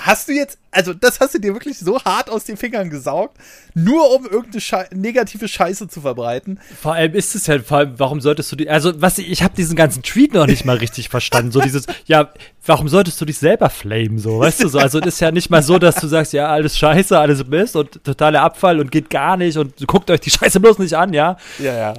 hast 0.00 0.28
du 0.28 0.32
jetzt, 0.32 0.58
also 0.70 0.92
das 0.94 1.20
hast 1.20 1.34
du 1.34 1.38
dir 1.38 1.52
wirklich 1.54 1.78
so 1.78 2.02
hart 2.02 2.30
aus 2.30 2.44
den 2.44 2.56
Fingern 2.56 2.90
gesaugt, 2.90 3.36
nur 3.74 4.14
um 4.14 4.24
irgendeine 4.24 4.60
Schei 4.60 4.88
negative 4.94 5.48
Scheiße 5.48 5.88
zu 5.88 6.00
verbreiten. 6.00 6.60
Vor 6.80 6.94
allem 6.94 7.14
ist 7.14 7.34
es 7.34 7.46
ja, 7.46 7.58
vor 7.60 7.78
allem, 7.78 7.98
warum 7.98 8.20
solltest 8.20 8.50
du 8.52 8.56
die, 8.56 8.68
also 8.68 9.00
was, 9.00 9.18
ich 9.18 9.42
habe 9.42 9.54
diesen 9.54 9.76
ganzen 9.76 10.02
Tweet 10.02 10.34
noch 10.34 10.46
nicht 10.46 10.64
mal 10.64 10.76
richtig 10.76 11.08
verstanden. 11.08 11.52
So 11.52 11.60
dieses, 11.60 11.86
ja, 12.06 12.30
warum 12.64 12.88
solltest 12.88 13.20
du 13.20 13.24
dich 13.24 13.38
selber 13.38 13.70
flamen, 13.70 14.18
so, 14.18 14.38
weißt 14.38 14.64
du 14.64 14.68
so? 14.68 14.78
Also 14.78 14.98
es 15.00 15.06
ist 15.06 15.20
ja 15.20 15.30
nicht 15.30 15.50
mal 15.50 15.62
so, 15.62 15.78
dass 15.78 15.96
du 15.96 16.06
sagst, 16.06 16.32
ja, 16.32 16.48
alles 16.48 16.78
scheiße, 16.78 17.18
alles 17.18 17.46
Mist 17.46 17.76
und 17.76 18.04
totaler 18.04 18.42
Abfall 18.42 18.80
und 18.80 18.90
geht 18.90 19.10
gar 19.10 19.36
nicht 19.36 19.56
und 19.56 19.86
guckt 19.86 20.10
euch 20.10 20.20
die 20.20 20.30
Scheiße 20.30 20.60
bloß 20.60 20.78
nicht 20.78 20.94
an, 20.94 21.12
ja. 21.12 21.36
Ja, 21.58 21.74
ja. 21.74 21.94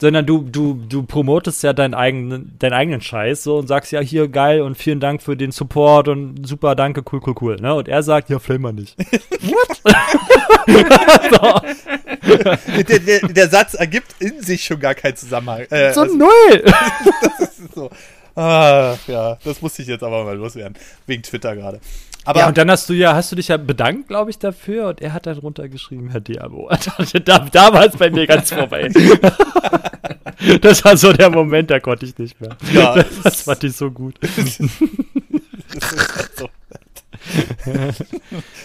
Sondern 0.00 0.26
du, 0.26 0.42
du, 0.42 0.74
du 0.74 1.02
promotest 1.02 1.62
ja 1.64 1.72
deinen 1.72 1.94
eigenen, 1.94 2.56
deinen 2.58 2.72
eigenen 2.72 3.00
Scheiß 3.00 3.42
so 3.42 3.58
und 3.58 3.66
sagst 3.66 3.90
ja 3.90 4.00
hier 4.00 4.28
geil 4.28 4.60
und 4.60 4.76
vielen 4.76 5.00
Dank 5.00 5.22
für 5.22 5.36
den 5.36 5.50
Support 5.50 6.06
und 6.06 6.46
super, 6.46 6.76
danke, 6.76 7.02
cool, 7.10 7.20
cool, 7.26 7.34
cool. 7.40 7.56
Ne? 7.56 7.74
Und 7.74 7.88
er 7.88 8.02
sagt, 8.04 8.30
ja, 8.30 8.38
flame 8.38 8.60
mal 8.60 8.72
nicht. 8.72 8.96
Der, 12.88 12.98
der, 13.00 13.20
der 13.20 13.48
Satz 13.48 13.74
ergibt 13.74 14.14
in 14.20 14.40
sich 14.40 14.64
schon 14.64 14.78
gar 14.78 14.94
keinen 14.94 15.16
Zusammenhang. 15.16 15.62
Äh, 15.70 15.92
so 15.92 16.02
also- 16.02 16.16
null! 16.16 16.64
So. 17.74 17.90
Ah, 18.34 18.96
ja, 19.06 19.38
das 19.44 19.60
musste 19.62 19.82
ich 19.82 19.88
jetzt 19.88 20.02
aber 20.02 20.24
mal 20.24 20.36
loswerden. 20.36 20.74
Wegen 21.06 21.22
Twitter 21.22 21.54
gerade. 21.56 21.80
Aber 22.24 22.40
ja, 22.40 22.48
und 22.48 22.56
dann 22.56 22.70
hast 22.70 22.88
du 22.88 22.92
ja, 22.92 23.14
hast 23.14 23.32
du 23.32 23.36
dich 23.36 23.48
ja 23.48 23.56
bedankt, 23.56 24.08
glaube 24.08 24.30
ich, 24.30 24.38
dafür 24.38 24.88
und 24.88 25.00
er 25.00 25.12
hat 25.12 25.26
dann 25.26 25.38
runtergeschrieben, 25.38 26.10
Herr 26.10 26.20
Diabo. 26.20 26.70
da, 27.24 27.72
war 27.72 27.86
es 27.86 27.96
bei 27.96 28.10
mir 28.10 28.26
ganz 28.26 28.52
vorbei. 28.52 28.88
das 30.60 30.84
war 30.84 30.96
so 30.96 31.12
der 31.12 31.30
Moment, 31.30 31.70
da 31.70 31.80
konnte 31.80 32.06
ich 32.06 32.16
nicht 32.18 32.40
mehr. 32.40 32.56
Ja, 32.72 32.94
das, 32.94 33.06
das 33.24 33.42
fand 33.42 33.64
ich 33.64 33.76
so 33.76 33.90
gut. 33.90 34.16
das 34.20 34.36
ist 34.36 34.60
so. 36.36 36.48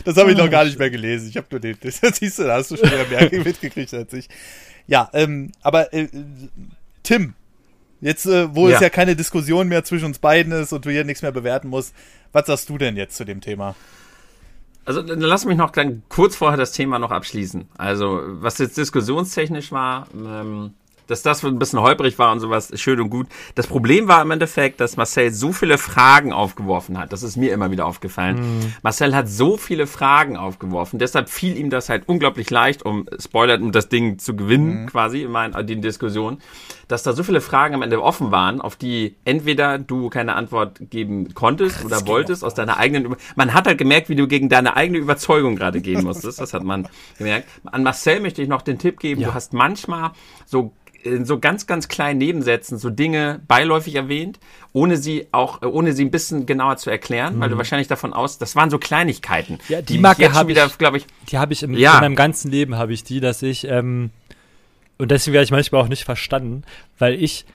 Das 0.06 0.18
habe 0.18 0.32
ich 0.32 0.38
noch 0.38 0.50
gar 0.50 0.66
nicht 0.66 0.78
mehr 0.78 0.90
gelesen. 0.90 1.30
Ich 1.30 1.38
habe 1.38 1.48
nur 1.50 1.60
den. 1.60 1.78
Das 1.82 2.00
siehst 2.18 2.40
du, 2.40 2.44
da 2.44 2.56
hast 2.56 2.72
du 2.72 2.78
schon 2.78 2.90
wieder 2.92 3.08
mehr 3.08 3.44
mitgekriegt 3.44 3.94
als 3.94 4.14
ich. 4.14 4.28
Ja, 4.88 5.10
ähm, 5.14 5.52
aber 5.62 5.94
äh, 5.94 6.08
Tim, 7.04 7.34
jetzt, 8.02 8.26
äh, 8.26 8.54
wo 8.56 8.68
Ja. 8.70 8.76
es 8.76 8.82
ja 8.82 8.90
keine 8.90 9.16
Diskussion 9.16 9.68
mehr 9.68 9.84
zwischen 9.84 10.06
uns 10.06 10.20
beiden 10.20 10.52
ist 10.54 10.74
und 10.74 10.86
du 10.86 10.90
hier 10.90 11.04
nichts 11.04 11.22
mehr 11.22 11.32
bewerten 11.32 11.70
musst, 11.70 11.94
was 12.32 12.48
sagst 12.48 12.70
du 12.70 12.78
denn 12.78 12.96
jetzt 12.98 13.16
zu 13.18 13.26
dem 13.26 13.42
Thema? 13.42 13.76
Also 14.86 15.02
dann 15.02 15.20
lass 15.20 15.44
mich 15.46 15.58
noch 15.58 15.72
dann 15.72 16.04
kurz 16.08 16.36
vorher 16.38 16.58
das 16.58 16.72
Thema 16.72 16.98
noch 16.98 17.12
abschließen. 17.12 17.68
Also 17.78 18.22
was 18.26 18.58
jetzt 18.58 18.78
diskussionstechnisch 18.78 19.72
war, 19.72 20.08
ähm, 20.16 20.74
dass 21.08 21.22
das 21.22 21.44
ein 21.44 21.60
bisschen 21.60 21.80
holprig 21.80 22.20
war 22.20 22.32
und 22.32 22.40
sowas, 22.40 22.72
schön 22.76 23.00
und 23.00 23.10
gut. 23.10 23.28
Das 23.56 23.68
Problem 23.68 24.08
war 24.08 24.22
im 24.22 24.32
Endeffekt, 24.32 24.80
dass 24.80 24.98
Marcel 24.98 25.34
so 25.34 25.52
viele 25.52 25.78
Fragen 25.78 26.34
aufgeworfen 26.34 26.98
hat. 26.98 27.14
Das 27.14 27.24
ist 27.24 27.38
mir 27.38 27.54
immer 27.54 27.72
wieder 27.72 27.86
aufgefallen. 27.86 28.74
Marcel 28.84 29.16
hat 29.16 29.30
so 29.30 29.58
viele 29.58 29.88
Fragen 29.88 30.38
aufgeworfen. 30.38 31.00
Deshalb 31.00 31.30
fiel 31.30 31.58
ihm 31.58 31.70
das 31.70 31.90
halt 31.90 32.04
unglaublich 32.08 32.50
leicht, 32.50 32.84
um 32.84 33.06
Spoiler, 33.20 33.60
um 33.62 33.72
das 33.72 33.90
Ding 33.90 34.20
zu 34.20 34.36
gewinnen, 34.36 34.88
quasi, 34.88 35.24
in 35.24 35.32
meinen, 35.32 35.66
die 35.66 35.80
Diskussion, 35.80 36.40
dass 36.88 37.04
da 37.04 37.14
so 37.14 37.24
viele 37.24 37.42
Fragen 37.42 37.76
am 37.76 37.82
Ende 37.82 38.02
offen 38.02 38.32
waren, 38.32 38.62
auf 38.62 38.76
die 38.76 39.16
entweder 39.26 39.78
du 39.78 40.10
keine 40.10 40.36
Antwort 40.36 40.80
geben 40.90 41.34
konntest 41.34 41.84
oder 41.84 42.08
wolltest 42.08 42.44
aus 42.44 42.54
deiner 42.54 42.78
eigenen, 42.78 43.16
man 43.36 43.54
hat 43.54 43.68
halt 43.68 43.78
gemerkt, 43.78 44.10
wie 44.10 44.16
du 44.16 44.28
gegen 44.28 44.50
deine 44.50 44.76
eigene 44.76 44.98
Überzeugung 44.98 45.56
gerade 45.56 45.82
gehen 45.82 46.04
musstest. 46.04 46.40
Das 46.40 46.54
hat 46.54 46.64
man 46.64 46.88
gemerkt. 47.18 47.48
An 47.66 47.84
Marcel 47.84 48.20
möchte 48.20 48.42
ich 48.42 48.48
noch 48.48 48.62
den 48.62 48.80
Tipp 48.80 49.00
geben, 49.00 49.22
du 49.22 49.34
hast 49.34 49.54
manchmal 49.54 50.12
so 50.46 50.72
in 51.04 51.26
so 51.26 51.40
ganz, 51.40 51.68
ganz 51.68 51.88
kleinen 51.88 52.18
Nebensätzen 52.18 52.78
so 52.78 52.90
Dinge 52.90 53.42
beiläufig 53.48 53.96
erwähnt, 53.96 54.40
ohne 54.74 54.98
sie 54.98 55.28
auch, 55.32 55.62
äh, 55.62 55.66
ohne 55.66 55.94
sie 55.94 56.04
ein 56.06 56.12
bisschen 56.12 56.46
genauer 56.46 56.78
zu 56.78 56.90
erklären, 56.90 57.40
weil 57.40 57.50
du 57.50 57.58
wahrscheinlich 57.58 57.88
davon 57.88 58.14
aus, 58.14 58.38
das 58.38 58.56
waren 58.56 58.70
so 58.70 58.78
Kleinigkeiten. 58.78 59.54
Mhm. 59.54 59.60
Ja, 59.70 59.82
die 59.82 59.96
ich 59.96 60.02
Marke 60.02 60.34
hab 60.34 60.48
wieder, 60.48 60.66
ich- 60.66 60.78
glaube 60.78 60.98
ich, 60.98 61.06
Die 61.30 61.38
habe 61.38 61.54
ich 61.54 61.64
im, 61.64 61.74
Ja. 61.74 61.96
in 61.96 62.02
meinem 62.02 62.16
ganzen 62.16 62.52
Leben 62.52 62.76
habe 62.76 62.94
ich 62.94 63.04
die, 63.04 63.20
dass 63.20 63.42
ich 63.42 63.66
ähm, 63.68 64.10
und 64.98 65.12
deswegen 65.12 65.34
werde 65.34 65.46
ich 65.46 65.52
manchmal 65.52 65.82
auch 65.82 65.88
nicht 65.88 66.04
verstanden, 66.04 66.64
weil 66.98 67.14
ich 67.22 67.46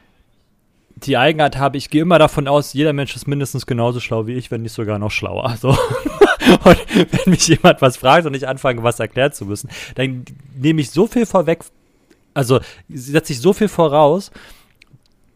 die 0.96 1.16
Eigenart 1.16 1.58
habe, 1.58 1.76
ich 1.78 1.90
gehe 1.90 2.02
immer 2.02 2.18
davon 2.18 2.46
aus, 2.46 2.72
jeder 2.74 2.92
Mensch 2.92 3.16
ist 3.16 3.26
mindestens 3.26 3.66
genauso 3.66 3.98
schlau 3.98 4.26
wie 4.28 4.34
ich, 4.34 4.50
wenn 4.52 4.62
nicht 4.62 4.72
sogar 4.72 4.98
noch 5.00 5.10
schlauer. 5.10 5.56
So. 5.60 5.70
Und 6.64 6.78
wenn 6.94 7.30
mich 7.30 7.48
jemand 7.48 7.80
was 7.80 7.96
fragt 7.96 8.26
und 8.26 8.34
ich 8.34 8.46
anfange, 8.46 8.82
was 8.82 9.00
erklären 9.00 9.32
zu 9.32 9.46
müssen, 9.46 9.70
dann 9.94 10.24
nehme 10.56 10.80
ich 10.80 10.90
so 10.90 11.06
viel 11.06 11.24
vorweg, 11.24 11.60
also 12.34 12.60
setze 12.88 13.32
ich 13.32 13.40
so 13.40 13.52
viel 13.52 13.68
voraus, 13.68 14.30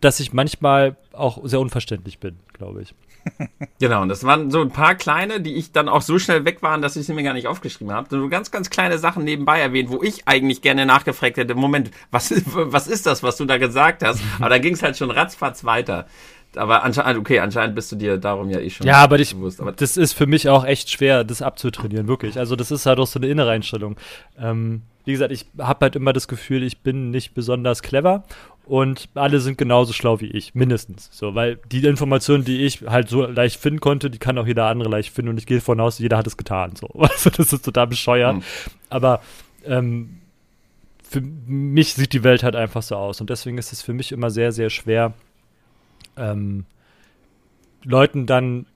dass 0.00 0.20
ich 0.20 0.32
manchmal 0.32 0.96
auch 1.12 1.38
sehr 1.44 1.60
unverständlich 1.60 2.18
bin, 2.18 2.36
glaube 2.52 2.82
ich. 2.82 2.94
Genau, 3.78 4.02
und 4.02 4.08
das 4.08 4.24
waren 4.24 4.50
so 4.50 4.62
ein 4.62 4.70
paar 4.70 4.94
kleine, 4.94 5.40
die 5.40 5.54
ich 5.54 5.72
dann 5.72 5.88
auch 5.88 6.00
so 6.00 6.18
schnell 6.18 6.44
weg 6.44 6.62
waren, 6.62 6.80
dass 6.80 6.96
ich 6.96 7.06
sie 7.06 7.12
mir 7.12 7.22
gar 7.22 7.34
nicht 7.34 7.46
aufgeschrieben 7.46 7.92
habe. 7.92 8.08
So 8.08 8.28
ganz, 8.28 8.50
ganz 8.50 8.70
kleine 8.70 8.98
Sachen 8.98 9.24
nebenbei 9.24 9.60
erwähnt, 9.60 9.90
wo 9.90 10.02
ich 10.02 10.26
eigentlich 10.26 10.62
gerne 10.62 10.86
nachgefragt 10.86 11.36
hätte, 11.36 11.54
Moment, 11.54 11.90
was, 12.10 12.32
was 12.46 12.86
ist 12.86 13.04
das, 13.04 13.22
was 13.22 13.36
du 13.36 13.44
da 13.44 13.58
gesagt 13.58 14.02
hast? 14.02 14.22
Aber 14.38 14.48
da 14.48 14.58
ging 14.58 14.74
es 14.74 14.82
halt 14.82 14.96
schon 14.96 15.10
ratzfatz 15.10 15.64
weiter. 15.64 16.06
Aber 16.56 16.82
anscheinend, 16.82 17.20
okay, 17.20 17.40
anscheinend 17.40 17.74
bist 17.74 17.92
du 17.92 17.96
dir 17.96 18.18
darum 18.18 18.50
ja 18.50 18.58
eh 18.58 18.70
schon 18.70 18.86
Ja, 18.86 18.96
aber 18.96 19.18
ich, 19.18 19.34
bewusst. 19.34 19.60
Aber 19.60 19.72
das 19.72 19.96
ist 19.96 20.12
für 20.12 20.26
mich 20.26 20.48
auch 20.48 20.64
echt 20.64 20.90
schwer, 20.90 21.24
das 21.24 21.42
abzutrainieren, 21.42 22.08
wirklich. 22.08 22.38
Also 22.38 22.56
das 22.56 22.70
ist 22.70 22.86
halt 22.86 22.98
auch 22.98 23.06
so 23.06 23.18
eine 23.18 23.28
innere 23.28 23.50
Einstellung. 23.50 23.96
Ähm, 24.38 24.82
wie 25.04 25.12
gesagt, 25.12 25.32
ich 25.32 25.46
habe 25.58 25.84
halt 25.84 25.96
immer 25.96 26.12
das 26.12 26.28
Gefühl, 26.28 26.62
ich 26.62 26.80
bin 26.80 27.10
nicht 27.10 27.34
besonders 27.34 27.82
clever 27.82 28.24
und 28.64 29.08
alle 29.14 29.38
sind 29.38 29.56
genauso 29.56 29.92
schlau 29.92 30.20
wie 30.20 30.26
ich, 30.26 30.54
mindestens. 30.54 31.08
So, 31.12 31.36
weil 31.36 31.58
die 31.70 31.84
Informationen, 31.86 32.44
die 32.44 32.64
ich 32.64 32.82
halt 32.86 33.08
so 33.08 33.24
leicht 33.24 33.60
finden 33.60 33.80
konnte, 33.80 34.10
die 34.10 34.18
kann 34.18 34.36
auch 34.36 34.46
jeder 34.46 34.66
andere 34.66 34.88
leicht 34.88 35.14
finden 35.14 35.30
und 35.30 35.38
ich 35.38 35.46
gehe 35.46 35.58
davon 35.58 35.78
aus, 35.80 36.00
jeder 36.00 36.16
hat 36.16 36.26
es 36.26 36.36
getan. 36.36 36.74
So, 36.74 36.88
also 36.98 37.30
das 37.30 37.52
ist 37.52 37.64
total 37.64 37.86
bescheuert. 37.86 38.34
Hm. 38.34 38.42
Aber 38.90 39.20
ähm, 39.64 40.20
für 41.08 41.20
mich 41.20 41.94
sieht 41.94 42.12
die 42.12 42.24
Welt 42.24 42.42
halt 42.42 42.56
einfach 42.56 42.82
so 42.82 42.96
aus 42.96 43.20
und 43.20 43.30
deswegen 43.30 43.58
ist 43.58 43.72
es 43.72 43.82
für 43.82 43.92
mich 43.92 44.10
immer 44.10 44.30
sehr, 44.30 44.50
sehr 44.50 44.70
schwer, 44.70 45.14
ähm, 46.16 46.64
Leuten 47.84 48.26
dann, 48.26 48.66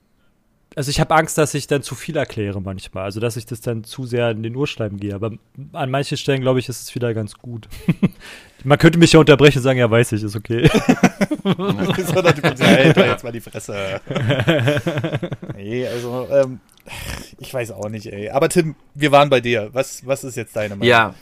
also 0.75 0.89
ich 0.89 0.99
habe 0.99 1.13
Angst, 1.15 1.37
dass 1.37 1.53
ich 1.53 1.67
dann 1.67 1.81
zu 1.81 1.95
viel 1.95 2.15
erkläre 2.15 2.61
manchmal, 2.61 3.03
also 3.03 3.19
dass 3.19 3.35
ich 3.35 3.45
das 3.45 3.61
dann 3.61 3.83
zu 3.83 4.05
sehr 4.05 4.31
in 4.31 4.41
den 4.41 4.55
Urschleim 4.55 4.97
gehe, 4.97 5.13
aber 5.13 5.31
an 5.73 5.91
manchen 5.91 6.17
Stellen, 6.17 6.41
glaube 6.41 6.59
ich, 6.59 6.69
ist 6.69 6.81
es 6.81 6.95
wieder 6.95 7.13
ganz 7.13 7.35
gut. 7.35 7.67
Man 8.63 8.77
könnte 8.77 8.99
mich 8.99 9.11
ja 9.11 9.19
unterbrechen 9.19 9.57
und 9.57 9.63
sagen, 9.63 9.79
ja, 9.79 9.89
weiß 9.89 10.11
ich, 10.11 10.23
ist 10.23 10.35
okay. 10.35 10.69
Sondern 11.43 12.35
du 12.35 12.41
kommst, 12.41 12.63
halt 12.63 12.95
jetzt 12.95 13.23
mal 13.23 13.31
die 13.31 13.41
Fresse. 13.41 13.99
nee, 15.55 15.87
also, 15.87 16.27
ähm, 16.29 16.59
ich 17.39 17.51
weiß 17.51 17.71
auch 17.71 17.89
nicht, 17.89 18.05
ey. 18.05 18.29
Aber 18.29 18.49
Tim, 18.49 18.75
wir 18.93 19.11
waren 19.11 19.31
bei 19.31 19.41
dir. 19.41 19.69
Was, 19.73 20.05
was 20.05 20.23
ist 20.23 20.37
jetzt 20.37 20.55
deine 20.55 20.75
Meinung? 20.75 20.87
Ja. 20.87 21.15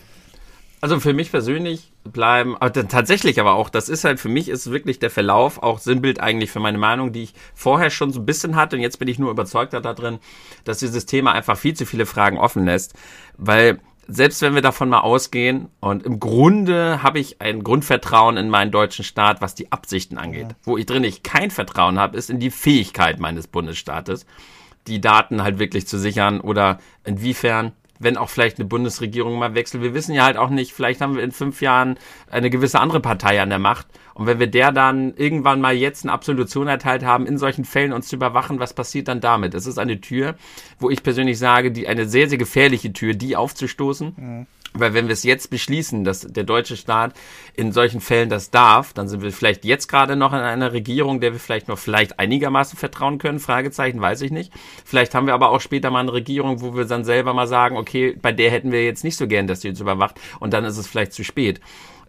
Also 0.81 0.99
für 0.99 1.13
mich 1.13 1.31
persönlich 1.31 1.91
bleiben, 2.05 2.55
aber 2.55 2.69
dann 2.69 2.87
tatsächlich 2.87 3.39
aber 3.39 3.53
auch, 3.53 3.69
das 3.69 3.89
ist 3.89 4.05
halt 4.05 4.19
für 4.19 4.29
mich 4.29 4.47
ist 4.47 4.71
wirklich 4.71 4.99
der 4.99 5.09
Verlauf 5.09 5.61
auch 5.61 5.79
Sinnbild 5.79 6.21
eigentlich 6.21 6.51
für 6.51 6.61
meine 6.61 6.77
Meinung, 6.77 7.11
die 7.11 7.23
ich 7.23 7.33
vorher 7.53 7.89
schon 7.89 8.13
so 8.13 8.21
ein 8.21 8.25
bisschen 8.25 8.55
hatte 8.55 8.77
und 8.77 8.81
jetzt 8.81 8.97
bin 8.97 9.09
ich 9.09 9.19
nur 9.19 9.29
überzeugter 9.29 9.81
da 9.81 9.93
drin, 9.93 10.19
dass 10.63 10.79
dieses 10.79 11.05
Thema 11.05 11.33
einfach 11.33 11.57
viel 11.57 11.73
zu 11.73 11.85
viele 11.85 12.05
Fragen 12.05 12.37
offen 12.37 12.63
lässt, 12.65 12.93
weil 13.37 13.79
selbst 14.07 14.41
wenn 14.41 14.55
wir 14.55 14.63
davon 14.63 14.89
mal 14.89 15.01
ausgehen 15.01 15.67
und 15.81 16.03
im 16.03 16.19
Grunde 16.19 17.03
habe 17.03 17.19
ich 17.19 17.41
ein 17.41 17.63
Grundvertrauen 17.63 18.37
in 18.37 18.49
meinen 18.49 18.71
deutschen 18.71 19.05
Staat, 19.05 19.39
was 19.41 19.53
die 19.53 19.71
Absichten 19.71 20.17
angeht. 20.17 20.47
Wo 20.63 20.77
ich 20.77 20.87
drin 20.87 21.03
ich 21.03 21.21
kein 21.21 21.51
Vertrauen 21.51 21.99
habe, 21.99 22.17
ist 22.17 22.31
in 22.31 22.39
die 22.39 22.49
Fähigkeit 22.49 23.19
meines 23.19 23.45
Bundesstaates, 23.45 24.25
die 24.87 24.99
Daten 24.99 25.43
halt 25.43 25.59
wirklich 25.59 25.85
zu 25.85 25.99
sichern 25.99 26.41
oder 26.41 26.79
inwiefern 27.03 27.73
wenn 27.99 28.17
auch 28.17 28.29
vielleicht 28.29 28.57
eine 28.57 28.67
Bundesregierung 28.67 29.37
mal 29.37 29.53
wechselt. 29.53 29.83
Wir 29.83 29.93
wissen 29.93 30.15
ja 30.15 30.23
halt 30.23 30.37
auch 30.37 30.49
nicht, 30.49 30.73
vielleicht 30.73 31.01
haben 31.01 31.15
wir 31.15 31.23
in 31.23 31.31
fünf 31.31 31.61
Jahren 31.61 31.97
eine 32.31 32.49
gewisse 32.49 32.79
andere 32.79 33.01
Partei 33.01 33.41
an 33.41 33.49
der 33.49 33.59
Macht. 33.59 33.87
Und 34.13 34.25
wenn 34.25 34.39
wir 34.39 34.47
der 34.47 34.71
dann 34.71 35.13
irgendwann 35.15 35.61
mal 35.61 35.75
jetzt 35.75 36.03
eine 36.03 36.13
Absolution 36.13 36.67
erteilt 36.67 37.03
haben, 37.03 37.27
in 37.27 37.37
solchen 37.37 37.65
Fällen 37.65 37.93
uns 37.93 38.07
zu 38.07 38.15
überwachen, 38.15 38.59
was 38.59 38.73
passiert 38.73 39.07
dann 39.07 39.21
damit? 39.21 39.53
Es 39.53 39.65
ist 39.65 39.77
eine 39.77 40.01
Tür, 40.01 40.35
wo 40.79 40.89
ich 40.89 41.03
persönlich 41.03 41.37
sage, 41.37 41.71
die 41.71 41.87
eine 41.87 42.07
sehr, 42.07 42.27
sehr 42.27 42.37
gefährliche 42.37 42.91
Tür, 42.93 43.13
die 43.13 43.35
aufzustoßen. 43.35 44.13
Mhm 44.17 44.47
weil 44.73 44.93
wenn 44.93 45.07
wir 45.07 45.13
es 45.13 45.23
jetzt 45.23 45.49
beschließen, 45.49 46.03
dass 46.03 46.21
der 46.21 46.43
deutsche 46.43 46.77
Staat 46.77 47.13
in 47.55 47.71
solchen 47.71 48.01
Fällen 48.01 48.29
das 48.29 48.51
darf, 48.51 48.93
dann 48.93 49.07
sind 49.07 49.21
wir 49.21 49.31
vielleicht 49.31 49.65
jetzt 49.65 49.87
gerade 49.87 50.15
noch 50.15 50.31
in 50.31 50.39
einer 50.39 50.73
Regierung, 50.73 51.19
der 51.19 51.33
wir 51.33 51.39
vielleicht 51.39 51.67
noch 51.67 51.79
vielleicht 51.79 52.19
einigermaßen 52.19 52.77
vertrauen 52.77 53.17
können. 53.17 53.39
Fragezeichen, 53.39 53.99
weiß 53.99 54.21
ich 54.21 54.31
nicht. 54.31 54.53
Vielleicht 54.85 55.15
haben 55.15 55.27
wir 55.27 55.33
aber 55.33 55.49
auch 55.49 55.61
später 55.61 55.89
mal 55.89 56.01
eine 56.01 56.13
Regierung, 56.13 56.61
wo 56.61 56.75
wir 56.75 56.85
dann 56.85 57.03
selber 57.03 57.33
mal 57.33 57.47
sagen, 57.47 57.77
okay, 57.77 58.15
bei 58.21 58.31
der 58.31 58.51
hätten 58.51 58.71
wir 58.71 58.85
jetzt 58.85 59.03
nicht 59.03 59.17
so 59.17 59.27
gern, 59.27 59.47
dass 59.47 59.61
die 59.61 59.69
uns 59.69 59.81
überwacht 59.81 60.19
und 60.39 60.53
dann 60.53 60.65
ist 60.65 60.77
es 60.77 60.87
vielleicht 60.87 61.13
zu 61.13 61.23
spät. 61.23 61.59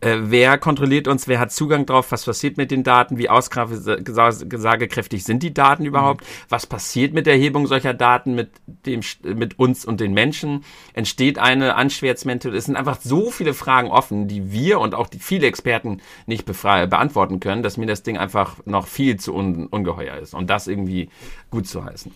Äh, 0.01 0.17
wer 0.23 0.57
kontrolliert 0.57 1.09
uns? 1.09 1.29
Wer 1.29 1.39
hat 1.39 1.53
Zugang 1.53 1.85
drauf? 1.85 2.11
Was 2.11 2.25
passiert 2.25 2.57
mit 2.57 2.71
den 2.71 2.83
Daten? 2.85 3.19
Wie 3.19 3.29
aussagekräftig 3.29 5.25
sind 5.25 5.43
die 5.43 5.53
Daten 5.53 5.85
überhaupt? 5.85 6.23
Mhm. 6.23 6.27
Was 6.49 6.67
passiert 6.67 7.13
mit 7.13 7.27
der 7.27 7.35
Erhebung 7.35 7.67
solcher 7.67 7.93
Daten 7.93 8.35
mit 8.35 8.51
dem, 8.87 9.03
mit 9.23 9.59
uns 9.59 9.85
und 9.85 10.01
den 10.01 10.15
Menschen? 10.15 10.65
Entsteht 10.95 11.39
eine 11.39 11.75
Anschwärzmethode? 11.75 12.57
Es 12.57 12.65
sind 12.65 12.77
einfach 12.77 12.99
so 13.03 13.31
viele 13.31 13.53
Fragen 13.53 13.91
offen, 13.91 14.27
die 14.27 14.51
wir 14.53 14.81
und 14.81 14.95
auch 14.95 15.09
die 15.09 15.19
viele 15.19 15.47
Experten 15.47 16.01
nicht 16.25 16.47
beantworten 16.47 17.39
können, 17.41 17.63
dass 17.63 17.77
mir 17.77 17.87
das 17.87 18.03
Ding 18.03 18.17
einfach 18.17 18.57
noch 18.65 18.87
viel 18.87 19.19
zu 19.19 19.35
un 19.35 19.67
ungeheuer 19.67 20.17
ist. 20.17 20.33
Und 20.33 20.49
das 20.49 20.67
irgendwie 20.67 21.11
gut 21.51 21.67
zu 21.67 21.85
heißen. 21.85 22.11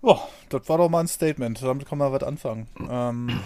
Boah, 0.00 0.28
das 0.48 0.68
war 0.68 0.78
doch 0.78 0.88
mal 0.88 1.00
ein 1.00 1.08
Statement. 1.08 1.60
Damit 1.60 1.88
kann 1.88 1.98
man 1.98 2.12
was 2.12 2.22
anfangen. 2.22 2.68
Ähm 2.88 3.40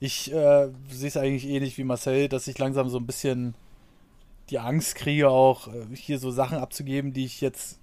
ich 0.00 0.32
äh, 0.32 0.68
sehe 0.88 1.08
es 1.08 1.16
eigentlich 1.16 1.46
ähnlich 1.46 1.76
wie 1.76 1.84
Marcel, 1.84 2.28
dass 2.28 2.48
ich 2.48 2.58
langsam 2.58 2.88
so 2.88 2.98
ein 2.98 3.06
bisschen 3.06 3.54
die 4.48 4.58
Angst 4.58 4.94
kriege, 4.96 5.28
auch 5.28 5.68
äh, 5.68 5.94
hier 5.94 6.18
so 6.18 6.30
Sachen 6.30 6.58
abzugeben, 6.58 7.12
die 7.12 7.26
ich 7.26 7.40
jetzt 7.42 7.78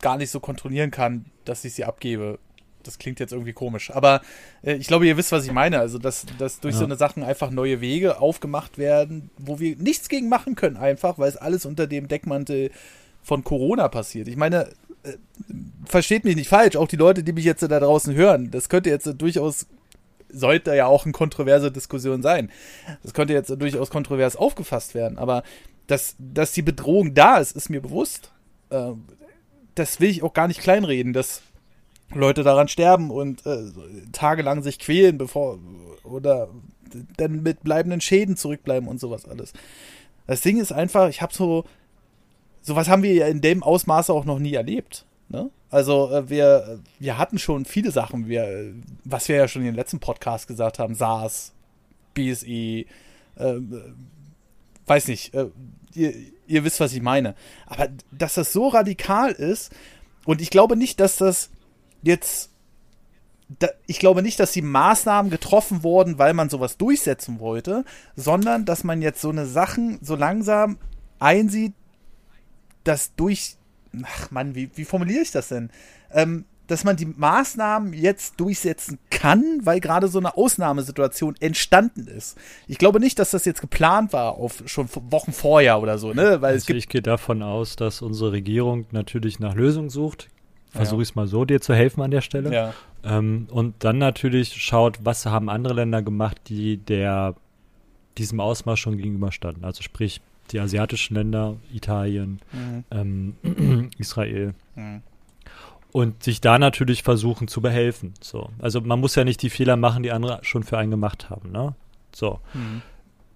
gar 0.00 0.16
nicht 0.16 0.30
so 0.30 0.40
kontrollieren 0.40 0.90
kann, 0.90 1.26
dass 1.44 1.64
ich 1.64 1.74
sie 1.74 1.84
abgebe. 1.84 2.38
Das 2.82 2.98
klingt 2.98 3.20
jetzt 3.20 3.32
irgendwie 3.32 3.52
komisch. 3.52 3.90
Aber 3.90 4.20
äh, 4.62 4.74
ich 4.74 4.88
glaube, 4.88 5.06
ihr 5.06 5.16
wisst, 5.16 5.30
was 5.30 5.44
ich 5.44 5.52
meine. 5.52 5.78
Also, 5.78 5.98
dass, 5.98 6.26
dass 6.38 6.58
durch 6.58 6.74
ja. 6.74 6.80
so 6.80 6.84
eine 6.84 6.96
Sachen 6.96 7.22
einfach 7.22 7.50
neue 7.50 7.80
Wege 7.80 8.20
aufgemacht 8.20 8.76
werden, 8.76 9.30
wo 9.38 9.60
wir 9.60 9.76
nichts 9.76 10.08
gegen 10.08 10.28
machen 10.28 10.56
können, 10.56 10.76
einfach, 10.76 11.18
weil 11.18 11.28
es 11.28 11.36
alles 11.36 11.66
unter 11.66 11.86
dem 11.86 12.08
Deckmantel 12.08 12.70
von 13.22 13.44
Corona 13.44 13.88
passiert. 13.88 14.26
Ich 14.26 14.36
meine, 14.36 14.70
äh, 15.04 15.12
versteht 15.84 16.24
mich 16.24 16.36
nicht 16.36 16.48
falsch, 16.48 16.74
auch 16.76 16.88
die 16.88 16.96
Leute, 16.96 17.22
die 17.22 17.32
mich 17.32 17.44
jetzt 17.44 17.62
da 17.62 17.80
draußen 17.80 18.14
hören, 18.14 18.50
das 18.50 18.68
könnte 18.68 18.90
jetzt 18.90 19.06
durchaus 19.18 19.66
sollte 20.32 20.74
ja 20.74 20.86
auch 20.86 21.04
eine 21.04 21.12
kontroverse 21.12 21.70
Diskussion 21.70 22.22
sein. 22.22 22.50
Das 23.02 23.14
könnte 23.14 23.32
jetzt 23.32 23.50
durchaus 23.50 23.90
kontrovers 23.90 24.36
aufgefasst 24.36 24.94
werden, 24.94 25.18
aber 25.18 25.42
dass, 25.86 26.14
dass 26.18 26.52
die 26.52 26.62
Bedrohung 26.62 27.14
da 27.14 27.38
ist, 27.38 27.56
ist 27.56 27.68
mir 27.68 27.82
bewusst. 27.82 28.30
Äh, 28.70 28.92
das 29.74 30.00
will 30.00 30.10
ich 30.10 30.22
auch 30.22 30.32
gar 30.32 30.48
nicht 30.48 30.60
kleinreden, 30.60 31.12
dass 31.12 31.42
Leute 32.14 32.42
daran 32.42 32.68
sterben 32.68 33.10
und 33.10 33.44
äh, 33.46 33.70
tagelang 34.12 34.62
sich 34.62 34.78
quälen, 34.78 35.18
bevor 35.18 35.58
oder 36.02 36.48
dann 37.16 37.42
mit 37.42 37.62
bleibenden 37.62 38.00
Schäden 38.00 38.36
zurückbleiben 38.36 38.88
und 38.88 38.98
sowas 38.98 39.28
alles. 39.28 39.52
Das 40.26 40.40
Ding 40.40 40.60
ist 40.60 40.72
einfach, 40.72 41.08
ich 41.08 41.22
habe 41.22 41.32
so, 41.32 41.64
sowas 42.62 42.88
haben 42.88 43.02
wir 43.02 43.12
ja 43.12 43.26
in 43.26 43.40
dem 43.40 43.62
Ausmaße 43.62 44.12
auch 44.12 44.24
noch 44.24 44.38
nie 44.38 44.54
erlebt. 44.54 45.04
Ne? 45.28 45.50
Also 45.70 46.10
äh, 46.10 46.28
wir, 46.28 46.80
wir 46.98 47.18
hatten 47.18 47.38
schon 47.38 47.64
viele 47.64 47.92
Sachen, 47.92 48.28
wir, 48.28 48.74
was 49.04 49.28
wir 49.28 49.36
ja 49.36 49.48
schon 49.48 49.62
in 49.62 49.66
den 49.66 49.76
letzten 49.76 50.00
Podcast 50.00 50.48
gesagt 50.48 50.78
haben, 50.78 50.94
SARS, 50.94 51.52
BSE, 52.14 52.46
äh, 52.46 52.86
weiß 54.86 55.08
nicht, 55.08 55.32
äh, 55.34 55.46
ihr, 55.94 56.12
ihr 56.46 56.64
wisst, 56.64 56.80
was 56.80 56.92
ich 56.92 57.02
meine. 57.02 57.34
Aber 57.66 57.88
dass 58.10 58.34
das 58.34 58.52
so 58.52 58.68
radikal 58.68 59.30
ist, 59.30 59.72
und 60.24 60.40
ich 60.42 60.50
glaube 60.50 60.76
nicht, 60.76 61.00
dass 61.00 61.16
das 61.16 61.50
jetzt, 62.02 62.50
ich 63.86 63.98
glaube 63.98 64.22
nicht, 64.22 64.38
dass 64.38 64.52
die 64.52 64.62
Maßnahmen 64.62 65.30
getroffen 65.30 65.82
wurden, 65.82 66.18
weil 66.18 66.34
man 66.34 66.50
sowas 66.50 66.76
durchsetzen 66.76 67.40
wollte, 67.40 67.84
sondern 68.16 68.64
dass 68.64 68.84
man 68.84 69.02
jetzt 69.02 69.20
so 69.20 69.30
eine 69.30 69.46
Sachen 69.46 69.98
so 70.02 70.14
langsam 70.14 70.78
einsieht, 71.18 71.72
dass 72.84 73.14
durch 73.14 73.56
ach 74.04 74.30
Mann, 74.30 74.54
wie, 74.54 74.70
wie 74.74 74.84
formuliere 74.84 75.22
ich 75.22 75.30
das 75.30 75.48
denn? 75.48 75.70
Ähm, 76.12 76.44
dass 76.70 76.84
man 76.84 76.96
die 76.96 77.06
Maßnahmen 77.06 77.92
jetzt 77.92 78.38
durchsetzen 78.38 78.98
kann, 79.10 79.60
weil 79.64 79.80
gerade 79.80 80.06
so 80.06 80.20
eine 80.20 80.36
Ausnahmesituation 80.36 81.34
entstanden 81.40 82.06
ist. 82.06 82.38
Ich 82.68 82.78
glaube 82.78 83.00
nicht, 83.00 83.18
dass 83.18 83.32
das 83.32 83.44
jetzt 83.44 83.60
geplant 83.60 84.12
war 84.12 84.36
auf 84.36 84.62
schon 84.66 84.88
Wochen 85.10 85.32
vorher 85.32 85.80
oder 85.80 85.98
so, 85.98 86.12
ne? 86.12 86.40
Weil 86.40 86.52
also 86.52 86.58
es 86.58 86.66
gibt 86.66 86.78
ich 86.78 86.88
gehe 86.88 87.02
davon 87.02 87.42
aus, 87.42 87.74
dass 87.74 88.02
unsere 88.02 88.32
Regierung 88.32 88.86
natürlich 88.92 89.40
nach 89.40 89.54
Lösungen 89.54 89.90
sucht. 89.90 90.28
Versuche 90.72 91.02
ich 91.02 91.08
es 91.08 91.14
mal 91.16 91.26
so, 91.26 91.44
dir 91.44 91.60
zu 91.60 91.74
helfen 91.74 92.00
an 92.00 92.12
der 92.12 92.20
Stelle. 92.20 92.54
Ja. 92.54 92.74
Ähm, 93.02 93.48
und 93.50 93.74
dann 93.80 93.98
natürlich 93.98 94.54
schaut, 94.54 95.00
was 95.02 95.26
haben 95.26 95.48
andere 95.48 95.74
Länder 95.74 96.02
gemacht, 96.02 96.42
die 96.46 96.76
der 96.76 97.34
diesem 98.18 98.38
Ausmaß 98.38 98.78
schon 98.78 98.96
gegenüberstanden. 98.96 99.64
Also 99.64 99.82
sprich, 99.82 100.20
die 100.52 100.60
asiatischen 100.60 101.14
Länder, 101.14 101.56
Italien, 101.72 102.40
mhm. 102.52 102.84
ähm, 102.90 103.90
Israel. 103.98 104.54
Mhm. 104.74 105.02
Und 105.92 106.22
sich 106.22 106.40
da 106.40 106.58
natürlich 106.58 107.02
versuchen 107.02 107.48
zu 107.48 107.60
behelfen. 107.60 108.14
So. 108.20 108.50
Also 108.60 108.80
man 108.80 109.00
muss 109.00 109.16
ja 109.16 109.24
nicht 109.24 109.42
die 109.42 109.50
Fehler 109.50 109.76
machen, 109.76 110.04
die 110.04 110.12
andere 110.12 110.38
schon 110.42 110.62
für 110.62 110.78
einen 110.78 110.92
gemacht 110.92 111.30
haben. 111.30 111.50
Ne? 111.50 111.74
So. 112.12 112.38
Mhm. 112.54 112.82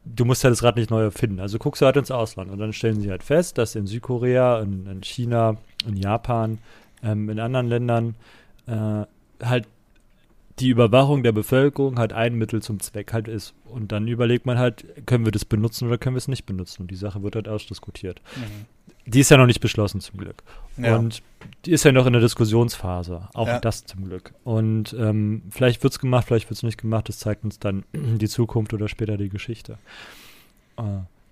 Du 0.05 0.25
musst 0.25 0.45
ja 0.45 0.51
das 0.51 0.63
Rad 0.63 0.77
nicht 0.77 0.91
neu 0.91 1.03
erfinden. 1.03 1.41
Also 1.41 1.59
guckst 1.59 1.83
du 1.83 1.87
halt 1.87 1.97
ins 1.97 2.11
Ausland 2.11 2.51
und 2.51 2.59
dann 2.59 2.73
stellen 2.73 3.01
sie 3.01 3.11
halt 3.11 3.23
fest, 3.23 3.59
dass 3.59 3.75
in 3.75 3.87
Südkorea, 3.87 4.61
in, 4.61 4.87
in 4.87 5.03
China, 5.03 5.57
in 5.87 5.97
Japan, 5.97 6.59
ähm, 7.03 7.29
in 7.29 7.41
anderen 7.41 7.69
Ländern 7.69 8.15
äh, 8.67 9.05
halt 9.43 9.67
die 10.61 10.69
Überwachung 10.69 11.23
der 11.23 11.33
Bevölkerung 11.33 11.99
halt 11.99 12.13
ein 12.13 12.35
Mittel 12.35 12.63
zum 12.63 12.79
Zweck 12.81 13.13
halt 13.13 13.27
ist. 13.27 13.55
Und 13.65 13.91
dann 13.91 14.07
überlegt 14.07 14.47
man 14.47 14.59
halt, 14.59 14.85
können 15.07 15.25
wir 15.25 15.33
das 15.33 15.45
benutzen 15.45 15.89
oder 15.89 15.99
können 15.99 16.15
wir 16.15 16.19
es 16.19 16.29
nicht 16.29 16.47
benutzen? 16.47 16.83
Und 16.83 16.91
die 16.91 16.97
Sache 16.97 17.23
wird 17.23 17.35
halt 17.35 17.49
ausdiskutiert. 17.49 18.21
Mhm. 18.37 18.67
Die 19.07 19.21
ist 19.21 19.31
ja 19.31 19.37
noch 19.37 19.47
nicht 19.47 19.61
beschlossen 19.61 20.01
zum 20.01 20.19
Glück. 20.19 20.43
Ja. 20.77 20.97
Und 20.97 21.23
die 21.65 21.73
ist 21.73 21.85
ja 21.85 21.93
noch 21.93 22.07
in 22.07 22.13
der 22.13 22.23
Diskussionsphase. 22.23 23.29
Auch 23.35 23.49
ja. 23.49 23.59
das 23.59 23.85
zum 23.85 24.05
Glück. 24.05 24.33
Und 24.45 24.95
ähm, 24.99 25.43
vielleicht 25.51 25.83
wird 25.83 25.93
es 25.93 25.99
gemacht, 25.99 26.27
vielleicht 26.27 26.49
wird 26.49 26.57
es 26.57 26.63
nicht 26.63 26.81
gemacht. 26.81 27.09
Das 27.09 27.19
zeigt 27.19 27.45
uns 27.45 27.59
dann 27.59 27.85
die 27.93 28.29
Zukunft 28.29 28.73
oder 28.73 28.89
später 28.89 29.17
die 29.17 29.29
Geschichte. 29.29 29.79
Äh, 30.77 30.83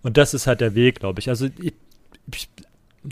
und 0.03 0.17
das 0.17 0.35
ist 0.35 0.49
halt 0.49 0.61
der 0.61 0.75
Weg, 0.75 0.99
glaube 0.99 1.21
ich. 1.21 1.29
Also 1.29 1.47
ich, 1.61 1.75
ich, 2.35 2.49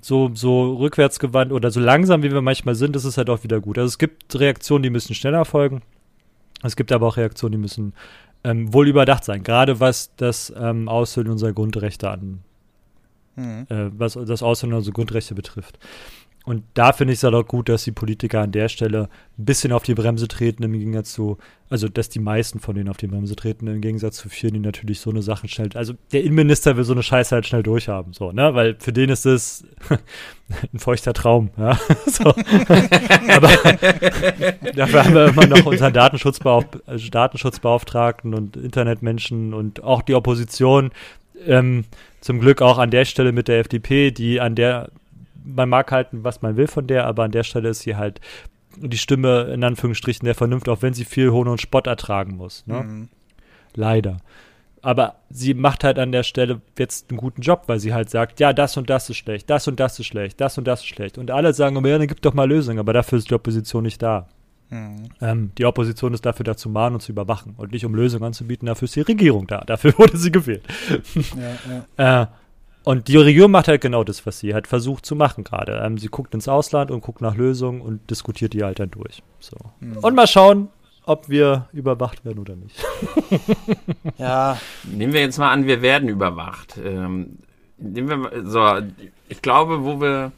so, 0.02 0.30
so 0.34 0.74
rückwärtsgewandt 0.74 1.52
oder 1.52 1.70
so 1.70 1.80
langsam, 1.80 2.22
wie 2.22 2.32
wir 2.32 2.42
manchmal 2.42 2.74
sind, 2.74 2.96
ist 2.96 3.04
es 3.04 3.16
halt 3.16 3.30
auch 3.30 3.44
wieder 3.44 3.60
gut. 3.60 3.78
Also 3.78 3.88
es 3.88 3.98
gibt 3.98 4.38
Reaktionen, 4.38 4.82
die 4.82 4.90
müssen 4.90 5.14
schneller 5.14 5.44
folgen. 5.44 5.82
Es 6.62 6.76
gibt 6.76 6.92
aber 6.92 7.06
auch 7.06 7.16
Reaktionen, 7.16 7.52
die 7.52 7.58
müssen 7.58 7.94
ähm, 8.44 8.72
wohl 8.72 8.88
überdacht 8.88 9.24
sein, 9.24 9.42
gerade 9.42 9.80
was 9.80 10.14
das 10.16 10.52
ähm, 10.56 10.88
Aushöhlen 10.88 11.30
unserer 11.30 11.52
Grundrechte 11.52 12.10
an, 12.10 12.40
mhm. 13.36 13.66
äh, 13.68 13.90
was 13.98 14.14
das 14.14 14.42
Aushöhlen 14.42 14.74
unserer 14.74 14.94
Grundrechte 14.94 15.34
betrifft. 15.34 15.78
Und 16.50 16.64
da 16.74 16.92
finde 16.92 17.12
ich 17.12 17.20
es 17.20 17.22
halt 17.22 17.36
auch 17.36 17.46
gut, 17.46 17.68
dass 17.68 17.84
die 17.84 17.92
Politiker 17.92 18.40
an 18.40 18.50
der 18.50 18.68
Stelle 18.68 19.08
ein 19.38 19.44
bisschen 19.44 19.70
auf 19.70 19.84
die 19.84 19.94
Bremse 19.94 20.26
treten, 20.26 20.64
im 20.64 20.72
Gegensatz 20.72 21.12
zu, 21.12 21.38
also 21.68 21.88
dass 21.88 22.08
die 22.08 22.18
meisten 22.18 22.58
von 22.58 22.74
denen 22.74 22.88
auf 22.88 22.96
die 22.96 23.06
Bremse 23.06 23.36
treten, 23.36 23.68
im 23.68 23.80
Gegensatz 23.80 24.16
zu 24.16 24.28
vielen, 24.28 24.54
die 24.54 24.58
natürlich 24.58 24.98
so 24.98 25.10
eine 25.10 25.22
Sache 25.22 25.46
schnell, 25.46 25.68
also 25.74 25.94
der 26.10 26.24
Innenminister 26.24 26.76
will 26.76 26.82
so 26.82 26.92
eine 26.92 27.04
Scheiße 27.04 27.36
halt 27.36 27.46
schnell 27.46 27.62
durchhaben, 27.62 28.14
so, 28.14 28.32
ne, 28.32 28.52
weil 28.52 28.74
für 28.80 28.92
den 28.92 29.10
ist 29.10 29.26
es 29.26 29.62
ein 30.72 30.80
feuchter 30.80 31.12
Traum, 31.12 31.50
ja, 31.56 31.78
so. 32.06 32.24
Aber 32.24 33.48
dafür 34.74 35.04
haben 35.04 35.14
wir 35.14 35.28
immer 35.28 35.46
noch 35.46 35.64
unseren 35.66 35.92
Datenschutzbeauf 35.92 36.64
also 36.84 37.10
Datenschutzbeauftragten 37.10 38.34
und 38.34 38.56
Internetmenschen 38.56 39.54
und 39.54 39.84
auch 39.84 40.02
die 40.02 40.16
Opposition, 40.16 40.90
ähm, 41.46 41.84
zum 42.20 42.40
Glück 42.40 42.60
auch 42.60 42.78
an 42.78 42.90
der 42.90 43.04
Stelle 43.04 43.30
mit 43.30 43.46
der 43.46 43.60
FDP, 43.60 44.10
die 44.10 44.40
an 44.40 44.56
der 44.56 44.90
man 45.44 45.68
mag 45.68 45.90
halten, 45.92 46.24
was 46.24 46.42
man 46.42 46.56
will 46.56 46.66
von 46.66 46.86
der, 46.86 47.06
aber 47.06 47.24
an 47.24 47.32
der 47.32 47.42
Stelle 47.44 47.70
ist 47.70 47.80
sie 47.80 47.96
halt 47.96 48.20
die 48.76 48.98
Stimme 48.98 49.50
in 49.52 49.64
Anführungsstrichen 49.64 50.24
der 50.24 50.34
Vernunft, 50.34 50.68
auch 50.68 50.82
wenn 50.82 50.94
sie 50.94 51.04
viel 51.04 51.30
Hohn 51.30 51.48
und 51.48 51.60
Spott 51.60 51.86
ertragen 51.86 52.36
muss. 52.36 52.66
Ne? 52.66 52.82
Mhm. 52.82 53.08
Leider. 53.74 54.18
Aber 54.82 55.16
sie 55.28 55.52
macht 55.54 55.84
halt 55.84 55.98
an 55.98 56.12
der 56.12 56.22
Stelle 56.22 56.62
jetzt 56.78 57.10
einen 57.10 57.18
guten 57.18 57.42
Job, 57.42 57.64
weil 57.66 57.80
sie 57.80 57.92
halt 57.92 58.08
sagt, 58.08 58.40
ja, 58.40 58.52
das 58.52 58.76
und 58.76 58.88
das 58.88 59.10
ist 59.10 59.18
schlecht, 59.18 59.50
das 59.50 59.68
und 59.68 59.78
das 59.78 59.98
ist 59.98 60.06
schlecht, 60.06 60.40
das 60.40 60.56
und 60.56 60.66
das 60.66 60.80
ist 60.80 60.86
schlecht. 60.86 61.18
Und 61.18 61.30
alle 61.30 61.52
sagen 61.52 61.76
immer, 61.76 61.88
ja, 61.88 61.98
dann 61.98 62.06
gibt 62.06 62.24
doch 62.24 62.32
mal 62.32 62.48
Lösungen, 62.48 62.78
aber 62.78 62.92
dafür 62.92 63.18
ist 63.18 63.28
die 63.28 63.34
Opposition 63.34 63.82
nicht 63.82 64.00
da. 64.00 64.28
Mhm. 64.70 65.08
Ähm, 65.20 65.50
die 65.58 65.66
Opposition 65.66 66.14
ist 66.14 66.24
dafür 66.24 66.44
da 66.44 66.56
zu 66.56 66.70
mahnen 66.70 66.94
und 66.94 67.00
zu 67.00 67.12
überwachen 67.12 67.54
und 67.58 67.72
nicht 67.72 67.84
um 67.84 67.94
Lösungen 67.94 68.24
anzubieten, 68.24 68.66
dafür 68.66 68.86
ist 68.86 68.96
die 68.96 69.00
Regierung 69.02 69.46
da. 69.46 69.62
Dafür 69.66 69.92
wurde 69.98 70.16
sie 70.16 70.32
gewählt. 70.32 70.62
Ja, 71.36 71.84
ja. 71.98 72.22
äh, 72.22 72.26
und 72.84 73.08
die 73.08 73.16
Regierung 73.16 73.50
macht 73.50 73.68
halt 73.68 73.80
genau 73.80 74.04
das, 74.04 74.24
was 74.26 74.38
sie 74.38 74.54
halt 74.54 74.66
versucht 74.66 75.04
zu 75.04 75.14
machen 75.14 75.44
gerade. 75.44 75.82
Ähm, 75.84 75.98
sie 75.98 76.08
guckt 76.08 76.34
ins 76.34 76.48
Ausland 76.48 76.90
und 76.90 77.02
guckt 77.02 77.20
nach 77.20 77.36
Lösungen 77.36 77.80
und 77.80 78.10
diskutiert 78.10 78.52
die 78.54 78.64
halt 78.64 78.78
dann 78.80 78.90
durch. 78.90 79.22
So. 79.38 79.56
Mhm. 79.80 79.98
Und 79.98 80.14
mal 80.14 80.26
schauen, 80.26 80.68
ob 81.04 81.28
wir 81.28 81.68
überwacht 81.72 82.24
werden 82.24 82.38
oder 82.38 82.56
nicht. 82.56 82.76
Ja, 84.18 84.58
Nehmen 84.84 85.12
wir 85.12 85.20
jetzt 85.20 85.38
mal 85.38 85.50
an, 85.50 85.66
wir 85.66 85.82
werden 85.82 86.08
überwacht. 86.08 86.78
Ähm, 86.82 87.38
nehmen 87.78 88.08
wir 88.08 88.16
mal, 88.16 88.46
so, 88.46 88.86
ich 89.28 89.42
glaube, 89.42 89.84
wo 89.84 90.00
wir, 90.00 90.32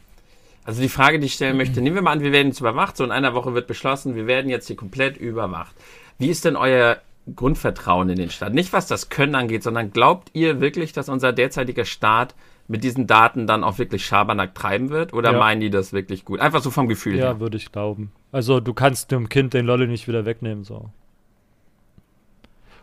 also 0.65 0.81
die 0.81 0.89
Frage, 0.89 1.19
die 1.19 1.27
ich 1.27 1.35
stellen 1.35 1.57
möchte, 1.57 1.81
nehmen 1.81 1.97
wir 1.97 2.03
mal 2.03 2.13
an, 2.13 2.23
wir 2.23 2.33
werden 2.33 2.49
jetzt 2.49 2.61
überwacht, 2.61 2.97
so 2.97 3.05
in 3.05 3.11
einer 3.11 3.35
Woche 3.35 3.55
wird 3.55 3.67
beschlossen, 3.67 4.15
wir 4.15 4.27
werden 4.27 4.51
jetzt 4.51 4.67
hier 4.67 4.77
komplett 4.77 5.17
überwacht. 5.17 5.75
Wie 6.19 6.29
ist 6.29 6.45
denn 6.45 6.57
euer 6.57 6.99
Grundvertrauen 7.37 8.09
in 8.11 8.17
den 8.17 8.31
Staat? 8.31 8.53
Nicht 8.55 8.73
was 8.73 8.87
das 8.87 9.09
Können 9.09 9.35
angeht, 9.35 9.63
sondern 9.63 9.91
glaubt 9.93 10.31
ihr 10.33 10.61
wirklich, 10.61 10.93
dass 10.93 11.09
unser 11.09 11.33
derzeitiger 11.33 11.85
Staat 11.85 12.35
mit 12.69 12.85
diesen 12.85 13.07
Daten 13.07 13.47
dann 13.47 13.65
auch 13.65 13.79
wirklich 13.79 14.05
Schabernack 14.07 14.55
treiben 14.55 14.91
wird? 14.91 15.13
Oder 15.13 15.33
Ja. 15.33 15.39
meinen 15.39 15.61
die 15.61 15.71
das 15.71 15.93
wirklich 15.93 16.25
gut? 16.25 16.41
Einfach 16.41 16.61
so 16.63 16.71
vom 16.71 16.89
Gefühl 16.89 17.17
Ja, 17.17 17.25
her. 17.27 17.41
würde 17.41 17.57
ich 17.57 17.71
glauben. 17.73 18.13
Also 18.33 18.61
du 18.61 18.73
kannst 18.75 19.11
dem 19.13 19.29
Kind 19.29 19.55
den 19.55 19.67
Lolli 19.67 19.87
nicht 19.87 20.09
wieder 20.09 20.25
wegnehmen, 20.25 20.65
so. 20.65 20.91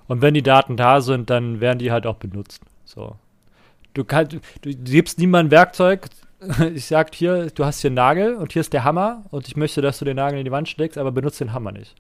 Und 0.07 0.21
wenn 0.21 0.33
die 0.33 0.41
Daten 0.43 0.75
da 0.77 1.01
sind, 1.01 1.29
dann 1.29 1.59
werden 1.61 1.79
die 1.79 1.91
halt 1.91 2.07
auch 2.07 2.15
benutzt. 2.15 2.61
So. 2.85 3.15
Du 3.93 4.03
kannst, 4.03 4.33
du 4.33 4.39
gibst 4.63 5.19
niemandem 5.19 5.51
Werkzeug. 5.51 6.07
Ich 6.73 6.85
sag 6.85 7.13
hier, 7.13 7.47
du 7.49 7.65
hast 7.65 7.81
hier 7.81 7.89
einen 7.89 7.95
Nagel 7.95 8.35
und 8.35 8.53
hier 8.53 8.61
ist 8.61 8.71
der 8.71 8.85
Hammer 8.85 9.25
und 9.29 9.49
ich 9.49 9.57
möchte, 9.57 9.81
dass 9.81 9.99
du 9.99 10.05
den 10.05 10.15
Nagel 10.15 10.39
in 10.39 10.45
die 10.45 10.51
Wand 10.51 10.69
schlägst, 10.69 10.97
aber 10.97 11.11
benutzt 11.11 11.41
den 11.41 11.51
Hammer 11.51 11.73
nicht. 11.73 11.95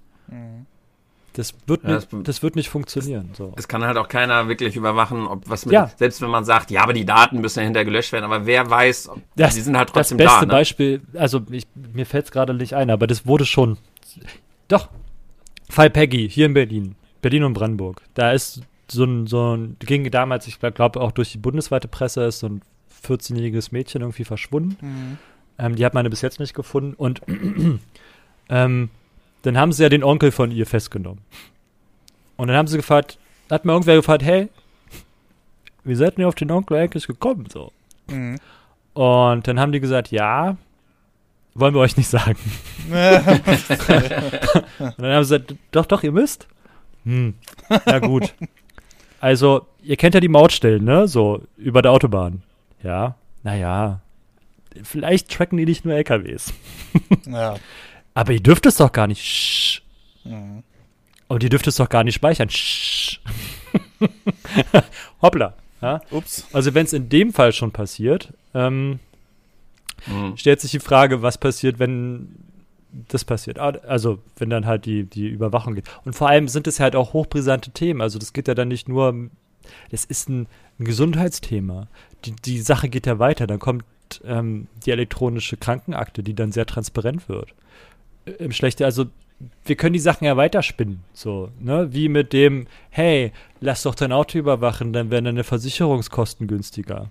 Das 1.33 1.53
wird, 1.67 1.83
Ja, 1.83 1.95
nicht, 1.95 2.11
das- 2.11 2.23
das 2.23 2.43
wird 2.43 2.55
nicht 2.55 2.69
funktionieren. 2.69 3.29
So. 3.33 3.53
Es 3.55 3.67
kann 3.67 3.83
halt 3.83 3.97
auch 3.97 4.07
keiner 4.07 4.47
wirklich 4.47 4.75
überwachen, 4.75 5.27
ob 5.27 5.47
was 5.49 5.65
mit, 5.65 5.73
Ja. 5.73 5.91
selbst 5.95 6.21
wenn 6.21 6.29
man 6.29 6.43
sagt, 6.43 6.71
ja, 6.71 6.81
aber 6.83 6.93
die 6.93 7.05
Daten 7.05 7.39
müssen 7.39 7.59
ja 7.59 7.65
hinterher 7.65 7.85
gelöscht 7.85 8.11
werden, 8.11 8.25
aber 8.25 8.45
wer 8.45 8.69
weiß, 8.69 9.09
ob, 9.09 9.21
Das- 9.35 9.53
die 9.55 9.61
sind 9.61 9.77
halt 9.77 9.89
Das 9.89 9.93
trotzdem 9.93 10.17
beste 10.17 10.39
da. 10.39 10.45
Ne? 10.45 10.51
Beispiel, 10.51 11.01
also 11.13 11.41
ich, 11.51 11.65
mir 11.93 12.05
fällt 12.05 12.25
es 12.25 12.31
gerade 12.31 12.53
nicht 12.53 12.73
ein, 12.73 12.89
aber 12.89 13.05
das 13.07 13.25
wurde 13.25 13.45
schon. 13.45 13.77
Doch, 14.67 14.89
Fall 15.69 15.89
Peggy 15.91 16.27
hier 16.29 16.47
in 16.47 16.53
Berlin, 16.55 16.95
Berlin 17.21 17.43
und 17.43 17.53
Brandenburg. 17.53 18.01
Da 18.15 18.31
ist 18.31 18.61
so 18.91 19.03
ein, 19.03 19.27
so 19.27 19.55
ein 19.55 19.77
ging 19.79 20.09
damals, 20.09 20.47
ich 20.47 20.59
glaube 20.59 20.99
auch 20.99 21.11
durch 21.11 21.31
die 21.31 21.37
bundesweite 21.37 21.87
Presse, 21.87 22.23
ist 22.23 22.39
so 22.39 22.47
ein 22.47 22.61
14-jähriges 23.05 23.69
Mädchen 23.71 24.01
irgendwie 24.01 24.23
verschwunden. 24.25 25.19
Ähm, 25.59 25.75
die 25.75 25.85
hat 25.85 25.93
man 25.93 26.09
bis 26.09 26.21
jetzt 26.21 26.39
nicht 26.39 26.53
gefunden 26.55 26.95
und 26.95 27.21
ähm, 28.49 28.89
dann 29.41 29.57
haben 29.57 29.71
sie 29.71 29.83
ja 29.83 29.89
den 29.89 30.03
Onkel 30.03 30.31
von 30.31 30.51
ihr 30.51 30.65
festgenommen. 30.65 31.21
Und 32.37 32.47
dann 32.47 32.57
haben 32.57 32.67
sie 32.67 32.77
gefragt, 32.77 33.17
hat 33.49 33.65
mir 33.65 33.73
irgendwer 33.73 33.95
gefragt, 33.95 34.23
hey, 34.23 34.49
wie 35.83 35.95
seid 35.95 36.17
ihr 36.17 36.27
auf 36.27 36.35
den 36.35 36.51
Onkel 36.51 36.77
eigentlich 36.77 37.07
gekommen? 37.07 37.47
So. 37.51 37.71
Mhm. 38.07 38.37
Und 38.93 39.47
dann 39.47 39.59
haben 39.59 39.71
die 39.71 39.79
gesagt, 39.79 40.11
ja, 40.11 40.57
wollen 41.53 41.73
wir 41.73 41.81
euch 41.81 41.97
nicht 41.97 42.09
sagen. 42.09 42.37
Und 42.89 42.93
dann 44.97 45.13
haben 45.13 45.23
sie 45.23 45.39
gesagt, 45.39 45.55
doch, 45.71 45.85
doch, 45.85 46.03
ihr 46.03 46.11
müsst. 46.11 46.47
Hm, 47.05 47.35
na 47.85 47.99
gut. 47.99 48.33
Also, 49.21 49.65
ihr 49.83 49.97
kennt 49.97 50.15
ja 50.15 50.21
die 50.21 50.27
Mautstellen, 50.27 50.83
ne? 50.83 51.07
So, 51.07 51.43
über 51.57 51.81
der 51.81 51.91
Autobahn. 51.91 52.43
Ja, 52.83 53.15
naja. 53.43 54.01
Vielleicht 54.83 55.29
tracken 55.31 55.57
die 55.57 55.65
nicht 55.65 55.85
nur 55.85 55.95
LKWs. 55.95 56.53
ja. 57.25 57.55
Aber 58.13 58.33
ihr 58.33 58.41
dürft 58.41 58.65
es 58.65 58.75
doch 58.77 58.91
gar 58.91 59.07
nicht. 59.07 59.21
Shh. 59.21 59.81
Mhm. 60.25 60.63
Und 61.27 61.43
ihr 61.43 61.49
dürft 61.49 61.67
es 61.67 61.75
doch 61.75 61.89
gar 61.89 62.03
nicht 62.03 62.15
speichern. 62.15 62.49
Shh. 62.49 63.19
Hoppla. 65.21 65.53
Ja? 65.81 66.01
Ups. 66.11 66.47
Also, 66.53 66.73
wenn 66.73 66.85
es 66.85 66.93
in 66.93 67.09
dem 67.09 67.33
Fall 67.33 67.53
schon 67.53 67.71
passiert, 67.71 68.33
ähm, 68.53 68.99
Mhm. 70.07 70.37
stellt 70.37 70.61
sich 70.61 70.71
die 70.71 70.79
Frage, 70.79 71.21
was 71.21 71.37
passiert, 71.37 71.77
wenn 71.77 72.29
das 73.09 73.25
passiert. 73.25 73.59
Ah, 73.59 73.73
Also, 73.87 74.19
wenn 74.37 74.49
dann 74.49 74.65
halt 74.65 74.85
die, 74.85 75.03
die 75.03 75.27
Überwachung 75.27 75.75
geht. 75.75 75.85
Und 76.05 76.13
vor 76.13 76.29
allem 76.29 76.47
sind 76.47 76.67
es 76.67 76.79
halt 76.79 76.95
auch 76.95 77.11
hochbrisante 77.13 77.71
Themen. 77.71 78.01
Also, 78.01 78.17
das 78.17 78.31
geht 78.33 78.47
ja 78.47 78.55
dann 78.55 78.69
nicht 78.69 78.87
nur, 78.89 79.29
das 79.91 80.05
ist 80.05 80.29
ein, 80.29 80.47
ein 80.79 80.85
Gesundheitsthema. 80.85 81.87
Die, 82.25 82.31
die 82.31 82.59
Sache 82.61 82.87
geht 82.89 83.05
ja 83.07 83.19
weiter. 83.19 83.45
Dann 83.45 83.59
kommt 83.59 83.83
ähm, 84.25 84.67
die 84.85 84.91
elektronische 84.91 85.57
Krankenakte, 85.57 86.23
die 86.23 86.33
dann 86.33 86.51
sehr 86.51 86.65
transparent 86.65 87.27
wird. 87.29 87.53
Äh, 88.25 88.31
Im 88.31 88.51
Schlechte, 88.51 88.85
also, 88.85 89.05
wir 89.65 89.75
können 89.75 89.93
die 89.93 89.99
Sachen 89.99 90.25
ja 90.25 90.35
weiterspinnen. 90.37 91.03
So, 91.13 91.49
ne? 91.59 91.93
Wie 91.93 92.09
mit 92.09 92.33
dem, 92.33 92.67
hey, 92.89 93.31
lass 93.61 93.83
doch 93.83 93.95
dein 93.95 94.11
Auto 94.11 94.37
überwachen, 94.37 94.93
dann 94.93 95.11
werden 95.11 95.25
deine 95.25 95.43
Versicherungskosten 95.43 96.47
günstiger. 96.47 97.09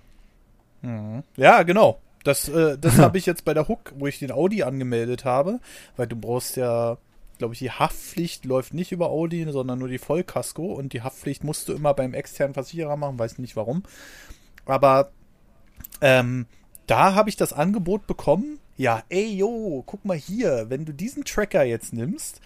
Mhm. 0.81 1.23
Ja, 1.37 1.63
genau. 1.63 1.99
Das, 2.23 2.49
äh, 2.49 2.77
das 2.77 2.97
habe 2.99 3.17
ich 3.17 3.25
jetzt 3.25 3.45
bei 3.45 3.53
der 3.53 3.67
Hook, 3.67 3.93
wo 3.97 4.07
ich 4.07 4.19
den 4.19 4.31
Audi 4.31 4.63
angemeldet 4.63 5.25
habe, 5.25 5.59
weil 5.95 6.07
du 6.07 6.15
brauchst 6.15 6.57
ja, 6.57 6.97
glaube 7.37 7.53
ich, 7.53 7.59
die 7.59 7.71
Haftpflicht 7.71 8.45
läuft 8.45 8.73
nicht 8.73 8.91
über 8.91 9.09
Audi, 9.09 9.45
sondern 9.49 9.79
nur 9.79 9.87
die 9.87 9.97
Vollkasko 9.97 10.73
und 10.73 10.93
die 10.93 11.01
Haftpflicht 11.01 11.43
musst 11.43 11.67
du 11.67 11.73
immer 11.73 11.93
beim 11.93 12.13
externen 12.13 12.53
Versicherer 12.53 12.97
machen, 12.97 13.17
weiß 13.17 13.39
nicht 13.39 13.55
warum. 13.55 13.83
Aber 14.65 15.11
ähm, 16.01 16.45
da 16.85 17.15
habe 17.15 17.29
ich 17.29 17.37
das 17.37 17.53
Angebot 17.53 18.07
bekommen, 18.07 18.59
ja, 18.79 19.03
ey, 19.09 19.35
yo, 19.35 19.83
guck 19.85 20.05
mal 20.05 20.15
hier, 20.15 20.67
wenn 20.69 20.85
du 20.85 20.93
diesen 20.93 21.25
Tracker 21.25 21.63
jetzt 21.65 21.91
nimmst 21.91 22.39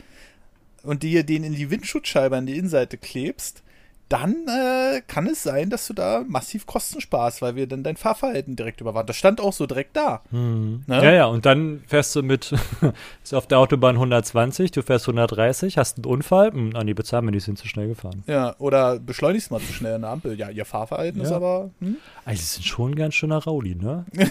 und 0.82 1.04
dir 1.04 1.24
den 1.24 1.44
in 1.44 1.54
die 1.54 1.70
Windschutzscheibe 1.70 2.36
an 2.36 2.48
die 2.48 2.58
Innenseite 2.58 2.98
klebst, 2.98 3.62
dann 4.10 4.48
äh, 4.48 5.02
kann 5.08 5.28
es 5.28 5.44
sein, 5.44 5.70
dass 5.70 5.86
du 5.88 5.94
da 5.94 6.24
massiv 6.28 6.66
Kosten 6.66 7.02
sparst, 7.02 7.44
weil 7.44 7.56
wir 7.56 7.68
dann 7.68 7.84
dein 7.84 7.98
Fahrverhalten 7.98 8.56
direkt 8.56 8.82
überwachen. 8.82 9.06
Das 9.06 9.16
stand 9.16 9.42
auch 9.42 9.54
so 9.54 9.68
direkt 9.68 9.96
da. 9.96 10.22
Ne? 10.32 10.82
Ja, 10.88 11.12
ja, 11.12 11.26
und 11.28 11.46
dann 11.46 11.84
fährst 11.86 12.16
du 12.16 12.24
mit, 12.24 12.52
ist 13.24 13.34
auf 13.36 13.46
der 13.46 13.60
Autobahn 13.60 13.96
120, 13.96 14.72
du 14.72 14.82
fährst 14.82 15.08
130, 15.08 15.78
hast 15.78 15.98
einen 15.98 16.06
Unfall, 16.06 16.52
hm, 16.52 16.72
ah 16.76 16.84
nee, 16.84 16.94
bezahlen 16.96 17.26
wir 17.26 17.32
nicht, 17.32 17.44
sind 17.44 17.60
zu 17.60 17.68
schnell 17.68 17.88
gefahren. 17.90 18.24
Ja, 18.26 18.56
oder 18.58 19.00
beschleunigst 19.00 19.52
mal 19.52 19.62
zu 19.62 19.72
schnell 19.72 19.94
an 19.96 20.02
der 20.02 20.10
Ampel. 20.10 20.38
Ja, 20.38 20.50
ihr 20.50 20.66
Fahrverhalten 20.66 21.22
ist 21.22 21.30
Ja. 21.30 21.36
aber. 21.36 21.70
Hm? 21.80 21.98
Also, 22.26 22.40
die 22.40 22.46
sind 22.46 22.66
schon 22.66 22.92
ein 22.92 22.96
ganz 22.96 23.14
schöner 23.14 23.38
Rauli, 23.38 23.76
ne? 23.76 24.06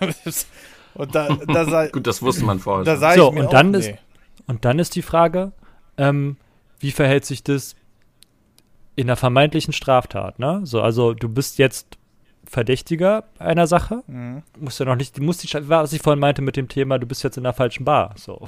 und 0.96 1.14
da, 1.14 1.28
da 1.46 1.64
sah, 1.64 1.86
Gut, 1.92 2.06
das 2.06 2.22
wusste 2.22 2.44
man 2.44 2.58
vorher. 2.58 2.84
da 2.84 2.96
So, 3.14 3.28
ich 3.28 3.34
mir 3.34 3.40
und 3.40 3.46
auch, 3.46 3.50
dann 3.50 3.70
nee. 3.70 3.78
ist- 3.78 3.90
Und 4.46 4.64
dann 4.64 4.78
ist 4.78 4.94
die 4.94 5.02
Frage, 5.02 5.52
ähm, 5.96 6.36
wie 6.78 6.90
verhält 6.92 7.24
sich 7.24 7.42
das 7.42 7.74
in 8.96 9.06
einer 9.08 9.16
vermeintlichen 9.16 9.72
Straftat, 9.72 10.38
ne? 10.38 10.60
So, 10.64 10.80
also 10.80 11.12
du 11.14 11.28
bist 11.28 11.58
jetzt 11.58 11.98
Verdächtiger 12.48 13.24
einer 13.40 13.66
Sache, 13.66 14.04
Mhm. 14.06 14.42
musst 14.60 14.78
ja 14.78 14.86
noch 14.86 14.94
nicht, 14.96 15.18
du 15.18 15.22
musst 15.22 15.42
die, 15.42 15.68
was 15.68 15.92
ich 15.92 16.00
vorhin 16.00 16.20
meinte 16.20 16.42
mit 16.42 16.56
dem 16.56 16.68
Thema, 16.68 16.98
du 16.98 17.06
bist 17.06 17.24
jetzt 17.24 17.36
in 17.36 17.42
der 17.42 17.52
falschen 17.52 17.84
Bar, 17.84 18.14
so. 18.16 18.46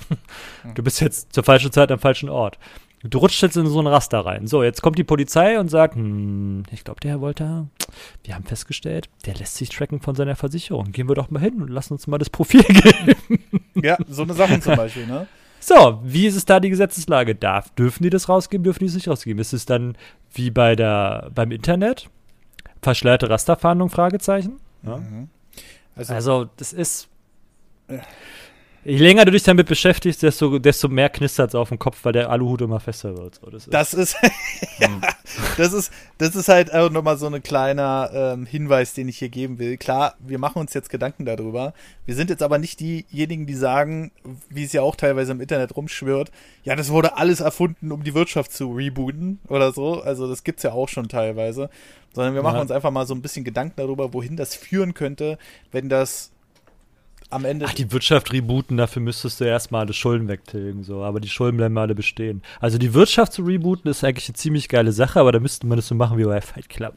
Du 0.74 0.82
bist 0.84 1.00
jetzt 1.00 1.32
zur 1.32 1.42
falschen 1.42 1.72
Zeit 1.72 1.90
am 1.90 1.98
falschen 1.98 2.28
Ort. 2.28 2.58
Du 3.04 3.18
rutschst 3.18 3.42
jetzt 3.42 3.56
in 3.56 3.66
so 3.66 3.78
ein 3.80 3.86
Raster 3.86 4.20
rein. 4.26 4.46
So, 4.46 4.62
jetzt 4.62 4.82
kommt 4.82 4.98
die 4.98 5.04
Polizei 5.04 5.58
und 5.60 5.68
sagt, 5.68 5.94
hm, 5.94 6.64
ich 6.72 6.82
glaube, 6.82 7.00
der 7.00 7.12
Herr 7.12 7.20
Wolter, 7.20 7.68
wir 8.24 8.34
haben 8.34 8.44
festgestellt, 8.44 9.08
der 9.24 9.34
lässt 9.36 9.54
sich 9.56 9.68
tracken 9.68 10.00
von 10.00 10.14
seiner 10.16 10.34
Versicherung. 10.34 10.90
Gehen 10.90 11.08
wir 11.08 11.14
doch 11.14 11.30
mal 11.30 11.40
hin 11.40 11.62
und 11.62 11.68
lassen 11.68 11.92
uns 11.94 12.06
mal 12.06 12.18
das 12.18 12.30
Profil 12.30 12.62
geben. 12.68 13.16
Ja, 13.74 13.96
so 14.08 14.22
eine 14.22 14.34
Sache 14.34 14.60
zum 14.60 14.76
Beispiel, 14.76 15.06
ne? 15.06 15.28
So, 15.60 16.00
wie 16.04 16.26
ist 16.26 16.36
es 16.36 16.44
da 16.44 16.60
die 16.60 16.70
Gesetzeslage? 16.70 17.34
Darf, 17.34 17.70
dürfen 17.70 18.02
die 18.02 18.10
das 18.10 18.28
rausgeben, 18.28 18.64
dürfen 18.64 18.80
die 18.80 18.86
es 18.86 18.94
nicht 18.94 19.08
rausgeben? 19.08 19.40
Ist 19.40 19.52
es 19.52 19.66
dann 19.66 19.96
wie 20.32 20.50
bei 20.50 20.76
der, 20.76 21.30
beim 21.34 21.50
Internet? 21.50 22.08
Verschleierte 22.82 23.28
Rasterfahndung? 23.28 23.90
Fragezeichen? 23.90 24.60
Ja. 24.84 24.98
Mhm. 24.98 25.28
Also, 25.96 26.14
Also, 26.14 26.48
das 26.56 26.72
ist. 26.72 27.08
Je 28.84 28.96
länger 28.96 29.24
du 29.24 29.32
dich 29.32 29.42
damit 29.42 29.66
beschäftigst, 29.66 30.22
desto, 30.22 30.58
desto 30.58 30.88
mehr 30.88 31.10
knistert 31.10 31.50
es 31.50 31.54
auf 31.54 31.68
dem 31.68 31.78
Kopf, 31.78 31.98
weil 32.04 32.12
der 32.12 32.30
Aluhut 32.30 32.62
immer 32.62 32.80
fester 32.80 33.16
wird. 33.18 33.34
So, 33.34 33.50
das 33.50 33.66
ist, 33.66 33.74
das 33.74 33.94
ist, 33.94 34.16
ja, 34.78 34.88
das 35.56 35.72
ist, 35.72 35.92
das 36.16 36.34
ist 36.36 36.48
halt 36.48 36.72
auch 36.72 36.88
nochmal 36.88 37.18
so 37.18 37.26
ein 37.26 37.42
kleiner 37.42 38.10
ähm, 38.14 38.46
Hinweis, 38.46 38.94
den 38.94 39.08
ich 39.08 39.18
hier 39.18 39.28
geben 39.28 39.58
will. 39.58 39.76
Klar, 39.76 40.14
wir 40.20 40.38
machen 40.38 40.60
uns 40.60 40.72
jetzt 40.74 40.90
Gedanken 40.90 41.24
darüber. 41.26 41.74
Wir 42.06 42.14
sind 42.14 42.30
jetzt 42.30 42.42
aber 42.42 42.58
nicht 42.58 42.80
diejenigen, 42.80 43.46
die 43.46 43.54
sagen, 43.54 44.10
wie 44.48 44.64
es 44.64 44.72
ja 44.72 44.82
auch 44.82 44.96
teilweise 44.96 45.32
im 45.32 45.40
Internet 45.40 45.76
rumschwirrt, 45.76 46.30
ja, 46.64 46.74
das 46.76 46.88
wurde 46.90 47.16
alles 47.16 47.40
erfunden, 47.40 47.92
um 47.92 48.04
die 48.04 48.14
Wirtschaft 48.14 48.52
zu 48.52 48.72
rebooten 48.72 49.40
oder 49.48 49.72
so. 49.72 50.00
Also 50.02 50.28
das 50.28 50.44
gibt's 50.44 50.62
ja 50.62 50.72
auch 50.72 50.88
schon 50.88 51.08
teilweise. 51.08 51.68
Sondern 52.14 52.34
wir 52.34 52.42
machen 52.42 52.56
Ja. 52.56 52.62
uns 52.62 52.70
einfach 52.70 52.90
mal 52.90 53.06
so 53.06 53.14
ein 53.14 53.20
bisschen 53.22 53.44
Gedanken 53.44 53.74
darüber, 53.76 54.14
wohin 54.14 54.36
das 54.36 54.54
führen 54.54 54.94
könnte, 54.94 55.36
wenn 55.72 55.88
das 55.90 56.30
am 57.30 57.44
Ende. 57.44 57.66
Ach, 57.68 57.74
die 57.74 57.92
Wirtschaft 57.92 58.32
rebooten, 58.32 58.76
dafür 58.76 59.02
müsstest 59.02 59.40
du 59.40 59.44
erstmal 59.44 59.82
alle 59.82 59.92
Schulden 59.92 60.28
wegtilgen, 60.28 60.82
so. 60.82 61.02
Aber 61.02 61.20
die 61.20 61.28
Schulden 61.28 61.56
bleiben 61.56 61.76
alle 61.78 61.94
bestehen. 61.94 62.42
Also 62.60 62.78
die 62.78 62.94
Wirtschaft 62.94 63.32
zu 63.32 63.42
rebooten 63.42 63.90
ist 63.90 64.04
eigentlich 64.04 64.28
eine 64.28 64.36
ziemlich 64.36 64.68
geile 64.68 64.92
Sache, 64.92 65.20
aber 65.20 65.32
da 65.32 65.40
müsste 65.40 65.66
man 65.66 65.76
das 65.76 65.88
so 65.88 65.94
machen 65.94 66.18
wie 66.18 66.24
bei 66.24 66.40
Fight 66.40 66.68
Club. 66.68 66.94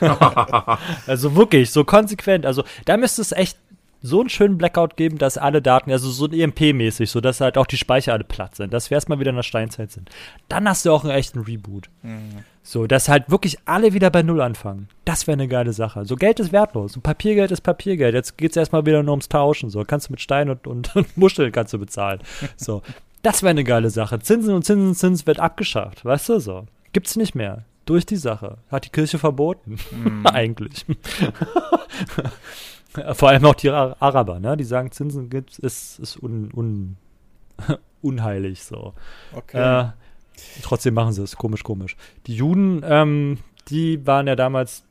also 1.06 1.34
wirklich, 1.36 1.70
so 1.70 1.84
konsequent. 1.84 2.46
Also 2.46 2.64
da 2.84 2.96
müsste 2.96 3.22
es 3.22 3.32
echt 3.32 3.58
so 4.02 4.20
einen 4.20 4.28
schönen 4.28 4.58
Blackout 4.58 4.96
geben, 4.96 5.16
dass 5.16 5.38
alle 5.38 5.62
Daten, 5.62 5.90
also 5.90 6.10
so 6.10 6.26
ein 6.26 6.32
EMP-mäßig, 6.32 7.10
so 7.10 7.22
dass 7.22 7.40
halt 7.40 7.56
auch 7.56 7.66
die 7.66 7.78
Speicher 7.78 8.12
alle 8.12 8.24
platt 8.24 8.54
sind, 8.54 8.72
dass 8.72 8.90
wir 8.90 8.96
erstmal 8.96 9.18
wieder 9.18 9.30
in 9.30 9.36
der 9.36 9.42
Steinzeit 9.42 9.90
sind. 9.90 10.10
Dann 10.48 10.68
hast 10.68 10.84
du 10.84 10.92
auch 10.92 11.04
einen 11.04 11.14
echten 11.14 11.40
Reboot. 11.40 11.88
So, 12.66 12.86
dass 12.86 13.10
halt 13.10 13.30
wirklich 13.30 13.58
alle 13.66 13.92
wieder 13.92 14.08
bei 14.08 14.22
Null 14.22 14.40
anfangen. 14.40 14.88
Das 15.04 15.26
wäre 15.26 15.34
eine 15.34 15.48
geile 15.48 15.74
Sache. 15.74 16.06
So, 16.06 16.16
Geld 16.16 16.40
ist 16.40 16.50
wertlos. 16.50 16.96
Und 16.96 17.02
Papiergeld 17.02 17.50
ist 17.50 17.60
Papiergeld. 17.60 18.14
Jetzt 18.14 18.38
geht's 18.38 18.56
erstmal 18.56 18.86
wieder 18.86 19.02
nur 19.02 19.12
ums 19.12 19.28
Tauschen. 19.28 19.68
So, 19.68 19.84
kannst 19.84 20.08
du 20.08 20.12
mit 20.14 20.22
Stein 20.22 20.48
und, 20.48 20.66
und, 20.66 20.96
und 20.96 21.14
Muscheln 21.16 21.52
kannst 21.52 21.74
du 21.74 21.78
bezahlen. 21.78 22.20
So. 22.56 22.82
Das 23.22 23.42
wäre 23.42 23.50
eine 23.50 23.64
geile 23.64 23.90
Sache. 23.90 24.18
Zinsen 24.18 24.54
und 24.54 24.64
Zinsen, 24.64 24.94
Zins 24.94 25.26
wird 25.26 25.40
abgeschafft. 25.40 26.04
Weißt 26.06 26.28
du 26.30 26.38
so? 26.40 26.64
Gibt's 26.94 27.16
nicht 27.16 27.34
mehr. 27.34 27.64
Durch 27.84 28.06
die 28.06 28.16
Sache. 28.16 28.56
Hat 28.70 28.86
die 28.86 28.90
Kirche 28.90 29.18
verboten. 29.18 29.76
Mhm. 29.90 30.26
Eigentlich. 30.32 30.86
Vor 33.14 33.28
allem 33.28 33.44
auch 33.44 33.54
die 33.54 33.70
Ar- 33.70 33.96
Araber, 34.00 34.40
ne? 34.40 34.56
Die 34.56 34.64
sagen, 34.64 34.90
Zinsen 34.90 35.28
gibt's, 35.28 35.58
ist, 35.58 35.98
ist 35.98 36.16
un, 36.22 36.50
un, 36.54 36.96
unheilig 38.02 38.62
so. 38.62 38.94
Okay. 39.34 39.58
Äh, 39.58 39.88
trotzdem 40.62 40.94
machen 40.94 41.12
sie 41.12 41.22
es. 41.22 41.36
Komisch, 41.36 41.62
komisch. 41.62 41.96
Die 42.26 42.34
Juden, 42.34 42.82
ähm, 42.84 43.38
die 43.68 44.06
waren 44.06 44.26
ja 44.26 44.36
damals 44.36 44.84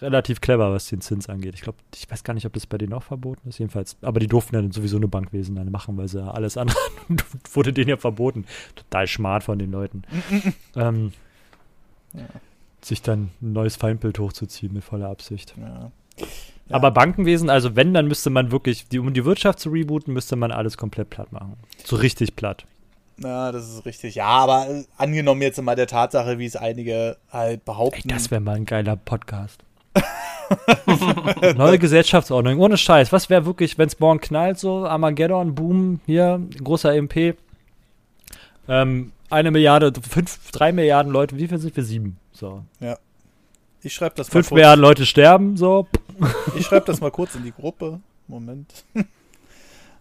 relativ 0.00 0.40
clever, 0.40 0.72
was 0.72 0.88
den 0.88 1.00
Zins 1.00 1.28
angeht. 1.28 1.54
Ich 1.54 1.60
glaube, 1.60 1.78
ich 1.94 2.10
weiß 2.10 2.24
gar 2.24 2.34
nicht, 2.34 2.46
ob 2.46 2.52
das 2.52 2.66
bei 2.66 2.78
denen 2.78 2.92
auch 2.92 3.02
verboten 3.04 3.48
ist. 3.48 3.58
Jedenfalls, 3.58 3.96
aber 4.02 4.18
die 4.18 4.26
durften 4.26 4.56
ja 4.56 4.62
dann 4.62 4.72
sowieso 4.72 4.96
eine 4.96 5.06
Bankwesen 5.08 5.54
dann 5.54 5.70
machen, 5.70 5.96
weil 5.96 6.08
sie 6.08 6.18
ja 6.18 6.30
alles 6.30 6.56
andere 6.56 6.76
wurde 7.52 7.72
denen 7.72 7.88
ja 7.90 7.96
verboten. 7.96 8.44
Total 8.74 9.06
smart 9.06 9.44
von 9.44 9.58
den 9.58 9.70
Leuten. 9.70 10.02
ähm, 10.76 11.12
Ja. 12.12 12.26
Sich 12.80 13.02
dann 13.02 13.30
ein 13.42 13.52
neues 13.52 13.76
Feindbild 13.76 14.18
hochzuziehen 14.18 14.72
mit 14.72 14.84
voller 14.84 15.08
Absicht. 15.08 15.54
ja. 15.58 15.90
Aber 16.70 16.90
Bankenwesen, 16.90 17.48
also 17.48 17.76
wenn, 17.76 17.94
dann 17.94 18.08
müsste 18.08 18.28
man 18.30 18.50
wirklich, 18.52 18.88
die, 18.88 18.98
um 18.98 19.14
die 19.14 19.24
Wirtschaft 19.24 19.58
zu 19.58 19.70
rebooten, 19.70 20.12
müsste 20.12 20.36
man 20.36 20.52
alles 20.52 20.76
komplett 20.76 21.08
platt 21.08 21.32
machen. 21.32 21.54
So 21.82 21.96
richtig 21.96 22.36
platt. 22.36 22.66
Ja, 23.22 23.50
das 23.52 23.68
ist 23.68 23.84
richtig. 23.84 24.14
Ja, 24.14 24.26
aber 24.26 24.68
äh, 24.68 24.84
angenommen 24.96 25.42
jetzt 25.42 25.60
mal 25.60 25.74
der 25.74 25.86
Tatsache, 25.86 26.38
wie 26.38 26.46
es 26.46 26.56
einige 26.56 27.16
halt 27.32 27.60
Ey, 27.60 27.62
behaupten. 27.64 28.08
das 28.08 28.30
wäre 28.30 28.40
mal 28.40 28.56
ein 28.56 28.64
geiler 28.64 28.96
Podcast. 28.96 29.60
Neue 31.56 31.78
Gesellschaftsordnung, 31.78 32.58
ohne 32.60 32.76
Scheiß. 32.76 33.12
Was 33.12 33.28
wäre 33.28 33.44
wirklich, 33.44 33.76
wenn 33.78 33.88
es 33.88 33.98
morgen 33.98 34.20
knallt, 34.20 34.58
so 34.58 34.86
Armageddon, 34.86 35.54
Boom, 35.54 36.00
hier, 36.06 36.40
großer 36.62 36.94
MP. 36.94 37.34
Ähm, 38.68 39.12
eine 39.30 39.50
Milliarde, 39.50 39.92
fünf, 40.00 40.50
drei 40.52 40.72
Milliarden 40.72 41.12
Leute, 41.12 41.36
wie 41.36 41.48
viel 41.48 41.58
sind 41.58 41.76
wir? 41.76 41.84
Sieben. 41.84 42.18
So. 42.32 42.62
ich 43.82 43.92
schreibe 43.92 44.14
das 44.14 44.28
mal 44.28 44.32
Fünf 44.32 44.48
kurz. 44.48 44.54
Milliarden 44.56 44.82
Leute 44.82 45.04
sterben, 45.06 45.56
so. 45.56 45.86
Ich 46.56 46.66
schreibe 46.66 46.86
das 46.86 47.00
mal 47.00 47.10
kurz 47.10 47.34
in 47.34 47.44
die 47.44 47.52
Gruppe. 47.52 48.00
Moment. 48.26 48.84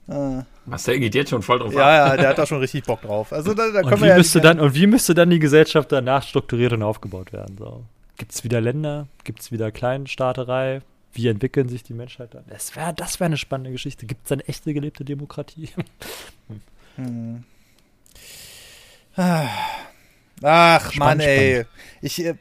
äh, 0.09 0.43
Marcel 0.65 0.99
geht 0.99 1.15
jetzt 1.15 1.29
schon 1.29 1.41
voll 1.41 1.59
drauf 1.59 1.69
ab. 1.69 1.79
ja, 1.79 2.07
ja, 2.07 2.17
der 2.17 2.29
hat 2.29 2.37
da 2.37 2.45
schon 2.45 2.59
richtig 2.59 2.83
Bock 2.85 3.01
drauf. 3.01 3.31
Also 3.33 3.53
da, 3.53 3.71
da 3.71 3.79
Und 3.79 3.85
können 3.89 3.97
wie, 3.97 4.05
wir 4.05 4.09
ja 4.09 4.17
müsste 4.17 4.41
dann, 4.41 4.59
und 4.59 4.75
wie 4.75 4.87
müsste 4.87 5.13
dann 5.13 5.29
die 5.29 5.39
Gesellschaft 5.39 5.91
danach 5.91 6.23
strukturiert 6.23 6.73
und 6.73 6.83
aufgebaut 6.83 7.33
werden? 7.33 7.57
So. 7.57 7.83
Gibt 8.17 8.33
es 8.33 8.43
wieder 8.43 8.61
Länder? 8.61 9.07
Gibt 9.23 9.41
es 9.41 9.51
wieder 9.51 9.71
Kleinstaaterei? 9.71 10.81
Wie 11.13 11.27
entwickeln 11.27 11.67
sich 11.67 11.83
die 11.83 11.93
Menschheit 11.93 12.33
dann? 12.33 12.43
Das 12.47 12.75
wäre 12.75 12.93
das 12.93 13.19
wär 13.19 13.25
eine 13.25 13.37
spannende 13.37 13.71
Geschichte. 13.71 14.05
Gibt 14.05 14.25
es 14.25 14.31
eine 14.31 14.47
echte 14.47 14.73
gelebte 14.73 15.03
Demokratie? 15.05 15.69
Hm. 16.95 17.43
Ah. 19.15 19.47
Ach, 20.41 20.95
Mann, 20.95 21.19
ey. 21.19 21.65
Ich, 22.01 22.25
äh, 22.25 22.33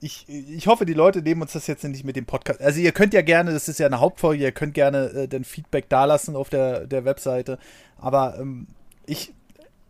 ich, 0.00 0.26
ich 0.28 0.66
hoffe, 0.66 0.86
die 0.86 0.94
Leute 0.94 1.20
nehmen 1.20 1.42
uns 1.42 1.52
das 1.52 1.66
jetzt 1.66 1.84
nicht 1.84 2.04
mit 2.04 2.16
dem 2.16 2.26
Podcast. 2.26 2.60
Also 2.60 2.80
ihr 2.80 2.92
könnt 2.92 3.12
ja 3.12 3.22
gerne, 3.22 3.52
das 3.52 3.68
ist 3.68 3.78
ja 3.78 3.86
eine 3.86 4.00
Hauptfolge, 4.00 4.42
ihr 4.42 4.52
könnt 4.52 4.74
gerne 4.74 5.10
äh, 5.10 5.28
den 5.28 5.44
Feedback 5.44 5.88
dalassen 5.88 6.36
auf 6.36 6.48
der, 6.48 6.86
der 6.86 7.04
Webseite. 7.04 7.58
Aber 7.98 8.38
ähm, 8.40 8.66
ich, 9.06 9.32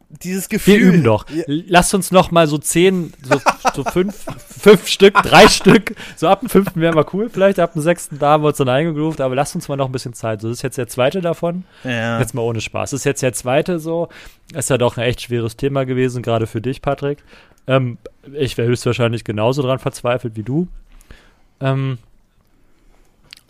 dieses 0.09 0.49
Gefühl. 0.49 0.75
Wir 0.75 0.81
üben 0.81 1.05
doch. 1.05 1.27
Ja, 1.31 1.45
Lasst 1.47 1.95
uns 1.95 2.11
noch 2.11 2.33
mal 2.33 2.49
so 2.49 2.59
zehn, 2.59 3.13
so, 3.23 3.41
so 3.75 3.85
fünf, 3.85 4.27
fünf 4.49 4.89
Stück, 4.89 5.15
drei 5.15 5.47
Stück. 5.47 5.95
So 6.17 6.27
ab 6.27 6.41
dem 6.41 6.49
fünften 6.49 6.81
wären 6.81 6.97
wir 6.97 7.07
cool. 7.15 7.31
Vielleicht 7.31 7.61
ab 7.61 7.75
dem 7.75 7.83
sechsten, 7.83 8.19
da 8.19 8.31
haben 8.31 8.43
wir 8.43 8.49
uns 8.49 8.59
dann 8.59 8.69
eingegroovt. 8.69 9.21
Aber 9.21 9.37
lasst 9.37 9.55
uns 9.55 9.69
mal 9.69 9.77
noch 9.77 9.87
ein 9.87 9.93
bisschen 9.93 10.15
Zeit. 10.15 10.41
So, 10.41 10.49
das 10.49 10.59
ist 10.59 10.63
jetzt 10.63 10.79
der 10.79 10.89
zweite 10.89 11.21
davon. 11.21 11.65
ja. 11.85 12.19
Jetzt 12.19 12.35
mal 12.35 12.43
ohne 12.43 12.61
Spaß. 12.61 12.91
Das 12.91 13.01
ist 13.01 13.05
jetzt 13.05 13.23
der 13.23 13.33
zweite 13.33 13.79
so. 13.79 14.09
Ist 14.53 14.69
ja 14.69 14.79
doch 14.79 14.97
ein 14.97 15.05
echt 15.05 15.23
schweres 15.23 15.57
Thema 15.57 15.87
gewesen, 15.87 16.23
gerade 16.23 16.49
für 16.49 16.61
dich, 16.61 16.83
Patrick. 16.83 17.19
Ähm, 17.67 17.99
ich 18.33 18.57
wäre 18.59 18.69
höchstwahrscheinlich 18.69 19.25
genauso 19.25 19.63
dran 19.63 19.79
verzweifelt 19.79 20.37
wie 20.37 20.43
du. 20.43 20.69
Ähm, 21.61 21.99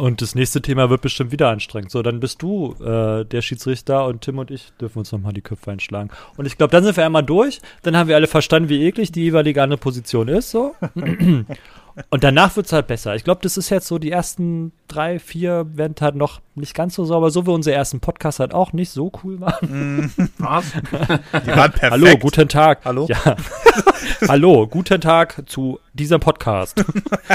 und 0.00 0.22
das 0.22 0.34
nächste 0.34 0.62
Thema 0.62 0.88
wird 0.88 1.02
bestimmt 1.02 1.30
wieder 1.30 1.50
anstrengend. 1.50 1.90
So, 1.90 2.00
dann 2.02 2.20
bist 2.20 2.40
du 2.40 2.74
äh, 2.82 3.26
der 3.26 3.42
Schiedsrichter 3.42 4.06
und 4.06 4.22
Tim 4.22 4.38
und 4.38 4.50
ich 4.50 4.72
dürfen 4.80 5.00
uns 5.00 5.12
nochmal 5.12 5.34
die 5.34 5.42
Köpfe 5.42 5.72
einschlagen. 5.72 6.08
Und 6.38 6.46
ich 6.46 6.56
glaube, 6.56 6.70
dann 6.70 6.82
sind 6.82 6.96
wir 6.96 7.04
einmal 7.04 7.22
durch. 7.22 7.60
Dann 7.82 7.94
haben 7.94 8.08
wir 8.08 8.16
alle 8.16 8.26
verstanden, 8.26 8.70
wie 8.70 8.82
eklig 8.86 9.12
die 9.12 9.20
jeweilige 9.20 9.62
andere 9.62 9.78
Position 9.78 10.28
ist. 10.28 10.52
So. 10.52 10.74
Und 12.08 12.24
danach 12.24 12.56
wird 12.56 12.66
es 12.66 12.72
halt 12.72 12.86
besser. 12.86 13.14
Ich 13.14 13.24
glaube, 13.24 13.40
das 13.42 13.56
ist 13.56 13.68
jetzt 13.70 13.86
so, 13.86 13.98
die 13.98 14.10
ersten 14.10 14.72
drei, 14.88 15.18
vier 15.18 15.66
werden 15.76 15.94
halt 16.00 16.14
noch 16.14 16.40
nicht 16.54 16.74
ganz 16.74 16.94
so 16.94 17.04
sauber, 17.04 17.30
so 17.30 17.46
wie 17.46 17.50
unsere 17.50 17.76
ersten 17.76 18.00
Podcasts 18.00 18.40
halt 18.40 18.54
auch 18.54 18.72
nicht 18.72 18.90
so 18.90 19.12
cool 19.22 19.40
waren. 19.40 20.12
Was? 20.38 20.64
Die 21.44 21.48
waren 21.50 21.72
perfekt. 21.72 21.90
Hallo, 21.90 22.16
guten 22.18 22.48
Tag. 22.48 22.80
Hallo? 22.84 23.06
Ja. 23.08 23.36
hallo, 24.28 24.66
guten 24.66 25.00
Tag 25.00 25.42
zu 25.46 25.78
diesem 25.92 26.20
Podcast. 26.20 26.82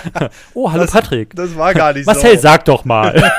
oh, 0.54 0.72
hallo 0.72 0.84
Das- 0.84 0.92
Patrick. 0.92 1.36
Das 1.36 1.56
war 1.56 1.74
gar 1.74 1.94
nicht 1.94 2.06
Marcel, 2.06 2.36
so. 2.36 2.42
sag 2.42 2.66
doch 2.66 2.84
mal. 2.86 3.14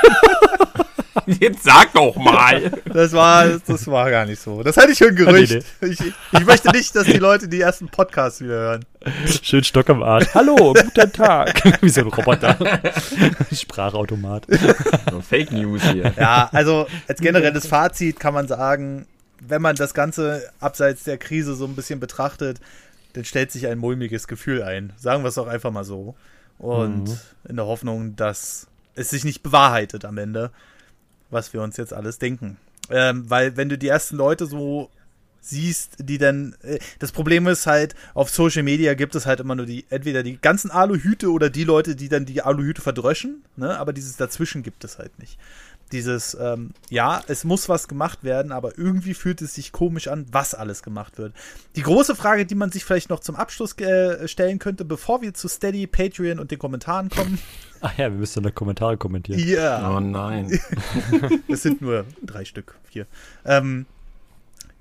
Jetzt 1.39 1.63
sag 1.63 1.93
doch 1.93 2.15
mal. 2.15 2.71
Das 2.85 3.11
war, 3.13 3.59
das 3.65 3.87
war 3.87 4.09
gar 4.11 4.25
nicht 4.25 4.41
so. 4.41 4.61
Das 4.63 4.77
hatte 4.77 4.91
ich 4.91 4.97
für 4.97 5.07
ein 5.09 5.15
Gerücht. 5.15 5.63
Ich, 5.81 5.99
ich 6.31 6.45
möchte 6.45 6.69
nicht, 6.71 6.95
dass 6.95 7.05
die 7.05 7.17
Leute 7.17 7.47
die 7.47 7.61
ersten 7.61 7.87
Podcasts 7.87 8.41
wieder 8.41 8.53
hören. 8.53 8.85
Schön 9.41 9.63
Stock 9.63 9.89
im 9.89 10.03
Arsch. 10.03 10.27
Hallo, 10.33 10.73
guten 10.95 11.11
Tag. 11.13 11.61
Wie 11.81 11.89
so 11.89 12.01
ein 12.01 12.07
Roboter. 12.07 12.57
Sprachautomat. 13.51 14.47
So 15.11 15.21
Fake 15.21 15.51
News 15.51 15.81
hier. 15.91 16.13
Ja, 16.17 16.49
also 16.51 16.87
als 17.07 17.19
generelles 17.19 17.67
Fazit 17.67 18.19
kann 18.19 18.33
man 18.33 18.47
sagen, 18.47 19.05
wenn 19.39 19.61
man 19.61 19.75
das 19.75 19.93
Ganze 19.93 20.49
abseits 20.59 21.03
der 21.03 21.17
Krise 21.17 21.55
so 21.55 21.65
ein 21.65 21.75
bisschen 21.75 21.99
betrachtet, 21.99 22.59
dann 23.13 23.23
stellt 23.25 23.51
sich 23.51 23.67
ein 23.67 23.77
mulmiges 23.77 24.27
Gefühl 24.27 24.63
ein. 24.63 24.93
Sagen 24.97 25.23
wir 25.23 25.29
es 25.29 25.35
doch 25.35 25.47
einfach 25.47 25.71
mal 25.71 25.83
so. 25.83 26.15
Und 26.59 27.05
Mhm. 27.05 27.17
in 27.49 27.55
der 27.55 27.65
Hoffnung, 27.65 28.15
dass 28.15 28.67
es 28.95 29.11
sich 29.11 29.23
nicht 29.23 29.43
bewahrheitet 29.43 30.05
am 30.05 30.17
Ende, 30.17 30.49
was 31.29 31.53
wir 31.53 31.61
uns 31.61 31.77
jetzt 31.77 31.93
alles 31.93 32.19
denken. 32.19 32.57
Ähm, 32.89 33.29
weil 33.29 33.57
wenn 33.57 33.69
du 33.69 33.77
die 33.77 33.87
ersten 33.87 34.15
Leute 34.15 34.45
so 34.45 34.89
siehst, 35.41 35.95
die 35.99 36.17
dann, 36.17 36.55
äh, 36.61 36.79
das 36.99 37.11
Problem 37.11 37.47
ist 37.47 37.67
halt, 37.67 37.95
auf 38.13 38.29
Social 38.29 38.63
Media 38.63 38.93
gibt 38.93 39.15
es 39.15 39.25
halt 39.25 39.39
immer 39.39 39.55
nur 39.55 39.65
die, 39.65 39.85
entweder 39.89 40.23
die 40.23 40.39
ganzen 40.39 40.71
Aluhüte 40.71 41.31
oder 41.31 41.49
die 41.49 41.63
Leute, 41.63 41.95
die 41.95 42.09
dann 42.09 42.25
die 42.25 42.41
Aluhüte 42.41 42.81
verdröschen, 42.81 43.43
ne? 43.55 43.77
aber 43.77 43.93
dieses 43.93 44.17
dazwischen 44.17 44.63
gibt 44.63 44.83
es 44.83 44.97
halt 44.97 45.17
nicht. 45.19 45.37
Dieses, 45.93 46.35
ähm, 46.39 46.71
ja, 46.89 47.23
es 47.27 47.45
muss 47.45 47.69
was 47.69 47.87
gemacht 47.87 48.25
werden, 48.25 48.51
aber 48.51 48.77
irgendwie 48.77 49.13
fühlt 49.13 49.41
es 49.41 49.55
sich 49.55 49.71
komisch 49.71 50.09
an, 50.09 50.25
was 50.31 50.53
alles 50.53 50.83
gemacht 50.83 51.17
wird. 51.17 51.33
Die 51.77 51.81
große 51.81 52.13
Frage, 52.13 52.45
die 52.45 52.55
man 52.55 52.73
sich 52.73 52.83
vielleicht 52.83 53.09
noch 53.09 53.21
zum 53.21 53.37
Abschluss 53.37 53.71
äh, 53.79 54.27
stellen 54.27 54.59
könnte, 54.59 54.83
bevor 54.83 55.21
wir 55.21 55.33
zu 55.33 55.47
Steady, 55.47 55.87
Patreon 55.87 56.39
und 56.39 56.51
den 56.51 56.59
Kommentaren 56.59 57.07
kommen. 57.09 57.39
Ach 57.81 57.97
ja, 57.97 58.11
wir 58.11 58.17
müssen 58.17 58.43
dann 58.43 58.55
Kommentare 58.55 58.97
kommentieren. 58.97 59.39
Ja. 59.39 59.95
Oh 59.95 59.99
nein. 59.99 60.59
Es 61.47 61.63
sind 61.63 61.81
nur 61.81 62.05
drei 62.23 62.45
Stück, 62.45 62.75
vier. 62.83 63.07
Ähm, 63.45 63.85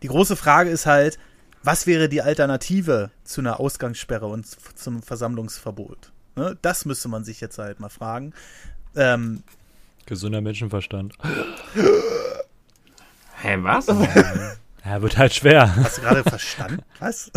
die 0.02 0.08
große 0.08 0.36
Frage 0.36 0.70
ist 0.70 0.86
halt, 0.86 1.18
was 1.62 1.86
wäre 1.86 2.08
die 2.08 2.22
Alternative 2.22 3.10
zu 3.24 3.40
einer 3.40 3.58
Ausgangssperre 3.58 4.26
und 4.26 4.46
zum 4.78 5.02
Versammlungsverbot? 5.02 6.12
Ne? 6.36 6.56
Das 6.62 6.84
müsste 6.84 7.08
man 7.08 7.24
sich 7.24 7.40
jetzt 7.40 7.58
halt 7.58 7.80
mal 7.80 7.88
fragen. 7.88 8.32
Ähm, 8.94 9.42
Gesunder 10.06 10.40
Menschenverstand. 10.40 11.14
Hä, 13.42 13.56
was? 13.60 13.86
Ja, 14.86 15.02
wird 15.02 15.18
halt 15.18 15.34
schwer. 15.34 15.74
hast 15.74 15.98
du 15.98 16.02
gerade 16.02 16.22
verstanden? 16.22 16.82
Was? 17.00 17.32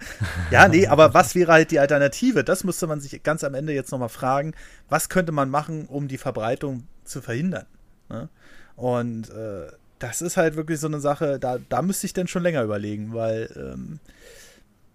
ja, 0.50 0.68
nee, 0.68 0.86
aber 0.86 1.12
was 1.12 1.34
wäre 1.34 1.52
halt 1.52 1.70
die 1.70 1.78
Alternative? 1.78 2.44
Das 2.44 2.64
müsste 2.64 2.86
man 2.86 3.00
sich 3.00 3.22
ganz 3.22 3.44
am 3.44 3.52
Ende 3.52 3.74
jetzt 3.74 3.92
nochmal 3.92 4.08
fragen. 4.08 4.54
Was 4.88 5.10
könnte 5.10 5.30
man 5.30 5.50
machen, 5.50 5.86
um 5.86 6.08
die 6.08 6.16
Verbreitung 6.16 6.88
zu 7.04 7.20
verhindern? 7.20 7.66
Ne? 8.08 8.30
Und 8.76 9.28
äh, 9.28 9.66
das 9.98 10.22
ist 10.22 10.38
halt 10.38 10.56
wirklich 10.56 10.80
so 10.80 10.86
eine 10.86 10.98
Sache, 10.98 11.38
da, 11.38 11.58
da 11.68 11.82
müsste 11.82 12.06
ich 12.06 12.14
dann 12.14 12.26
schon 12.26 12.42
länger 12.42 12.62
überlegen, 12.62 13.12
weil 13.12 13.50
ähm, 13.54 14.00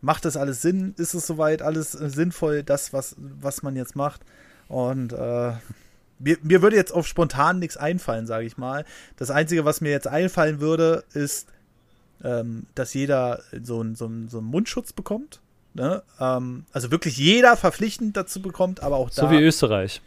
macht 0.01 0.25
das 0.25 0.35
alles 0.35 0.63
Sinn? 0.63 0.95
Ist 0.97 1.13
es 1.13 1.27
soweit 1.27 1.61
alles 1.61 1.93
äh, 1.93 2.09
sinnvoll, 2.09 2.63
das, 2.63 2.91
was, 2.91 3.15
was 3.19 3.61
man 3.61 3.75
jetzt 3.75 3.95
macht? 3.95 4.21
Und 4.67 5.13
äh, 5.13 5.51
mir, 6.17 6.37
mir 6.41 6.63
würde 6.63 6.75
jetzt 6.75 6.91
auf 6.91 7.07
spontan 7.07 7.59
nichts 7.59 7.77
einfallen, 7.77 8.25
sage 8.25 8.47
ich 8.47 8.57
mal. 8.57 8.83
Das 9.15 9.29
Einzige, 9.29 9.63
was 9.63 9.79
mir 9.79 9.91
jetzt 9.91 10.07
einfallen 10.07 10.59
würde, 10.59 11.03
ist, 11.13 11.47
ähm, 12.23 12.67
dass 12.75 12.93
jeder 12.93 13.41
so, 13.61 13.81
ein, 13.81 13.95
so, 13.95 14.07
ein, 14.07 14.29
so 14.29 14.39
einen 14.39 14.47
Mundschutz 14.47 14.93
bekommt. 14.93 15.41
Ne? 15.73 16.03
Ähm, 16.19 16.65
also 16.71 16.91
wirklich 16.91 17.17
jeder 17.17 17.55
verpflichtend 17.55 18.17
dazu 18.17 18.41
bekommt, 18.41 18.81
aber 18.81 18.97
auch 18.97 19.09
da. 19.09 19.21
So 19.21 19.31
wie 19.31 19.41
Österreich. 19.41 20.01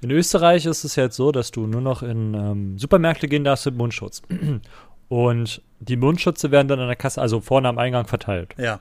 In 0.00 0.10
Österreich 0.10 0.66
ist 0.66 0.84
es 0.84 0.96
jetzt 0.96 1.16
so, 1.16 1.32
dass 1.32 1.50
du 1.50 1.66
nur 1.66 1.80
noch 1.80 2.02
in 2.02 2.34
ähm, 2.34 2.78
Supermärkte 2.78 3.28
gehen 3.28 3.44
darfst 3.44 3.66
mit 3.66 3.76
Mundschutz. 3.76 4.22
Und 5.08 5.62
die 5.80 5.96
Mundschutze 5.96 6.50
werden 6.50 6.68
dann 6.68 6.80
an 6.80 6.86
der 6.86 6.96
Kasse, 6.96 7.20
also 7.20 7.40
vorne 7.40 7.68
am 7.68 7.78
Eingang 7.78 8.06
verteilt. 8.06 8.54
ja. 8.58 8.80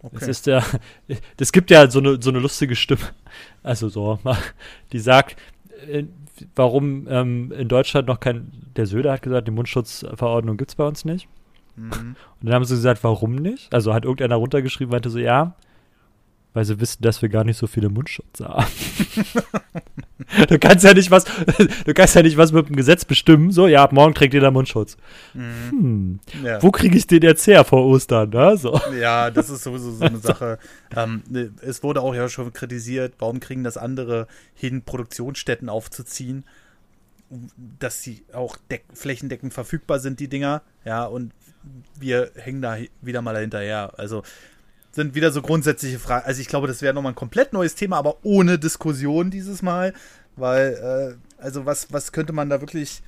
Okay. 0.00 0.30
ist 0.30 0.46
der, 0.46 0.64
es 1.38 1.50
gibt 1.52 1.70
ja 1.70 1.90
so 1.90 1.98
eine, 1.98 2.22
so 2.22 2.30
eine 2.30 2.38
lustige 2.38 2.76
Stimme, 2.76 3.02
also 3.64 3.88
so, 3.88 4.20
die 4.92 5.00
sagt, 5.00 5.36
warum 6.54 7.06
ähm, 7.08 7.52
in 7.52 7.68
Deutschland 7.68 8.08
noch 8.08 8.20
kein, 8.20 8.52
der 8.76 8.86
Söder 8.86 9.12
hat 9.12 9.22
gesagt, 9.22 9.48
die 9.48 9.52
Mundschutzverordnung 9.52 10.56
gibt 10.56 10.70
es 10.70 10.74
bei 10.74 10.86
uns 10.86 11.04
nicht. 11.04 11.28
Mhm. 11.76 11.90
Und 11.90 12.16
dann 12.42 12.54
haben 12.54 12.64
sie 12.64 12.74
gesagt, 12.74 13.02
warum 13.04 13.34
nicht? 13.34 13.72
Also 13.72 13.94
hat 13.94 14.04
irgendeiner 14.04 14.36
runtergeschrieben, 14.36 14.90
meinte 14.90 15.10
so, 15.10 15.18
ja, 15.18 15.54
weil 16.58 16.64
sie 16.64 16.80
wissen, 16.80 17.02
dass 17.02 17.22
wir 17.22 17.28
gar 17.28 17.44
nicht 17.44 17.56
so 17.56 17.68
viele 17.68 17.88
Mundschutz 17.88 18.40
haben. 18.40 18.66
du 20.48 20.58
kannst 20.58 20.84
ja 20.84 20.92
nicht 20.92 21.08
was, 21.08 21.24
du 21.84 21.94
kannst 21.94 22.16
ja 22.16 22.22
nicht 22.22 22.36
was 22.36 22.50
mit 22.50 22.68
dem 22.68 22.74
Gesetz 22.74 23.04
bestimmen. 23.04 23.52
So, 23.52 23.68
ja, 23.68 23.84
ab 23.84 23.92
morgen 23.92 24.12
trägt 24.12 24.34
jeder 24.34 24.50
Mundschutz. 24.50 24.96
Mhm. 25.34 25.70
Hm, 25.70 26.20
ja. 26.42 26.60
Wo 26.60 26.72
kriege 26.72 26.98
ich 26.98 27.06
den 27.06 27.22
jetzt 27.22 27.46
her 27.46 27.62
vor 27.62 27.86
Ostern? 27.86 28.30
Ne? 28.30 28.56
So. 28.56 28.80
Ja, 29.00 29.30
das 29.30 29.50
ist 29.50 29.62
sowieso 29.62 29.92
so 29.92 30.04
eine 30.04 30.18
Sache. 30.18 30.58
Ähm, 30.96 31.22
ne, 31.30 31.52
es 31.62 31.84
wurde 31.84 32.00
auch 32.00 32.12
ja 32.12 32.28
schon 32.28 32.52
kritisiert, 32.52 33.14
warum 33.20 33.38
kriegen 33.38 33.62
das 33.62 33.76
andere 33.76 34.26
hin, 34.52 34.82
Produktionsstätten 34.82 35.68
aufzuziehen, 35.68 36.42
dass 37.78 38.02
sie 38.02 38.24
auch 38.32 38.56
flächendeckend 38.92 39.54
verfügbar 39.54 40.00
sind, 40.00 40.18
die 40.18 40.28
Dinger. 40.28 40.62
Ja, 40.84 41.04
und 41.04 41.30
wir 42.00 42.32
hängen 42.34 42.62
da 42.62 42.78
wieder 43.00 43.22
mal 43.22 43.38
hinterher. 43.38 43.92
Also 43.96 44.24
sind 44.98 45.14
wieder 45.14 45.30
so 45.30 45.42
grundsätzliche 45.42 46.00
Fragen. 46.00 46.26
Also 46.26 46.40
ich 46.40 46.48
glaube, 46.48 46.66
das 46.66 46.82
wäre 46.82 46.92
nochmal 46.92 47.12
ein 47.12 47.16
komplett 47.16 47.52
neues 47.52 47.76
Thema, 47.76 47.98
aber 47.98 48.16
ohne 48.24 48.58
Diskussion 48.58 49.30
dieses 49.30 49.62
Mal. 49.62 49.94
Weil, 50.34 51.18
äh, 51.38 51.42
also 51.42 51.66
was, 51.66 51.92
was 51.92 52.10
könnte 52.10 52.32
man 52.32 52.50
da 52.50 52.60
wirklich 52.60 53.02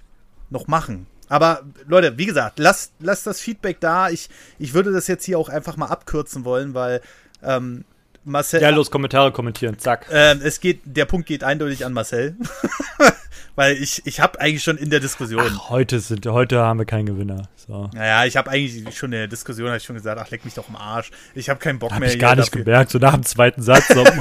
noch 0.50 0.68
machen? 0.68 1.08
Aber 1.28 1.62
Leute, 1.88 2.16
wie 2.16 2.26
gesagt, 2.26 2.60
lasst, 2.60 2.92
lasst 3.00 3.26
das 3.26 3.40
Feedback 3.40 3.80
da. 3.80 4.08
Ich, 4.08 4.30
ich 4.60 4.72
würde 4.72 4.92
das 4.92 5.08
jetzt 5.08 5.24
hier 5.24 5.36
auch 5.36 5.48
einfach 5.48 5.76
mal 5.76 5.86
abkürzen 5.86 6.44
wollen, 6.44 6.74
weil 6.74 7.00
ähm, 7.42 7.84
Marcel. 8.30 8.62
Ja, 8.62 8.70
los, 8.70 8.90
Kommentare 8.90 9.32
kommentieren, 9.32 9.78
zack. 9.78 10.06
Äh, 10.10 10.36
es 10.42 10.60
geht, 10.60 10.80
der 10.84 11.04
Punkt 11.04 11.26
geht 11.26 11.44
eindeutig 11.44 11.84
an 11.84 11.92
Marcel. 11.92 12.36
Weil 13.56 13.76
ich, 13.76 14.02
ich 14.06 14.20
habe 14.20 14.40
eigentlich 14.40 14.62
schon 14.62 14.78
in 14.78 14.90
der 14.90 15.00
Diskussion. 15.00 15.42
Ach, 15.54 15.70
heute, 15.70 16.00
sind, 16.00 16.24
heute 16.26 16.60
haben 16.60 16.78
wir 16.78 16.86
keinen 16.86 17.06
Gewinner. 17.06 17.48
So. 17.56 17.90
Naja, 17.92 18.24
ich 18.24 18.36
habe 18.36 18.50
eigentlich 18.50 18.96
schon 18.96 19.12
in 19.12 19.18
der 19.18 19.28
Diskussion 19.28 19.74
ich 19.74 19.82
schon 19.84 19.96
gesagt, 19.96 20.20
ach, 20.20 20.30
leck 20.30 20.44
mich 20.44 20.54
doch 20.54 20.68
im 20.68 20.76
Arsch. 20.76 21.10
Ich 21.34 21.50
habe 21.50 21.60
keinen 21.60 21.78
Bock 21.78 21.92
hab 21.92 22.00
mehr. 22.00 22.08
Ich 22.08 22.18
gar 22.18 22.36
nicht 22.36 22.48
dafür. 22.48 22.64
gemerkt, 22.64 22.90
so 22.90 22.98
nach 22.98 23.14
dem 23.14 23.24
zweiten 23.24 23.62
Satz. 23.62 23.86
So, 23.88 24.02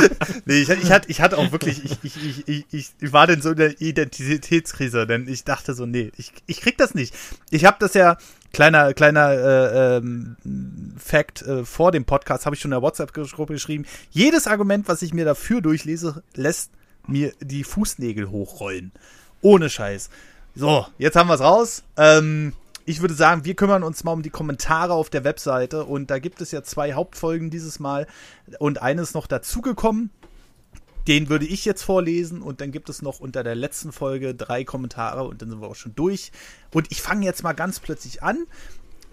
nee, 0.44 0.62
ich, 0.62 0.68
ich, 0.68 0.90
hatte, 0.90 1.10
ich 1.10 1.20
hatte 1.20 1.38
auch 1.38 1.52
wirklich, 1.52 1.84
ich, 1.84 1.98
ich, 2.02 2.46
ich, 2.46 2.64
ich, 2.70 2.90
ich 3.00 3.12
war 3.12 3.26
denn 3.26 3.42
so 3.42 3.50
in 3.50 3.56
der 3.56 3.80
Identitätskrise, 3.80 5.06
denn 5.06 5.28
ich 5.28 5.44
dachte 5.44 5.74
so, 5.74 5.86
nee, 5.86 6.12
ich, 6.16 6.32
ich 6.46 6.60
krieg 6.60 6.78
das 6.78 6.94
nicht. 6.94 7.14
Ich 7.50 7.64
habe 7.64 7.76
das 7.80 7.94
ja, 7.94 8.16
Kleiner, 8.52 8.94
kleiner 8.94 9.30
äh, 9.30 9.96
ähm, 9.98 10.36
Fact 10.98 11.42
äh, 11.42 11.64
vor 11.64 11.92
dem 11.92 12.04
Podcast 12.04 12.46
habe 12.46 12.56
ich 12.56 12.60
schon 12.60 12.70
in 12.70 12.76
der 12.76 12.82
WhatsApp-Gruppe 12.82 13.52
geschrieben. 13.52 13.86
Jedes 14.10 14.46
Argument, 14.46 14.88
was 14.88 15.02
ich 15.02 15.14
mir 15.14 15.24
dafür 15.24 15.60
durchlese, 15.60 16.22
lässt 16.34 16.72
mir 17.06 17.32
die 17.40 17.64
Fußnägel 17.64 18.30
hochrollen. 18.30 18.92
Ohne 19.40 19.70
Scheiß. 19.70 20.10
So, 20.54 20.86
jetzt 20.98 21.16
haben 21.16 21.28
wir 21.28 21.34
es 21.34 21.40
raus. 21.40 21.84
Ähm, 21.96 22.52
ich 22.86 23.00
würde 23.00 23.14
sagen, 23.14 23.44
wir 23.44 23.54
kümmern 23.54 23.84
uns 23.84 24.02
mal 24.02 24.12
um 24.12 24.22
die 24.22 24.30
Kommentare 24.30 24.94
auf 24.94 25.10
der 25.10 25.22
Webseite 25.22 25.84
und 25.84 26.10
da 26.10 26.18
gibt 26.18 26.40
es 26.40 26.50
ja 26.50 26.64
zwei 26.64 26.94
Hauptfolgen 26.94 27.50
dieses 27.50 27.78
Mal 27.78 28.06
und 28.58 28.82
eines 28.82 29.14
noch 29.14 29.28
dazugekommen. 29.28 30.10
Den 31.06 31.28
würde 31.28 31.46
ich 31.46 31.64
jetzt 31.64 31.82
vorlesen 31.82 32.42
und 32.42 32.60
dann 32.60 32.72
gibt 32.72 32.88
es 32.88 33.02
noch 33.02 33.20
unter 33.20 33.42
der 33.42 33.54
letzten 33.54 33.92
Folge 33.92 34.34
drei 34.34 34.64
Kommentare 34.64 35.24
und 35.24 35.40
dann 35.40 35.50
sind 35.50 35.60
wir 35.60 35.68
auch 35.68 35.76
schon 35.76 35.94
durch. 35.94 36.32
Und 36.72 36.90
ich 36.90 37.02
fange 37.02 37.24
jetzt 37.24 37.42
mal 37.42 37.52
ganz 37.52 37.80
plötzlich 37.80 38.22
an 38.22 38.46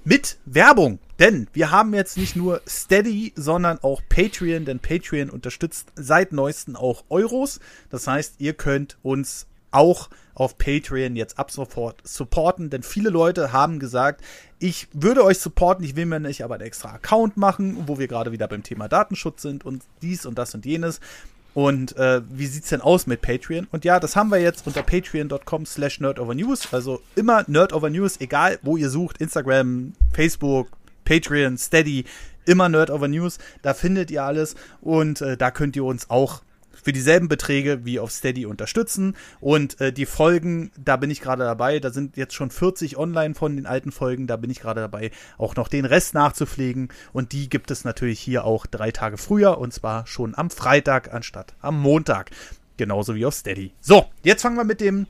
mit 0.03 0.37
Werbung. 0.45 0.99
Denn 1.19 1.47
wir 1.53 1.71
haben 1.71 1.93
jetzt 1.93 2.17
nicht 2.17 2.35
nur 2.35 2.61
Steady, 2.67 3.33
sondern 3.35 3.79
auch 3.79 4.01
Patreon, 4.07 4.65
denn 4.65 4.79
Patreon 4.79 5.29
unterstützt 5.29 5.91
seit 5.95 6.31
neuestem 6.31 6.75
auch 6.75 7.03
Euros. 7.09 7.59
Das 7.89 8.07
heißt, 8.07 8.35
ihr 8.37 8.53
könnt 8.53 8.97
uns 9.03 9.47
auch 9.71 10.09
auf 10.33 10.57
Patreon 10.57 11.15
jetzt 11.15 11.37
ab 11.39 11.51
sofort 11.51 12.07
supporten, 12.07 12.69
denn 12.69 12.83
viele 12.83 13.09
Leute 13.09 13.51
haben 13.51 13.79
gesagt, 13.79 14.21
ich 14.59 14.87
würde 14.93 15.23
euch 15.23 15.39
supporten, 15.39 15.83
ich 15.83 15.95
will 15.95 16.05
mir 16.05 16.19
nicht 16.19 16.43
aber 16.43 16.55
einen 16.55 16.63
extra 16.63 16.93
Account 16.93 17.37
machen, 17.37 17.87
wo 17.87 17.99
wir 17.99 18.07
gerade 18.07 18.31
wieder 18.31 18.47
beim 18.47 18.63
Thema 18.63 18.87
Datenschutz 18.87 19.41
sind 19.41 19.65
und 19.65 19.83
dies 20.01 20.25
und 20.25 20.37
das 20.37 20.53
und 20.53 20.65
jenes. 20.65 20.99
Und 21.57 21.97
äh, 21.97 22.21
wie 22.29 22.45
sieht's 22.45 22.69
denn 22.69 22.81
aus 22.81 23.07
mit 23.07 23.23
Patreon? 23.23 23.67
Und 23.71 23.83
ja, 23.83 23.99
das 23.99 24.15
haben 24.15 24.29
wir 24.29 24.37
jetzt 24.37 24.67
unter 24.67 24.83
patreon.com 24.83 25.65
slash 25.65 25.99
nerdovernews. 25.99 26.71
Also 26.71 27.01
immer 27.15 27.45
nerdovernews, 27.47 28.21
egal 28.21 28.59
wo 28.61 28.77
ihr 28.77 28.91
sucht. 28.91 29.17
Instagram, 29.17 29.93
Facebook, 30.13 30.67
Patreon, 31.03 31.57
Steady, 31.57 32.05
immer 32.45 32.69
nerdovernews. 32.69 33.39
Da 33.63 33.73
findet 33.73 34.11
ihr 34.11 34.21
alles. 34.21 34.53
Und 34.81 35.21
äh, 35.21 35.35
da 35.35 35.49
könnt 35.49 35.75
ihr 35.75 35.83
uns 35.83 36.11
auch 36.11 36.43
für 36.87 36.93
dieselben 36.93 37.27
Beträge 37.27 37.83
wie 37.83 37.99
auf 37.99 38.13
Steady 38.13 38.45
unterstützen. 38.45 39.17
Und 39.41 39.81
äh, 39.81 39.91
die 39.91 40.05
Folgen, 40.05 40.71
da 40.77 40.95
bin 40.95 41.11
ich 41.11 41.19
gerade 41.19 41.43
dabei. 41.43 41.81
Da 41.81 41.91
sind 41.91 42.15
jetzt 42.15 42.33
schon 42.33 42.49
40 42.49 42.95
online 42.95 43.35
von 43.35 43.57
den 43.57 43.65
alten 43.65 43.91
Folgen. 43.91 44.25
Da 44.25 44.37
bin 44.37 44.49
ich 44.49 44.61
gerade 44.61 44.79
dabei, 44.79 45.11
auch 45.37 45.57
noch 45.57 45.67
den 45.67 45.83
Rest 45.83 46.13
nachzupflegen. 46.13 46.87
Und 47.11 47.33
die 47.33 47.49
gibt 47.49 47.71
es 47.71 47.83
natürlich 47.83 48.21
hier 48.21 48.45
auch 48.45 48.65
drei 48.65 48.91
Tage 48.91 49.17
früher. 49.17 49.57
Und 49.57 49.73
zwar 49.73 50.07
schon 50.07 50.33
am 50.33 50.49
Freitag 50.49 51.13
anstatt 51.13 51.55
am 51.59 51.77
Montag. 51.77 52.31
Genauso 52.77 53.15
wie 53.15 53.25
auf 53.25 53.33
Steady. 53.33 53.73
So, 53.81 54.05
jetzt 54.23 54.43
fangen 54.43 54.55
wir 54.55 54.63
mit 54.63 54.79
dem 54.79 55.07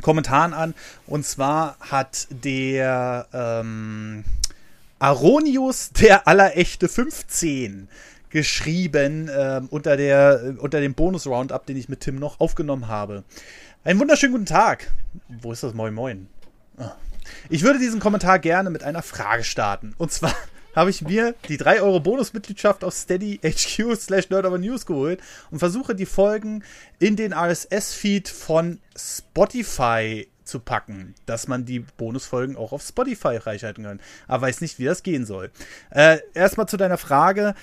Kommentaren 0.00 0.54
an. 0.54 0.74
Und 1.06 1.24
zwar 1.24 1.76
hat 1.78 2.26
der 2.30 3.28
ähm, 3.32 4.24
Aronius, 4.98 5.90
der 5.90 6.26
allerechte 6.26 6.88
15, 6.88 7.86
geschrieben 8.32 9.28
äh, 9.28 9.60
unter, 9.70 9.96
der, 9.96 10.54
unter 10.58 10.80
dem 10.80 10.94
Bonus-Roundup, 10.94 11.66
den 11.66 11.76
ich 11.76 11.88
mit 11.88 12.00
Tim 12.00 12.16
noch 12.16 12.40
aufgenommen 12.40 12.88
habe. 12.88 13.24
Einen 13.84 14.00
wunderschönen 14.00 14.32
guten 14.32 14.46
Tag. 14.46 14.90
Wo 15.28 15.52
ist 15.52 15.62
das 15.62 15.74
Moin 15.74 15.94
Moin? 15.94 16.28
Ah. 16.78 16.92
Ich 17.50 17.62
würde 17.62 17.78
diesen 17.78 18.00
Kommentar 18.00 18.38
gerne 18.38 18.70
mit 18.70 18.82
einer 18.82 19.02
Frage 19.02 19.44
starten. 19.44 19.94
Und 19.98 20.12
zwar 20.12 20.34
habe 20.74 20.88
ich 20.88 21.02
mir 21.02 21.34
die 21.48 21.58
3 21.58 21.82
Euro 21.82 22.00
Bonusmitgliedschaft 22.00 22.84
auf 22.84 22.94
Steady 22.94 23.38
HQ 23.44 23.94
slash 23.96 24.30
News 24.30 24.86
geholt 24.86 25.20
und 25.50 25.58
versuche 25.58 25.94
die 25.94 26.06
Folgen 26.06 26.64
in 26.98 27.16
den 27.16 27.34
RSS-Feed 27.34 28.28
von 28.28 28.80
Spotify 28.96 30.26
zu 30.44 30.60
packen, 30.60 31.14
dass 31.26 31.48
man 31.48 31.64
die 31.64 31.80
Bonusfolgen 31.80 32.56
auch 32.56 32.72
auf 32.72 32.82
Spotify 32.82 33.36
reichhalten 33.36 33.84
kann. 33.84 34.00
Aber 34.28 34.46
weiß 34.46 34.60
nicht, 34.60 34.78
wie 34.78 34.84
das 34.84 35.02
gehen 35.02 35.26
soll. 35.26 35.50
Äh, 35.90 36.18
erstmal 36.34 36.68
zu 36.68 36.76
deiner 36.76 36.98
Frage. 36.98 37.54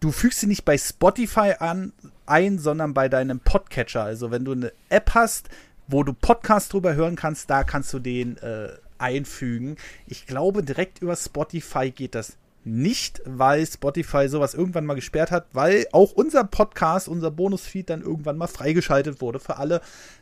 Du 0.00 0.12
fügst 0.12 0.40
sie 0.40 0.46
nicht 0.46 0.64
bei 0.64 0.78
Spotify 0.78 1.54
an, 1.58 1.92
ein, 2.26 2.58
sondern 2.58 2.94
bei 2.94 3.08
deinem 3.08 3.40
Podcatcher. 3.40 4.02
Also 4.02 4.30
wenn 4.30 4.44
du 4.44 4.52
eine 4.52 4.72
App 4.88 5.14
hast, 5.14 5.48
wo 5.86 6.02
du 6.02 6.12
Podcasts 6.12 6.68
drüber 6.68 6.94
hören 6.94 7.16
kannst, 7.16 7.50
da 7.50 7.64
kannst 7.64 7.92
du 7.92 7.98
den 7.98 8.38
äh, 8.38 8.68
einfügen. 8.98 9.76
Ich 10.06 10.26
glaube, 10.26 10.62
direkt 10.62 11.02
über 11.02 11.16
Spotify 11.16 11.90
geht 11.90 12.14
das 12.14 12.36
nicht, 12.64 13.20
weil 13.24 13.66
Spotify 13.66 14.28
sowas 14.28 14.54
irgendwann 14.54 14.86
mal 14.86 14.94
gesperrt 14.94 15.30
hat, 15.30 15.46
weil 15.52 15.86
auch 15.92 16.12
unser 16.12 16.44
Podcast, 16.44 17.08
unser 17.08 17.30
Bonusfeed 17.30 17.90
dann 17.90 18.02
irgendwann 18.02 18.38
mal 18.38 18.46
freigeschaltet 18.46 19.20
wurde 19.20 19.38
für 19.38 19.58
alle. 19.58 19.80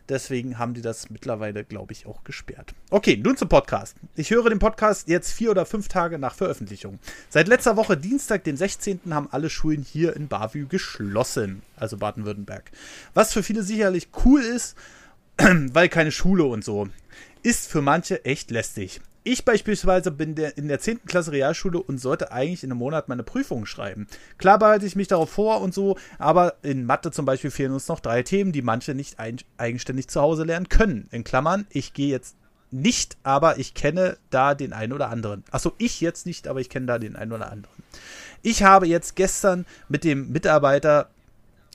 Deswegen 0.09 0.59
haben 0.59 0.75
die 0.75 0.83
das 0.83 1.11
mittlerweile, 1.11 1.65
glaube 1.65 1.93
ich, 1.93 2.07
auch 2.07 2.25
gesperrt. 2.25 2.75
Okay, 2.91 3.17
nun 3.17 3.37
zum 3.37 3.49
Podcast. 3.49 3.97
Ich 4.17 4.31
höre 4.31 4.51
den 4.51 4.59
Podcast 4.59 5.09
jetzt 5.09 5.33
vier 5.33 5.51
oder 5.53 5.65
fünf 5.65 5.89
Tage 5.89 6.19
nach 6.19 6.35
Veröffentlichung. 6.35 6.99
Seit 7.29 7.49
letzter 7.49 7.77
Woche, 7.77 7.97
Dienstag, 7.97 8.45
den 8.45 8.57
16., 8.57 9.01
haben 9.11 9.29
alle 9.31 9.49
Schulen 9.49 9.83
hier 9.83 10.17
in 10.17 10.29
Bavü 10.29 10.67
geschlossen, 10.67 11.63
also 11.77 11.97
Baden-Württemberg. 11.97 12.73
Was 13.15 13.33
für 13.33 13.43
viele 13.43 13.63
sicherlich 13.63 14.09
cool 14.25 14.43
ist, 14.43 14.77
weil 15.39 15.89
keine 15.89 16.13
Schule 16.13 16.45
und 16.45 16.65
so. 16.65 16.89
Ist 17.43 17.69
für 17.69 17.83
manche 17.83 18.25
echt 18.25 18.51
lästig. 18.51 19.01
Ich 19.25 19.45
beispielsweise 19.45 20.11
bin 20.11 20.35
der, 20.35 20.59
in 20.59 20.67
der 20.67 20.81
10. 20.81 21.05
Klasse 21.07 21.31
Realschule 21.31 21.81
und 21.81 21.99
sollte 21.99 22.33
eigentlich 22.33 22.65
in 22.65 22.73
einem 22.73 22.81
Monat 22.81 23.09
meine 23.09 23.23
Prüfungen 23.23 23.67
schreiben. 23.67 24.09
Klar 24.37 24.59
behalte 24.59 24.85
ich 24.85 24.97
mich 24.97 25.07
darauf 25.07 25.31
vor 25.31 25.61
und 25.61 25.73
so, 25.73 25.97
aber 26.19 26.55
in 26.63 26.87
Mathe 26.87 27.13
zum 27.13 27.25
Beispiel 27.25 27.53
fehlen 27.53 27.73
uns 27.73 27.87
noch 27.87 28.01
drei 28.01 28.25
Themen, 28.25 28.51
die 28.51 28.63
manche 28.63 28.95
nicht 28.95 29.21
ein, 29.21 29.37
eigenständig 29.59 30.09
zu 30.09 30.21
Hause 30.21 30.43
lernen 30.43 30.69
können. 30.69 31.07
In 31.13 31.23
Klammern, 31.23 31.67
ich 31.71 31.93
gehe 31.93 32.09
jetzt 32.09 32.37
nicht, 32.73 33.17
aber 33.23 33.59
ich 33.59 33.75
kenne 33.75 34.17
da 34.31 34.55
den 34.55 34.73
einen 34.73 34.93
oder 34.93 35.11
anderen. 35.11 35.45
Achso, 35.53 35.73
ich 35.79 36.01
jetzt 36.01 36.27
nicht, 36.27 36.49
aber 36.49 36.61
ich 36.61 36.69
kenne 36.69 36.87
da 36.87 36.99
den 36.99 37.15
einen 37.15 37.33
oder 37.33 37.53
anderen. 37.53 37.77
Ich 38.43 38.65
habe 38.65 38.89
jetzt 38.89 39.15
gestern 39.15 39.67
mit 39.89 40.03
dem 40.03 40.33
Mitarbeiter 40.33 41.11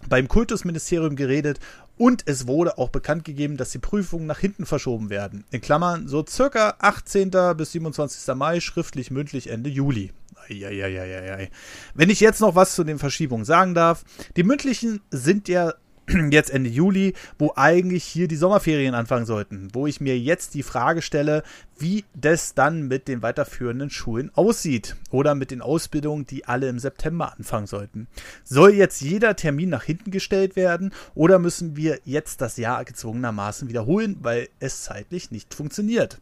beim 0.10 0.28
Kultusministerium 0.28 1.16
geredet 1.16 1.60
und 1.98 2.24
es 2.26 2.48
wurde 2.48 2.78
auch 2.78 2.90
bekannt 2.90 3.26
gegeben, 3.26 3.58
dass 3.58 3.72
die 3.72 3.80
Prüfungen 3.80 4.28
nach 4.28 4.40
hinten 4.40 4.66
verschoben 4.66 5.10
werden. 5.10 5.46
In 5.52 5.62
Klammern 5.62 6.08
so 6.08 6.26
circa 6.28 6.76
18. 6.80 7.32
bis 7.58 7.72
27. 7.72 8.36
Mai, 8.36 8.60
schriftlich, 8.60 9.12
mündlich 9.12 9.50
Ende 9.50 9.70
Juli. 9.70 10.12
Eieieiei. 10.50 11.50
Wenn 11.94 12.10
ich 12.10 12.20
jetzt 12.20 12.40
noch 12.40 12.56
was 12.56 12.76
zu 12.76 12.84
den 12.84 13.00
Verschiebungen 13.00 13.46
sagen 13.46 13.74
darf, 13.74 14.04
die 14.36 14.44
mündlichen 14.44 15.02
sind 15.12 15.48
ja 15.48 15.74
jetzt 16.32 16.50
Ende 16.50 16.70
Juli, 16.70 17.14
wo 17.38 17.54
eigentlich 17.56 18.04
hier 18.04 18.28
die 18.28 18.38
Sommerferien 18.38 18.96
anfangen 18.96 19.26
sollten, 19.26 19.70
wo 19.74 19.88
ich 19.88 20.00
mir 20.00 20.18
jetzt 20.18 20.54
die 20.54 20.64
Frage 20.64 21.02
stelle, 21.02 21.44
wie 21.78 22.06
das 22.14 22.54
dann 22.54 22.88
mit 22.88 23.08
den 23.08 23.22
weiterführenden 23.22 23.90
Schulen 23.90 24.32
aussieht 24.34 24.96
oder 25.12 25.36
mit 25.36 25.52
den 25.52 25.62
Ausbildungen, 25.62 26.26
die 26.26 26.46
alle 26.46 26.70
im 26.70 26.80
September 26.80 27.34
anfangen 27.36 27.68
sollten. 27.68 28.08
Soll 28.44 28.74
jetzt 28.74 29.02
jeder 29.02 29.36
Termin 29.36 29.70
nach 29.70 29.84
hinten 29.84 30.12
gestellt 30.12 30.56
werden 30.56 30.94
oder 31.14 31.40
müssen 31.40 31.76
wir 31.76 32.00
jetzt 32.06 32.40
das 32.42 32.58
Jahr 32.58 32.86
gezwungenermaßen 32.86 33.68
wiederholen, 33.68 34.18
weil 34.22 34.48
es 34.60 34.84
zeitlich 34.84 35.32
nicht 35.32 35.54
funktioniert? 35.54 36.20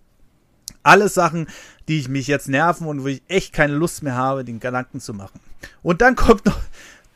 Alles 0.82 1.14
Sachen, 1.14 1.48
die 1.88 2.00
ich 2.00 2.10
mich 2.10 2.28
jetzt 2.28 2.48
nerven 2.48 2.88
und 2.88 3.04
wo 3.04 3.08
ich 3.08 3.22
echt 3.28 3.54
keine 3.54 3.74
Lust 3.74 4.04
mehr 4.04 4.16
habe, 4.16 4.44
den 4.44 4.60
Gedanken 4.60 5.00
zu 5.00 5.14
machen. 5.14 5.40
Und 5.82 6.02
dann 6.02 6.16
kommt 6.16 6.46
noch 6.46 6.60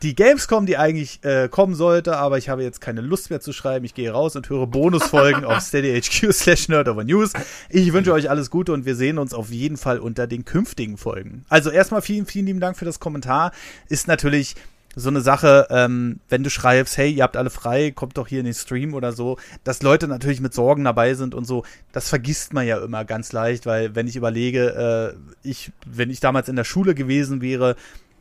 die 0.02 0.16
Gamescom, 0.16 0.66
die 0.66 0.78
eigentlich 0.78 1.24
äh, 1.26 1.50
kommen 1.50 1.76
sollte, 1.76 2.18
aber 2.18 2.38
ich 2.38 2.48
habe 2.48 2.64
jetzt 2.64 2.80
keine 2.80 3.02
Lust 3.02 3.30
mehr 3.30 3.42
zu 3.42 3.52
schreiben. 3.52 3.84
Ich 3.84 3.94
gehe 3.94 4.12
raus 4.12 4.36
und 4.36 4.50
höre 4.50 4.66
Bonusfolgen 4.66 5.44
auf 5.44 5.60
steadyhq 5.66 6.32
slash 6.34 6.70
nerdovernews. 6.70 7.34
Ich 7.70 7.92
wünsche 7.92 8.14
euch 8.14 8.30
alles 8.30 8.50
Gute 8.50 8.72
und 8.72 8.86
wir 8.86 8.96
sehen 8.96 9.18
uns 9.18 9.34
auf 9.34 9.50
jeden 9.50 9.78
Fall 9.78 10.00
unter 10.00 10.26
den 10.26 10.46
künftigen 10.46 10.98
Folgen. 10.98 11.46
Also 11.50 11.70
erstmal 11.70 12.02
vielen, 12.02 12.26
vielen 12.26 12.46
lieben 12.46 12.60
Dank 12.62 12.78
für 12.78 12.86
das 12.86 13.00
Kommentar. 13.00 13.52
Ist 13.90 14.08
natürlich 14.08 14.56
so 14.96 15.10
eine 15.10 15.22
Sache, 15.22 15.68
ähm, 15.70 16.20
wenn 16.30 16.44
du 16.44 16.50
schreibst, 16.50 16.98
hey, 16.98 17.12
ihr 17.12 17.24
habt 17.24 17.38
alle 17.38 17.50
frei, 17.50 17.92
kommt 17.92 18.18
doch 18.18 18.28
hier 18.28 18.40
in 18.40 18.46
den 18.46 18.54
Stream 18.54 18.94
oder 18.94 19.12
so, 19.12 19.38
dass 19.64 19.84
Leute 19.84 20.08
natürlich 20.08 20.42
mit 20.42 20.54
Sorgen 20.54 20.84
dabei 20.84 21.14
sind 21.14 21.36
und 21.36 21.46
so, 21.46 21.64
das 21.92 22.10
vergisst 22.10 22.54
man 22.54 22.66
ja 22.66 22.80
immer 22.80 23.06
ganz 23.06 23.32
leicht, 23.32 23.66
weil 23.66 23.96
wenn 23.96 24.08
ich 24.08 24.16
überlege, 24.16 25.14
äh, 25.44 25.48
ich, 25.48 25.72
wenn 25.86 26.10
ich 26.10 26.22
damals 26.22 26.50
in 26.50 26.56
der 26.56 26.64
Schule 26.64 26.96
gewesen 26.96 27.42
wäre, 27.42 27.76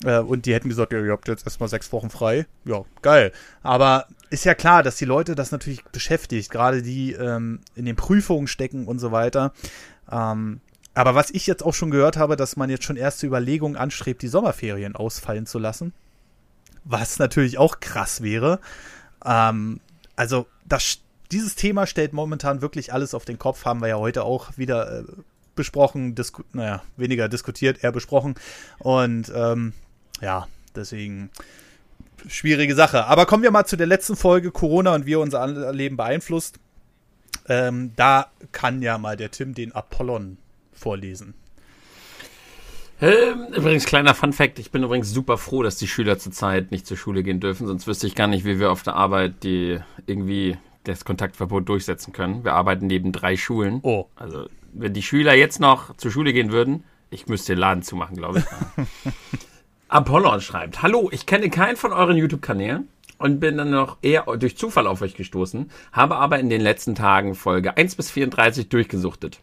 äh, 0.04 0.18
und 0.18 0.46
die 0.46 0.54
hätten 0.54 0.68
gesagt, 0.68 0.92
ja, 0.92 1.00
ihr 1.00 1.12
habt 1.12 1.28
jetzt 1.28 1.46
erstmal 1.46 1.68
sechs 1.68 1.92
Wochen 1.92 2.10
frei. 2.10 2.46
Ja, 2.64 2.84
geil. 3.02 3.32
Aber 3.62 4.06
ist 4.30 4.44
ja 4.44 4.54
klar, 4.54 4.82
dass 4.82 4.96
die 4.96 5.04
Leute 5.04 5.34
das 5.34 5.52
natürlich 5.52 5.84
beschäftigt, 5.84 6.50
gerade 6.50 6.82
die 6.82 7.12
ähm, 7.12 7.60
in 7.74 7.84
den 7.84 7.96
Prüfungen 7.96 8.46
stecken 8.46 8.86
und 8.86 8.98
so 8.98 9.12
weiter. 9.12 9.52
Ähm, 10.10 10.60
aber 10.94 11.14
was 11.14 11.30
ich 11.30 11.46
jetzt 11.46 11.64
auch 11.64 11.74
schon 11.74 11.90
gehört 11.90 12.16
habe, 12.16 12.36
dass 12.36 12.56
man 12.56 12.70
jetzt 12.70 12.84
schon 12.84 12.96
erste 12.96 13.26
Überlegungen 13.26 13.76
anstrebt, 13.76 14.22
die 14.22 14.28
Sommerferien 14.28 14.96
ausfallen 14.96 15.46
zu 15.46 15.58
lassen. 15.58 15.92
Was 16.84 17.18
natürlich 17.18 17.58
auch 17.58 17.80
krass 17.80 18.22
wäre. 18.22 18.60
Ähm, 19.24 19.80
also, 20.16 20.46
das, 20.66 20.98
dieses 21.30 21.54
Thema 21.54 21.86
stellt 21.86 22.12
momentan 22.12 22.62
wirklich 22.62 22.92
alles 22.92 23.14
auf 23.14 23.24
den 23.24 23.38
Kopf, 23.38 23.64
haben 23.64 23.80
wir 23.80 23.88
ja 23.88 23.96
heute 23.96 24.24
auch 24.24 24.56
wieder 24.56 25.00
äh, 25.00 25.04
besprochen, 25.54 26.14
disku 26.14 26.42
naja, 26.52 26.82
weniger 26.96 27.28
diskutiert, 27.28 27.84
eher 27.84 27.92
besprochen. 27.92 28.34
Und 28.78 29.30
ähm, 29.34 29.74
ja, 30.20 30.46
deswegen 30.74 31.30
schwierige 32.26 32.74
Sache. 32.74 33.06
Aber 33.06 33.26
kommen 33.26 33.42
wir 33.42 33.50
mal 33.50 33.64
zu 33.64 33.76
der 33.76 33.86
letzten 33.86 34.16
Folge 34.16 34.50
Corona 34.50 34.94
und 34.94 35.06
wie 35.06 35.14
er 35.14 35.20
unser 35.20 35.46
Leben 35.72 35.96
beeinflusst. 35.96 36.58
Ähm, 37.48 37.92
da 37.96 38.26
kann 38.52 38.82
ja 38.82 38.98
mal 38.98 39.16
der 39.16 39.30
Tim 39.30 39.54
den 39.54 39.72
Apollon 39.72 40.36
vorlesen. 40.72 41.34
Ähm, 43.00 43.46
übrigens, 43.54 43.84
kleiner 43.84 44.14
Fun 44.14 44.32
Fact, 44.32 44.58
ich 44.58 44.72
bin 44.72 44.82
übrigens 44.82 45.12
super 45.12 45.38
froh, 45.38 45.62
dass 45.62 45.76
die 45.76 45.86
Schüler 45.86 46.18
zurzeit 46.18 46.72
nicht 46.72 46.86
zur 46.86 46.96
Schule 46.96 47.22
gehen 47.22 47.38
dürfen, 47.38 47.66
sonst 47.66 47.86
wüsste 47.86 48.08
ich 48.08 48.16
gar 48.16 48.26
nicht, 48.26 48.44
wie 48.44 48.58
wir 48.58 48.72
auf 48.72 48.82
der 48.82 48.94
Arbeit 48.94 49.44
die 49.44 49.78
irgendwie 50.06 50.58
das 50.82 51.04
Kontaktverbot 51.04 51.68
durchsetzen 51.68 52.12
können. 52.12 52.44
Wir 52.44 52.54
arbeiten 52.54 52.86
neben 52.86 53.12
drei 53.12 53.36
Schulen. 53.36 53.78
Oh. 53.82 54.06
Also, 54.16 54.48
wenn 54.72 54.94
die 54.94 55.02
Schüler 55.02 55.34
jetzt 55.34 55.60
noch 55.60 55.96
zur 55.96 56.10
Schule 56.10 56.32
gehen 56.32 56.50
würden, 56.50 56.82
ich 57.10 57.28
müsste 57.28 57.54
den 57.54 57.60
Laden 57.60 57.82
zumachen, 57.82 58.16
glaube 58.16 58.40
ich. 58.40 58.44
Apollon 59.90 60.42
schreibt, 60.42 60.82
hallo, 60.82 61.08
ich 61.12 61.24
kenne 61.24 61.48
keinen 61.48 61.78
von 61.78 61.94
euren 61.94 62.18
YouTube-Kanälen 62.18 62.90
und 63.16 63.40
bin 63.40 63.56
dann 63.56 63.70
noch 63.70 63.96
eher 64.02 64.24
durch 64.36 64.58
Zufall 64.58 64.86
auf 64.86 65.00
euch 65.00 65.14
gestoßen, 65.14 65.70
habe 65.92 66.16
aber 66.16 66.38
in 66.38 66.50
den 66.50 66.60
letzten 66.60 66.94
Tagen 66.94 67.34
Folge 67.34 67.74
1 67.74 67.94
bis 67.96 68.10
34 68.10 68.68
durchgesuchtet. 68.68 69.40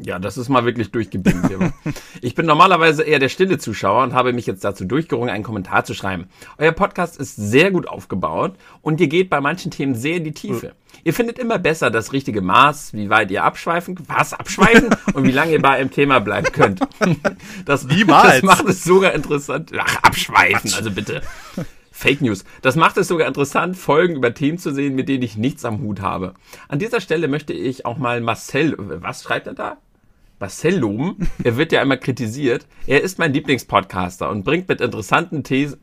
Ja, 0.00 0.20
das 0.20 0.38
ist 0.38 0.48
mal 0.48 0.64
wirklich 0.64 0.92
durchgebingt. 0.92 1.50
ich 2.22 2.34
bin 2.36 2.46
normalerweise 2.46 3.02
eher 3.02 3.18
der 3.18 3.28
stille 3.28 3.58
Zuschauer 3.58 4.04
und 4.04 4.14
habe 4.14 4.32
mich 4.32 4.46
jetzt 4.46 4.62
dazu 4.62 4.84
durchgerungen, 4.84 5.28
einen 5.28 5.42
Kommentar 5.42 5.84
zu 5.84 5.92
schreiben. 5.92 6.28
Euer 6.56 6.70
Podcast 6.70 7.18
ist 7.18 7.34
sehr 7.34 7.72
gut 7.72 7.88
aufgebaut 7.88 8.54
und 8.80 9.00
ihr 9.00 9.08
geht 9.08 9.28
bei 9.28 9.40
manchen 9.40 9.72
Themen 9.72 9.96
sehr 9.96 10.16
in 10.16 10.24
die 10.24 10.32
Tiefe. 10.32 10.74
Ihr 11.02 11.12
findet 11.12 11.38
immer 11.38 11.58
besser 11.58 11.90
das 11.90 12.12
richtige 12.12 12.42
Maß, 12.42 12.94
wie 12.94 13.10
weit 13.10 13.30
ihr 13.32 13.42
abschweifen, 13.42 13.98
was 14.06 14.34
abschweifen 14.34 14.90
und 15.14 15.24
wie 15.24 15.32
lange 15.32 15.52
ihr 15.52 15.62
bei 15.62 15.70
einem 15.70 15.90
Thema 15.90 16.20
bleiben 16.20 16.52
könnt. 16.52 16.80
Das, 17.64 17.84
Niemals. 17.84 18.34
das 18.34 18.42
macht 18.42 18.66
es 18.66 18.84
sogar 18.84 19.12
interessant. 19.12 19.72
Ach, 19.76 20.02
abschweifen, 20.02 20.72
also 20.74 20.90
bitte. 20.90 21.22
Fake 21.90 22.20
News. 22.20 22.44
Das 22.62 22.76
macht 22.76 22.96
es 22.96 23.08
sogar 23.08 23.26
interessant, 23.26 23.76
Folgen 23.76 24.16
über 24.16 24.32
Themen 24.32 24.58
zu 24.58 24.72
sehen, 24.72 24.94
mit 24.94 25.08
denen 25.08 25.22
ich 25.22 25.36
nichts 25.36 25.64
am 25.64 25.80
Hut 25.80 26.00
habe. 26.00 26.34
An 26.68 26.78
dieser 26.78 27.00
Stelle 27.00 27.28
möchte 27.28 27.52
ich 27.52 27.84
auch 27.84 27.98
mal 27.98 28.20
Marcel, 28.20 28.74
was 28.78 29.22
schreibt 29.22 29.48
er 29.48 29.54
da? 29.54 29.78
Marcel 30.40 30.78
loben. 30.78 31.28
Er 31.42 31.56
wird 31.56 31.72
ja 31.72 31.80
einmal 31.80 31.98
kritisiert. 31.98 32.66
Er 32.86 33.02
ist 33.02 33.18
mein 33.18 33.32
Lieblingspodcaster 33.32 34.30
und 34.30 34.44
bringt 34.44 34.68
mit 34.68 34.80
interessanten 34.80 35.42
Thesen 35.42 35.78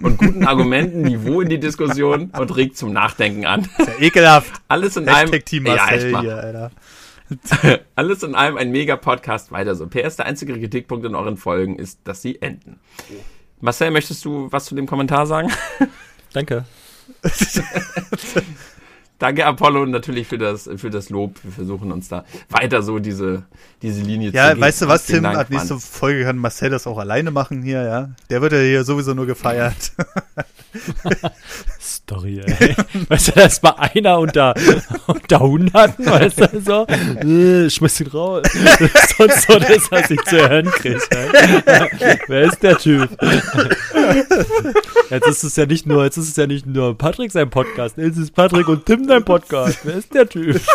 und 0.00 0.18
guten 0.18 0.46
Argumenten 0.46 1.02
Niveau 1.02 1.40
in 1.42 1.48
die 1.48 1.60
Diskussion 1.60 2.30
und 2.36 2.56
regt 2.56 2.76
zum 2.76 2.92
Nachdenken 2.92 3.44
an. 3.46 3.68
Ist 3.78 3.88
ja 3.88 3.98
ekelhaft. 4.00 4.52
Alles 4.68 4.96
in 4.96 5.06
Hashtag 5.06 5.32
einem. 5.32 5.44
Team 5.44 5.62
Marcel 5.64 6.10
ja, 6.10 6.20
hier, 6.20 6.36
Alter. 6.36 6.70
Alles 7.96 8.22
in 8.22 8.34
allem 8.34 8.56
ein 8.56 8.70
mega 8.70 8.96
Podcast 8.96 9.50
weiter 9.50 9.74
so. 9.74 9.86
PS, 9.86 10.16
der 10.16 10.26
einzige 10.26 10.58
Kritikpunkt 10.58 11.04
in 11.04 11.14
euren 11.14 11.36
Folgen 11.36 11.78
ist, 11.78 12.00
dass 12.04 12.22
sie 12.22 12.40
enden. 12.40 12.78
Marcel, 13.60 13.90
möchtest 13.90 14.24
du 14.24 14.48
was 14.50 14.66
zu 14.66 14.74
dem 14.74 14.86
Kommentar 14.86 15.26
sagen? 15.26 15.50
Danke. 16.32 16.64
Danke, 19.18 19.46
Apollo, 19.46 19.86
natürlich 19.86 20.26
für 20.26 20.36
das, 20.36 20.68
für 20.76 20.90
das 20.90 21.08
Lob. 21.08 21.36
Wir 21.42 21.52
versuchen 21.52 21.90
uns 21.90 22.08
da 22.08 22.24
weiter 22.50 22.82
so 22.82 22.98
diese, 22.98 23.44
diese 23.80 24.02
Linie 24.02 24.30
ja, 24.30 24.48
zu 24.48 24.48
gehen. 24.50 24.60
Ja, 24.60 24.66
weißt 24.66 24.82
du 24.82 24.88
was, 24.88 25.06
Tim? 25.06 25.22
Dank, 25.22 25.38
ab 25.38 25.48
nächste 25.48 25.78
Folge 25.78 26.24
kann 26.24 26.36
Marcel 26.36 26.68
das 26.68 26.86
auch 26.86 26.98
alleine 26.98 27.30
machen 27.30 27.62
hier, 27.62 27.82
ja. 27.82 28.10
Der 28.28 28.42
wird 28.42 28.52
ja 28.52 28.58
hier 28.58 28.84
sowieso 28.84 29.14
nur 29.14 29.24
gefeiert. 29.24 29.92
Story, 31.80 32.42
ey. 32.44 32.76
Weißt 33.08 33.28
du, 33.28 33.32
da 33.32 33.46
ist 33.46 33.62
mal 33.62 33.74
einer 33.78 34.18
unter, 34.18 34.54
unter 35.06 35.40
Hunderten, 35.40 36.04
weißt 36.04 36.40
du, 36.40 36.60
so. 36.60 36.86
Äh, 36.86 37.70
schmeiß 37.70 38.00
ihn 38.00 38.08
raus. 38.08 38.42
Sonst 39.16 39.46
so 39.46 39.58
das, 39.58 39.90
was 39.90 40.10
ich 40.10 40.22
zu 40.24 40.36
hören 40.36 40.66
kriege. 40.66 41.00
Wer 42.28 42.42
ist 42.42 42.62
der 42.62 42.76
Typ? 42.76 43.08
Jetzt 45.10 45.28
ist 45.28 45.44
es 45.44 45.56
ja 45.56 45.66
nicht 45.66 45.86
nur, 45.86 46.04
jetzt 46.04 46.16
ist 46.16 46.28
es 46.28 46.36
ja 46.36 46.46
nicht 46.46 46.66
nur 46.66 46.96
Patrick 46.96 47.30
sein 47.30 47.50
Podcast. 47.50 47.96
Jetzt 47.96 48.16
ist 48.16 48.34
Patrick 48.34 48.68
und 48.68 48.86
Tim 48.86 49.06
dein 49.06 49.24
Podcast. 49.24 49.78
Wer 49.84 49.96
ist 49.96 50.12
der 50.14 50.28
Typ? 50.28 50.60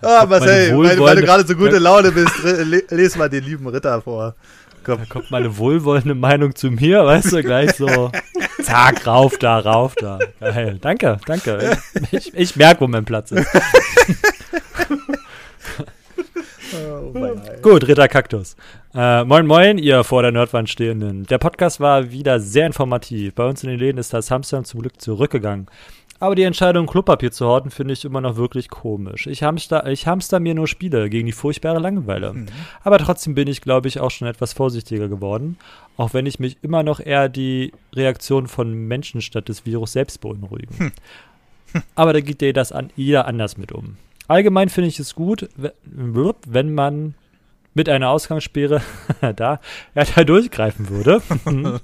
Ah, 0.00 0.24
Marcel, 0.26 0.78
weil, 0.78 1.00
weil 1.00 1.16
du 1.16 1.22
gerade 1.22 1.44
so 1.44 1.56
gute 1.56 1.78
Laune 1.78 2.12
bist, 2.12 2.32
lese 2.88 3.18
mal 3.18 3.28
den 3.28 3.42
lieben 3.42 3.66
Ritter 3.66 4.00
vor. 4.00 4.36
Komm. 4.84 4.98
Da 5.00 5.04
kommt 5.06 5.30
meine 5.32 5.58
wohlwollende 5.58 6.14
Meinung 6.14 6.54
zu 6.54 6.70
mir, 6.70 7.04
weißt 7.04 7.32
du, 7.32 7.42
gleich 7.42 7.72
so, 7.72 8.12
zack, 8.62 9.04
rauf 9.08 9.38
da, 9.38 9.58
rauf 9.58 9.96
da. 9.96 10.20
Geil. 10.38 10.78
Danke, 10.80 11.18
danke. 11.26 11.76
Ich, 12.12 12.32
ich 12.32 12.54
merke, 12.54 12.82
wo 12.82 12.86
mein 12.86 13.04
Platz 13.04 13.32
ist. 13.32 13.48
Oh, 16.74 17.12
Gut, 17.62 17.88
Ritter 17.88 18.08
Kaktus. 18.08 18.56
Äh, 18.94 19.24
moin 19.24 19.46
Moin, 19.46 19.78
ihr 19.78 20.04
vor 20.04 20.22
der 20.22 20.32
Nordwand 20.32 20.68
Stehenden. 20.68 21.24
Der 21.24 21.38
Podcast 21.38 21.80
war 21.80 22.10
wieder 22.10 22.40
sehr 22.40 22.66
informativ. 22.66 23.34
Bei 23.34 23.46
uns 23.46 23.62
in 23.62 23.70
den 23.70 23.78
Läden 23.78 23.98
ist 23.98 24.12
das 24.12 24.30
Hamstern 24.30 24.64
zum 24.64 24.80
Glück 24.80 25.00
zurückgegangen. 25.00 25.66
Aber 26.20 26.34
die 26.34 26.42
Entscheidung, 26.42 26.86
Klopapier 26.86 27.30
zu 27.30 27.46
horten, 27.46 27.70
finde 27.70 27.94
ich 27.94 28.04
immer 28.04 28.20
noch 28.20 28.36
wirklich 28.36 28.68
komisch. 28.68 29.26
Ich 29.28 29.42
hamster, 29.42 29.86
ich 29.86 30.06
hamster 30.06 30.40
mir 30.40 30.54
nur 30.54 30.66
Spiele 30.66 31.08
gegen 31.08 31.26
die 31.26 31.32
furchtbare 31.32 31.78
Langeweile. 31.78 32.32
Mhm. 32.32 32.46
Aber 32.82 32.98
trotzdem 32.98 33.34
bin 33.34 33.48
ich, 33.48 33.60
glaube 33.60 33.88
ich, 33.88 34.00
auch 34.00 34.10
schon 34.10 34.28
etwas 34.28 34.52
vorsichtiger 34.52 35.08
geworden. 35.08 35.56
Auch 35.96 36.12
wenn 36.12 36.26
ich 36.26 36.38
mich 36.38 36.58
immer 36.62 36.82
noch 36.82 37.00
eher 37.00 37.28
die 37.28 37.72
Reaktion 37.94 38.46
von 38.46 38.74
Menschen 38.74 39.22
statt 39.22 39.48
des 39.48 39.64
Virus 39.64 39.92
selbst 39.92 40.20
beunruhigen. 40.20 40.76
Hm. 40.78 40.92
Aber 41.94 42.12
da 42.12 42.20
geht 42.20 42.40
dir 42.40 42.52
das 42.52 42.72
an, 42.72 42.90
jeder 42.96 43.26
anders 43.26 43.58
mit 43.58 43.72
um. 43.72 43.96
Allgemein 44.28 44.68
finde 44.68 44.88
ich 44.88 45.00
es 45.00 45.14
gut, 45.14 45.48
wenn 45.54 46.74
man 46.74 47.14
mit 47.74 47.88
einer 47.88 48.10
Ausgangssperre 48.10 48.82
da, 49.36 49.60
ja, 49.94 50.04
da 50.14 50.24
durchgreifen 50.24 50.88
würde. 50.88 51.22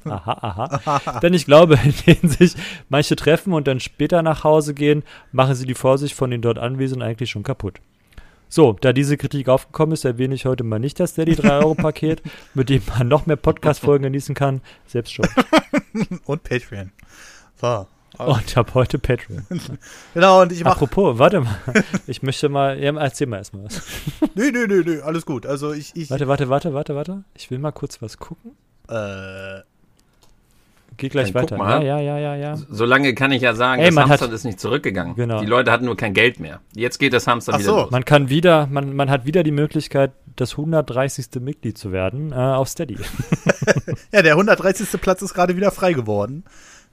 aha, 0.04 0.78
aha. 0.84 1.18
Denn 1.22 1.34
ich 1.34 1.46
glaube, 1.46 1.78
indem 1.84 2.28
sich 2.28 2.54
manche 2.88 3.16
treffen 3.16 3.52
und 3.52 3.66
dann 3.66 3.80
später 3.80 4.22
nach 4.22 4.44
Hause 4.44 4.74
gehen, 4.74 5.04
machen 5.32 5.54
sie 5.54 5.66
die 5.66 5.74
Vorsicht 5.74 6.14
von 6.14 6.30
den 6.30 6.42
dort 6.42 6.58
Anwesenden 6.58 7.02
eigentlich 7.02 7.30
schon 7.30 7.44
kaputt. 7.44 7.80
So, 8.48 8.76
da 8.80 8.92
diese 8.92 9.16
Kritik 9.16 9.48
aufgekommen 9.48 9.94
ist, 9.94 10.04
erwähne 10.04 10.34
ich 10.34 10.46
heute 10.46 10.64
mal 10.64 10.78
nicht 10.78 11.00
das 11.00 11.14
Daddy 11.14 11.32
3-Euro-Paket, 11.32 12.22
mit 12.54 12.68
dem 12.68 12.82
man 12.96 13.08
noch 13.08 13.26
mehr 13.26 13.36
Podcast-Folgen 13.36 14.04
genießen 14.04 14.34
kann. 14.34 14.60
Selbst 14.86 15.12
schon. 15.12 15.26
und 16.24 16.42
Patreon. 16.42 16.92
So. 17.60 17.86
Und 18.19 18.57
ab 18.57 18.70
heute 18.74 18.99
Patreon. 18.99 19.47
genau, 20.15 20.43
und 20.43 20.53
ich 20.53 20.62
mach. 20.65 20.73
Apropos, 20.73 21.19
warte 21.19 21.41
mal. 21.41 21.57
Ich 22.07 22.23
möchte 22.23 22.49
mal, 22.49 22.78
ja, 22.81 22.95
erzähl 22.97 23.27
mal 23.27 23.39
erstmal 23.39 23.65
was. 23.65 23.82
nee, 24.35 24.51
nee, 24.53 24.66
nee, 24.69 24.82
nee, 24.85 25.01
alles 25.01 25.27
gut. 25.27 25.47
Also 25.47 25.73
ich, 25.73 25.93
ich. 25.95 26.11
Warte, 26.11 26.28
warte, 26.28 26.49
warte, 26.49 26.74
warte, 26.74 26.95
warte. 26.95 27.24
Ich 27.35 27.51
will 27.51 27.59
mal 27.59 27.73
kurz 27.73 28.01
was 28.03 28.19
gucken. 28.19 28.53
Äh. 28.89 29.62
Geht 30.97 31.11
gleich 31.11 31.32
Dann 31.32 31.43
guck 31.43 31.51
weiter. 31.51 31.57
mal. 31.59 31.85
Ja, 31.85 31.99
ja, 31.99 32.19
ja, 32.19 32.19
ja, 32.19 32.36
ja. 32.36 32.57
Solange 32.70 33.15
kann 33.15 33.32
ich 33.32 33.43
ja 33.43 33.55
sagen, 33.55 33.81
Ey, 33.82 33.86
das 33.89 33.95
man 33.97 34.05
hat- 34.05 34.20
Hamster 34.20 34.32
ist 34.32 34.45
nicht 34.45 34.61
zurückgegangen. 34.61 35.16
Genau. 35.16 35.41
Die 35.41 35.47
Leute 35.47 35.73
hatten 35.73 35.86
nur 35.86 35.97
kein 35.97 36.15
Geld 36.15 36.39
mehr. 36.39 36.61
Jetzt 36.73 36.99
geht 36.99 37.12
das 37.12 37.27
Hamster 37.27 37.55
Ach 37.55 37.59
wieder 37.59 37.69
so. 37.70 37.77
los. 37.81 37.91
Man 37.91 38.05
kann 38.05 38.28
wieder, 38.28 38.69
man, 38.69 38.95
man 38.95 39.11
hat 39.11 39.27
wieder 39.27 39.43
die 39.43 39.51
Möglichkeit, 39.51 40.12
das 40.36 40.53
130. 40.53 41.27
Mitglied 41.41 41.77
zu 41.78 41.91
werden 41.91 42.31
äh, 42.31 42.36
auf 42.36 42.69
Steady. 42.69 42.97
Ja, 44.12 44.23
der 44.23 44.32
130. 44.32 45.01
Platz 45.01 45.23
ist 45.23 45.35
gerade 45.35 45.57
wieder 45.57 45.70
frei 45.70 45.95
geworden. 45.95 46.45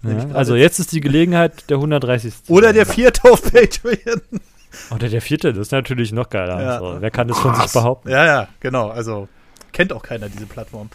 Ja, 0.03 0.31
also 0.33 0.55
jetzt 0.55 0.79
ist 0.79 0.91
die 0.91 1.01
Gelegenheit 1.01 1.69
der 1.69 1.77
130. 1.77 2.45
zu 2.45 2.53
Oder 2.53 2.73
der 2.73 2.85
vierte 2.85 3.29
auf 3.31 3.41
Patreon. 3.43 4.21
Oder 4.91 5.09
der 5.09 5.21
vierte, 5.21 5.53
das 5.53 5.67
ist 5.67 5.71
natürlich 5.71 6.11
noch 6.11 6.29
geiler. 6.29 6.61
Ja. 6.61 6.69
Also, 6.75 7.01
wer 7.01 7.11
kann 7.11 7.27
das 7.27 7.37
von 7.37 7.53
sich 7.55 7.71
behaupten? 7.71 8.09
Ja, 8.09 8.25
ja, 8.25 8.47
genau. 8.59 8.89
Also 8.89 9.27
kennt 9.71 9.93
auch 9.93 10.01
keiner 10.01 10.29
diese 10.29 10.45
Plattform. 10.45 10.89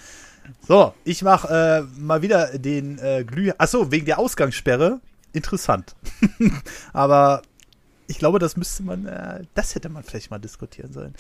So, 0.67 0.95
ich 1.05 1.23
mache 1.23 1.87
äh, 1.97 2.01
mal 2.01 2.23
wieder 2.23 2.59
den 2.59 2.99
äh, 2.99 3.25
Glüh. 3.25 3.53
Achso, 3.59 3.91
wegen 3.91 4.07
der 4.07 4.19
Ausgangssperre. 4.19 5.01
Interessant. 5.33 5.95
Aber 6.93 7.43
ich 8.07 8.19
glaube, 8.19 8.39
das 8.39 8.57
müsste 8.57 8.83
man, 8.83 9.07
äh, 9.07 9.45
das 9.55 9.75
hätte 9.75 9.89
man 9.89 10.03
vielleicht 10.03 10.31
mal 10.31 10.39
diskutieren 10.39 10.93
sollen. 10.93 11.15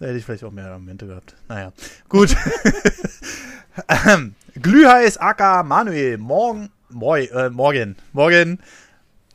Da 0.00 0.06
hätte 0.06 0.18
ich 0.18 0.24
vielleicht 0.24 0.44
auch 0.44 0.50
mehr 0.50 0.66
Argumente 0.66 1.06
gehabt. 1.06 1.34
Naja, 1.48 1.72
gut. 2.08 2.34
Glühheiß 4.54 5.18
aka 5.18 5.62
Manuel. 5.62 6.18
Morgen, 6.18 6.70
moi, 6.90 7.24
äh, 7.24 7.50
morgen, 7.50 7.96
morgen. 8.12 8.60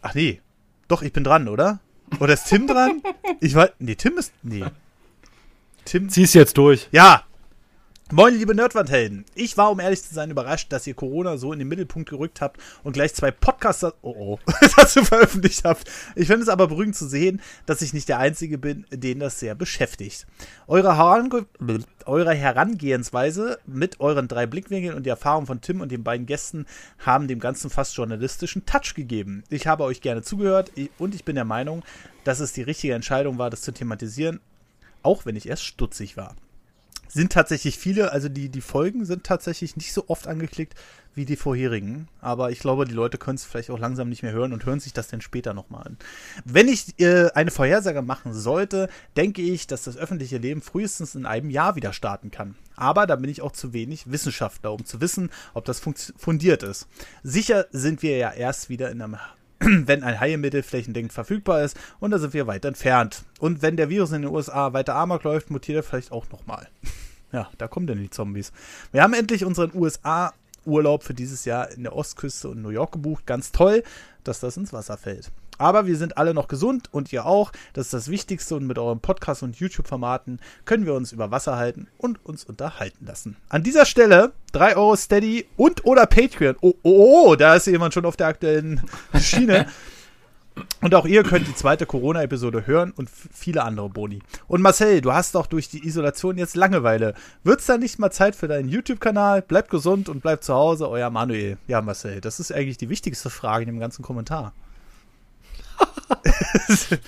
Ach 0.01 0.13
nee, 0.13 0.41
doch, 0.87 1.01
ich 1.01 1.13
bin 1.13 1.23
dran, 1.23 1.47
oder? 1.47 1.79
Oder 2.19 2.33
ist 2.33 2.45
Tim 2.45 2.67
dran? 2.67 3.01
Ich 3.39 3.55
weiß, 3.55 3.71
nee, 3.79 3.95
Tim 3.95 4.17
ist, 4.17 4.31
nee. 4.43 4.63
Tim, 5.85 6.09
Zieh's 6.09 6.33
jetzt 6.33 6.57
durch. 6.57 6.87
ja. 6.91 7.23
Moin, 8.15 8.37
liebe 8.37 8.53
Nerdwandhelden. 8.53 9.25
Ich 9.33 9.57
war, 9.57 9.71
um 9.71 9.79
ehrlich 9.79 10.03
zu 10.03 10.13
sein, 10.13 10.29
überrascht, 10.29 10.71
dass 10.71 10.85
ihr 10.85 10.93
Corona 10.93 11.35
so 11.37 11.51
in 11.51 11.57
den 11.57 11.67
Mittelpunkt 11.67 12.07
gerückt 12.07 12.41
habt 12.41 12.61
und 12.83 12.93
gleich 12.93 13.15
zwei 13.15 13.31
Podcasts 13.31 13.83
oh, 13.83 13.95
oh, 14.03 14.39
dazu 14.77 15.03
veröffentlicht 15.03 15.63
habt. 15.63 15.89
Ich 16.15 16.27
finde 16.27 16.43
es 16.43 16.49
aber 16.49 16.67
beruhigend 16.67 16.95
zu 16.95 17.07
sehen, 17.07 17.41
dass 17.65 17.81
ich 17.81 17.91
nicht 17.91 18.07
der 18.07 18.19
Einzige 18.19 18.59
bin, 18.59 18.85
den 18.91 19.17
das 19.17 19.39
sehr 19.39 19.55
beschäftigt. 19.55 20.27
Eure, 20.67 20.95
Herange 20.95 21.47
eure 22.05 22.35
Herangehensweise 22.35 23.57
mit 23.65 23.99
euren 23.99 24.27
drei 24.27 24.45
Blickwinkeln 24.45 24.95
und 24.95 25.07
die 25.07 25.09
Erfahrung 25.09 25.47
von 25.47 25.61
Tim 25.61 25.81
und 25.81 25.91
den 25.91 26.03
beiden 26.03 26.27
Gästen 26.27 26.67
haben 26.99 27.27
dem 27.27 27.39
Ganzen 27.39 27.71
fast 27.71 27.97
journalistischen 27.97 28.67
Touch 28.67 28.93
gegeben. 28.93 29.43
Ich 29.49 29.65
habe 29.65 29.85
euch 29.85 30.01
gerne 30.01 30.21
zugehört 30.21 30.71
und 30.99 31.15
ich 31.15 31.25
bin 31.25 31.33
der 31.33 31.45
Meinung, 31.45 31.81
dass 32.25 32.41
es 32.41 32.53
die 32.53 32.61
richtige 32.61 32.93
Entscheidung 32.93 33.39
war, 33.39 33.49
das 33.49 33.61
zu 33.61 33.71
thematisieren, 33.71 34.39
auch 35.01 35.25
wenn 35.25 35.35
ich 35.35 35.49
erst 35.49 35.63
stutzig 35.63 36.15
war 36.15 36.35
sind 37.13 37.31
tatsächlich 37.31 37.77
viele, 37.77 38.11
also 38.11 38.27
die, 38.27 38.49
die 38.49 38.61
Folgen 38.61 39.05
sind 39.05 39.23
tatsächlich 39.23 39.77
nicht 39.77 39.93
so 39.93 40.05
oft 40.07 40.27
angeklickt 40.27 40.75
wie 41.15 41.25
die 41.25 41.35
vorherigen. 41.35 42.07
Aber 42.21 42.49
ich 42.49 42.59
glaube, 42.59 42.85
die 42.85 42.93
Leute 42.93 43.19
können 43.19 43.35
es 43.35 43.45
vielleicht 43.45 43.69
auch 43.69 43.77
langsam 43.77 44.09
nicht 44.09 44.23
mehr 44.23 44.31
hören 44.31 44.51
und 44.51 44.65
hören 44.65 44.79
sich 44.79 44.93
das 44.93 45.09
dann 45.09 45.21
später 45.21 45.53
nochmal 45.53 45.85
an. 45.85 45.97
Wenn 46.43 46.67
ich 46.67 46.99
äh, 46.99 47.29
eine 47.35 47.51
Vorhersage 47.51 48.01
machen 48.01 48.33
sollte, 48.33 48.89
denke 49.15 49.43
ich, 49.43 49.67
dass 49.67 49.83
das 49.83 49.95
öffentliche 49.95 50.39
Leben 50.39 50.63
frühestens 50.63 51.13
in 51.13 51.27
einem 51.27 51.51
Jahr 51.51 51.75
wieder 51.75 51.93
starten 51.93 52.31
kann. 52.31 52.55
Aber 52.75 53.05
da 53.05 53.15
bin 53.15 53.29
ich 53.29 53.43
auch 53.43 53.51
zu 53.51 53.73
wenig 53.73 54.11
Wissenschaftler, 54.11 54.73
um 54.73 54.83
zu 54.85 54.99
wissen, 54.99 55.29
ob 55.53 55.65
das 55.65 55.81
fundiert 56.17 56.63
ist. 56.63 56.87
Sicher 57.21 57.67
sind 57.71 58.01
wir 58.01 58.17
ja 58.17 58.31
erst 58.31 58.69
wieder 58.69 58.89
in 58.89 59.01
einem 59.01 59.17
wenn 59.59 60.03
ein 60.03 60.19
Heilmittel 60.19 60.63
flächendeckend 60.63 61.13
verfügbar 61.13 61.63
ist 61.63 61.77
und 61.99 62.11
da 62.11 62.17
sind 62.17 62.33
wir 62.33 62.47
weit 62.47 62.65
entfernt. 62.65 63.23
Und 63.39 63.61
wenn 63.61 63.77
der 63.77 63.89
Virus 63.89 64.11
in 64.11 64.23
den 64.23 64.31
USA 64.31 64.73
weiter 64.73 64.95
amok 64.95 65.23
läuft, 65.23 65.51
mutiert 65.51 65.77
er 65.77 65.83
vielleicht 65.83 66.11
auch 66.11 66.29
nochmal. 66.31 66.67
Ja, 67.33 67.49
da 67.57 67.67
kommen 67.67 67.87
denn 67.87 67.97
die 67.97 68.11
Zombies. 68.11 68.53
Wir 68.91 69.01
haben 69.01 69.13
endlich 69.13 69.43
unseren 69.43 69.71
USA-Urlaub 69.73 71.03
für 71.03 71.15
dieses 71.15 71.45
Jahr 71.45 71.69
in 71.71 71.83
der 71.83 71.95
Ostküste 71.95 72.47
und 72.49 72.61
New 72.61 72.69
York 72.69 72.93
gebucht. 72.93 73.25
Ganz 73.25 73.51
toll, 73.51 73.83
dass 74.23 74.39
das 74.39 74.55
ins 74.55 74.71
Wasser 74.71 74.97
fällt. 74.97 75.31
Aber 75.57 75.87
wir 75.87 75.97
sind 75.97 76.17
alle 76.17 76.33
noch 76.33 76.47
gesund 76.47 76.89
und 76.91 77.11
ihr 77.11 77.25
auch. 77.25 77.51
Das 77.73 77.87
ist 77.87 77.93
das 77.93 78.09
Wichtigste 78.09 78.55
und 78.55 78.67
mit 78.67 78.77
eurem 78.77 78.99
Podcast 78.99 79.43
und 79.43 79.55
YouTube-Formaten 79.55 80.39
können 80.65 80.85
wir 80.85 80.93
uns 80.93 81.11
über 81.11 81.31
Wasser 81.31 81.57
halten 81.57 81.87
und 81.97 82.23
uns 82.25 82.43
unterhalten 82.43 83.05
lassen. 83.05 83.37
An 83.49 83.63
dieser 83.63 83.85
Stelle 83.85 84.33
3 84.53 84.75
Euro 84.75 84.95
Steady 84.95 85.45
und 85.57 85.85
oder 85.85 86.05
Patreon. 86.05 86.55
Oh, 86.61 86.73
oh, 86.83 87.29
oh, 87.29 87.35
da 87.35 87.55
ist 87.55 87.67
jemand 87.67 87.93
schon 87.93 88.05
auf 88.05 88.15
der 88.15 88.27
aktuellen 88.27 88.81
Schiene. 89.19 89.67
Und 90.81 90.93
auch 90.95 91.05
ihr 91.05 91.23
könnt 91.23 91.47
die 91.47 91.55
zweite 91.55 91.85
Corona-Episode 91.85 92.67
hören 92.67 92.91
und 92.95 93.09
viele 93.09 93.63
andere 93.63 93.89
Boni. 93.89 94.19
Und 94.47 94.61
Marcel, 94.61 95.01
du 95.01 95.13
hast 95.13 95.33
doch 95.35 95.47
durch 95.47 95.69
die 95.69 95.85
Isolation 95.87 96.37
jetzt 96.37 96.55
Langeweile. 96.55 97.15
Wird's 97.43 97.65
da 97.65 97.77
nicht 97.77 97.99
mal 97.99 98.11
Zeit 98.11 98.35
für 98.35 98.47
deinen 98.47 98.69
YouTube-Kanal? 98.69 99.41
Bleibt 99.41 99.69
gesund 99.69 100.09
und 100.09 100.21
bleibt 100.21 100.43
zu 100.43 100.53
Hause, 100.53 100.89
euer 100.89 101.09
Manuel. 101.09 101.57
Ja, 101.67 101.81
Marcel, 101.81 102.21
das 102.21 102.39
ist 102.39 102.51
eigentlich 102.51 102.77
die 102.77 102.89
wichtigste 102.89 103.29
Frage 103.29 103.63
in 103.63 103.69
dem 103.69 103.79
ganzen 103.79 104.03
Kommentar. 104.03 104.53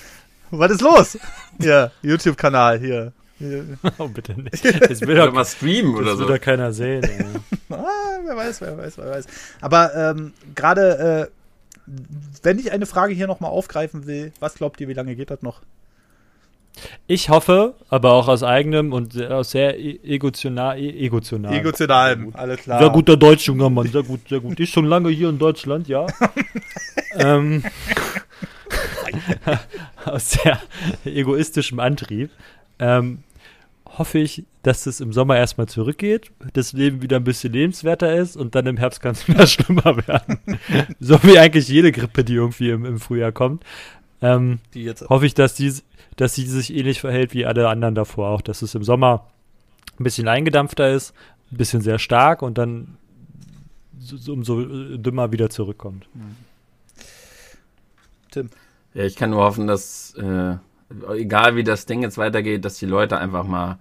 Was 0.51 0.71
ist 0.71 0.81
los? 0.81 1.17
Ja, 1.59 1.91
YouTube-Kanal 2.01 2.79
hier. 2.79 3.13
Oh, 3.97 4.07
bitte 4.07 4.39
nicht. 4.39 4.63
Das 4.63 5.01
will 5.01 5.15
doch, 5.15 5.33
mal 5.33 5.43
streamen 5.45 5.91
das 5.91 6.01
oder 6.01 6.11
will 6.11 6.27
so. 6.27 6.33
doch 6.33 6.41
keiner 6.41 6.71
sehen. 6.73 7.03
Ah, 7.69 8.19
wer 8.23 8.37
weiß, 8.37 8.61
wer 8.61 8.77
weiß, 8.77 8.97
wer 8.97 9.09
weiß. 9.09 9.25
Aber 9.59 9.93
ähm, 9.95 10.33
gerade, 10.53 11.29
äh, 11.29 11.44
wenn 12.43 12.59
ich 12.59 12.71
eine 12.71 12.85
Frage 12.85 13.13
hier 13.13 13.27
nochmal 13.27 13.51
aufgreifen 13.51 14.07
will, 14.07 14.31
was 14.39 14.55
glaubt 14.55 14.81
ihr, 14.81 14.87
wie 14.87 14.93
lange 14.93 15.15
geht 15.15 15.29
das 15.29 15.41
noch? 15.41 15.61
Ich 17.07 17.29
hoffe, 17.29 17.75
aber 17.89 18.13
auch 18.13 18.27
aus 18.27 18.43
eigenem 18.43 18.91
und 18.91 19.21
aus 19.21 19.51
sehr 19.51 19.79
e- 19.79 19.99
egotional, 20.03 20.77
e 20.77 21.05
egotional. 21.05 21.53
Emotional, 21.53 22.27
alles 22.33 22.61
klar. 22.61 22.79
Sehr 22.79 22.89
guter 22.89 23.15
Deutsch, 23.15 23.47
junger 23.47 23.69
Mann, 23.69 23.87
sehr 23.87 24.03
gut, 24.03 24.27
sehr 24.27 24.41
gut. 24.41 24.59
Ich 24.59 24.71
schon 24.71 24.85
lange 24.85 25.09
hier 25.09 25.29
in 25.29 25.39
Deutschland, 25.39 25.87
ja. 25.87 26.05
ähm, 27.17 27.63
aus 30.05 30.31
sehr 30.31 30.59
egoistischem 31.05 31.79
Antrieb 31.79 32.29
ähm, 32.79 33.19
hoffe 33.97 34.19
ich, 34.19 34.45
dass 34.63 34.85
es 34.85 34.99
im 34.99 35.13
Sommer 35.13 35.37
erstmal 35.37 35.67
zurückgeht, 35.67 36.31
das 36.53 36.73
Leben 36.73 37.01
wieder 37.01 37.17
ein 37.17 37.23
bisschen 37.23 37.53
lebenswerter 37.53 38.15
ist 38.15 38.35
und 38.35 38.55
dann 38.55 38.65
im 38.67 38.77
Herbst 38.77 39.01
kann 39.01 39.13
es 39.13 39.27
wieder 39.27 39.47
schlimmer 39.47 39.97
werden. 40.07 40.39
so 40.99 41.21
wie 41.23 41.39
eigentlich 41.39 41.67
jede 41.67 41.91
Grippe, 41.91 42.23
die 42.23 42.35
irgendwie 42.35 42.69
im, 42.69 42.85
im 42.85 42.99
Frühjahr 42.99 43.31
kommt. 43.31 43.63
Ähm, 44.21 44.59
Die 44.73 44.83
jetzt 44.83 45.07
hoffe 45.09 45.25
ich, 45.25 45.33
dass 45.33 45.55
die, 45.55 45.73
dass 46.15 46.35
sie 46.35 46.45
sich 46.45 46.73
ähnlich 46.73 47.01
verhält 47.01 47.33
wie 47.33 47.45
alle 47.45 47.67
anderen 47.69 47.95
davor 47.95 48.29
auch, 48.29 48.41
dass 48.41 48.61
es 48.61 48.75
im 48.75 48.83
Sommer 48.83 49.27
ein 49.99 50.03
bisschen 50.03 50.27
eingedampfter 50.27 50.91
ist, 50.91 51.13
ein 51.51 51.57
bisschen 51.57 51.81
sehr 51.81 51.99
stark 51.99 52.41
und 52.41 52.57
dann 52.57 52.97
so, 53.99 54.17
so, 54.17 54.33
umso 54.33 54.61
dümmer 54.97 55.31
wieder 55.31 55.49
zurückkommt. 55.49 56.07
Tim. 58.31 58.49
Ja, 58.93 59.03
ich 59.03 59.15
kann 59.15 59.31
nur 59.31 59.43
hoffen, 59.43 59.67
dass, 59.67 60.13
äh, 60.15 60.55
egal 61.13 61.55
wie 61.55 61.63
das 61.63 61.85
Ding 61.85 62.01
jetzt 62.01 62.17
weitergeht, 62.17 62.65
dass 62.65 62.77
die 62.77 62.85
Leute 62.85 63.17
einfach 63.17 63.45
mal 63.45 63.79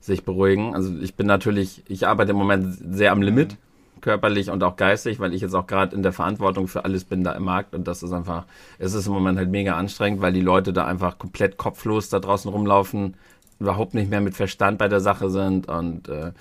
sich 0.00 0.24
beruhigen. 0.24 0.74
Also 0.74 0.96
ich 0.98 1.14
bin 1.14 1.26
natürlich, 1.26 1.82
ich 1.88 2.06
arbeite 2.06 2.32
im 2.32 2.36
Moment 2.36 2.76
sehr 2.94 3.12
am 3.12 3.22
Limit, 3.22 3.56
körperlich 4.00 4.50
und 4.50 4.62
auch 4.62 4.76
geistig, 4.76 5.18
weil 5.18 5.34
ich 5.34 5.40
jetzt 5.40 5.54
auch 5.54 5.66
gerade 5.66 5.96
in 5.96 6.02
der 6.02 6.12
Verantwortung 6.12 6.68
für 6.68 6.84
alles 6.84 7.04
bin 7.04 7.24
da 7.24 7.32
im 7.32 7.44
Markt 7.44 7.74
und 7.74 7.88
das 7.88 8.02
ist 8.02 8.12
einfach, 8.12 8.44
es 8.78 8.94
ist 8.94 9.06
im 9.06 9.12
Moment 9.12 9.38
halt 9.38 9.50
mega 9.50 9.76
anstrengend, 9.76 10.20
weil 10.20 10.32
die 10.32 10.42
Leute 10.42 10.72
da 10.72 10.86
einfach 10.86 11.18
komplett 11.18 11.56
kopflos 11.56 12.08
da 12.08 12.20
draußen 12.20 12.50
rumlaufen, 12.50 13.14
überhaupt 13.58 13.94
nicht 13.94 14.10
mehr 14.10 14.20
mit 14.20 14.34
Verstand 14.34 14.78
bei 14.78 14.88
der 14.88 15.00
Sache 15.00 15.30
sind 15.30 15.68
und 15.68 16.08
äh, 16.08 16.32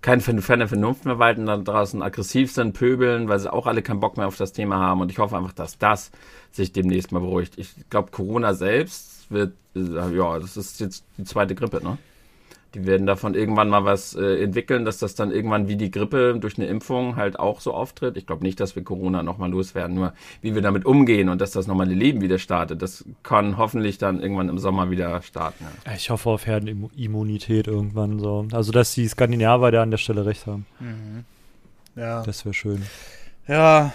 kein, 0.00 0.20
keine 0.20 0.66
Vernunft 0.66 1.04
mehr 1.04 1.20
walten 1.20 1.46
da 1.46 1.56
draußen, 1.56 2.02
aggressiv 2.02 2.50
sind, 2.50 2.72
pöbeln, 2.72 3.28
weil 3.28 3.38
sie 3.38 3.52
auch 3.52 3.68
alle 3.68 3.82
keinen 3.82 4.00
Bock 4.00 4.16
mehr 4.16 4.26
auf 4.26 4.36
das 4.36 4.52
Thema 4.52 4.76
haben. 4.78 5.00
Und 5.00 5.12
ich 5.12 5.18
hoffe 5.18 5.36
einfach, 5.36 5.52
dass 5.52 5.78
das 5.78 6.10
sich 6.50 6.72
demnächst 6.72 7.12
mal 7.12 7.20
beruhigt. 7.20 7.54
Ich 7.56 7.72
glaube, 7.88 8.10
Corona 8.10 8.52
selbst 8.52 9.11
wird, 9.32 9.54
äh, 9.74 10.16
ja, 10.16 10.38
das 10.38 10.56
ist 10.56 10.80
jetzt 10.80 11.04
die 11.18 11.24
zweite 11.24 11.54
Grippe, 11.54 11.82
ne? 11.82 11.98
Die 12.74 12.86
werden 12.86 13.06
davon 13.06 13.34
irgendwann 13.34 13.68
mal 13.68 13.84
was 13.84 14.14
äh, 14.14 14.42
entwickeln, 14.42 14.86
dass 14.86 14.96
das 14.96 15.14
dann 15.14 15.30
irgendwann 15.30 15.68
wie 15.68 15.76
die 15.76 15.90
Grippe 15.90 16.38
durch 16.40 16.56
eine 16.56 16.66
Impfung 16.68 17.16
halt 17.16 17.38
auch 17.38 17.60
so 17.60 17.74
auftritt. 17.74 18.16
Ich 18.16 18.26
glaube 18.26 18.42
nicht, 18.42 18.60
dass 18.60 18.74
wir 18.76 18.82
Corona 18.82 19.22
nochmal 19.22 19.50
loswerden, 19.50 19.94
nur 19.94 20.14
wie 20.40 20.54
wir 20.54 20.62
damit 20.62 20.86
umgehen 20.86 21.28
und 21.28 21.42
dass 21.42 21.50
das 21.50 21.66
normale 21.66 21.92
Leben 21.92 22.22
wieder 22.22 22.38
startet. 22.38 22.80
Das 22.80 23.04
kann 23.22 23.58
hoffentlich 23.58 23.98
dann 23.98 24.22
irgendwann 24.22 24.48
im 24.48 24.58
Sommer 24.58 24.90
wieder 24.90 25.20
starten. 25.20 25.66
Ja. 25.84 25.92
Ich 25.92 26.08
hoffe 26.08 26.30
auf 26.30 26.46
Herdenimmunität 26.46 27.66
irgendwann 27.66 28.18
so. 28.18 28.46
Also, 28.52 28.72
dass 28.72 28.94
die 28.94 29.06
Skandinavier 29.06 29.70
da 29.70 29.82
an 29.82 29.90
der 29.90 29.98
Stelle 29.98 30.24
recht 30.24 30.46
haben. 30.46 30.64
Ja. 31.94 32.22
Das 32.22 32.46
wäre 32.46 32.54
schön. 32.54 32.82
Ja, 33.46 33.92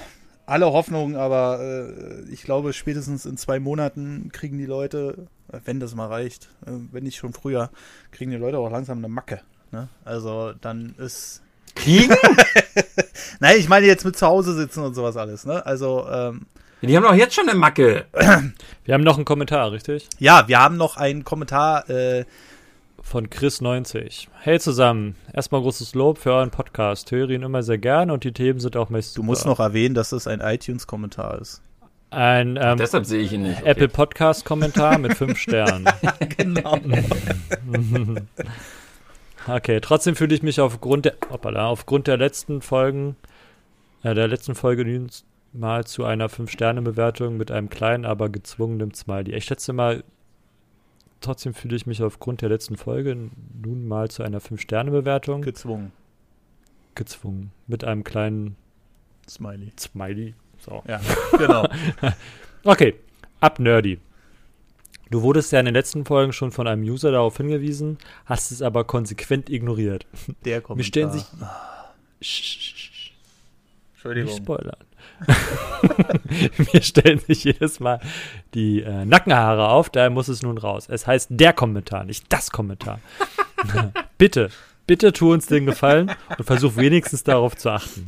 alle 0.48 0.72
Hoffnung, 0.72 1.16
aber 1.16 1.60
äh, 1.62 2.22
ich 2.32 2.42
glaube, 2.44 2.74
spätestens 2.74 3.26
in 3.26 3.38
zwei 3.38 3.60
Monaten 3.60 4.30
kriegen 4.32 4.58
die 4.58 4.66
Leute, 4.66 5.28
äh, 5.52 5.60
wenn 5.66 5.80
das 5.80 5.94
mal 5.94 6.08
reicht, 6.08 6.46
äh, 6.66 6.72
wenn 6.92 7.04
nicht 7.04 7.18
schon 7.18 7.34
früher, 7.34 7.70
kriegen 8.12 8.32
die 8.32 8.38
Leute 8.38 8.58
auch 8.58 8.72
langsam 8.72 8.98
eine 9.00 9.10
Macke. 9.10 9.42
Ne? 9.72 9.90
Also 10.06 10.54
dann 10.60 10.96
ist. 10.98 11.44
Kriegen? 11.76 12.16
Nein, 13.40 13.58
ich 13.60 13.70
meine 13.70 13.86
jetzt 13.86 14.06
mit 14.06 14.18
zu 14.18 14.26
Hause 14.26 14.56
sitzen 14.56 14.84
und 14.84 14.96
sowas 14.96 15.16
alles, 15.18 15.46
ne? 15.46 15.64
Also, 15.64 16.08
ähm, 16.10 16.48
Die 16.82 16.96
haben 16.96 17.04
doch 17.04 17.14
jetzt 17.14 17.36
schon 17.36 17.48
eine 17.48 17.60
Macke. 17.60 18.06
Wir 18.86 18.94
haben 18.94 19.04
noch 19.04 19.18
einen 19.18 19.26
Kommentar, 19.26 19.72
richtig? 19.72 20.08
ja, 20.18 20.48
wir 20.48 20.60
haben 20.60 20.78
noch 20.78 20.96
einen 20.96 21.26
Kommentar 21.26 21.90
äh, 21.90 22.24
von 23.08 23.30
Chris90. 23.30 24.28
Hey 24.42 24.60
zusammen, 24.60 25.16
erstmal 25.32 25.62
großes 25.62 25.96
Lob 25.96 26.18
für 26.18 26.34
euren 26.34 26.52
Podcast. 26.52 27.10
Höre 27.10 27.30
ihn 27.30 27.42
immer 27.42 27.64
sehr 27.64 27.78
gern 27.78 28.12
und 28.12 28.26
die 28.26 28.34
Themen 28.34 28.60
sind 28.60 28.76
auch 28.76 28.90
meist 28.90 29.18
Du 29.18 29.24
musst 29.24 29.46
noch 29.46 29.62
erwähnen, 29.62 29.96
dass 29.96 30.12
es 30.12 30.28
ein 30.28 30.42
iTunes-Kommentar 30.42 31.40
ist. 31.40 31.62
Ein 32.10 32.60
ähm, 32.62 32.78
Deshalb 32.78 33.06
sehe 33.06 33.22
ich 33.22 33.32
ihn 33.32 33.44
nicht. 33.44 33.62
Okay. 33.62 33.70
Apple 33.70 33.88
Podcast 33.88 34.44
Kommentar 34.44 34.98
mit 34.98 35.14
fünf 35.14 35.38
Sternen. 35.40 35.88
genau. 36.38 36.78
okay, 39.48 39.80
trotzdem 39.80 40.18
fühle 40.18 40.36
ich 40.36 40.44
mich 40.44 40.60
aufgrund 40.60 41.06
der, 41.06 41.16
hoppala, 41.30 41.68
aufgrund 41.68 42.08
der 42.08 42.18
letzten 42.18 42.62
Folgen, 42.62 43.16
äh, 44.04 44.16
der 44.16 44.28
letzten 44.28 44.54
Folge 44.54 44.84
nun 44.84 45.10
mal 45.54 45.86
zu 45.86 46.04
einer 46.04 46.28
fünf 46.28 46.52
Sterne 46.52 46.82
Bewertung 46.82 47.38
mit 47.38 47.52
einem 47.52 47.70
kleinen, 47.70 48.04
aber 48.04 48.28
gezwungenen 48.28 48.94
Smiley. 48.94 49.34
Ich 49.34 49.46
schätze 49.46 49.72
mal, 49.72 50.04
trotzdem 51.22 51.54
fühle 51.54 51.76
ich 51.76 51.86
mich 51.86 52.02
aufgrund 52.04 52.42
der 52.42 52.50
letzten 52.50 52.78
Folge 52.78 53.30
nun 53.62 53.88
mal 53.88 54.10
zu 54.10 54.24
einer 54.24 54.40
fünf 54.40 54.62
Sterne 54.62 54.92
Bewertung 54.92 55.42
Gezwungen. 55.42 55.92
gezwungen 56.96 57.52
mit 57.68 57.84
einem 57.84 58.04
kleinen 58.04 58.56
Smiley. 59.30 59.72
Smiley. 59.80 60.34
So. 60.60 60.84
Ja, 60.88 61.00
genau. 61.38 61.68
Okay, 62.64 62.96
ab 63.40 63.60
Nerdy. 63.60 64.00
Du 65.10 65.22
wurdest 65.22 65.54
ja 65.54 65.60
in 65.60 65.66
den 65.66 65.76
letzten 65.76 66.04
Folgen 66.04 66.34
schon 66.34 66.52
von 66.52 66.68
einem 66.68 66.84
User 66.84 67.12
darauf 67.12 67.38
hingewiesen, 67.38 67.98
hast 68.26 68.52
es 68.52 68.62
aber 68.62 68.84
konsequent 68.84 69.50
ignoriert. 69.50 70.06
Der 70.44 70.60
Kommentar. 70.60 70.76
Mir 70.76 70.84
stellen 70.84 71.12
sich. 71.12 71.26
Entschuldigung. 73.94 74.30
Nicht 74.30 74.44
spoilern. 74.44 74.76
Mir 76.74 76.82
stellen 76.82 77.20
sich 77.20 77.44
jedes 77.44 77.80
Mal 77.80 78.00
die 78.54 78.82
äh, 78.82 79.06
Nackenhaare 79.06 79.70
auf, 79.70 79.90
daher 79.90 80.10
muss 80.10 80.28
es 80.28 80.42
nun 80.42 80.58
raus. 80.58 80.88
Es 80.90 81.08
heißt 81.08 81.30
der 81.32 81.54
Kommentar, 81.54 82.04
nicht 82.04 82.26
das 82.30 82.52
Kommentar. 82.52 83.00
bitte, 84.18 84.50
bitte 84.86 85.14
tu 85.14 85.34
uns 85.34 85.48
den 85.48 85.66
Gefallen 85.66 86.12
und 86.38 86.46
versuch 86.46 86.76
wenigstens 86.76 87.24
darauf 87.24 87.56
zu 87.56 87.70
achten. 87.70 88.06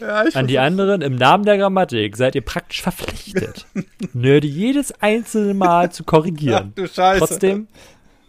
Ja, 0.00 0.26
ich 0.26 0.36
An 0.36 0.46
die 0.46 0.58
anderen, 0.58 1.02
im 1.02 1.16
Namen 1.16 1.44
der 1.44 1.58
Grammatik, 1.58 2.16
seid 2.16 2.34
ihr 2.34 2.44
praktisch 2.44 2.82
verpflichtet, 2.82 3.66
Nerdy 4.12 4.48
jedes 4.48 4.92
einzelne 5.00 5.54
Mal 5.54 5.92
zu 5.92 6.02
Ach, 6.04 6.06
korrigieren. 6.06 6.72
du 6.74 6.86
Scheiße. 6.86 7.18
Trotzdem, 7.18 7.68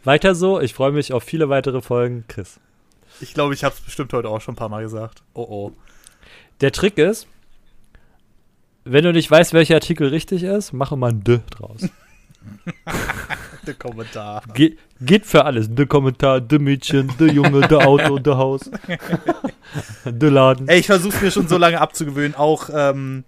weiter 0.03 0.35
so. 0.35 0.59
Ich 0.59 0.73
freue 0.73 0.91
mich 0.91 1.13
auf 1.13 1.23
viele 1.23 1.49
weitere 1.49 1.81
Folgen. 1.81 2.25
Chris. 2.27 2.59
Ich 3.19 3.33
glaube, 3.33 3.53
ich 3.53 3.63
habe 3.63 3.75
es 3.75 3.81
bestimmt 3.81 4.13
heute 4.13 4.29
auch 4.29 4.41
schon 4.41 4.53
ein 4.53 4.57
paar 4.57 4.69
Mal 4.69 4.83
gesagt. 4.83 5.21
Oh 5.33 5.45
oh. 5.49 5.71
Der 6.61 6.71
Trick 6.71 6.97
ist, 6.97 7.27
wenn 8.83 9.03
du 9.03 9.13
nicht 9.13 9.29
weißt, 9.29 9.53
welcher 9.53 9.75
Artikel 9.75 10.07
richtig 10.07 10.43
ist, 10.43 10.73
mache 10.73 10.95
mal 10.95 11.11
ein 11.11 11.23
D 11.23 11.39
draus. 11.49 11.81
Der 13.67 13.75
Kommentar. 13.75 14.43
Ge 14.55 14.77
geht 14.99 15.25
für 15.27 15.45
alles. 15.45 15.67
Der 15.69 15.85
Kommentar, 15.85 16.41
der 16.41 16.59
Mädchen, 16.59 17.11
der 17.19 17.27
Junge, 17.27 17.67
der 17.67 17.87
Auto, 17.87 18.17
der 18.17 18.37
Haus, 18.37 18.71
der 20.05 20.31
Laden. 20.31 20.67
Ey, 20.67 20.79
ich 20.79 20.87
versuche 20.87 21.23
mir 21.23 21.29
schon 21.29 21.47
so 21.47 21.57
lange 21.57 21.79
abzugewöhnen, 21.79 22.33
auch, 22.33 22.69
ähm, 22.73 23.23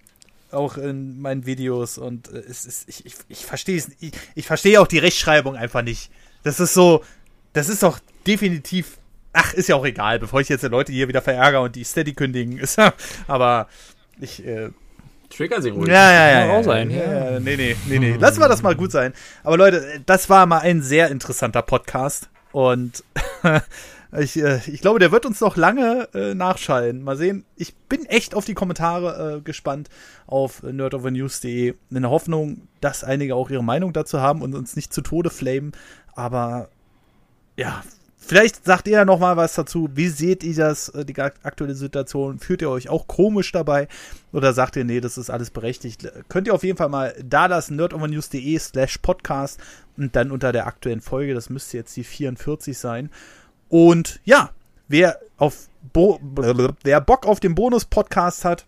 auch 0.51 0.77
in 0.77 1.21
meinen 1.21 1.45
Videos 1.45 1.99
und 1.99 2.31
äh, 2.31 2.39
es 2.39 2.65
ist, 2.65 2.89
ich, 2.89 3.05
ich, 3.05 3.13
ich 3.27 3.45
verstehe 3.45 3.77
es, 3.77 3.91
ich, 3.99 4.13
ich 4.33 4.47
verstehe 4.47 4.81
auch 4.81 4.87
die 4.87 4.97
Rechtschreibung 4.97 5.55
einfach 5.55 5.83
nicht. 5.83 6.09
Das 6.43 6.59
ist 6.59 6.73
so, 6.73 7.03
das 7.53 7.69
ist 7.69 7.83
doch 7.83 7.99
definitiv, 8.25 8.97
ach, 9.33 9.53
ist 9.53 9.69
ja 9.69 9.75
auch 9.75 9.85
egal, 9.85 10.17
bevor 10.17 10.41
ich 10.41 10.49
jetzt 10.49 10.63
die 10.63 10.67
Leute 10.67 10.91
hier 10.91 11.07
wieder 11.07 11.21
verärgere 11.21 11.61
und 11.61 11.75
die 11.75 11.83
Steady 11.83 12.13
kündigen, 12.13 12.59
aber 13.27 13.67
ich, 14.19 14.43
äh, 14.45 14.71
Trigger 15.35 15.61
sie 15.61 15.69
ruhig. 15.69 15.87
ja, 15.87 16.11
ja, 16.11 16.27
ja, 16.27 16.39
Kann 16.39 16.49
ja, 16.49 16.55
auch 16.57 16.63
sein. 16.63 16.89
Ja, 16.91 17.31
ja, 17.31 17.39
nee, 17.39 17.55
nee, 17.55 17.75
nee, 17.87 17.99
nee. 17.99 18.15
Lassen 18.17 18.39
wir 18.39 18.47
das 18.47 18.61
mal 18.61 18.75
gut 18.75 18.91
sein. 18.91 19.13
Aber 19.43 19.57
Leute, 19.57 20.01
das 20.05 20.29
war 20.29 20.45
mal 20.45 20.59
ein 20.59 20.81
sehr 20.81 21.09
interessanter 21.09 21.61
Podcast 21.61 22.29
und 22.51 23.03
ich, 24.17 24.37
äh, 24.37 24.59
ich 24.67 24.81
glaube, 24.81 24.99
der 24.99 25.11
wird 25.11 25.25
uns 25.25 25.41
noch 25.41 25.57
lange 25.57 26.07
äh, 26.13 26.35
nachschallen. 26.35 27.03
Mal 27.03 27.17
sehen. 27.17 27.45
Ich 27.55 27.75
bin 27.75 28.05
echt 28.05 28.35
auf 28.35 28.45
die 28.45 28.53
Kommentare 28.53 29.37
äh, 29.37 29.41
gespannt 29.41 29.89
auf 30.27 30.63
nerdovernews.de 30.63 31.73
in 31.89 32.01
der 32.01 32.11
Hoffnung, 32.11 32.67
dass 32.79 33.03
einige 33.03 33.35
auch 33.35 33.49
ihre 33.49 33.63
Meinung 33.63 33.93
dazu 33.93 34.21
haben 34.21 34.41
und 34.41 34.53
uns 34.55 34.75
nicht 34.75 34.93
zu 34.93 35.01
Tode 35.01 35.29
flamen. 35.29 35.71
Aber 36.15 36.69
ja, 37.57 37.83
vielleicht 38.25 38.65
sagt 38.65 38.87
ihr 38.87 38.93
ja 38.93 39.05
noch 39.05 39.19
mal 39.19 39.37
was 39.37 39.53
dazu. 39.53 39.89
Wie 39.93 40.07
seht 40.07 40.43
ihr 40.43 40.55
das, 40.55 40.89
äh, 40.89 41.05
die 41.05 41.19
aktuelle 41.19 41.75
Situation? 41.75 42.39
Fühlt 42.39 42.61
ihr 42.61 42.69
euch 42.69 42.89
auch 42.89 43.07
komisch 43.07 43.51
dabei? 43.51 43.87
Oder 44.31 44.53
sagt 44.53 44.75
ihr, 44.75 44.83
nee, 44.83 45.01
das 45.01 45.17
ist 45.17 45.29
alles 45.29 45.49
berechtigt? 45.49 46.09
Könnt 46.29 46.47
ihr 46.47 46.53
auf 46.53 46.63
jeden 46.63 46.77
Fall 46.77 46.89
mal 46.89 47.15
da 47.23 47.45
lassen, 47.45 47.75
nerdovernews.de 47.75 48.57
slash 48.59 48.97
podcast 48.99 49.59
und 49.97 50.15
dann 50.15 50.31
unter 50.31 50.51
der 50.51 50.67
aktuellen 50.67 51.01
Folge, 51.01 51.33
das 51.33 51.49
müsste 51.49 51.77
jetzt 51.77 51.95
die 51.95 52.03
44 52.03 52.77
sein. 52.77 53.09
Und 53.69 54.19
ja, 54.23 54.51
wer 54.87 55.19
auf 55.37 55.67
Bo 55.91 56.19
wer 56.83 57.01
Bock 57.01 57.25
auf 57.25 57.39
den 57.39 57.55
Bonus-Podcast 57.55 58.45
hat, 58.45 58.65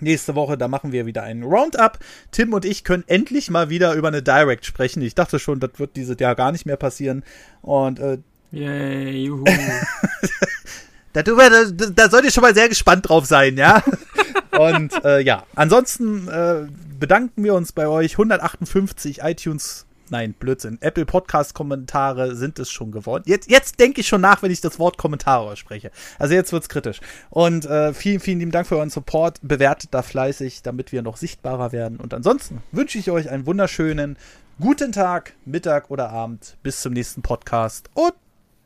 nächste 0.00 0.34
Woche, 0.34 0.56
da 0.56 0.68
machen 0.68 0.92
wir 0.92 1.06
wieder 1.06 1.22
einen 1.22 1.42
Roundup. 1.42 1.98
Tim 2.30 2.52
und 2.52 2.64
ich 2.64 2.84
können 2.84 3.04
endlich 3.06 3.50
mal 3.50 3.68
wieder 3.68 3.94
über 3.94 4.08
eine 4.08 4.22
Direct 4.22 4.64
sprechen. 4.64 5.02
Ich 5.02 5.14
dachte 5.14 5.38
schon, 5.38 5.60
das 5.60 5.72
wird 5.76 5.96
dieses 5.96 6.18
Jahr 6.18 6.34
gar 6.34 6.52
nicht 6.52 6.66
mehr 6.66 6.76
passieren. 6.76 7.24
Und 7.62 7.98
äh, 7.98 8.18
Yay, 8.50 9.24
juhu. 9.24 9.44
da, 11.12 11.22
da, 11.22 12.10
sollt 12.10 12.24
ihr 12.24 12.30
schon 12.30 12.42
mal 12.42 12.54
sehr 12.54 12.68
gespannt 12.68 13.08
drauf 13.08 13.26
sein, 13.26 13.56
ja. 13.56 13.82
Und 14.58 14.92
äh, 15.04 15.20
ja, 15.20 15.44
ansonsten 15.54 16.28
äh, 16.28 16.66
bedanken 16.98 17.44
wir 17.44 17.54
uns 17.54 17.72
bei 17.72 17.86
euch. 17.86 18.12
158 18.12 19.20
iTunes, 19.22 19.86
nein, 20.08 20.32
Blödsinn, 20.32 20.78
Apple 20.80 21.04
Podcast 21.04 21.54
Kommentare 21.54 22.34
sind 22.34 22.58
es 22.58 22.70
schon 22.70 22.90
geworden. 22.90 23.24
Jetzt, 23.26 23.50
jetzt 23.50 23.78
denke 23.78 24.00
ich 24.00 24.08
schon 24.08 24.22
nach, 24.22 24.42
wenn 24.42 24.50
ich 24.50 24.60
das 24.60 24.78
Wort 24.78 24.96
Kommentare 24.96 25.50
ausspreche. 25.50 25.90
Also 26.18 26.34
jetzt 26.34 26.52
wird's 26.52 26.70
kritisch. 26.70 27.00
Und 27.30 27.66
äh, 27.66 27.92
vielen, 27.92 28.20
vielen 28.20 28.38
lieben 28.40 28.52
Dank 28.52 28.66
für 28.66 28.76
euren 28.76 28.90
Support. 28.90 29.40
Bewertet 29.42 29.92
da 29.92 30.02
fleißig, 30.02 30.62
damit 30.62 30.92
wir 30.92 31.02
noch 31.02 31.18
sichtbarer 31.18 31.72
werden. 31.72 32.00
Und 32.00 32.14
ansonsten 32.14 32.62
wünsche 32.72 32.98
ich 32.98 33.10
euch 33.10 33.28
einen 33.30 33.46
wunderschönen 33.46 34.16
guten 34.58 34.92
Tag, 34.92 35.34
Mittag 35.44 35.90
oder 35.90 36.10
Abend. 36.10 36.56
Bis 36.62 36.80
zum 36.80 36.94
nächsten 36.94 37.22
Podcast 37.22 37.90
und 37.94 38.14